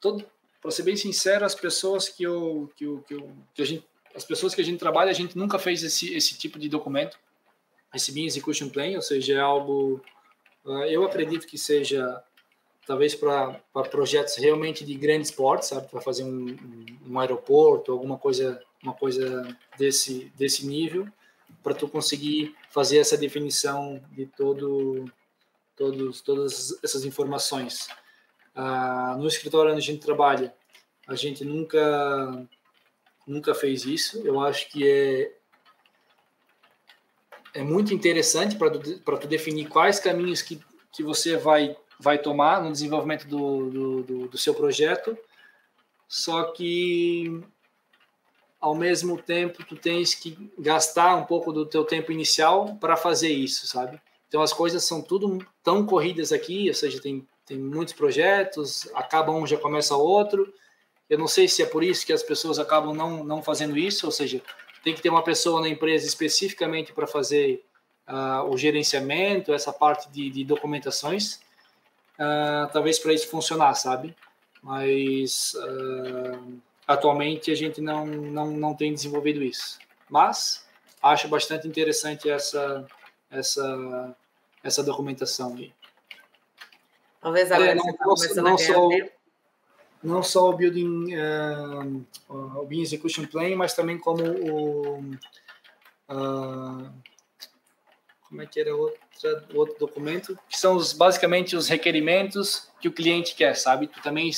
todo, 0.00 0.24
para 0.60 0.70
ser 0.70 0.82
bem 0.82 0.96
sincero, 0.96 1.44
as 1.44 1.54
pessoas 1.54 2.08
que 2.08 2.22
eu, 2.22 2.70
que 2.76 2.84
eu, 2.84 2.98
que 3.06 3.14
eu, 3.14 3.30
que 3.54 3.62
a 3.62 3.66
gente, 3.66 3.86
as 4.14 4.24
pessoas 4.24 4.54
que 4.54 4.60
a 4.60 4.64
gente 4.64 4.78
trabalha, 4.78 5.10
a 5.10 5.14
gente 5.14 5.36
nunca 5.36 5.58
fez 5.58 5.82
esse, 5.82 6.14
esse 6.14 6.36
tipo 6.36 6.58
de 6.58 6.68
documento, 6.68 7.18
esse 7.94 8.12
BIM 8.12 8.26
Execution 8.26 8.68
Plan, 8.68 8.94
ou 8.96 9.02
seja, 9.02 9.34
é 9.34 9.40
algo, 9.40 10.00
uh, 10.64 10.84
eu 10.84 11.04
acredito 11.04 11.46
que 11.46 11.58
seja 11.58 12.22
talvez 12.86 13.14
para 13.14 13.60
projetos 13.90 14.36
realmente 14.36 14.84
de 14.84 14.94
grandes 14.94 15.30
portes, 15.30 15.68
sabe, 15.68 15.88
para 15.88 16.00
fazer 16.00 16.24
um, 16.24 16.56
um, 17.06 17.18
aeroporto, 17.18 17.92
alguma 17.92 18.18
coisa, 18.18 18.60
uma 18.82 18.92
coisa 18.92 19.56
desse 19.78 20.32
desse 20.36 20.66
nível, 20.66 21.06
para 21.62 21.74
tu 21.74 21.86
conseguir 21.86 22.56
fazer 22.70 22.98
essa 22.98 23.16
definição 23.16 24.02
de 24.10 24.26
todo 24.26 25.04
todos 25.82 26.20
todas 26.20 26.78
essas 26.82 27.04
informações. 27.04 27.88
Ah, 28.54 29.16
no 29.18 29.26
escritório 29.26 29.72
onde 29.72 29.80
a 29.80 29.84
gente 29.84 30.00
trabalha, 30.00 30.54
a 31.08 31.16
gente 31.16 31.44
nunca 31.44 32.46
nunca 33.26 33.54
fez 33.54 33.84
isso. 33.84 34.20
Eu 34.24 34.40
acho 34.40 34.68
que 34.70 34.88
é 34.88 35.32
é 37.54 37.62
muito 37.62 37.92
interessante 37.92 38.56
para 38.56 38.70
para 39.04 39.16
tu 39.16 39.26
definir 39.26 39.68
quais 39.68 39.98
caminhos 39.98 40.40
que 40.42 40.60
que 40.92 41.02
você 41.02 41.36
vai 41.36 41.76
vai 41.98 42.18
tomar 42.18 42.62
no 42.62 42.72
desenvolvimento 42.72 43.26
do, 43.28 43.70
do, 43.70 44.02
do, 44.02 44.28
do 44.28 44.38
seu 44.38 44.54
projeto, 44.54 45.16
só 46.08 46.50
que 46.52 47.40
ao 48.60 48.74
mesmo 48.74 49.20
tempo 49.20 49.64
tu 49.64 49.76
tens 49.76 50.14
que 50.14 50.52
gastar 50.58 51.14
um 51.16 51.24
pouco 51.24 51.52
do 51.52 51.64
teu 51.64 51.84
tempo 51.84 52.10
inicial 52.10 52.76
para 52.76 52.96
fazer 52.96 53.30
isso, 53.30 53.66
sabe? 53.66 54.00
Então 54.32 54.40
as 54.40 54.50
coisas 54.54 54.82
são 54.82 55.02
tudo 55.02 55.46
tão 55.62 55.84
corridas 55.84 56.32
aqui, 56.32 56.66
ou 56.66 56.72
seja, 56.74 56.98
tem, 56.98 57.28
tem 57.44 57.58
muitos 57.58 57.92
projetos, 57.92 58.88
acaba 58.94 59.30
um 59.30 59.46
já 59.46 59.58
começa 59.58 59.94
outro. 59.94 60.50
Eu 61.10 61.18
não 61.18 61.28
sei 61.28 61.46
se 61.46 61.62
é 61.62 61.66
por 61.66 61.84
isso 61.84 62.06
que 62.06 62.14
as 62.14 62.22
pessoas 62.22 62.58
acabam 62.58 62.96
não, 62.96 63.22
não 63.22 63.42
fazendo 63.42 63.76
isso, 63.76 64.06
ou 64.06 64.10
seja, 64.10 64.40
tem 64.82 64.94
que 64.94 65.02
ter 65.02 65.10
uma 65.10 65.22
pessoa 65.22 65.60
na 65.60 65.68
empresa 65.68 66.06
especificamente 66.06 66.94
para 66.94 67.06
fazer 67.06 67.62
uh, 68.08 68.48
o 68.48 68.56
gerenciamento, 68.56 69.52
essa 69.52 69.70
parte 69.70 70.10
de, 70.10 70.30
de 70.30 70.44
documentações 70.44 71.34
uh, 72.14 72.72
talvez 72.72 72.98
para 72.98 73.12
isso 73.12 73.28
funcionar, 73.28 73.74
sabe? 73.74 74.16
Mas 74.62 75.52
uh, 75.56 76.58
atualmente 76.88 77.50
a 77.50 77.54
gente 77.54 77.82
não, 77.82 78.06
não, 78.06 78.50
não 78.50 78.74
tem 78.74 78.94
desenvolvido 78.94 79.42
isso. 79.42 79.78
Mas 80.08 80.66
acho 81.02 81.28
bastante 81.28 81.68
interessante 81.68 82.30
essa, 82.30 82.86
essa, 83.30 84.16
essa 84.62 84.82
documentação 84.82 85.54
aí. 85.56 85.72
Talvez 87.20 87.52
agora 87.52 87.70
é, 87.70 87.74
não, 87.74 87.84
você 87.84 87.92
tá 87.92 88.04
começando 88.04 88.44
não, 88.44 88.54
a 88.54 88.58
só, 88.58 88.88
não 90.02 90.22
só 90.22 90.50
o 90.50 90.56
Building, 90.56 91.14
uh, 91.14 92.06
o 92.28 92.64
Building 92.66 92.82
Execution 92.82 93.26
Plan, 93.26 93.54
mas 93.56 93.74
também 93.74 93.98
como 93.98 94.22
o. 94.24 94.98
Uh, 96.08 96.92
como 98.28 98.42
é 98.42 98.46
que 98.46 98.60
era 98.60 98.74
outro? 98.74 99.00
outro 99.54 99.76
documento, 99.78 100.38
que 100.48 100.58
são 100.58 100.76
os, 100.76 100.92
basicamente 100.92 101.54
os 101.54 101.68
requerimentos 101.68 102.68
que 102.80 102.88
o 102.88 102.92
cliente 102.92 103.34
quer, 103.34 103.54
sabe? 103.54 103.86
Tu 103.86 104.00
também 104.02 104.30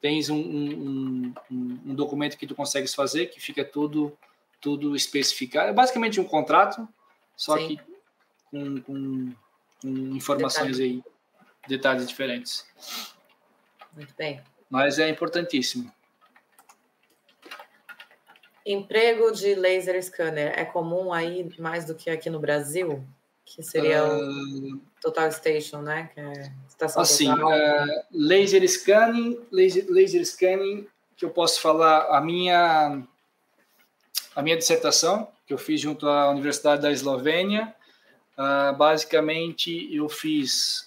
tens 0.00 0.30
um, 0.30 0.38
um, 0.38 1.34
um, 1.50 1.80
um 1.86 1.94
documento 1.94 2.36
que 2.36 2.46
tu 2.46 2.54
consegues 2.54 2.94
fazer, 2.94 3.26
que 3.26 3.40
fica 3.40 3.64
tudo, 3.64 4.16
tudo 4.60 4.94
especificado. 4.94 5.68
É 5.68 5.72
basicamente 5.72 6.20
um 6.20 6.24
contrato, 6.24 6.88
só 7.36 7.56
Sim. 7.58 7.76
que 7.76 7.80
com, 8.50 8.80
com, 8.82 9.34
com 9.80 9.88
informações 9.88 10.78
Detalhe. 10.78 11.02
aí, 11.04 11.68
detalhes 11.68 12.08
diferentes. 12.08 12.66
Muito 13.94 14.14
bem. 14.16 14.40
Mas 14.70 14.98
é 14.98 15.08
importantíssimo. 15.08 15.92
Emprego 18.64 19.32
de 19.32 19.54
laser 19.54 20.02
scanner 20.02 20.52
é 20.58 20.64
comum 20.64 21.12
aí 21.12 21.48
mais 21.58 21.84
do 21.84 21.94
que 21.94 22.10
aqui 22.10 22.28
no 22.28 22.38
Brasil? 22.38 23.06
que 23.54 23.62
seria 23.62 24.04
o 24.04 24.74
uh, 24.74 24.80
Total 25.00 25.30
Station, 25.32 25.80
né? 25.80 26.10
Que 26.12 26.20
é 26.20 26.52
estação 26.68 27.02
assim, 27.02 27.32
uh, 27.32 28.04
laser 28.12 28.66
scanning, 28.68 29.40
laser, 29.50 29.86
laser 29.88 30.24
scanning, 30.24 30.86
que 31.16 31.24
eu 31.24 31.30
posso 31.30 31.60
falar 31.60 32.16
a 32.16 32.20
minha 32.20 33.02
a 34.36 34.42
minha 34.42 34.56
dissertação 34.56 35.28
que 35.46 35.54
eu 35.54 35.58
fiz 35.58 35.80
junto 35.80 36.06
à 36.06 36.30
Universidade 36.30 36.82
da 36.82 36.92
Eslovênia, 36.92 37.74
uh, 38.38 38.76
basicamente 38.76 39.88
eu 39.94 40.08
fiz 40.08 40.86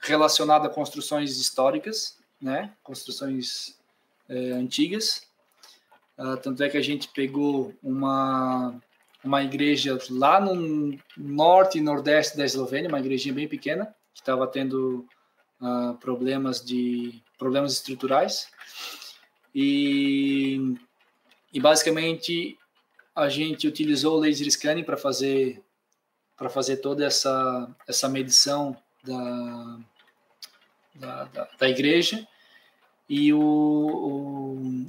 relacionado 0.00 0.64
a 0.64 0.70
construções 0.70 1.38
históricas, 1.38 2.16
né? 2.40 2.72
Construções 2.82 3.76
eh, 4.30 4.52
antigas. 4.52 5.26
tanto 6.42 6.62
é 6.62 6.70
que 6.70 6.78
a 6.78 6.82
gente 6.82 7.08
pegou 7.08 7.74
uma 7.82 8.80
uma 9.26 9.42
igreja 9.42 9.98
lá 10.08 10.40
no 10.40 10.96
norte 11.16 11.78
e 11.78 11.80
nordeste 11.80 12.36
da 12.36 12.44
Eslovênia, 12.44 12.88
uma 12.88 13.00
igrejinha 13.00 13.34
bem 13.34 13.48
pequena, 13.48 13.86
que 14.14 14.20
estava 14.20 14.46
tendo 14.46 15.06
uh, 15.60 15.94
problemas 15.98 16.64
de 16.64 17.20
problemas 17.36 17.72
estruturais. 17.72 18.48
E, 19.54 20.76
e 21.52 21.60
basicamente 21.60 22.56
a 23.16 23.28
gente 23.28 23.66
utilizou 23.66 24.16
o 24.16 24.20
laser 24.20 24.48
scanning 24.50 24.84
para 24.84 24.96
fazer 24.96 25.62
para 26.36 26.50
fazer 26.50 26.76
toda 26.76 27.04
essa 27.04 27.74
essa 27.88 28.08
medição 28.08 28.76
da 29.02 29.78
da, 30.94 31.24
da, 31.24 31.48
da 31.58 31.68
igreja 31.68 32.26
e 33.08 33.32
o, 33.32 33.38
o, 33.40 34.86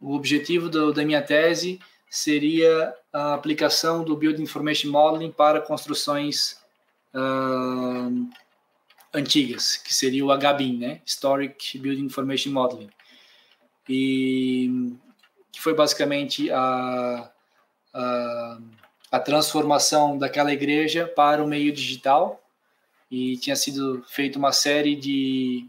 o 0.00 0.14
objetivo 0.14 0.68
do, 0.68 0.92
da 0.92 1.04
minha 1.04 1.22
tese 1.22 1.80
seria 2.10 2.94
a 3.12 3.34
aplicação 3.34 4.02
do 4.02 4.16
Building 4.16 4.42
Information 4.42 4.90
Modeling 4.90 5.30
para 5.30 5.60
construções 5.60 6.60
uh, 7.14 8.30
antigas, 9.12 9.76
que 9.76 9.94
seria 9.94 10.24
o 10.24 10.36
HBIM, 10.36 10.78
né? 10.78 11.02
Historic 11.04 11.78
Building 11.78 12.04
Information 12.04 12.52
Modeling. 12.52 12.90
E 13.88 14.96
que 15.52 15.60
foi 15.60 15.74
basicamente 15.74 16.50
a, 16.50 17.30
a, 17.92 18.58
a 19.12 19.20
transformação 19.20 20.18
daquela 20.18 20.52
igreja 20.52 21.06
para 21.06 21.42
o 21.42 21.48
meio 21.48 21.72
digital. 21.72 22.42
E 23.10 23.36
tinha 23.38 23.56
sido 23.56 24.04
feita 24.08 24.38
uma 24.38 24.52
série 24.52 24.94
de 24.94 25.66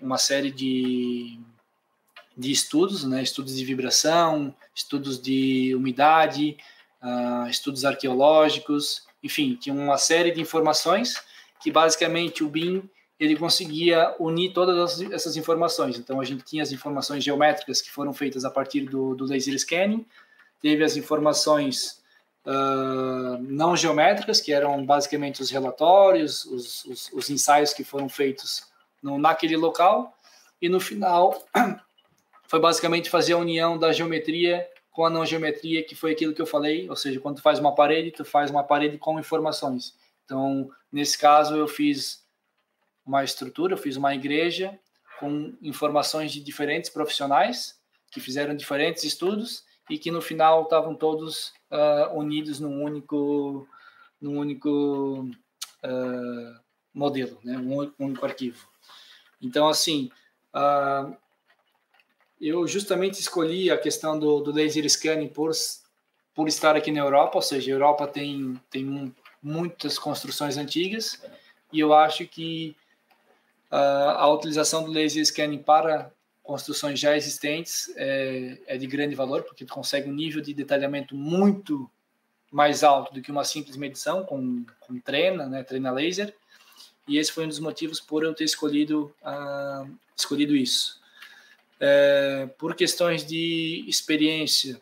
uma 0.00 0.18
série 0.18 0.50
de 0.50 1.40
de 2.36 2.50
estudos, 2.50 3.04
né, 3.04 3.22
estudos 3.22 3.56
de 3.56 3.64
vibração, 3.64 4.54
estudos 4.74 5.20
de 5.20 5.72
umidade, 5.74 6.56
uh, 7.02 7.48
estudos 7.48 7.84
arqueológicos, 7.84 9.06
enfim, 9.22 9.54
tinha 9.54 9.74
uma 9.74 9.96
série 9.96 10.32
de 10.32 10.40
informações 10.40 11.22
que 11.62 11.70
basicamente 11.70 12.42
o 12.42 12.48
BIM 12.48 12.82
ele 13.18 13.36
conseguia 13.36 14.14
unir 14.18 14.52
todas 14.52 15.00
essas 15.12 15.36
informações. 15.36 15.96
Então 15.98 16.20
a 16.20 16.24
gente 16.24 16.44
tinha 16.44 16.62
as 16.62 16.72
informações 16.72 17.22
geométricas 17.22 17.80
que 17.80 17.90
foram 17.90 18.12
feitas 18.12 18.44
a 18.44 18.50
partir 18.50 18.82
do, 18.82 19.14
do 19.14 19.24
laser 19.24 19.58
scanning, 19.58 20.04
teve 20.64 20.82
as 20.82 20.96
informações 20.96 22.02
uh, 22.46 23.36
não 23.42 23.76
geométricas 23.76 24.40
que 24.40 24.50
eram 24.50 24.82
basicamente 24.86 25.42
os 25.42 25.50
relatórios, 25.50 26.46
os, 26.46 26.86
os, 26.86 27.12
os 27.12 27.28
ensaios 27.28 27.74
que 27.74 27.84
foram 27.84 28.08
feitos 28.08 28.64
no, 29.02 29.18
naquele 29.18 29.58
local 29.58 30.16
e 30.62 30.70
no 30.70 30.80
final 30.80 31.46
foi 32.48 32.58
basicamente 32.60 33.10
fazer 33.10 33.34
a 33.34 33.36
união 33.36 33.76
da 33.76 33.92
geometria 33.92 34.66
com 34.90 35.04
a 35.04 35.10
não 35.10 35.26
geometria, 35.26 35.84
que 35.84 35.94
foi 35.94 36.12
aquilo 36.12 36.32
que 36.32 36.40
eu 36.40 36.46
falei, 36.46 36.88
ou 36.88 36.96
seja, 36.96 37.20
quando 37.20 37.36
tu 37.36 37.42
faz 37.42 37.58
uma 37.58 37.74
parede, 37.74 38.10
tu 38.10 38.24
faz 38.24 38.50
uma 38.50 38.64
parede 38.64 38.96
com 38.96 39.20
informações. 39.20 39.94
Então, 40.24 40.70
nesse 40.90 41.18
caso, 41.18 41.56
eu 41.56 41.68
fiz 41.68 42.24
uma 43.04 43.22
estrutura, 43.22 43.74
eu 43.74 43.78
fiz 43.78 43.96
uma 43.96 44.14
igreja 44.14 44.78
com 45.20 45.52
informações 45.60 46.32
de 46.32 46.40
diferentes 46.40 46.88
profissionais 46.88 47.78
que 48.10 48.18
fizeram 48.18 48.56
diferentes 48.56 49.04
estudos 49.04 49.62
e 49.88 49.98
que 49.98 50.10
no 50.10 50.22
final 50.22 50.62
estavam 50.62 50.94
todos 50.94 51.52
uh, 51.70 52.16
unidos 52.18 52.60
num 52.60 52.82
único, 52.82 53.66
num 54.20 54.38
único 54.38 55.28
uh, 55.84 56.60
modelo, 56.92 57.38
né? 57.44 57.58
um 57.58 57.92
único 57.98 58.24
arquivo. 58.24 58.66
Então, 59.40 59.68
assim, 59.68 60.10
uh, 60.54 61.14
eu 62.40 62.66
justamente 62.66 63.20
escolhi 63.20 63.70
a 63.70 63.78
questão 63.78 64.18
do, 64.18 64.40
do 64.40 64.52
laser 64.52 64.88
scanning 64.88 65.28
por, 65.28 65.50
por 66.34 66.48
estar 66.48 66.76
aqui 66.76 66.90
na 66.90 67.00
Europa, 67.00 67.36
ou 67.36 67.42
seja, 67.42 67.70
a 67.70 67.74
Europa 67.74 68.06
tem, 68.06 68.60
tem 68.70 69.14
muitas 69.42 69.98
construções 69.98 70.56
antigas 70.56 71.22
e 71.72 71.80
eu 71.80 71.92
acho 71.92 72.26
que 72.26 72.76
a 73.70 74.28
utilização 74.28 74.84
do 74.84 74.92
laser 74.92 75.24
scanning 75.26 75.58
para 75.58 76.12
construções 76.44 77.00
já 77.00 77.16
existentes 77.16 77.90
é, 77.96 78.58
é, 78.66 78.76
de 78.76 78.86
grande 78.86 79.14
valor, 79.14 79.42
porque 79.42 79.64
tu 79.64 79.72
consegue 79.72 80.08
um 80.08 80.12
nível 80.12 80.42
de 80.42 80.52
detalhamento 80.52 81.16
muito, 81.16 81.90
mais 82.52 82.84
alto 82.84 83.12
do 83.12 83.20
que 83.20 83.32
uma 83.32 83.42
simples 83.42 83.76
medição 83.76 84.22
com, 84.24 84.64
com 84.78 85.00
treina, 85.00 85.46
né, 85.46 85.64
treina 85.64 85.90
laser. 85.90 86.32
E 87.08 87.18
esse 87.18 87.32
foi 87.32 87.44
um 87.44 87.48
dos 87.48 87.58
motivos 87.58 87.98
por 87.98 88.22
eu 88.22 88.32
ter 88.32 88.44
escolhido, 88.44 89.12
uh, 89.22 89.90
escolhido 90.16 90.54
isso. 90.54 91.00
É, 91.80 92.48
por 92.58 92.76
questões 92.76 93.26
de 93.26 93.84
experiência, 93.88 94.80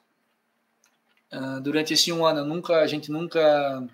uh, 1.32 1.60
durante 1.62 1.94
esse 1.94 2.12
um 2.12 2.26
ano, 2.26 2.44
nunca, 2.44 2.80
a 2.80 2.86
gente 2.86 3.10
nunca 3.10 3.89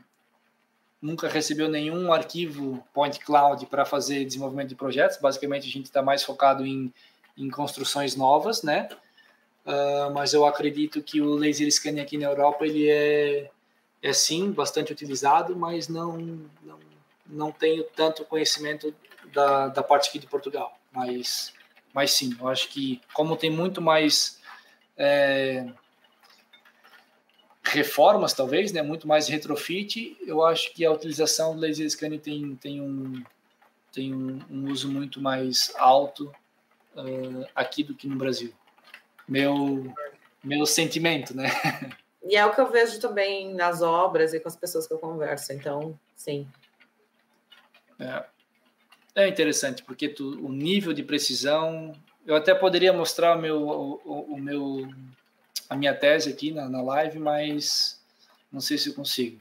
nunca 1.00 1.28
recebeu 1.28 1.68
nenhum 1.68 2.12
arquivo 2.12 2.84
point 2.92 3.20
cloud 3.20 3.64
para 3.66 3.84
fazer 3.84 4.24
desenvolvimento 4.24 4.70
de 4.70 4.74
projetos. 4.74 5.16
Basicamente, 5.18 5.68
a 5.68 5.70
gente 5.70 5.84
está 5.84 6.02
mais 6.02 6.24
focado 6.24 6.66
em, 6.66 6.92
em 7.38 7.48
construções 7.48 8.16
novas, 8.16 8.62
né? 8.62 8.88
Uh, 9.64 10.12
mas 10.12 10.32
eu 10.32 10.44
acredito 10.44 11.02
que 11.02 11.20
o 11.20 11.34
laser 11.34 11.70
scanning 11.70 12.00
aqui 12.00 12.18
na 12.18 12.26
Europa 12.26 12.66
ele 12.66 12.88
é 12.88 13.50
é 14.00 14.12
sim 14.12 14.52
bastante 14.52 14.92
utilizado, 14.92 15.56
mas 15.56 15.88
não 15.88 16.16
não, 16.62 16.78
não 17.26 17.52
tenho 17.52 17.84
tanto 17.84 18.24
conhecimento 18.24 18.94
da, 19.32 19.68
da 19.68 19.82
parte 19.82 20.08
aqui 20.08 20.18
de 20.18 20.26
Portugal. 20.26 20.78
Mas 20.92 21.52
mas 21.92 22.12
sim, 22.12 22.36
eu 22.40 22.48
acho 22.48 22.68
que 22.68 23.00
como 23.12 23.36
tem 23.36 23.50
muito 23.50 23.80
mais 23.80 24.40
é, 24.96 25.66
reformas, 27.62 28.32
talvez, 28.32 28.72
né, 28.72 28.82
muito 28.82 29.06
mais 29.06 29.28
retrofit, 29.28 30.16
eu 30.26 30.44
acho 30.44 30.72
que 30.72 30.84
a 30.84 30.92
utilização 30.92 31.54
do 31.54 31.60
laser 31.60 31.88
scanning 31.90 32.18
tem, 32.18 32.56
tem, 32.56 32.80
um, 32.80 33.22
tem 33.92 34.14
um, 34.14 34.40
um 34.50 34.70
uso 34.70 34.90
muito 34.90 35.20
mais 35.20 35.72
alto 35.76 36.32
uh, 36.98 37.46
aqui 37.54 37.82
do 37.82 37.94
que 37.94 38.08
no 38.08 38.16
Brasil. 38.16 38.52
Meu, 39.26 39.92
meu 40.42 40.66
sentimento, 40.66 41.36
né? 41.36 41.50
E 42.24 42.36
é 42.36 42.44
o 42.44 42.54
que 42.54 42.60
eu 42.60 42.70
vejo 42.70 43.00
também 43.00 43.54
nas 43.54 43.80
obras 43.80 44.34
e 44.34 44.40
com 44.40 44.48
as 44.48 44.56
pessoas 44.56 44.86
que 44.86 44.92
eu 44.92 44.98
converso, 44.98 45.52
então, 45.52 45.98
sim. 46.14 46.46
É, 47.98 48.24
é 49.14 49.28
interessante, 49.28 49.82
porque 49.82 50.08
tu, 50.08 50.44
o 50.44 50.52
nível 50.52 50.92
de 50.92 51.02
precisão. 51.02 51.92
Eu 52.26 52.36
até 52.36 52.54
poderia 52.54 52.92
mostrar 52.92 53.36
o 53.36 53.40
meu, 53.40 53.62
o, 53.62 54.34
o 54.34 54.38
meu 54.38 54.88
a 55.68 55.76
minha 55.76 55.94
tese 55.94 56.30
aqui 56.30 56.50
na, 56.50 56.68
na 56.68 56.82
live, 56.82 57.18
mas 57.18 58.00
não 58.50 58.60
sei 58.60 58.78
se 58.78 58.88
eu 58.88 58.94
consigo. 58.94 59.38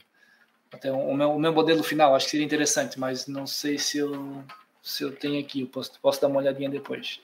Até 0.70 0.92
o 0.92 1.14
meu, 1.14 1.32
o 1.32 1.38
meu 1.38 1.52
modelo 1.52 1.82
final, 1.82 2.14
acho 2.14 2.26
que 2.26 2.32
seria 2.32 2.44
interessante, 2.44 2.98
mas 3.00 3.26
não 3.26 3.46
sei 3.46 3.78
se 3.78 3.98
eu, 3.98 4.44
se 4.82 5.02
eu 5.02 5.14
tenho 5.14 5.40
aqui. 5.40 5.62
Eu 5.62 5.66
posso, 5.66 5.92
posso 6.00 6.20
dar 6.20 6.28
uma 6.28 6.40
olhadinha 6.40 6.68
depois. 6.68 7.20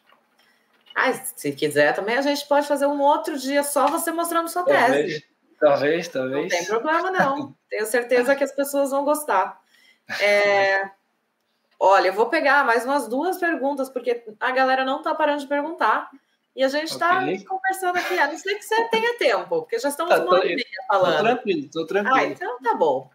Ah, 0.95 1.13
se 1.13 1.53
quiser 1.53 1.93
também, 1.95 2.17
a 2.17 2.23
gente 2.23 2.47
pode 2.47 2.69
fazer 2.69 2.87
um 2.87 3.01
outro 3.01 3.37
dia 3.39 3.65
só 3.65 3.89
você 3.89 4.13
mostrando 4.13 4.49
sua 4.49 4.63
talvez, 4.63 4.91
tese. 4.91 5.25
Talvez, 5.59 6.09
talvez. 6.09 6.43
Não 6.43 6.49
tem 6.49 6.65
problema, 6.67 7.11
não. 7.11 7.55
Tenho 7.69 7.87
certeza 7.87 8.37
que 8.37 8.45
as 8.45 8.53
pessoas 8.53 8.91
vão 8.91 9.05
gostar. 9.05 9.61
É... 10.21 10.89
Olha, 11.81 12.09
eu 12.09 12.13
vou 12.13 12.27
pegar 12.27 12.65
mais 12.65 12.85
umas 12.85 13.09
duas 13.09 13.39
perguntas, 13.39 13.89
porque 13.89 14.23
a 14.39 14.51
galera 14.53 14.85
não 14.85 14.99
está 14.99 15.15
parando 15.15 15.41
de 15.41 15.49
perguntar. 15.49 16.11
E 16.55 16.63
a 16.63 16.69
gente 16.69 16.91
está 16.91 17.19
okay. 17.19 17.45
conversando 17.45 17.97
aqui, 17.99 18.17
a 18.17 18.29
não 18.29 18.39
ser 18.39 18.55
que 18.55 18.63
você 18.63 18.89
tenha 18.89 19.19
tempo, 19.19 19.63
porque 19.63 19.77
já 19.77 19.89
estamos 19.89 20.15
tá, 20.15 20.23
uma 20.23 20.35
hora 20.35 20.47
e 20.47 20.55
meia 20.55 20.67
falando. 20.87 21.17
Tô 21.17 21.23
tranquilo, 21.25 21.71
tô 21.73 21.87
tranquilo. 21.87 22.17
Ah, 22.17 22.25
então 22.25 22.63
tá 22.63 22.75
bom. 22.75 23.11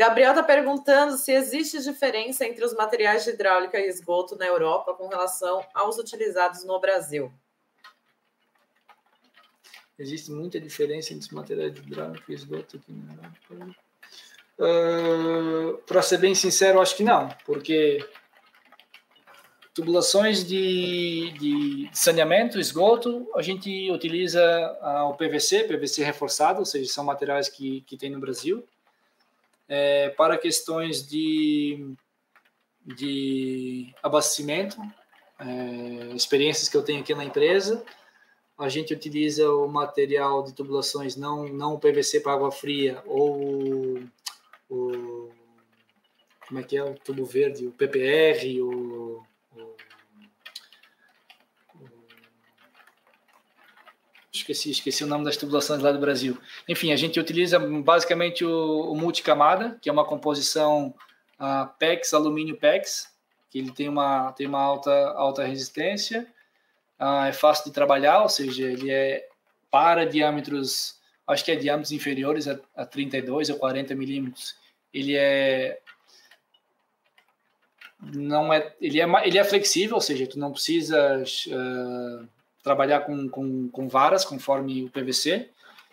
Gabriel 0.00 0.30
está 0.30 0.42
perguntando 0.42 1.18
se 1.18 1.30
existe 1.30 1.78
diferença 1.82 2.46
entre 2.46 2.64
os 2.64 2.72
materiais 2.72 3.22
de 3.22 3.32
hidráulica 3.32 3.78
e 3.78 3.86
esgoto 3.86 4.34
na 4.34 4.46
Europa 4.46 4.94
com 4.94 5.06
relação 5.08 5.62
aos 5.74 5.98
utilizados 5.98 6.64
no 6.64 6.80
Brasil. 6.80 7.30
Existe 9.98 10.30
muita 10.30 10.58
diferença 10.58 11.12
entre 11.12 11.26
os 11.26 11.30
materiais 11.30 11.74
de 11.74 11.82
hidráulica 11.82 12.24
e 12.32 12.34
esgoto 12.34 12.78
aqui 12.78 12.90
na 12.90 13.12
Europa? 13.12 13.76
Uh, 14.58 15.76
Para 15.86 16.00
ser 16.00 16.16
bem 16.16 16.34
sincero, 16.34 16.80
acho 16.80 16.96
que 16.96 17.04
não, 17.04 17.28
porque 17.44 17.98
tubulações 19.74 20.42
de, 20.42 21.30
de, 21.38 21.90
saneamento, 21.92 22.58
esgoto, 22.58 23.28
a 23.34 23.42
gente 23.42 23.90
utiliza 23.90 24.40
uh, 24.80 25.10
o 25.10 25.14
PVC, 25.14 25.64
PVC 25.64 26.02
reforçado, 26.02 26.60
ou 26.60 26.64
seja, 26.64 26.90
são 26.90 27.04
materiais 27.04 27.50
que, 27.50 27.82
que 27.82 27.98
tem 27.98 28.08
no 28.08 28.18
Brasil. 28.18 28.66
É, 29.72 30.08
para 30.10 30.36
questões 30.36 31.06
de, 31.08 31.94
de 32.84 33.94
abastecimento, 34.02 34.76
é, 35.38 36.14
experiências 36.14 36.68
que 36.68 36.76
eu 36.76 36.82
tenho 36.82 37.00
aqui 37.00 37.14
na 37.14 37.24
empresa, 37.24 37.82
a 38.58 38.68
gente 38.68 38.92
utiliza 38.92 39.48
o 39.50 39.68
material 39.68 40.42
de 40.42 40.52
tubulações 40.52 41.16
não, 41.16 41.48
não 41.48 41.74
o 41.74 41.78
PVC 41.78 42.20
para 42.20 42.32
água 42.32 42.50
fria 42.50 43.00
ou 43.06 44.00
o, 44.68 45.30
como 46.46 46.60
é 46.60 46.62
que 46.64 46.76
é 46.76 46.82
o 46.82 46.94
tubo 46.94 47.24
verde, 47.24 47.66
o 47.66 47.70
PPR, 47.70 48.60
o 48.60 48.99
esqueci, 54.40 54.70
esqueci 54.70 55.04
o 55.04 55.06
nome 55.06 55.24
das 55.24 55.36
tubulações 55.36 55.82
lá 55.82 55.92
do 55.92 55.98
Brasil. 55.98 56.38
Enfim, 56.68 56.92
a 56.92 56.96
gente 56.96 57.18
utiliza 57.18 57.58
basicamente 57.58 58.44
o, 58.44 58.92
o 58.92 58.96
multicamada, 58.96 59.78
que 59.80 59.88
é 59.88 59.92
uma 59.92 60.04
composição 60.04 60.94
uh, 61.38 61.68
PEX, 61.78 62.12
alumínio 62.14 62.56
PEX, 62.56 63.12
que 63.50 63.58
ele 63.58 63.72
tem 63.72 63.88
uma, 63.88 64.32
tem 64.32 64.46
uma 64.46 64.60
alta, 64.60 64.92
alta 65.10 65.44
resistência, 65.44 66.26
uh, 66.98 67.24
é 67.24 67.32
fácil 67.32 67.64
de 67.66 67.72
trabalhar, 67.72 68.22
ou 68.22 68.28
seja, 68.28 68.64
ele 68.70 68.90
é 68.90 69.26
para 69.70 70.04
diâmetros, 70.04 70.98
acho 71.26 71.44
que 71.44 71.52
é 71.52 71.56
diâmetros 71.56 71.92
inferiores 71.92 72.48
a, 72.48 72.58
a 72.76 72.84
32 72.84 73.50
ou 73.50 73.56
40 73.56 73.94
milímetros. 73.94 74.56
Ele 74.92 75.16
é 75.16 75.80
não 78.02 78.52
é 78.52 78.74
ele 78.80 78.98
é 78.98 79.04
ele 79.26 79.38
é 79.38 79.44
flexível 79.44 79.96
ou 79.96 80.00
seja 80.00 80.26
tu 80.26 80.38
não 80.38 80.52
precisa 80.52 81.22
uh, 81.22 82.28
trabalhar 82.62 83.00
com, 83.00 83.28
com, 83.28 83.68
com 83.68 83.88
varas, 83.88 84.24
conforme 84.24 84.84
o 84.84 84.90
PVC. 84.90 85.48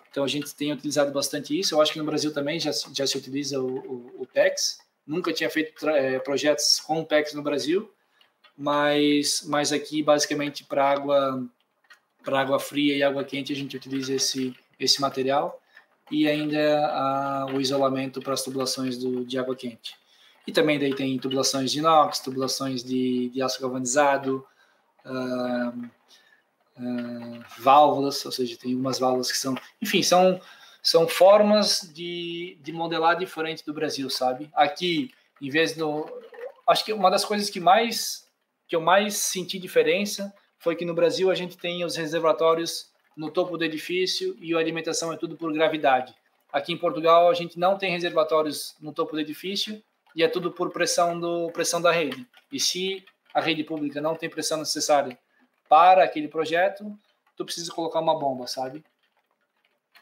Então 0.10 0.23
a 0.23 0.27
gente 0.27 0.53
tem 0.56 0.72
utilizado 0.72 1.11
bastante 1.11 1.57
isso. 1.57 1.76
Eu 1.76 1.81
acho 1.81 1.94
que 1.94 1.99
no 1.99 2.06
Brasil 2.06 2.34
também 2.34 2.60
já, 2.60 2.72
já 2.94 3.06
se 3.06 3.18
utiliza 3.18 3.60
o, 3.61 3.77
o, 3.77 4.22
o 4.22 4.27
PEX. 4.27 4.80
Nunca 5.06 5.31
tinha 5.31 5.49
feito 5.49 5.88
é, 5.89 6.19
projetos 6.19 6.80
com 6.80 7.06
PEX 7.06 7.34
no 7.34 7.41
Brasil, 7.41 7.91
mas, 8.57 9.44
mas 9.48 9.72
aqui 9.72 10.02
basicamente 10.02 10.64
para 10.64 10.89
água 10.89 11.48
para 12.23 12.41
água 12.41 12.60
fria 12.60 12.98
e 12.98 13.03
água 13.03 13.23
quente 13.23 13.53
a 13.53 13.56
gente 13.56 13.77
utiliza 13.77 14.14
esse 14.14 14.53
esse 14.77 14.99
material 14.99 15.61
e 16.11 16.27
ainda 16.27 16.85
a, 16.88 17.45
o 17.53 17.61
isolamento 17.61 18.22
para 18.22 18.34
as 18.34 18.44
tubulações 18.44 18.98
do, 18.98 19.26
de 19.26 19.38
água 19.38 19.56
quente. 19.56 19.95
E 20.45 20.52
também 20.52 20.80
daí 20.80 20.95
tem 20.95 21.18
tubulações 21.19 21.72
de 21.72 21.80
inox, 21.80 22.19
tubulações 22.19 22.84
de, 22.84 23.30
de 23.30 23.41
aço 23.41 23.61
galvanizado, 23.61 24.45
uh, 25.06 25.89
uh, 26.80 27.44
válvulas, 27.60 28.26
ou 28.26 28.32
seja, 28.32 28.58
tem 28.58 28.76
umas 28.76 28.99
válvulas 28.99 29.32
que 29.32 29.38
são, 29.38 29.56
enfim, 29.82 30.02
são 30.02 30.40
são 30.88 31.06
formas 31.06 31.91
de, 31.94 32.58
de 32.62 32.72
modelar 32.72 33.18
diferente 33.18 33.66
do 33.66 33.74
Brasil, 33.74 34.10
sabe? 34.10 34.49
Aqui, 34.54 35.12
em 35.41 35.49
vez 35.49 35.76
do, 35.76 36.06
acho 36.66 36.86
que 36.86 36.94
uma 36.94 37.10
das 37.12 37.26
coisas 37.26 37.49
que 37.49 37.60
mais 37.60 38.26
que 38.70 38.76
eu 38.76 38.80
mais 38.80 39.18
senti 39.18 39.60
diferença 39.60 40.34
foi 40.58 40.78
que 40.78 40.86
no 40.86 40.94
Brasil 40.94 41.30
a 41.30 41.36
gente 41.36 41.58
tem 41.58 41.84
os 41.84 41.98
reservatórios 41.98 42.90
no 43.18 43.30
topo 43.30 43.58
do 43.58 43.66
edifício 43.66 44.38
e 44.40 44.54
a 44.54 44.60
alimentação 44.60 45.12
é 45.12 45.18
tudo 45.18 45.36
por 45.36 45.52
gravidade. 45.52 46.16
Aqui 46.54 46.72
em 46.72 46.78
Portugal 46.78 47.30
a 47.30 47.34
gente 47.34 47.60
não 47.60 47.78
tem 47.78 47.91
reservatórios 47.91 48.74
no 48.80 48.94
topo 48.94 49.14
do 49.14 49.20
edifício 49.20 49.84
e 50.16 50.24
é 50.24 50.28
tudo 50.30 50.52
por 50.52 50.72
pressão 50.72 51.20
do 51.20 51.49
pressão 51.52 51.82
da 51.82 51.91
rede. 51.91 52.26
E 52.49 52.60
se 52.60 53.04
a 53.34 53.41
rede 53.41 53.64
pública 53.64 53.99
não 53.99 54.16
tem 54.16 54.30
pressão 54.30 54.58
necessária 54.58 55.18
para 55.69 56.03
aquele 56.03 56.27
projeto, 56.27 56.98
tu 57.35 57.45
precisa 57.45 57.72
colocar 57.72 57.99
uma 57.99 58.18
bomba, 58.18 58.48
sabe? 58.48 58.84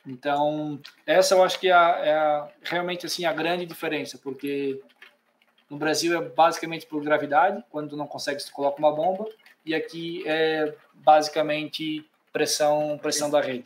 Então, 0.07 0.79
essa 1.05 1.33
eu 1.33 1.43
acho 1.43 1.59
que 1.59 1.67
é, 1.67 1.73
a, 1.73 1.99
é 2.03 2.53
realmente 2.63 3.05
assim 3.05 3.25
a 3.25 3.33
grande 3.33 3.65
diferença, 3.65 4.19
porque 4.21 4.79
no 5.69 5.77
Brasil 5.77 6.15
é 6.17 6.21
basicamente 6.23 6.85
por 6.85 7.03
gravidade, 7.03 7.63
quando 7.69 7.89
tu 7.89 7.97
não 7.97 8.07
consegue, 8.07 8.43
tu 8.43 8.51
coloca 8.51 8.77
uma 8.77 8.93
bomba, 8.93 9.27
e 9.65 9.73
aqui 9.73 10.23
é 10.27 10.75
basicamente 10.93 12.07
pressão 12.31 12.99
pressão 13.01 13.29
da 13.29 13.41
rede. 13.41 13.65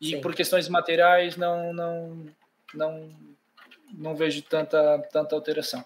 E 0.00 0.10
Sim. 0.10 0.20
por 0.20 0.34
questões 0.34 0.68
materiais 0.68 1.36
não 1.36 1.72
não 1.72 2.26
não 2.72 3.10
não 3.92 4.14
vejo 4.14 4.40
tanta 4.42 4.98
tanta 5.12 5.34
alteração. 5.34 5.84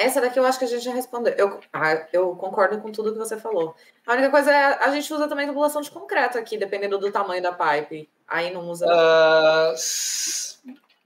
Essa 0.00 0.20
daqui 0.20 0.38
eu 0.38 0.46
acho 0.46 0.58
que 0.58 0.64
a 0.64 0.68
gente 0.68 0.82
já 0.82 0.92
respondeu. 0.92 1.34
Eu, 1.34 1.60
ah, 1.72 2.06
eu 2.12 2.34
concordo 2.36 2.80
com 2.80 2.90
tudo 2.90 3.12
que 3.12 3.18
você 3.18 3.36
falou. 3.36 3.74
A 4.06 4.14
única 4.14 4.30
coisa 4.30 4.50
é 4.50 4.84
a 4.84 4.90
gente 4.90 5.12
usa 5.12 5.28
também 5.28 5.46
tubulação 5.46 5.82
de 5.82 5.90
concreto 5.90 6.38
aqui, 6.38 6.56
dependendo 6.56 6.98
do 6.98 7.12
tamanho 7.12 7.42
da 7.42 7.52
pipe. 7.52 8.08
Aí 8.26 8.50
não 8.52 8.70
usa. 8.70 8.86
Uh, 8.86 9.74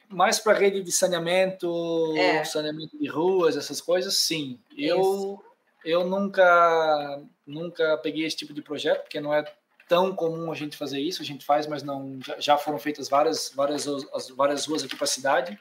mais 0.08 0.38
para 0.38 0.56
rede 0.56 0.80
de 0.82 0.92
saneamento, 0.92 2.14
é. 2.16 2.44
saneamento 2.44 2.96
de 2.96 3.08
ruas, 3.08 3.56
essas 3.56 3.80
coisas, 3.80 4.14
sim. 4.14 4.60
Eu, 4.78 5.42
eu 5.84 6.04
nunca, 6.04 7.20
nunca 7.44 7.98
peguei 7.98 8.24
esse 8.24 8.36
tipo 8.36 8.54
de 8.54 8.62
projeto, 8.62 9.02
porque 9.02 9.20
não 9.20 9.34
é 9.34 9.44
tão 9.88 10.14
comum 10.14 10.52
a 10.52 10.54
gente 10.54 10.76
fazer 10.76 11.00
isso, 11.00 11.20
a 11.20 11.24
gente 11.24 11.44
faz, 11.44 11.66
mas 11.66 11.82
não 11.82 12.18
já, 12.24 12.38
já 12.38 12.56
foram 12.56 12.78
feitas 12.78 13.08
várias 13.08 13.52
várias 13.54 13.86
as, 13.88 14.28
várias 14.30 14.66
ruas 14.66 14.84
aqui 14.84 14.96
para 14.96 15.04
a 15.04 15.08
cidade, 15.08 15.58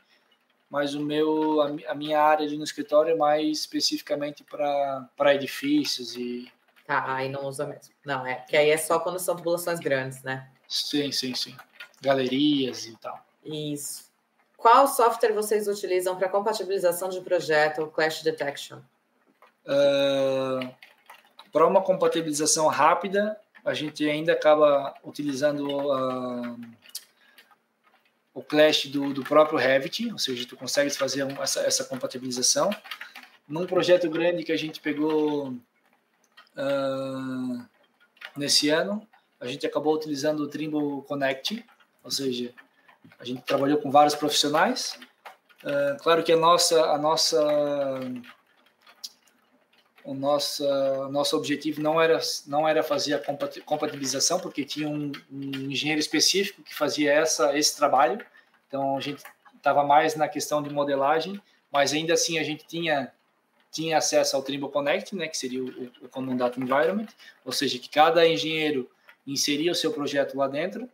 mas 0.73 0.95
o 0.95 0.99
meu 0.99 1.61
a, 1.61 1.93
minha 1.93 2.19
área 2.19 2.43
ali 2.43 2.57
no 2.57 2.63
escritório 2.63 3.11
é 3.11 3.15
mais 3.15 3.59
especificamente 3.59 4.43
para 4.43 5.07
para 5.15 5.35
edifícios 5.35 6.15
e 6.15 6.51
Tá, 6.87 7.15
aí 7.15 7.29
não 7.29 7.45
usa 7.45 7.65
mesmo. 7.65 7.93
Não, 8.03 8.25
é 8.25 8.35
que 8.35 8.57
aí 8.57 8.69
é 8.69 8.75
só 8.75 8.99
quando 8.99 9.17
são 9.17 9.37
populações 9.37 9.79
grandes, 9.79 10.21
né? 10.23 10.49
Sim, 10.67 11.13
sim, 11.13 11.33
sim. 11.33 11.55
Galerias 12.01 12.87
e 12.87 12.97
tal. 12.97 13.23
Isso. 13.45 14.11
Qual 14.57 14.85
software 14.87 15.31
vocês 15.31 15.67
utilizam 15.67 16.17
para 16.17 16.27
compatibilização 16.27 17.07
de 17.07 17.21
projeto 17.21 17.87
Clash 17.87 18.21
Detection? 18.21 18.79
Uh, 19.65 20.69
para 21.53 21.65
uma 21.65 21.81
compatibilização 21.81 22.67
rápida, 22.67 23.39
a 23.63 23.73
gente 23.73 24.09
ainda 24.09 24.33
acaba 24.33 24.93
utilizando 25.05 25.65
uh, 25.69 26.59
o 28.33 28.41
Clash 28.41 28.87
do, 28.87 29.13
do 29.13 29.23
próprio 29.23 29.59
Revit, 29.59 30.11
ou 30.11 30.17
seja, 30.17 30.47
tu 30.47 30.57
consegues 30.57 30.97
fazer 30.97 31.29
essa, 31.39 31.61
essa 31.61 31.85
compatibilização. 31.85 32.71
Num 33.47 33.67
projeto 33.67 34.09
grande 34.09 34.43
que 34.43 34.51
a 34.51 34.57
gente 34.57 34.79
pegou 34.79 35.49
uh, 35.49 37.65
nesse 38.35 38.69
ano, 38.69 39.07
a 39.39 39.45
gente 39.45 39.67
acabou 39.67 39.93
utilizando 39.93 40.41
o 40.41 40.47
Trimble 40.47 41.03
Connect, 41.07 41.63
ou 42.03 42.09
seja, 42.09 42.51
a 43.19 43.25
gente 43.25 43.43
trabalhou 43.43 43.77
com 43.77 43.91
vários 43.91 44.15
profissionais. 44.15 44.97
Uh, 45.63 46.01
claro 46.01 46.23
que 46.23 46.31
a 46.31 46.37
nossa, 46.37 46.81
a 46.85 46.97
nossa 46.97 47.99
o 50.03 50.13
nosso, 50.13 50.63
nosso 51.09 51.37
objetivo 51.37 51.81
não 51.81 52.01
era, 52.01 52.19
não 52.45 52.67
era 52.67 52.83
fazer 52.83 53.13
a 53.13 53.21
compatibilização, 53.65 54.39
porque 54.39 54.65
tinha 54.65 54.87
um, 54.87 55.11
um 55.31 55.71
engenheiro 55.71 55.99
específico 55.99 56.61
que 56.61 56.75
fazia 56.75 57.13
essa, 57.13 57.57
esse 57.57 57.75
trabalho, 57.75 58.23
então 58.67 58.97
a 58.97 58.99
gente 58.99 59.23
estava 59.55 59.83
mais 59.83 60.15
na 60.15 60.27
questão 60.27 60.61
de 60.61 60.69
modelagem, 60.69 61.41
mas 61.71 61.93
ainda 61.93 62.13
assim 62.13 62.37
a 62.37 62.43
gente 62.43 62.65
tinha, 62.65 63.11
tinha 63.71 63.97
acesso 63.97 64.35
ao 64.35 64.43
Trimble 64.43 64.69
Connect, 64.69 65.15
né, 65.15 65.27
que 65.27 65.37
seria 65.37 65.63
o, 65.63 65.91
o 66.01 66.09
Common 66.09 66.35
Data 66.35 66.59
Environment, 66.59 67.07
ou 67.45 67.53
seja, 67.53 67.79
que 67.79 67.89
cada 67.89 68.27
engenheiro 68.27 68.89
inseria 69.25 69.71
o 69.71 69.75
seu 69.75 69.93
projeto 69.93 70.37
lá 70.37 70.47
dentro, 70.47 70.89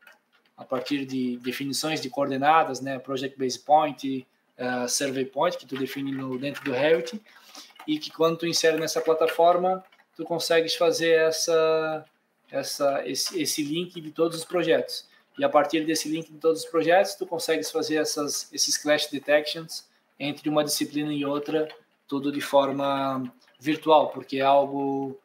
a 0.55 0.63
partir 0.63 1.05
de 1.05 1.37
definições 1.37 1.99
de 1.99 2.09
coordenadas, 2.09 2.79
né, 2.79 2.99
Project 2.99 3.39
Base 3.39 3.57
Point, 3.57 4.27
uh, 4.57 4.87
Survey 4.87 5.25
Point, 5.25 5.57
que 5.57 5.65
tu 5.65 5.75
define 5.75 6.11
no, 6.11 6.37
dentro 6.37 6.63
do 6.63 6.71
Revit, 6.71 7.19
e 7.87 7.97
que 7.97 8.11
quando 8.11 8.37
tu 8.37 8.47
insere 8.47 8.79
nessa 8.79 9.01
plataforma, 9.01 9.83
tu 10.15 10.23
consegues 10.23 10.75
fazer 10.75 11.11
essa, 11.11 12.05
essa, 12.51 13.07
esse, 13.07 13.41
esse 13.41 13.63
link 13.63 13.99
de 13.99 14.11
todos 14.11 14.37
os 14.37 14.45
projetos. 14.45 15.07
E 15.37 15.43
a 15.43 15.49
partir 15.49 15.85
desse 15.85 16.09
link 16.09 16.31
de 16.31 16.37
todos 16.37 16.63
os 16.63 16.69
projetos, 16.69 17.15
tu 17.15 17.25
consegues 17.25 17.71
fazer 17.71 17.95
essas, 17.95 18.51
esses 18.51 18.77
clash 18.77 19.07
detections 19.07 19.87
entre 20.19 20.49
uma 20.49 20.63
disciplina 20.63 21.13
e 21.13 21.25
outra, 21.25 21.69
tudo 22.07 22.31
de 22.31 22.41
forma 22.41 23.31
virtual, 23.59 24.09
porque 24.09 24.39
é 24.39 24.41
algo 24.41 25.17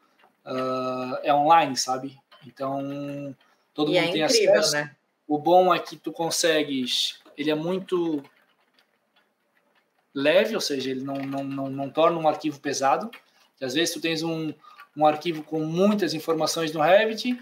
uh, 0.45 1.17
é 1.23 1.33
online, 1.33 1.75
sabe? 1.75 2.17
Então 2.47 3.35
todo 3.73 3.91
e 3.91 3.95
mundo 3.95 4.07
é 4.07 4.11
tem 4.11 4.23
incrível, 4.23 4.53
acesso. 4.53 4.73
Né? 4.73 4.95
O 5.27 5.37
bom 5.37 5.73
é 5.73 5.79
que 5.79 5.97
tu 5.97 6.11
consegues, 6.11 7.19
ele 7.37 7.51
é 7.51 7.55
muito 7.55 8.23
leve, 10.15 10.55
ou 10.55 10.61
seja, 10.61 10.89
ele 10.89 11.03
não, 11.03 11.17
não, 11.17 11.43
não, 11.43 11.69
não 11.69 11.89
torna 11.89 12.17
um 12.17 12.27
arquivo 12.27 12.59
pesado. 12.61 13.11
às 13.61 13.73
vezes 13.73 13.93
tu 13.93 13.99
tens 13.99 14.23
um, 14.23 14.53
um 14.95 15.05
arquivo 15.05 15.43
com 15.43 15.59
muitas 15.59 16.13
informações 16.13 16.71
no 16.71 16.79
Revit, 16.79 17.37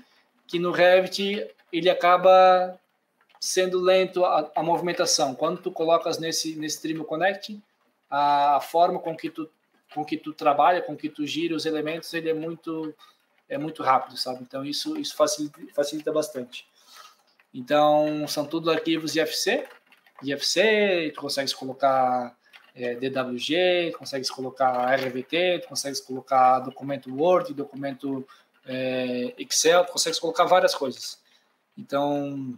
que 0.48 0.58
no 0.58 0.72
Revit 0.72 1.48
ele 1.72 1.90
acaba 1.90 2.80
sendo 3.40 3.80
lento 3.80 4.26
a, 4.26 4.52
a 4.56 4.64
movimentação. 4.64 5.36
Quando 5.36 5.62
tu 5.62 5.72
colocas 5.72 6.18
nesse 6.18 6.56
nesse 6.56 6.82
Trimble 6.82 7.06
Connect, 7.06 7.62
a, 8.10 8.58
a, 8.58 8.60
forma 8.60 9.00
com 9.00 9.16
que 9.16 9.30
tu 9.30 9.50
com 9.94 10.04
que 10.04 10.18
tu 10.18 10.34
trabalha, 10.34 10.82
com 10.82 10.98
que 10.98 11.08
tu 11.08 11.28
gira 11.28 11.56
os 11.56 11.68
elementos, 11.68 12.12
ele 12.14 12.30
é 12.30 12.34
muito 12.34 12.94
é 13.48 13.58
muito 13.58 13.84
rápido, 13.84 14.18
sabe? 14.18 14.40
Então 14.42 14.66
isso 14.66 14.98
isso 14.98 15.16
facilita, 15.16 15.60
facilita 15.76 16.12
bastante. 16.12 16.66
Então 17.54 18.28
são 18.28 18.46
tudo 18.46 18.72
arquivos 18.72 19.16
IFC, 19.16 19.68
IFC, 20.24 21.12
tu 21.14 21.22
consegues 21.22 21.54
colocar 21.54 22.36
é, 22.76 22.96
DWG, 22.96 23.94
consegue 23.98 24.28
colocar 24.30 24.94
RVT, 24.96 25.66
consegue 25.68 26.02
colocar 26.02 26.60
documento 26.60 27.14
Word, 27.14 27.54
documento 27.54 28.28
é, 28.66 29.34
Excel, 29.38 29.86
consegue 29.86 30.20
colocar 30.20 30.46
várias 30.46 30.74
coisas. 30.74 31.20
Então, 31.78 32.58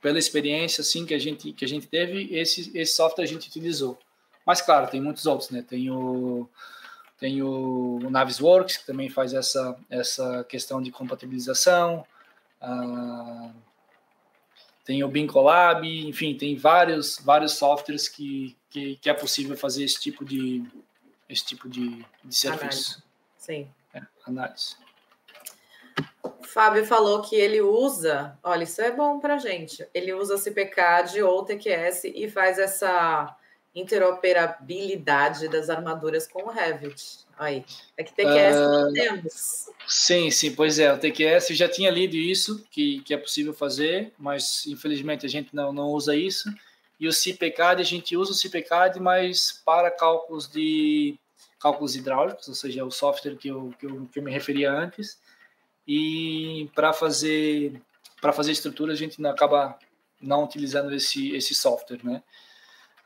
pela 0.00 0.18
experiência 0.18 0.82
assim 0.82 1.06
que 1.06 1.14
a 1.14 1.18
gente 1.18 1.52
que 1.52 1.64
a 1.64 1.68
gente 1.68 1.86
teve, 1.86 2.28
esse 2.34 2.70
esse 2.76 2.94
software 2.94 3.24
a 3.24 3.28
gente 3.28 3.48
utilizou. 3.48 3.98
Mas 4.44 4.60
claro, 4.60 4.88
tem 4.88 5.00
muitos 5.00 5.26
outros, 5.26 5.50
né? 5.50 5.64
Tem 5.66 5.90
o 5.90 6.48
tem 7.18 7.42
o, 7.42 7.98
o 8.04 8.10
Navisworks 8.10 8.76
que 8.78 8.86
também 8.86 9.08
faz 9.08 9.32
essa 9.32 9.76
essa 9.90 10.44
questão 10.44 10.82
de 10.82 10.90
compatibilização. 10.90 12.04
Ah, 12.60 13.50
tem 14.86 15.02
o 15.02 15.08
Bincolab, 15.08 15.84
enfim, 16.08 16.36
tem 16.36 16.56
vários 16.56 17.18
vários 17.18 17.54
softwares 17.54 18.08
que, 18.08 18.56
que, 18.70 18.96
que, 18.96 19.10
é 19.10 19.12
possível 19.12 19.56
fazer 19.56 19.82
esse 19.84 20.00
tipo 20.00 20.24
de 20.24 20.64
esse 21.28 21.44
tipo 21.44 21.68
de, 21.68 22.06
de 22.24 22.34
serviço. 22.34 22.62
Análise. 22.62 23.02
Sim. 23.36 23.68
É, 23.92 24.00
análise. 24.24 24.76
Fábio 26.42 26.86
falou 26.86 27.20
que 27.20 27.34
ele 27.34 27.60
usa, 27.60 28.38
olha, 28.44 28.62
isso 28.62 28.80
é 28.80 28.92
bom 28.92 29.18
para 29.18 29.38
gente. 29.38 29.86
Ele 29.92 30.12
usa 30.14 30.38
CPCAD 30.38 31.20
ou 31.20 31.44
TQS 31.44 32.04
e 32.04 32.30
faz 32.30 32.58
essa 32.58 33.36
interoperabilidade 33.74 35.48
das 35.48 35.68
armaduras 35.68 36.28
com 36.28 36.44
o 36.44 36.50
Revit. 36.50 37.25
Aí, 37.38 37.64
é 37.96 38.02
que 38.02 38.14
TQS 38.14 38.56
uh, 38.56 38.60
não 38.60 38.88
ah, 38.88 38.92
temos. 38.92 39.70
Sim, 39.86 40.30
sim, 40.30 40.54
pois 40.54 40.78
é. 40.78 40.92
O 40.92 40.98
TQS 40.98 41.48
já 41.48 41.68
tinha 41.68 41.90
lido 41.90 42.16
isso, 42.16 42.64
que, 42.70 43.00
que 43.02 43.12
é 43.12 43.18
possível 43.18 43.52
fazer, 43.52 44.12
mas 44.18 44.66
infelizmente 44.66 45.26
a 45.26 45.28
gente 45.28 45.54
não, 45.54 45.72
não 45.72 45.88
usa 45.88 46.16
isso. 46.16 46.48
E 46.98 47.06
o 47.06 47.12
CPCAD, 47.12 47.82
a 47.82 47.84
gente 47.84 48.16
usa 48.16 48.32
o 48.32 48.34
CPCAD, 48.34 48.98
mas 49.00 49.62
para 49.64 49.90
cálculos 49.90 50.48
de 50.50 51.18
cálculos 51.60 51.94
hidráulicos, 51.94 52.48
ou 52.48 52.54
seja, 52.54 52.84
o 52.84 52.90
software 52.90 53.36
que 53.36 53.48
eu, 53.48 53.74
que 53.78 53.86
eu, 53.86 54.08
que 54.10 54.18
eu 54.18 54.22
me 54.22 54.30
referia 54.30 54.72
antes. 54.72 55.18
E 55.86 56.70
para 56.74 56.92
fazer 56.92 57.80
para 58.20 58.32
fazer 58.32 58.52
estrutura, 58.52 58.92
a 58.92 58.96
gente 58.96 59.24
acaba 59.26 59.78
não 60.20 60.44
utilizando 60.44 60.92
esse, 60.94 61.34
esse 61.36 61.54
software, 61.54 62.00
né? 62.02 62.22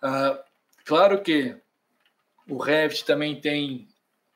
Uh, 0.03 0.39
claro 0.85 1.21
que 1.21 1.57
o 2.49 2.57
Revit 2.57 3.05
também 3.05 3.41
tem 3.41 3.89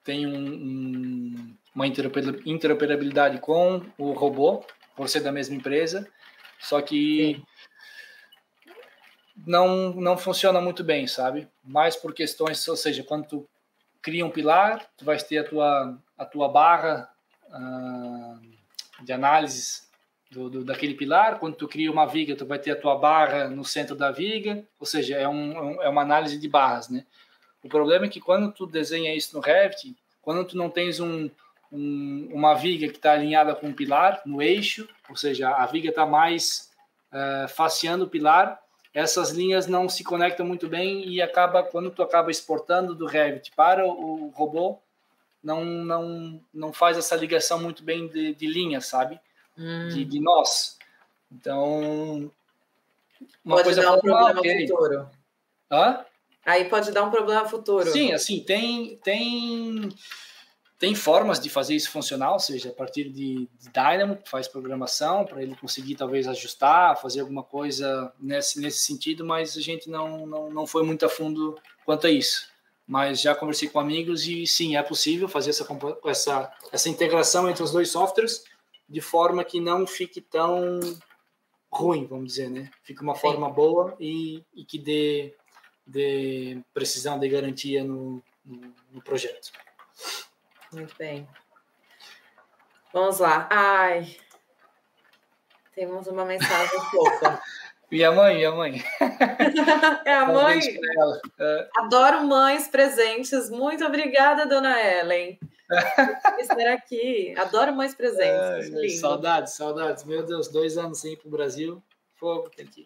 tem 0.05 0.26
um, 0.26 0.36
um, 0.36 1.56
uma 1.74 1.86
interoperabilidade 1.86 3.39
com 3.39 3.82
o 3.98 4.12
robô, 4.12 4.64
por 4.94 5.09
ser 5.09 5.20
da 5.20 5.32
mesma 5.32 5.56
empresa, 5.56 6.06
só 6.60 6.81
que 6.81 7.36
Sim. 7.36 8.72
não, 9.47 9.93
não 9.94 10.16
funciona 10.16 10.60
muito 10.60 10.85
bem, 10.85 11.06
sabe? 11.06 11.48
Mais 11.64 11.97
por 11.97 12.14
questões, 12.14 12.66
ou 12.68 12.76
seja, 12.76 13.02
quando 13.02 13.26
tu 13.26 13.48
cria 14.01 14.24
um 14.24 14.31
pilar, 14.31 14.86
tu 14.97 15.05
vais 15.05 15.22
ter 15.22 15.39
a 15.39 15.44
tua, 15.44 15.98
a 16.18 16.24
tua 16.26 16.48
barra 16.48 17.10
uh, 17.48 19.02
de 19.02 19.12
análise 19.12 19.85
do, 20.31 20.51
do, 20.51 20.64
daquele 20.64 20.94
pilar. 20.94 21.39
Quando 21.39 21.56
tu 21.56 21.66
cria 21.66 21.90
uma 21.90 22.06
viga, 22.06 22.36
tu 22.36 22.44
vai 22.44 22.59
ter 22.59 22.72
a 22.72 22.81
tua 22.81 22.97
barra 22.97 23.48
no 23.48 23.64
centro 23.64 23.97
da 23.97 24.10
viga, 24.10 24.62
ou 24.78 24.86
seja, 24.86 25.16
é, 25.16 25.26
um, 25.26 25.81
é 25.81 25.89
uma 25.89 26.02
análise 26.02 26.39
de 26.39 26.48
barras, 26.48 26.90
né? 26.90 27.06
O 27.64 27.68
problema 27.68 28.04
é 28.04 28.08
que 28.08 28.20
quando 28.20 28.52
tu 28.52 28.66
desenha 28.66 29.16
isso 29.16 29.34
no 29.34 29.40
Revit, 29.40 29.96
quando 30.20 30.44
tu 30.44 30.56
não 30.56 30.68
tens 30.68 31.00
um, 31.00 31.30
um, 31.72 32.28
uma 32.30 32.54
viga 32.54 32.88
que 32.88 32.96
está 32.96 33.12
alinhada 33.12 33.54
com 33.54 33.68
um 33.68 33.72
pilar 33.72 34.20
no 34.26 34.42
eixo, 34.42 34.86
ou 35.08 35.16
seja, 35.16 35.48
a 35.48 35.64
viga 35.64 35.88
está 35.88 36.04
mais 36.04 36.70
uh, 37.10 37.48
faceando 37.48 38.04
o 38.04 38.08
pilar, 38.08 38.62
essas 38.92 39.30
linhas 39.30 39.66
não 39.66 39.88
se 39.88 40.04
conectam 40.04 40.44
muito 40.44 40.68
bem 40.68 41.08
e 41.08 41.22
acaba 41.22 41.62
quando 41.62 41.90
tu 41.90 42.02
acaba 42.02 42.30
exportando 42.30 42.94
do 42.94 43.06
Revit 43.06 43.50
para 43.56 43.84
o, 43.86 44.26
o 44.26 44.28
robô, 44.28 44.78
não 45.42 45.64
não 45.64 46.40
não 46.52 46.72
faz 46.72 46.98
essa 46.98 47.16
ligação 47.16 47.60
muito 47.60 47.82
bem 47.82 48.06
de, 48.08 48.34
de 48.34 48.46
linha, 48.46 48.80
sabe? 48.80 49.18
Hum. 49.58 49.88
De, 49.88 50.04
de 50.04 50.20
nós. 50.20 50.78
Então, 51.32 52.30
uma 53.44 53.56
Pode 53.56 53.64
coisa 53.64 53.82
dar 53.82 53.92
um 53.94 54.00
problema 54.00 54.38
okay. 54.38 54.68
futuro. 54.68 55.08
Hã? 55.70 56.04
Aí 56.44 56.66
pode 56.66 56.92
dar 56.92 57.04
um 57.04 57.10
problema 57.10 57.48
futuro. 57.48 57.90
Sim, 57.90 58.12
assim, 58.12 58.40
tem, 58.40 58.96
tem, 58.98 59.88
tem 60.78 60.94
formas 60.94 61.40
de 61.40 61.48
fazer 61.48 61.74
isso 61.74 61.90
funcionar, 61.90 62.32
ou 62.32 62.38
seja, 62.38 62.70
a 62.70 62.72
partir 62.72 63.04
de, 63.04 63.48
de 63.58 63.70
Dynamo, 63.72 64.18
faz 64.26 64.46
programação 64.46 65.24
para 65.24 65.42
ele 65.42 65.56
conseguir 65.56 65.94
talvez 65.94 66.28
ajustar, 66.28 67.00
fazer 67.00 67.20
alguma 67.20 67.42
coisa 67.42 68.12
nesse, 68.20 68.60
nesse 68.60 68.80
sentido, 68.80 69.24
mas 69.24 69.56
a 69.56 69.60
gente 69.60 69.88
não, 69.88 70.26
não, 70.26 70.50
não 70.50 70.66
foi 70.66 70.82
muito 70.82 71.06
a 71.06 71.08
fundo 71.08 71.58
quanto 71.84 72.06
a 72.06 72.10
isso. 72.10 72.52
Mas 72.86 73.22
já 73.22 73.34
conversei 73.34 73.68
com 73.68 73.80
amigos 73.80 74.26
e 74.26 74.46
sim, 74.46 74.76
é 74.76 74.82
possível 74.82 75.26
fazer 75.26 75.50
essa, 75.50 75.66
essa, 76.04 76.52
essa 76.70 76.88
integração 76.90 77.48
entre 77.48 77.62
os 77.62 77.72
dois 77.72 77.90
softwares 77.90 78.44
de 78.86 79.00
forma 79.00 79.42
que 79.42 79.60
não 79.60 79.86
fique 79.86 80.20
tão 80.20 80.80
ruim, 81.72 82.06
vamos 82.06 82.26
dizer, 82.26 82.50
né? 82.50 82.70
Fique 82.82 83.02
uma 83.02 83.14
forma 83.14 83.48
Sim. 83.48 83.54
boa 83.54 83.96
e, 83.98 84.44
e 84.54 84.64
que 84.64 84.78
dê, 84.78 85.34
dê 85.86 86.59
precisão 86.73 87.19
de 87.19 87.28
garantia 87.28 87.85
no, 87.85 88.23
no, 88.44 88.74
no 88.93 89.02
projeto. 89.02 89.52
Muito 90.73 90.94
bem. 90.97 91.28
Vamos 92.93 93.19
lá. 93.19 93.48
Ai, 93.51 94.16
temos 95.74 96.06
uma 96.06 96.24
mensagem 96.24 96.78
fofa. 96.90 97.43
Minha 97.90 98.12
mãe, 98.12 98.36
minha 98.36 98.52
mãe. 98.52 98.85
É 100.05 100.12
a 100.12 100.27
mãe. 100.27 100.61
É. 101.39 101.69
Adoro 101.78 102.24
mães 102.24 102.69
presentes. 102.69 103.48
Muito 103.51 103.85
obrigada, 103.85 104.47
dona 104.47 104.81
Ellen. 104.81 105.39
estar 106.39 106.73
aqui. 106.73 107.35
Adoro 107.39 107.73
mães 107.73 107.94
presentes. 107.94 108.74
Ai, 108.74 108.89
saudades, 108.90 109.55
saudades. 109.55 110.05
Meu 110.05 110.24
Deus, 110.24 110.48
dois 110.48 110.77
anos 110.77 111.01
sem 111.01 111.12
ir 111.12 111.16
para 111.16 111.28
o 111.28 111.31
Brasil. 111.31 111.82
Fogo, 112.16 112.51
tem 112.51 112.66
que 112.66 112.85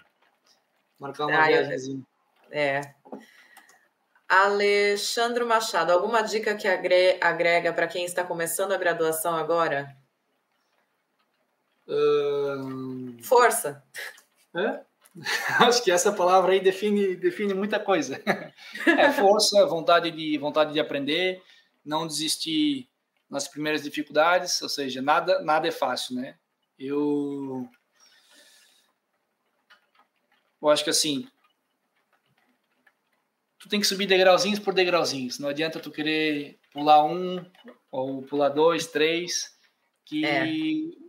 marcar 0.99 1.27
uma 1.27 1.39
Ai, 1.39 1.55
viagemzinha. 1.55 2.03
É. 2.51 2.81
Alexandre 4.29 5.45
Machado, 5.45 5.91
alguma 5.91 6.23
dica 6.23 6.55
que 6.55 6.69
agrega 6.69 7.73
para 7.73 7.87
quem 7.87 8.05
está 8.05 8.23
começando 8.23 8.73
a 8.73 8.77
graduação 8.77 9.35
agora? 9.35 9.97
Força. 13.23 13.83
É? 14.55 14.81
Acho 15.67 15.83
que 15.83 15.91
essa 15.91 16.13
palavra 16.13 16.53
aí 16.53 16.61
define, 16.61 17.17
define 17.17 17.55
muita 17.55 17.81
coisa. 17.81 18.23
É 18.87 19.11
força, 19.13 19.65
vontade 19.67 20.11
de, 20.11 20.37
vontade 20.39 20.73
de 20.73 20.81
aprender, 20.81 21.43
não 21.85 22.07
desistir 22.07 22.89
nas 23.29 23.49
primeiras 23.49 23.83
dificuldades, 23.83 24.61
ou 24.63 24.69
seja, 24.69 25.03
nada, 25.03 25.41
nada 25.43 25.69
é 25.69 25.73
fácil, 25.73 26.17
né? 26.17 26.37
Eu, 26.79 27.69
eu 30.63 30.69
acho 30.69 30.85
que 30.85 30.91
assim, 30.91 31.29
tu 33.59 33.69
tem 33.69 33.81
que 33.81 33.87
subir 33.87 34.07
degrauzinhos 34.07 34.59
por 34.59 34.73
degrauzinhos. 34.73 35.39
Não 35.39 35.49
adianta 35.49 35.81
tu 35.81 35.91
querer 35.91 36.59
pular 36.73 37.05
um 37.05 37.45
ou 37.91 38.23
pular 38.23 38.51
dois, 38.51 38.87
três, 38.87 39.57
que 40.05 40.25
é. 40.25 40.47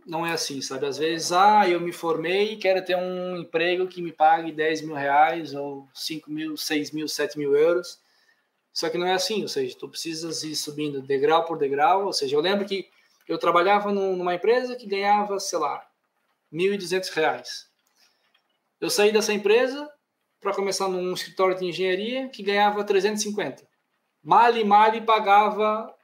não 0.06 0.26
é 0.26 0.32
assim, 0.32 0.60
sabe? 0.60 0.86
Às 0.86 0.98
vezes, 0.98 1.32
ah, 1.32 1.68
eu 1.68 1.80
me 1.80 1.92
formei 1.92 2.52
e 2.52 2.56
quero 2.56 2.84
ter 2.84 2.96
um 2.96 3.36
emprego 3.36 3.86
que 3.86 4.02
me 4.02 4.12
pague 4.12 4.52
10 4.52 4.82
mil 4.82 4.94
reais 4.94 5.54
ou 5.54 5.88
5 5.94 6.30
mil, 6.30 6.56
6 6.56 6.90
mil, 6.90 7.08
7 7.08 7.38
mil 7.38 7.56
euros. 7.56 7.98
Só 8.72 8.88
que 8.88 8.98
não 8.98 9.06
é 9.06 9.14
assim, 9.14 9.42
ou 9.42 9.48
seja, 9.48 9.76
tu 9.78 9.88
precisas 9.88 10.42
ir 10.42 10.54
subindo 10.54 11.02
degrau 11.02 11.44
por 11.44 11.58
degrau. 11.58 12.06
Ou 12.06 12.12
seja, 12.12 12.36
eu 12.36 12.40
lembro 12.40 12.66
que 12.66 12.88
eu 13.28 13.38
trabalhava 13.38 13.92
numa 13.92 14.34
empresa 14.34 14.76
que 14.76 14.86
ganhava, 14.86 15.38
sei 15.38 15.58
lá, 15.58 15.86
1.200 16.52 17.10
reais. 17.10 17.70
Eu 18.80 18.90
saí 18.90 19.12
dessa 19.12 19.32
empresa, 19.32 19.90
para 20.40 20.54
começar 20.54 20.88
num 20.88 21.12
escritório 21.12 21.56
de 21.58 21.66
engenharia 21.66 22.28
que 22.28 22.42
ganhava 22.42 22.82
350. 22.82 23.62
Mali, 24.22 24.64
Mali 24.64 25.00
pagava 25.00 25.94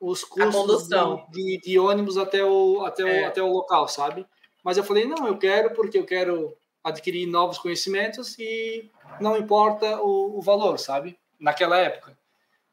os 0.00 0.22
custos 0.22 0.88
de, 1.30 1.60
de, 1.60 1.78
ônibus 1.78 2.16
até 2.16 2.44
o, 2.44 2.84
até, 2.84 3.04
o, 3.04 3.08
é. 3.08 3.24
até 3.24 3.42
o 3.42 3.52
local, 3.52 3.88
sabe? 3.88 4.26
Mas 4.62 4.76
eu 4.76 4.84
falei, 4.84 5.04
não, 5.04 5.26
eu 5.26 5.36
quero 5.36 5.74
porque 5.74 5.98
eu 5.98 6.04
quero 6.04 6.56
adquirir 6.82 7.26
novos 7.26 7.58
conhecimentos 7.58 8.38
e 8.38 8.90
não 9.20 9.36
importa 9.36 10.00
o, 10.00 10.38
o 10.38 10.40
valor, 10.40 10.78
sabe? 10.78 11.18
Naquela 11.38 11.78
época. 11.78 12.16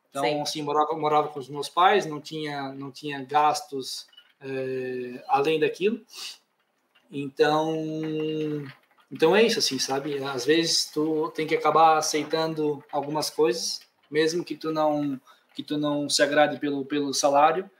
Então, 0.10 0.24
Sim. 0.24 0.42
assim, 0.42 0.62
morava, 0.62 0.94
morava 0.96 1.28
com 1.28 1.40
os 1.40 1.50
meus 1.50 1.68
pais, 1.68 2.06
não 2.06 2.22
tinha, 2.22 2.72
não 2.74 2.92
tinha 2.92 3.24
gastos 3.24 4.08
é, 4.40 5.24
além 5.28 5.60
daquilo. 5.60 6.00
Então, 7.12 8.64
então 9.16 9.34
é 9.34 9.44
isso, 9.44 9.60
assim, 9.60 9.80
sabe? 9.80 10.22
Às 10.22 10.46
vezes 10.46 10.92
tu 10.94 11.32
tem 11.34 11.48
que 11.48 11.56
acabar 11.56 11.98
aceitando 11.98 12.84
algumas 12.92 13.30
coisas, 13.30 13.80
mesmo 14.12 14.44
que 14.44 14.58
tu 14.58 14.74
não 14.74 15.20
que 15.56 15.64
tu 15.64 15.78
não 15.78 16.10
se 16.10 16.22
agrade 16.22 16.60
pelo 16.60 16.86
pelo 16.86 17.14
salário, 17.14 17.72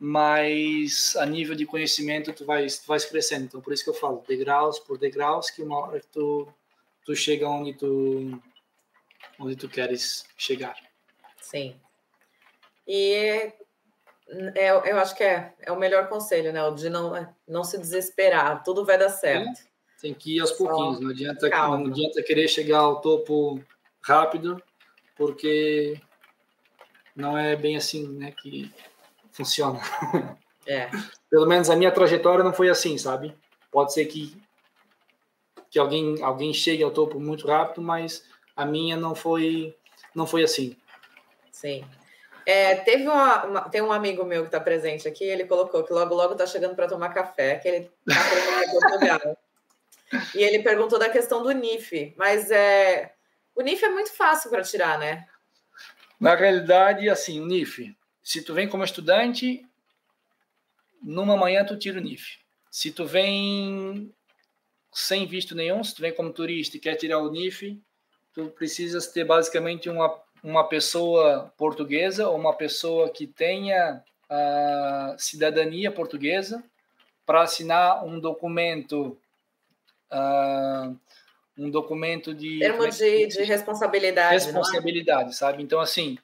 mas 0.00 1.14
a 1.16 1.26
nível 1.26 1.54
de 1.54 1.66
conhecimento 1.66 2.32
tu 2.32 2.46
vais 2.46 2.78
tu 2.78 2.86
vais 2.86 3.04
crescendo. 3.04 3.44
Então 3.44 3.60
por 3.60 3.74
isso 3.74 3.84
que 3.84 3.90
eu 3.90 3.94
falo, 3.94 4.24
degraus 4.26 4.78
por 4.78 4.96
degraus, 4.96 5.50
que 5.50 5.60
uma 5.60 5.78
hora 5.78 6.00
que 6.00 6.06
tu 6.06 6.48
tu 7.04 7.14
chega 7.14 7.46
onde 7.46 7.74
tu 7.74 8.40
onde 9.38 9.56
tu 9.56 9.68
queres 9.68 10.24
chegar. 10.34 10.76
Sim. 11.42 11.78
E 12.88 13.52
é, 14.54 14.70
eu 14.70 14.98
acho 14.98 15.14
que 15.14 15.22
é, 15.22 15.52
é 15.60 15.70
o 15.70 15.78
melhor 15.78 16.08
conselho, 16.08 16.54
né? 16.54 16.64
O 16.64 16.74
de 16.74 16.88
não, 16.88 17.34
não 17.46 17.64
se 17.64 17.76
desesperar, 17.76 18.62
tudo 18.62 18.82
vai 18.82 18.96
dar 18.96 19.10
certo. 19.10 19.73
Tem 20.04 20.12
que 20.12 20.36
ir 20.36 20.40
aos 20.40 20.52
pouquinhos, 20.52 21.00
não 21.00 21.08
adianta, 21.08 21.48
não 21.48 21.86
adianta 21.86 22.22
querer 22.22 22.46
chegar 22.46 22.80
ao 22.80 23.00
topo 23.00 23.58
rápido, 24.02 24.62
porque 25.16 25.98
não 27.16 27.38
é 27.38 27.56
bem 27.56 27.74
assim 27.74 28.06
né, 28.08 28.30
que 28.30 28.70
funciona. 29.32 29.80
É. 30.66 30.88
Pelo 31.28 31.46
menos 31.46 31.68
a 31.68 31.76
minha 31.76 31.92
trajetória 31.92 32.42
não 32.42 32.54
foi 32.54 32.70
assim, 32.70 32.96
sabe? 32.96 33.36
Pode 33.70 33.92
ser 33.92 34.06
que, 34.06 34.34
que 35.70 35.78
alguém, 35.78 36.22
alguém 36.22 36.54
chegue 36.54 36.82
ao 36.82 36.90
topo 36.90 37.20
muito 37.20 37.46
rápido, 37.46 37.82
mas 37.82 38.24
a 38.56 38.64
minha 38.64 38.96
não 38.96 39.14
foi, 39.14 39.76
não 40.14 40.26
foi 40.26 40.42
assim. 40.42 40.74
Sim. 41.52 41.84
É, 42.46 42.76
teve 42.76 43.06
uma, 43.06 43.44
uma, 43.44 43.60
tem 43.68 43.82
um 43.82 43.92
amigo 43.92 44.24
meu 44.24 44.40
que 44.40 44.48
está 44.48 44.58
presente 44.58 45.06
aqui, 45.06 45.24
ele 45.24 45.44
colocou 45.44 45.84
que 45.84 45.92
logo 45.92 46.14
logo 46.14 46.32
está 46.32 46.46
chegando 46.46 46.74
para 46.74 46.88
tomar 46.88 47.10
café, 47.10 47.56
que 47.56 47.68
ele 47.68 47.90
está 48.08 48.70
Portugal. 48.70 49.36
E 50.34 50.42
ele 50.42 50.62
perguntou 50.62 50.98
da 50.98 51.08
questão 51.08 51.42
do 51.42 51.52
NIF, 51.52 52.14
mas 52.16 52.50
é, 52.50 53.14
o 53.54 53.62
NIF 53.62 53.84
é 53.84 53.88
muito 53.88 54.12
fácil 54.12 54.50
para 54.50 54.62
tirar, 54.62 54.98
né? 54.98 55.26
Na 56.20 56.34
realidade, 56.34 57.08
assim, 57.08 57.40
o 57.40 57.46
NIF, 57.46 57.94
se 58.22 58.42
tu 58.42 58.54
vem 58.54 58.68
como 58.68 58.84
estudante, 58.84 59.64
numa 61.02 61.36
manhã 61.36 61.64
tu 61.64 61.76
tira 61.76 61.98
o 61.98 62.02
NIF. 62.02 62.38
Se 62.70 62.90
tu 62.90 63.04
vem 63.06 64.12
sem 64.92 65.26
visto 65.26 65.54
nenhum, 65.54 65.82
se 65.82 65.94
tu 65.94 66.02
vem 66.02 66.14
como 66.14 66.32
turista 66.32 66.76
e 66.76 66.80
quer 66.80 66.94
tirar 66.96 67.18
o 67.18 67.30
NIF, 67.30 67.80
tu 68.32 68.48
precisas 68.50 69.06
ter 69.08 69.24
basicamente 69.24 69.88
uma, 69.88 70.20
uma 70.42 70.68
pessoa 70.68 71.52
portuguesa 71.56 72.28
ou 72.28 72.36
uma 72.36 72.54
pessoa 72.54 73.10
que 73.10 73.26
tenha 73.26 74.02
a 74.28 75.14
cidadania 75.18 75.90
portuguesa 75.90 76.64
para 77.26 77.42
assinar 77.42 78.04
um 78.04 78.18
documento 78.18 79.18
uh, 80.14 80.98
um 81.58 81.70
documento 81.70 82.34
de. 82.34 82.58
Termo 82.58 82.88
de, 82.88 83.26
de 83.26 83.42
responsabilidade. 83.42 84.34
É? 84.34 84.38
Responsabilidade, 84.38 85.30
é? 85.30 85.32
sabe? 85.32 85.62
Então, 85.62 85.80
assim, 85.80 86.18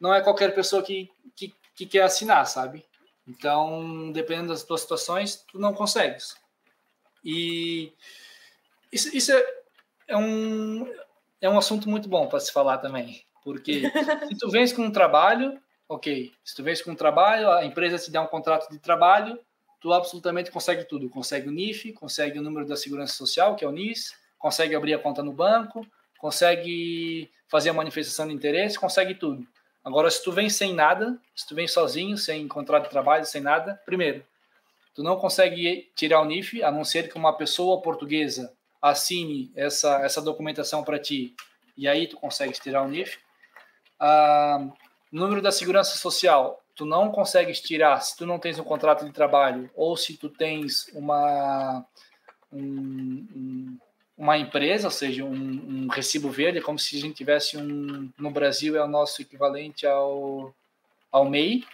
não 0.00 0.12
é 0.12 0.20
qualquer 0.20 0.54
pessoa 0.54 0.82
que, 0.82 1.10
que, 1.36 1.54
que, 1.74 1.86
quer 1.86 2.02
assinar, 2.02 2.46
sabe? 2.46 2.84
Então, 3.26 4.10
dependendo 4.12 4.48
das 4.48 4.64
tuas 4.64 4.80
situações, 4.80 5.36
tu 5.50 5.58
não 5.58 5.72
consegues. 5.72 6.36
E 7.24 7.92
isso, 8.90 9.16
isso 9.16 9.32
é, 9.32 9.44
é, 10.08 10.16
um, 10.16 10.92
é 11.40 11.48
um 11.48 11.56
assunto 11.58 11.88
muito 11.88 12.08
bom 12.08 12.26
para 12.26 12.40
se 12.40 12.52
falar 12.52 12.78
também. 12.78 13.24
Porque 13.44 13.82
se 14.28 14.38
tu 14.38 14.50
vens 14.50 14.72
com 14.72 14.82
um 14.82 14.90
trabalho, 14.90 15.60
ok. 15.88 16.32
Se 16.44 16.54
tu 16.54 16.62
vens 16.62 16.82
com 16.82 16.90
um 16.90 16.96
trabalho, 16.96 17.50
a 17.50 17.64
empresa 17.64 17.98
te 17.98 18.10
dá 18.10 18.20
um 18.22 18.26
contrato 18.26 18.68
de 18.70 18.78
trabalho, 18.78 19.38
tu 19.82 19.92
absolutamente 19.92 20.50
consegue 20.50 20.84
tudo. 20.84 21.10
Consegue 21.10 21.48
o 21.48 21.52
NIF, 21.52 21.92
consegue 21.92 22.38
o 22.38 22.42
número 22.42 22.64
da 22.64 22.76
segurança 22.76 23.14
social, 23.14 23.56
que 23.56 23.64
é 23.64 23.68
o 23.68 23.72
NIS, 23.72 24.14
consegue 24.38 24.76
abrir 24.76 24.94
a 24.94 24.98
conta 24.98 25.24
no 25.24 25.32
banco, 25.32 25.84
consegue 26.18 27.28
fazer 27.48 27.70
a 27.70 27.74
manifestação 27.74 28.28
de 28.28 28.32
interesse, 28.32 28.78
consegue 28.78 29.14
tudo. 29.14 29.44
Agora, 29.84 30.08
se 30.08 30.22
tu 30.22 30.30
vem 30.30 30.48
sem 30.48 30.72
nada, 30.72 31.18
se 31.34 31.46
tu 31.48 31.56
vem 31.56 31.66
sozinho, 31.66 32.16
sem 32.16 32.46
contrato 32.46 32.84
de 32.84 32.90
trabalho, 32.90 33.26
sem 33.26 33.40
nada, 33.40 33.74
primeiro, 33.84 34.24
tu 34.94 35.02
não 35.02 35.16
consegue 35.16 35.90
tirar 35.96 36.20
o 36.20 36.24
NIF, 36.24 36.62
a 36.62 36.70
não 36.70 36.84
ser 36.84 37.08
que 37.10 37.18
uma 37.18 37.36
pessoa 37.36 37.82
portuguesa 37.82 38.52
assine 38.80 39.50
essa, 39.56 40.00
essa 40.04 40.22
documentação 40.22 40.84
para 40.84 41.00
ti, 41.00 41.34
e 41.76 41.88
aí 41.88 42.06
tu 42.06 42.16
consegue 42.16 42.52
tirar 42.52 42.82
o 42.82 42.88
NIF. 42.88 43.18
Ah, 43.98 44.64
número 45.10 45.42
da 45.42 45.50
segurança 45.50 45.96
social, 45.96 46.61
tu 46.74 46.84
não 46.84 47.10
consegues 47.10 47.60
tirar 47.60 48.00
se 48.00 48.16
tu 48.16 48.26
não 48.26 48.38
tens 48.38 48.58
um 48.58 48.64
contrato 48.64 49.04
de 49.04 49.12
trabalho 49.12 49.70
ou 49.74 49.96
se 49.96 50.16
tu 50.16 50.28
tens 50.28 50.88
uma 50.94 51.84
um, 52.52 53.78
uma 54.16 54.38
empresa, 54.38 54.86
ou 54.86 54.90
seja, 54.90 55.24
um, 55.24 55.32
um, 55.32 55.88
recibo 55.88 56.30
verde, 56.30 56.60
como 56.60 56.78
se 56.78 56.96
a 56.96 57.00
gente 57.00 57.16
tivesse 57.16 57.56
um 57.56 58.10
no 58.18 58.30
Brasil 58.30 58.76
é 58.76 58.84
o 58.84 58.88
nosso 58.88 59.22
equivalente 59.22 59.86
ao 59.86 60.54
ao 61.10 61.28
MEI. 61.28 61.64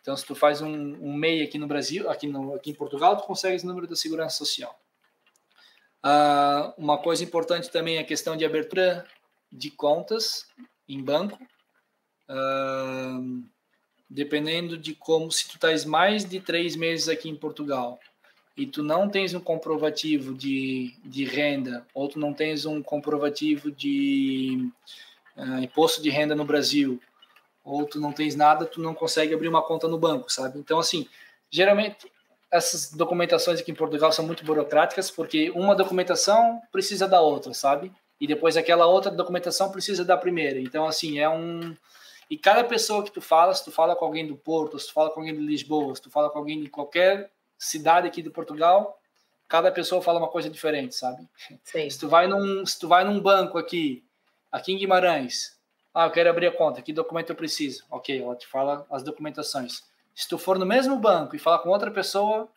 Então, 0.00 0.16
se 0.16 0.24
tu 0.24 0.34
faz 0.34 0.62
um, 0.62 0.68
um 0.70 1.12
MEI 1.12 1.42
aqui 1.42 1.58
no 1.58 1.66
Brasil, 1.66 2.08
aqui, 2.08 2.26
no, 2.26 2.54
aqui 2.54 2.70
em 2.70 2.74
Portugal, 2.74 3.16
tu 3.16 3.24
consegues 3.24 3.64
o 3.64 3.66
número 3.66 3.86
da 3.86 3.96
segurança 3.96 4.36
social. 4.36 4.78
Uh, 6.04 6.72
uma 6.78 6.98
coisa 6.98 7.24
importante 7.24 7.68
também 7.70 7.96
é 7.96 8.00
a 8.00 8.04
questão 8.04 8.36
de 8.36 8.44
abertura 8.44 9.04
de 9.50 9.70
contas 9.70 10.46
em 10.88 11.02
banco. 11.02 11.36
Uh, 12.28 13.44
dependendo 14.08 14.76
de 14.78 14.94
como, 14.94 15.30
se 15.30 15.48
tu 15.48 15.56
estás 15.56 15.84
mais 15.84 16.24
de 16.24 16.40
três 16.40 16.76
meses 16.76 17.08
aqui 17.08 17.28
em 17.28 17.36
Portugal 17.36 17.98
e 18.56 18.66
tu 18.66 18.82
não 18.82 19.08
tens 19.08 19.34
um 19.34 19.40
comprovativo 19.40 20.34
de, 20.34 20.94
de 21.04 21.24
renda 21.24 21.86
ou 21.92 22.08
tu 22.08 22.18
não 22.18 22.32
tens 22.32 22.64
um 22.64 22.82
comprovativo 22.82 23.70
de 23.70 24.68
uh, 25.36 25.62
imposto 25.62 26.02
de 26.02 26.08
renda 26.08 26.34
no 26.34 26.44
Brasil 26.44 27.00
ou 27.64 27.84
tu 27.84 28.00
não 28.00 28.12
tens 28.12 28.36
nada, 28.36 28.64
tu 28.64 28.80
não 28.80 28.94
consegue 28.94 29.34
abrir 29.34 29.48
uma 29.48 29.62
conta 29.62 29.88
no 29.88 29.98
banco, 29.98 30.32
sabe? 30.32 30.58
Então, 30.58 30.78
assim, 30.78 31.06
geralmente 31.50 32.10
essas 32.50 32.92
documentações 32.92 33.60
aqui 33.60 33.72
em 33.72 33.74
Portugal 33.74 34.12
são 34.12 34.24
muito 34.24 34.44
burocráticas 34.44 35.10
porque 35.10 35.50
uma 35.50 35.74
documentação 35.74 36.62
precisa 36.70 37.08
da 37.08 37.20
outra, 37.20 37.52
sabe? 37.52 37.92
E 38.20 38.26
depois 38.26 38.56
aquela 38.56 38.86
outra 38.86 39.10
documentação 39.10 39.70
precisa 39.70 40.04
da 40.04 40.16
primeira. 40.16 40.60
Então, 40.60 40.86
assim, 40.86 41.18
é 41.18 41.28
um 41.28 41.76
e 42.28 42.36
cada 42.36 42.64
pessoa 42.64 43.04
que 43.04 43.10
tu 43.10 43.20
fala, 43.20 43.54
se 43.54 43.64
tu 43.64 43.70
fala 43.70 43.94
com 43.94 44.04
alguém 44.04 44.26
do 44.26 44.36
Porto, 44.36 44.78
se 44.78 44.88
tu 44.88 44.92
fala 44.92 45.10
com 45.10 45.20
alguém 45.20 45.34
de 45.34 45.40
Lisboa, 45.40 45.94
se 45.94 46.02
tu 46.02 46.10
fala 46.10 46.28
com 46.30 46.38
alguém 46.38 46.60
de 46.60 46.68
qualquer 46.68 47.30
cidade 47.58 48.06
aqui 48.06 48.20
de 48.20 48.30
Portugal, 48.30 49.00
cada 49.48 49.70
pessoa 49.70 50.02
fala 50.02 50.18
uma 50.18 50.28
coisa 50.28 50.50
diferente, 50.50 50.94
sabe? 50.94 51.28
Sim. 51.62 51.88
Se 51.88 51.98
tu 51.98 52.08
vai 52.08 52.26
num, 52.26 52.66
se 52.66 52.78
tu 52.78 52.88
vai 52.88 53.04
num 53.04 53.20
banco 53.20 53.58
aqui, 53.58 54.04
aqui 54.50 54.72
em 54.72 54.78
Guimarães, 54.78 55.56
ah, 55.94 56.06
eu 56.06 56.10
quero 56.10 56.28
abrir 56.28 56.48
a 56.48 56.52
conta, 56.52 56.82
que 56.82 56.92
documento 56.92 57.30
eu 57.30 57.36
preciso? 57.36 57.84
Ok, 57.90 58.20
ela 58.20 58.36
te 58.36 58.46
fala 58.46 58.86
as 58.90 59.02
documentações. 59.02 59.84
Se 60.14 60.28
tu 60.28 60.36
for 60.36 60.58
no 60.58 60.66
mesmo 60.66 60.98
banco 60.98 61.36
e 61.36 61.38
falar 61.38 61.60
com 61.60 61.70
outra 61.70 61.90
pessoa, 61.90 62.48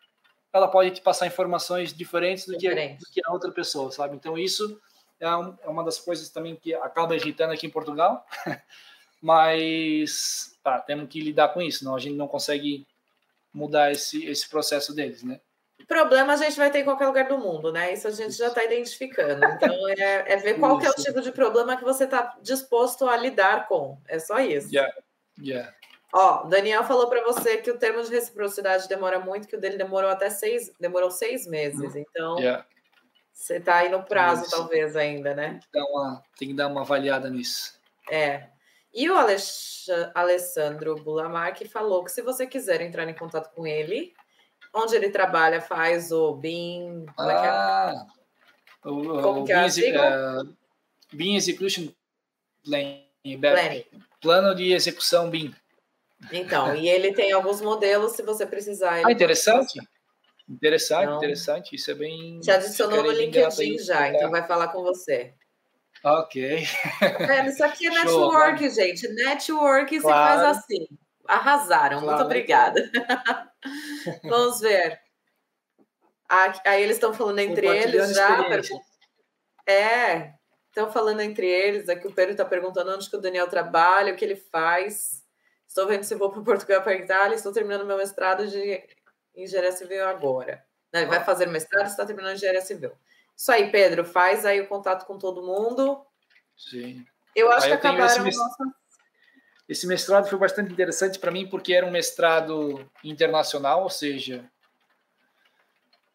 ela 0.51 0.67
pode 0.67 0.91
te 0.91 1.01
passar 1.01 1.27
informações 1.27 1.93
diferentes 1.93 2.45
do, 2.45 2.57
Diferente. 2.57 2.97
que, 2.97 3.05
do 3.05 3.11
que 3.11 3.21
a 3.25 3.31
outra 3.31 3.51
pessoa, 3.51 3.91
sabe? 3.91 4.15
Então 4.15 4.37
isso 4.37 4.79
é, 5.19 5.35
um, 5.35 5.55
é 5.61 5.69
uma 5.69 5.83
das 5.83 5.99
coisas 5.99 6.29
também 6.29 6.55
que 6.55 6.73
acaba 6.73 7.15
irritando 7.15 7.53
aqui 7.53 7.67
em 7.67 7.69
Portugal. 7.69 8.25
mas 9.21 10.57
tá, 10.63 10.79
temos 10.79 11.09
que 11.09 11.19
lidar 11.19 11.49
com 11.49 11.61
isso, 11.61 11.83
não 11.83 11.95
a 11.95 11.99
gente 11.99 12.15
não 12.15 12.27
consegue 12.27 12.87
mudar 13.53 13.91
esse, 13.91 14.25
esse 14.25 14.47
processo 14.47 14.93
deles, 14.93 15.23
né? 15.23 15.39
Problema 15.87 16.33
a 16.33 16.37
gente 16.37 16.57
vai 16.57 16.69
ter 16.69 16.79
em 16.79 16.83
qualquer 16.83 17.07
lugar 17.07 17.27
do 17.27 17.37
mundo, 17.37 17.71
né? 17.71 17.93
Isso 17.93 18.07
a 18.07 18.11
gente 18.11 18.33
já 18.33 18.47
está 18.47 18.63
identificando. 18.63 19.43
Então 19.43 19.89
é, 19.89 20.33
é 20.33 20.37
ver 20.37 20.59
qual 20.59 20.79
é 20.81 20.89
o 20.89 20.93
tipo 20.93 21.21
de 21.21 21.31
problema 21.31 21.75
que 21.75 21.83
você 21.83 22.03
está 22.03 22.37
disposto 22.41 23.07
a 23.07 23.17
lidar 23.17 23.67
com. 23.67 23.97
É 24.07 24.19
só 24.19 24.39
isso. 24.39 24.67
Yeah. 24.73 24.93
Yeah. 25.41 25.73
Ó, 26.13 26.43
Daniel 26.43 26.83
falou 26.83 27.07
para 27.07 27.23
você 27.23 27.57
que 27.57 27.71
o 27.71 27.77
termo 27.77 28.03
de 28.03 28.09
reciprocidade 28.09 28.87
demora 28.87 29.19
muito, 29.19 29.47
que 29.47 29.55
o 29.55 29.59
dele 29.59 29.77
demorou 29.77 30.09
até 30.09 30.29
seis, 30.29 30.71
demorou 30.79 31.09
seis 31.09 31.47
meses. 31.47 31.93
Uhum. 31.93 32.05
Então 32.09 32.39
yeah. 32.39 32.65
você 33.33 33.57
está 33.57 33.77
aí 33.77 33.89
no 33.89 34.03
prazo, 34.03 34.43
isso. 34.43 34.55
talvez, 34.55 34.95
ainda, 34.95 35.33
né? 35.33 35.51
Tem 35.51 35.59
que, 35.59 35.71
dar 35.71 35.85
uma, 35.85 36.23
tem 36.37 36.47
que 36.49 36.53
dar 36.53 36.67
uma 36.67 36.81
avaliada 36.81 37.29
nisso. 37.29 37.79
É. 38.11 38.49
E 38.93 39.09
o 39.09 39.15
Alessandro 40.15 40.95
Bulamar 40.95 41.53
que 41.53 41.67
falou 41.67 42.03
que 42.03 42.11
se 42.11 42.21
você 42.21 42.47
quiser 42.47 42.81
entrar 42.81 43.07
em 43.07 43.13
contato 43.13 43.53
com 43.53 43.65
ele, 43.67 44.13
onde 44.73 44.95
ele 44.95 45.09
trabalha, 45.09 45.61
faz 45.61 46.11
o 46.11 46.33
BIM. 46.35 47.05
Como 47.15 47.29
é 47.29 47.39
que 47.39 47.45
é? 47.45 47.49
Ah, 47.49 48.07
o, 48.85 49.49
é 49.49 50.41
uh, 50.41 50.57
BIM 51.13 51.35
Execution 51.35 51.89
Planning. 52.63 53.39
Planning. 53.39 53.85
Plano 54.21 54.55
de 54.55 54.73
execução 54.73 55.29
BIM. 55.29 55.53
Então, 56.31 56.75
e 56.75 56.89
ele 56.89 57.13
tem 57.13 57.31
alguns 57.31 57.61
modelos, 57.61 58.13
se 58.13 58.21
você 58.23 58.45
precisar. 58.45 59.05
Ah, 59.05 59.11
interessante. 59.11 59.79
Interessante, 60.49 61.03
então, 61.03 61.17
interessante. 61.17 61.75
Isso 61.75 61.91
é 61.91 61.93
bem. 61.93 62.39
Te 62.39 62.51
adicionou 62.51 63.03
no 63.03 63.11
LinkedIn 63.11 63.77
já, 63.77 64.09
então 64.09 64.31
vai 64.31 64.45
falar 64.45 64.69
com 64.69 64.81
você. 64.81 65.33
Ok. 66.03 66.63
É, 67.01 67.47
isso 67.47 67.63
aqui 67.63 67.87
é 67.87 67.89
network, 67.89 68.59
Show, 68.59 68.69
gente. 68.69 69.07
Network 69.09 69.99
claro. 69.99 70.39
você 70.39 70.45
faz 70.45 70.57
assim. 70.57 70.87
Arrasaram. 71.27 71.99
Claro. 71.99 72.05
Muito 72.05 72.25
obrigada. 72.25 72.89
Vamos 74.23 74.61
ver. 74.61 74.99
Aí 76.65 76.83
eles 76.83 76.97
estão 76.97 77.13
falando 77.13 77.39
entre 77.39 77.67
eles 77.67 78.13
já. 78.13 78.45
É, 79.67 80.33
estão 80.67 80.91
falando 80.91 81.21
entre 81.21 81.47
eles. 81.47 81.89
Aqui 81.89 82.07
o 82.07 82.13
Pedro 82.13 82.31
está 82.31 82.45
perguntando 82.45 82.91
onde 82.91 83.09
que 83.09 83.15
o 83.15 83.21
Daniel 83.21 83.47
trabalha, 83.47 84.13
o 84.13 84.15
que 84.15 84.23
ele 84.23 84.35
faz. 84.35 85.23
Estou 85.67 85.85
vendo 85.85 86.03
se 86.03 86.15
vou 86.15 86.31
para 86.31 86.41
Portugal 86.41 86.81
para 86.81 86.95
Itália. 86.95 87.35
Estou 87.35 87.51
terminando 87.51 87.85
meu 87.85 87.97
mestrado 87.97 88.47
de 88.47 88.83
engenharia 89.35 89.71
civil 89.71 90.07
agora. 90.07 90.63
Ele 90.93 91.05
vai 91.05 91.23
fazer 91.23 91.45
mestrado, 91.47 91.87
está 91.87 92.05
terminando 92.05 92.35
engenharia 92.35 92.61
civil. 92.61 92.91
Isso 93.39 93.53
aí, 93.53 93.71
Pedro, 93.71 94.03
faz 94.03 94.45
aí 94.45 94.59
o 94.59 94.67
contato 94.67 95.05
com 95.05 95.17
todo 95.17 95.41
mundo. 95.41 96.05
Sim. 96.57 97.05
Eu 97.33 97.49
acho 97.49 97.67
aí 97.67 97.77
que 97.77 97.87
eu 97.87 97.91
acabaram 97.91 98.27
esse, 98.27 98.37
nossa... 98.37 98.63
esse 99.69 99.87
mestrado 99.87 100.27
foi 100.27 100.37
bastante 100.37 100.73
interessante 100.73 101.17
para 101.17 101.31
mim 101.31 101.47
porque 101.47 101.71
era 101.71 101.85
um 101.85 101.91
mestrado 101.91 102.85
internacional, 103.01 103.83
ou 103.83 103.89
seja, 103.89 104.43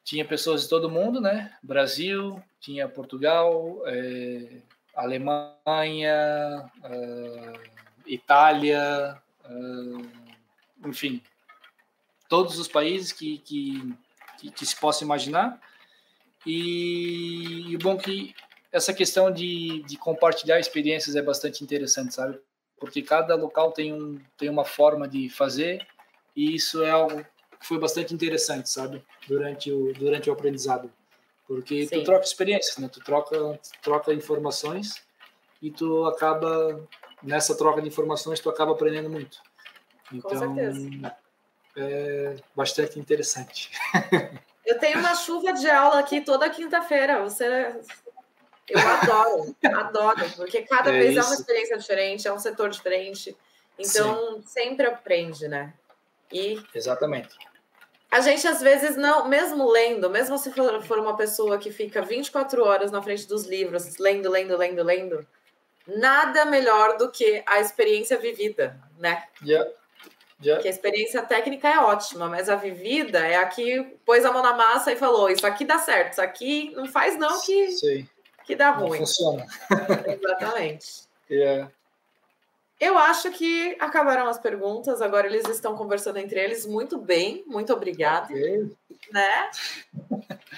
tinha 0.05 0.23
pessoas 0.23 0.65
de 0.65 0.69
todo 0.69 0.91
mundo, 0.91 1.19
né? 1.19 1.57
Brasil, 1.63 2.43
tinha 2.61 2.87
Portugal, 2.91 3.81
é, 3.87 4.59
Alemanha, 4.95 6.71
é, 6.85 7.53
Itália, 8.05 9.19
é, 9.47 10.87
enfim, 10.87 11.23
todos 12.29 12.59
os 12.59 12.69
países 12.69 13.13
que, 13.13 13.39
que, 13.39 13.97
que, 14.39 14.51
que 14.51 14.67
se 14.67 14.77
possa 14.79 15.03
imaginar. 15.03 15.59
E, 16.47 17.73
e 17.73 17.77
bom 17.79 17.97
que 17.97 18.35
essa 18.71 18.93
questão 18.93 19.31
de, 19.31 19.83
de 19.85 19.97
compartilhar 19.97 20.59
experiências 20.59 21.15
é 21.17 21.23
bastante 21.23 21.63
interessante, 21.63 22.15
sabe? 22.15 22.39
Porque 22.79 23.03
cada 23.03 23.35
local 23.37 23.73
tem, 23.73 23.93
um, 23.93 24.21
tem 24.37 24.49
uma 24.49 24.65
forma 24.65 25.07
de 25.07 25.31
fazer 25.31 25.87
e 26.35 26.55
isso 26.55 26.83
é 26.83 26.91
algo 26.91 27.25
que 27.61 27.67
foi 27.67 27.79
bastante 27.79 28.13
interessante, 28.13 28.69
sabe? 28.69 29.03
Durante 29.29 29.71
o, 29.71 29.93
durante 29.95 30.29
o 30.29 30.33
aprendizado. 30.33 30.93
Porque 31.47 31.87
Sim. 31.87 32.01
tu 32.01 32.05
troca 32.05 32.25
experiências, 32.25 32.77
né? 32.79 32.89
Tu 32.89 33.01
troca, 33.01 33.61
troca 33.83 34.13
informações 34.13 35.03
e 35.63 35.71
tu 35.71 36.05
acaba, 36.07 36.87
nessa 37.23 37.57
troca 37.57 37.81
de 37.81 37.89
informações, 37.89 38.41
tu 38.41 38.51
acaba 38.51 38.73
aprendendo 38.73 39.09
muito. 39.09 39.39
Então, 40.13 40.57
é 41.77 42.37
bastante 42.55 42.99
interessante. 42.99 43.71
Eu 44.67 44.79
tenho 44.79 44.99
uma 44.99 45.15
chuva 45.15 45.53
de 45.53 45.69
aula 45.69 45.99
aqui 45.99 46.21
toda 46.21 46.51
quinta-feira. 46.51 47.23
Você. 47.23 47.79
Eu 48.69 48.79
adoro, 48.81 49.57
adoro, 49.63 50.31
porque 50.37 50.63
cada 50.63 50.91
é 50.91 50.99
vez 50.99 51.11
isso. 51.11 51.21
é 51.21 51.23
uma 51.23 51.35
experiência 51.35 51.77
diferente, 51.77 52.27
é 52.27 52.33
um 52.33 52.39
setor 52.39 52.71
diferente. 52.71 53.37
Então, 53.79 54.37
Sim. 54.37 54.43
sempre 54.47 54.87
aprende, 54.87 55.47
né? 55.49 55.75
E. 56.33 56.63
Exatamente. 56.75 57.37
A 58.11 58.21
gente, 58.21 58.47
às 58.47 58.63
vezes, 58.63 58.97
não, 58.97 59.29
mesmo 59.29 59.69
lendo, 59.69 60.09
mesmo 60.09 60.39
se 60.39 60.51
for, 60.53 60.81
for 60.85 60.99
uma 60.99 61.17
pessoa 61.17 61.59
que 61.59 61.73
fica 61.73 62.01
24 62.01 62.63
horas 62.65 62.91
na 62.93 63.03
frente 63.03 63.27
dos 63.27 63.45
livros, 63.45 63.99
lendo, 63.99 64.31
lendo, 64.31 64.57
lendo, 64.57 64.83
lendo, 64.85 65.27
nada 65.87 66.45
melhor 66.45 66.97
do 66.97 67.11
que 67.11 67.43
a 67.45 67.61
experiência 67.61 68.17
vivida, 68.17 68.81
né? 68.99 69.25
Yeah. 69.45 69.69
Yeah. 70.43 70.61
Que 70.61 70.69
a 70.69 70.71
experiência 70.71 71.23
técnica 71.23 71.69
é 71.69 71.79
ótima, 71.79 72.29
mas 72.29 72.49
a 72.49 72.57
vivida 72.57 73.19
é 73.19 73.37
a 73.37 73.47
que 73.47 73.83
pôs 74.05 74.25
a 74.25 74.33
mão 74.33 74.43
na 74.43 74.55
massa 74.55 74.93
e 74.93 74.97
falou: 74.97 75.31
Isso 75.31 75.47
aqui 75.47 75.65
dá 75.65 75.79
certo, 75.79 76.13
isso 76.13 76.21
aqui 76.21 76.73
não 76.75 76.87
faz, 76.87 77.17
não, 77.17 77.41
que, 77.41 77.69
que 78.45 78.57
dá 78.57 78.73
não 78.73 78.89
ruim. 78.89 78.99
Funciona. 78.99 79.47
Exatamente. 80.07 81.05
Yeah. 81.31 81.71
Eu 82.79 82.99
acho 82.99 83.31
que 83.31 83.75
acabaram 83.81 84.29
as 84.29 84.39
perguntas, 84.39 85.01
agora 85.01 85.27
eles 85.27 85.49
estão 85.49 85.75
conversando 85.75 86.19
entre 86.19 86.39
eles 86.39 86.67
muito 86.67 86.99
bem, 86.99 87.43
muito 87.47 87.73
obrigada. 87.73 88.27
Okay. 88.27 88.71
Né? 89.11 89.51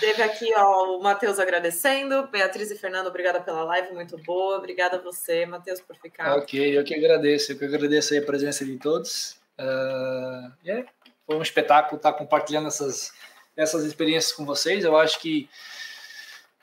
Teve 0.00 0.22
aqui 0.22 0.52
ó, 0.56 0.96
o 0.96 1.02
Matheus 1.02 1.38
agradecendo, 1.38 2.26
Beatriz 2.26 2.70
e 2.72 2.76
Fernando, 2.76 3.06
obrigada 3.06 3.40
pela 3.40 3.62
live, 3.62 3.94
muito 3.94 4.16
boa. 4.24 4.56
Obrigada 4.56 4.96
a 4.96 5.00
você, 5.00 5.46
Matheus, 5.46 5.80
por 5.80 5.94
ficar. 5.96 6.36
Ok, 6.36 6.76
eu 6.76 6.82
que 6.82 6.96
agradeço, 6.96 7.52
eu 7.52 7.58
que 7.58 7.64
agradeço 7.64 8.18
a 8.18 8.22
presença 8.22 8.64
de 8.64 8.76
todos. 8.76 9.38
Uh, 9.58 10.52
yeah, 10.64 10.88
foi 11.26 11.36
um 11.36 11.42
espetáculo 11.42 11.96
estar 11.96 12.12
compartilhando 12.12 12.68
essas, 12.68 13.12
essas 13.56 13.84
experiências 13.84 14.32
com 14.32 14.44
vocês. 14.44 14.84
Eu 14.84 14.96
acho 14.96 15.18
que 15.20 15.48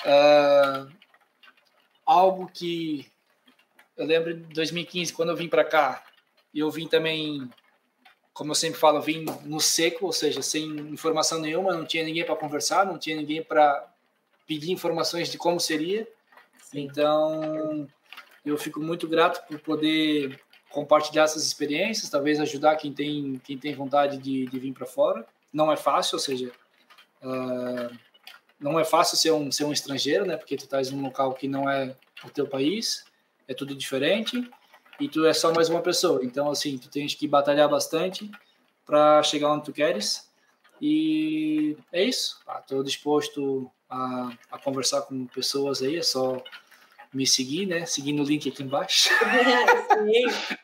uh, 0.06 0.92
algo 2.06 2.50
que 2.54 3.12
eu 3.98 4.06
lembro 4.06 4.34
de 4.34 4.54
2015, 4.54 5.14
quando 5.14 5.30
eu 5.30 5.36
vim 5.36 5.48
para 5.48 5.64
cá, 5.64 6.04
e 6.54 6.60
eu 6.60 6.70
vim 6.70 6.88
também, 6.88 7.50
como 8.34 8.52
eu 8.52 8.56
sempre 8.56 8.80
falo, 8.80 8.98
eu 8.98 9.02
vim 9.02 9.26
no 9.44 9.60
seco, 9.60 10.06
ou 10.06 10.14
seja, 10.14 10.42
sem 10.42 10.66
informação 10.66 11.40
nenhuma, 11.40 11.74
não 11.74 11.86
tinha 11.86 12.04
ninguém 12.04 12.26
para 12.26 12.36
conversar, 12.36 12.86
não 12.86 12.98
tinha 12.98 13.16
ninguém 13.16 13.44
para 13.44 13.92
pedir 14.48 14.72
informações 14.72 15.30
de 15.30 15.38
como 15.38 15.60
seria. 15.60 16.08
Sim. 16.62 16.82
Então, 16.82 17.88
eu 18.46 18.58
fico 18.58 18.80
muito 18.80 19.08
grato 19.08 19.46
por 19.48 19.60
poder 19.60 20.40
compartilhar 20.74 21.24
essas 21.24 21.46
experiências, 21.46 22.10
talvez 22.10 22.40
ajudar 22.40 22.76
quem 22.76 22.92
tem, 22.92 23.40
quem 23.44 23.58
tem 23.58 23.76
vontade 23.76 24.18
de, 24.18 24.48
de 24.48 24.60
vir 24.60 24.74
para 24.74 24.88
fora. 24.88 25.26
Não 25.54 25.72
é 25.72 25.78
fácil, 25.78 26.16
ou 26.16 26.20
seja, 26.20 26.52
uh, 27.22 27.96
não 28.60 28.80
é 28.80 28.84
fácil 28.84 29.16
ser 29.16 29.32
um, 29.32 29.52
ser 29.52 29.66
um 29.66 29.72
estrangeiro, 29.72 30.26
né? 30.26 30.36
Porque 30.36 30.58
tu 30.58 30.64
estás 30.64 30.92
em 30.92 30.96
um 30.96 31.04
local 31.04 31.34
que 31.36 31.48
não 31.48 31.70
é 31.70 31.96
o 32.26 32.30
teu 32.30 32.48
país, 32.48 33.06
é 33.48 33.54
tudo 33.54 33.76
diferente. 33.76 34.50
e 35.00 35.08
tu 35.08 35.26
é 35.26 35.34
só 35.34 35.54
mais 35.54 35.70
uma 35.70 35.82
pessoa. 35.82 36.24
Então, 36.24 36.50
assim, 36.50 36.78
tu 36.78 36.90
tens 36.90 37.14
que 37.14 37.28
batalhar 37.28 37.70
bastante 37.70 38.30
para 38.84 39.22
chegar 39.22 39.52
onde 39.52 39.66
tu 39.66 39.74
queres. 39.74 40.32
E 40.82 41.78
é 41.92 42.04
isso. 42.04 42.40
Estou 42.62 42.82
ah, 42.82 42.84
disposto 42.84 43.72
a, 43.88 44.32
a, 44.52 44.58
conversar 44.58 45.04
com 45.04 45.28
pessoas 45.28 45.84
aí. 45.84 45.98
É 45.98 46.02
só 46.02 46.44
me 47.14 47.28
seguir, 47.28 47.68
né? 47.68 47.86
Seguindo 47.86 48.24
o 48.24 48.26
link 48.26 48.50
aqui 48.50 48.64
embaixo. 48.64 49.10
Sim. 50.04 50.58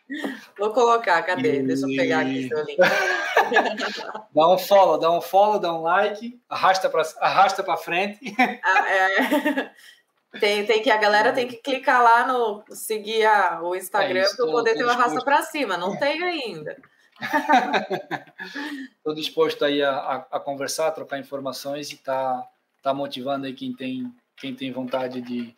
Vou 0.58 0.74
colocar, 0.74 1.22
cadê? 1.24 1.60
E... 1.60 1.64
Deixa 1.64 1.86
eu 1.86 1.96
pegar 1.96 2.22
aqui 2.22 2.48
seu 2.48 2.64
link. 2.64 2.78
dá 4.34 4.54
um 4.54 4.58
follow, 4.58 4.98
dá 4.98 5.12
um 5.12 5.22
follow, 5.22 5.60
dá 5.60 5.74
um 5.74 5.82
like, 5.82 6.40
arrasta 6.50 6.90
para 6.90 7.04
arrasta 7.20 7.64
para 7.64 7.78
frente. 7.78 8.20
Ah, 8.64 8.90
é. 8.90 9.72
Tem, 10.40 10.64
tem 10.66 10.82
que 10.82 10.92
a 10.92 10.98
galera 10.98 11.34
tem 11.34 11.48
que 11.48 11.58
clicar 11.58 12.04
lá 12.04 12.28
no 12.28 12.64
seguir 12.70 13.26
a, 13.26 13.62
o 13.64 13.76
Instagram 13.76 14.22
é 14.22 14.36
para 14.36 14.46
poder 14.46 14.76
ter 14.76 14.84
uma 14.84 14.94
raça 14.94 15.24
para 15.24 15.42
cima. 15.42 15.76
Não 15.76 15.98
tem 15.98 16.22
ainda. 16.24 16.78
Estou 18.98 19.16
disposto 19.16 19.66
aí 19.66 19.82
a, 19.82 19.92
a, 19.92 20.16
a, 20.32 20.40
conversar, 20.40 20.88
a 20.88 20.92
trocar 20.92 21.20
informações 21.20 21.92
e 21.92 21.98
tá, 21.98 22.48
tá 22.82 22.94
motivando 22.94 23.48
aí 23.48 23.54
quem 23.54 23.74
tem, 23.74 24.14
quem 24.38 24.56
tem 24.56 24.72
vontade 24.72 25.20
de 25.22 25.54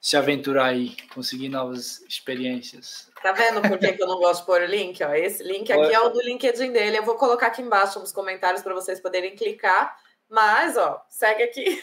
se 0.00 0.16
aventurar 0.16 0.66
aí, 0.66 0.96
conseguir 1.12 1.48
novas 1.48 2.00
experiências. 2.02 3.10
Tá 3.22 3.32
vendo 3.32 3.60
por 3.62 3.78
que, 3.78 3.92
que 3.92 4.02
eu 4.02 4.06
não 4.06 4.18
gosto 4.18 4.40
de 4.40 4.46
pôr 4.46 4.62
o 4.62 4.66
link? 4.66 5.02
Ó, 5.02 5.12
esse 5.12 5.42
link 5.42 5.72
aqui 5.72 5.92
é 5.92 6.00
o 6.00 6.10
do 6.10 6.20
LinkedIn 6.20 6.70
dele. 6.72 6.98
Eu 6.98 7.04
vou 7.04 7.16
colocar 7.16 7.48
aqui 7.48 7.62
embaixo 7.62 7.98
nos 7.98 8.12
comentários 8.12 8.62
para 8.62 8.74
vocês 8.74 9.00
poderem 9.00 9.34
clicar. 9.34 9.98
Mas, 10.28 10.76
ó, 10.76 11.04
segue 11.08 11.42
aqui. 11.42 11.80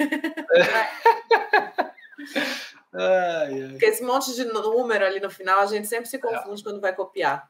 ai, 2.93 3.63
ai. 3.63 3.69
Porque 3.71 3.85
esse 3.85 4.03
monte 4.03 4.33
de 4.33 4.45
número 4.45 5.05
ali 5.05 5.19
no 5.19 5.29
final, 5.29 5.59
a 5.59 5.65
gente 5.65 5.87
sempre 5.87 6.07
se 6.07 6.17
confunde 6.17 6.61
é. 6.61 6.63
quando 6.63 6.79
vai 6.79 6.95
copiar. 6.95 7.49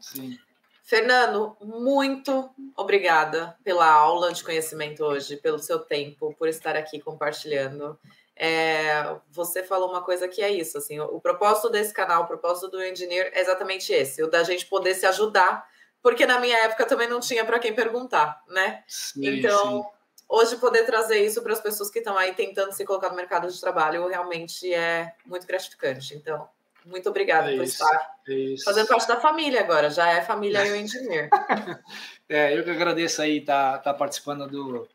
Sim. 0.00 0.38
Fernando, 0.82 1.56
muito 1.62 2.50
obrigada 2.76 3.56
pela 3.64 3.90
aula 3.90 4.34
de 4.34 4.44
conhecimento 4.44 5.02
hoje, 5.02 5.38
pelo 5.38 5.58
seu 5.58 5.78
tempo, 5.78 6.34
por 6.36 6.46
estar 6.46 6.76
aqui 6.76 7.00
compartilhando. 7.00 7.98
É, 8.36 9.16
você 9.30 9.62
falou 9.62 9.90
uma 9.90 10.02
coisa 10.02 10.26
que 10.26 10.42
é 10.42 10.50
isso, 10.50 10.76
assim, 10.76 10.98
o, 10.98 11.04
o 11.04 11.20
propósito 11.20 11.70
desse 11.70 11.92
canal, 11.92 12.24
o 12.24 12.26
propósito 12.26 12.68
do 12.68 12.84
Engineer 12.84 13.30
é 13.32 13.40
exatamente 13.40 13.92
esse, 13.92 14.22
o 14.22 14.28
da 14.28 14.42
gente 14.42 14.66
poder 14.66 14.94
se 14.94 15.06
ajudar, 15.06 15.68
porque 16.02 16.26
na 16.26 16.40
minha 16.40 16.56
época 16.64 16.84
também 16.84 17.08
não 17.08 17.20
tinha 17.20 17.44
para 17.44 17.60
quem 17.60 17.72
perguntar, 17.72 18.42
né? 18.48 18.82
Sim, 18.88 19.38
então, 19.38 19.82
sim 19.82 19.88
hoje 20.28 20.56
poder 20.56 20.84
trazer 20.84 21.24
isso 21.24 21.42
para 21.42 21.52
as 21.52 21.60
pessoas 21.60 21.90
que 21.90 21.98
estão 21.98 22.16
aí 22.18 22.34
tentando 22.34 22.72
se 22.72 22.84
colocar 22.84 23.10
no 23.10 23.16
mercado 23.16 23.50
de 23.50 23.60
trabalho 23.60 24.08
realmente 24.08 24.72
é 24.72 25.14
muito 25.24 25.46
gratificante. 25.46 26.14
Então, 26.14 26.48
muito 26.84 27.08
obrigada 27.08 27.52
é 27.52 27.56
por 27.56 27.64
isso, 27.64 27.82
estar 27.82 28.16
é 28.28 28.54
fazendo 28.64 28.88
parte 28.88 29.08
da 29.08 29.20
família 29.20 29.60
agora, 29.60 29.88
já 29.90 30.10
é 30.10 30.22
família 30.22 30.66
e 30.66 30.72
o 30.72 30.76
engenheiro. 30.76 31.28
é, 32.28 32.58
eu 32.58 32.64
que 32.64 32.70
agradeço 32.70 33.22
aí 33.22 33.38
estar 33.38 33.78
tá, 33.78 33.92
tá 33.92 33.94
participando 33.94 34.46
do, 34.48 34.88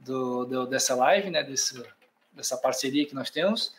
do, 0.00 0.44
do, 0.44 0.66
dessa 0.66 0.94
live, 0.94 1.30
né, 1.30 1.42
desse, 1.42 1.80
dessa 2.32 2.56
parceria 2.56 3.06
que 3.06 3.14
nós 3.14 3.30
temos. 3.30 3.74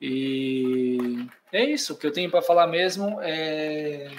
E 0.00 1.26
é 1.52 1.64
isso, 1.64 1.94
o 1.94 1.96
que 1.96 2.06
eu 2.06 2.12
tenho 2.12 2.30
para 2.30 2.42
falar 2.42 2.66
mesmo 2.66 3.20
é 3.22 4.10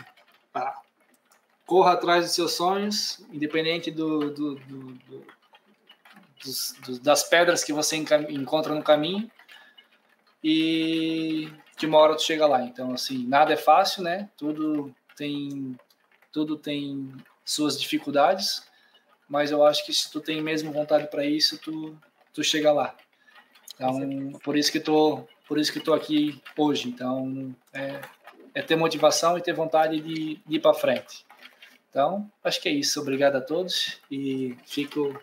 corra 1.66 1.94
atrás 1.94 2.26
dos 2.26 2.36
seus 2.36 2.54
sonhos, 2.54 3.20
independente 3.32 3.90
do, 3.90 4.32
do, 4.32 4.56
do 4.56 5.26
dos, 6.44 6.76
dos, 6.86 7.00
das 7.00 7.24
pedras 7.24 7.64
que 7.64 7.74
você 7.74 7.96
encontra 7.96 8.74
no 8.74 8.84
caminho 8.84 9.30
e 10.44 11.52
de 11.78 11.88
uma 11.88 11.98
hora 11.98 12.16
tu 12.16 12.22
chega 12.22 12.46
lá. 12.46 12.62
Então, 12.62 12.94
assim, 12.94 13.26
nada 13.26 13.54
é 13.54 13.58
fácil, 13.58 14.04
né? 14.04 14.30
Tudo 14.38 14.94
tem, 15.16 15.76
tudo 16.32 16.56
tem 16.56 17.12
suas 17.44 17.80
dificuldades, 17.80 18.64
mas 19.28 19.50
eu 19.50 19.66
acho 19.66 19.86
que 19.86 19.94
se 19.94 20.12
tu 20.12 20.22
tem 20.22 20.42
mesmo 20.42 20.72
vontade 20.72 21.08
para 21.08 21.26
isso, 21.26 21.58
tu, 21.58 21.98
tu 22.32 22.44
chega 22.44 22.72
lá. 22.72 22.96
Então, 23.76 24.32
por 24.44 24.58
isso 24.58 24.72
que 24.72 24.80
tô, 24.80 25.28
por 25.48 25.60
isso 25.60 25.72
que 25.72 25.80
tô 25.80 25.94
aqui 25.94 26.42
hoje. 26.58 26.88
Então, 26.90 27.54
é, 27.74 28.02
é 28.54 28.62
ter 28.62 28.76
motivação 28.76 29.38
e 29.38 29.42
ter 29.42 29.54
vontade 29.54 30.00
de, 30.00 30.36
de 30.46 30.56
ir 30.56 30.60
para 30.60 30.74
frente. 30.74 31.26
Então, 31.90 32.30
acho 32.44 32.62
que 32.62 32.70
é 32.70 32.72
isso. 32.72 33.00
Obrigado 33.00 33.36
a 33.36 33.42
todos 33.42 34.00
e 34.10 34.58
fico 34.66 35.18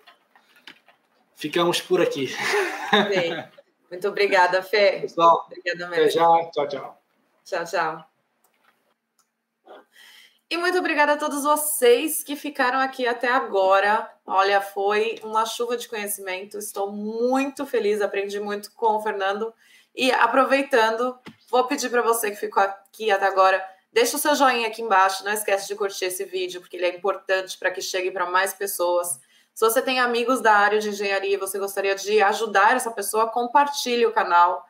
ficamos 1.34 1.80
por 1.80 2.00
aqui. 2.00 2.28
Sim. 2.28 3.44
Muito 3.90 4.08
obrigada, 4.08 4.62
Fê. 4.62 5.00
Pessoal, 5.00 5.46
obrigada 5.46 5.88
mesmo. 5.88 6.02
Até 6.02 6.10
já. 6.10 6.50
Tchau, 6.50 6.68
tchau. 6.68 7.02
Tchau, 7.44 7.64
tchau. 7.64 8.11
E 10.52 10.56
muito 10.58 10.76
obrigada 10.76 11.14
a 11.14 11.16
todos 11.16 11.44
vocês 11.44 12.22
que 12.22 12.36
ficaram 12.36 12.78
aqui 12.78 13.06
até 13.08 13.26
agora. 13.26 14.06
Olha, 14.26 14.60
foi 14.60 15.18
uma 15.22 15.46
chuva 15.46 15.78
de 15.78 15.88
conhecimento. 15.88 16.58
Estou 16.58 16.92
muito 16.92 17.64
feliz, 17.64 18.02
aprendi 18.02 18.38
muito 18.38 18.70
com 18.72 18.96
o 18.96 19.00
Fernando. 19.00 19.54
E 19.96 20.12
aproveitando, 20.12 21.18
vou 21.50 21.64
pedir 21.64 21.88
para 21.88 22.02
você 22.02 22.30
que 22.30 22.36
ficou 22.36 22.62
aqui 22.62 23.10
até 23.10 23.24
agora, 23.24 23.64
deixa 23.90 24.14
o 24.18 24.18
seu 24.18 24.34
joinha 24.34 24.68
aqui 24.68 24.82
embaixo. 24.82 25.24
Não 25.24 25.32
esquece 25.32 25.66
de 25.66 25.74
curtir 25.74 26.04
esse 26.04 26.26
vídeo, 26.26 26.60
porque 26.60 26.76
ele 26.76 26.84
é 26.84 26.94
importante 26.94 27.56
para 27.56 27.70
que 27.70 27.80
chegue 27.80 28.10
para 28.10 28.26
mais 28.26 28.52
pessoas. 28.52 29.18
Se 29.54 29.64
você 29.64 29.80
tem 29.80 30.00
amigos 30.00 30.42
da 30.42 30.52
área 30.52 30.78
de 30.78 30.90
engenharia 30.90 31.32
e 31.32 31.38
você 31.38 31.58
gostaria 31.58 31.94
de 31.94 32.20
ajudar 32.20 32.76
essa 32.76 32.90
pessoa, 32.90 33.26
compartilhe 33.26 34.04
o 34.04 34.12
canal. 34.12 34.66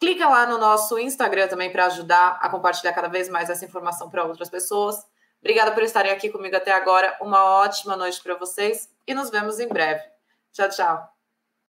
Clica 0.00 0.28
lá 0.28 0.46
no 0.46 0.58
nosso 0.58 0.98
Instagram 0.98 1.46
também 1.46 1.70
para 1.70 1.86
ajudar 1.86 2.40
a 2.42 2.48
compartilhar 2.48 2.92
cada 2.92 3.06
vez 3.06 3.28
mais 3.28 3.48
essa 3.48 3.64
informação 3.64 4.10
para 4.10 4.24
outras 4.24 4.50
pessoas. 4.50 5.11
Obrigada 5.42 5.72
por 5.72 5.82
estarem 5.82 6.12
aqui 6.12 6.30
comigo 6.30 6.56
até 6.56 6.70
agora. 6.70 7.16
Uma 7.20 7.44
ótima 7.60 7.96
noite 7.96 8.22
para 8.22 8.36
vocês 8.36 8.88
e 9.06 9.12
nos 9.12 9.28
vemos 9.28 9.58
em 9.58 9.68
breve. 9.68 10.02
Tchau, 10.52 10.68
tchau. 10.68 11.11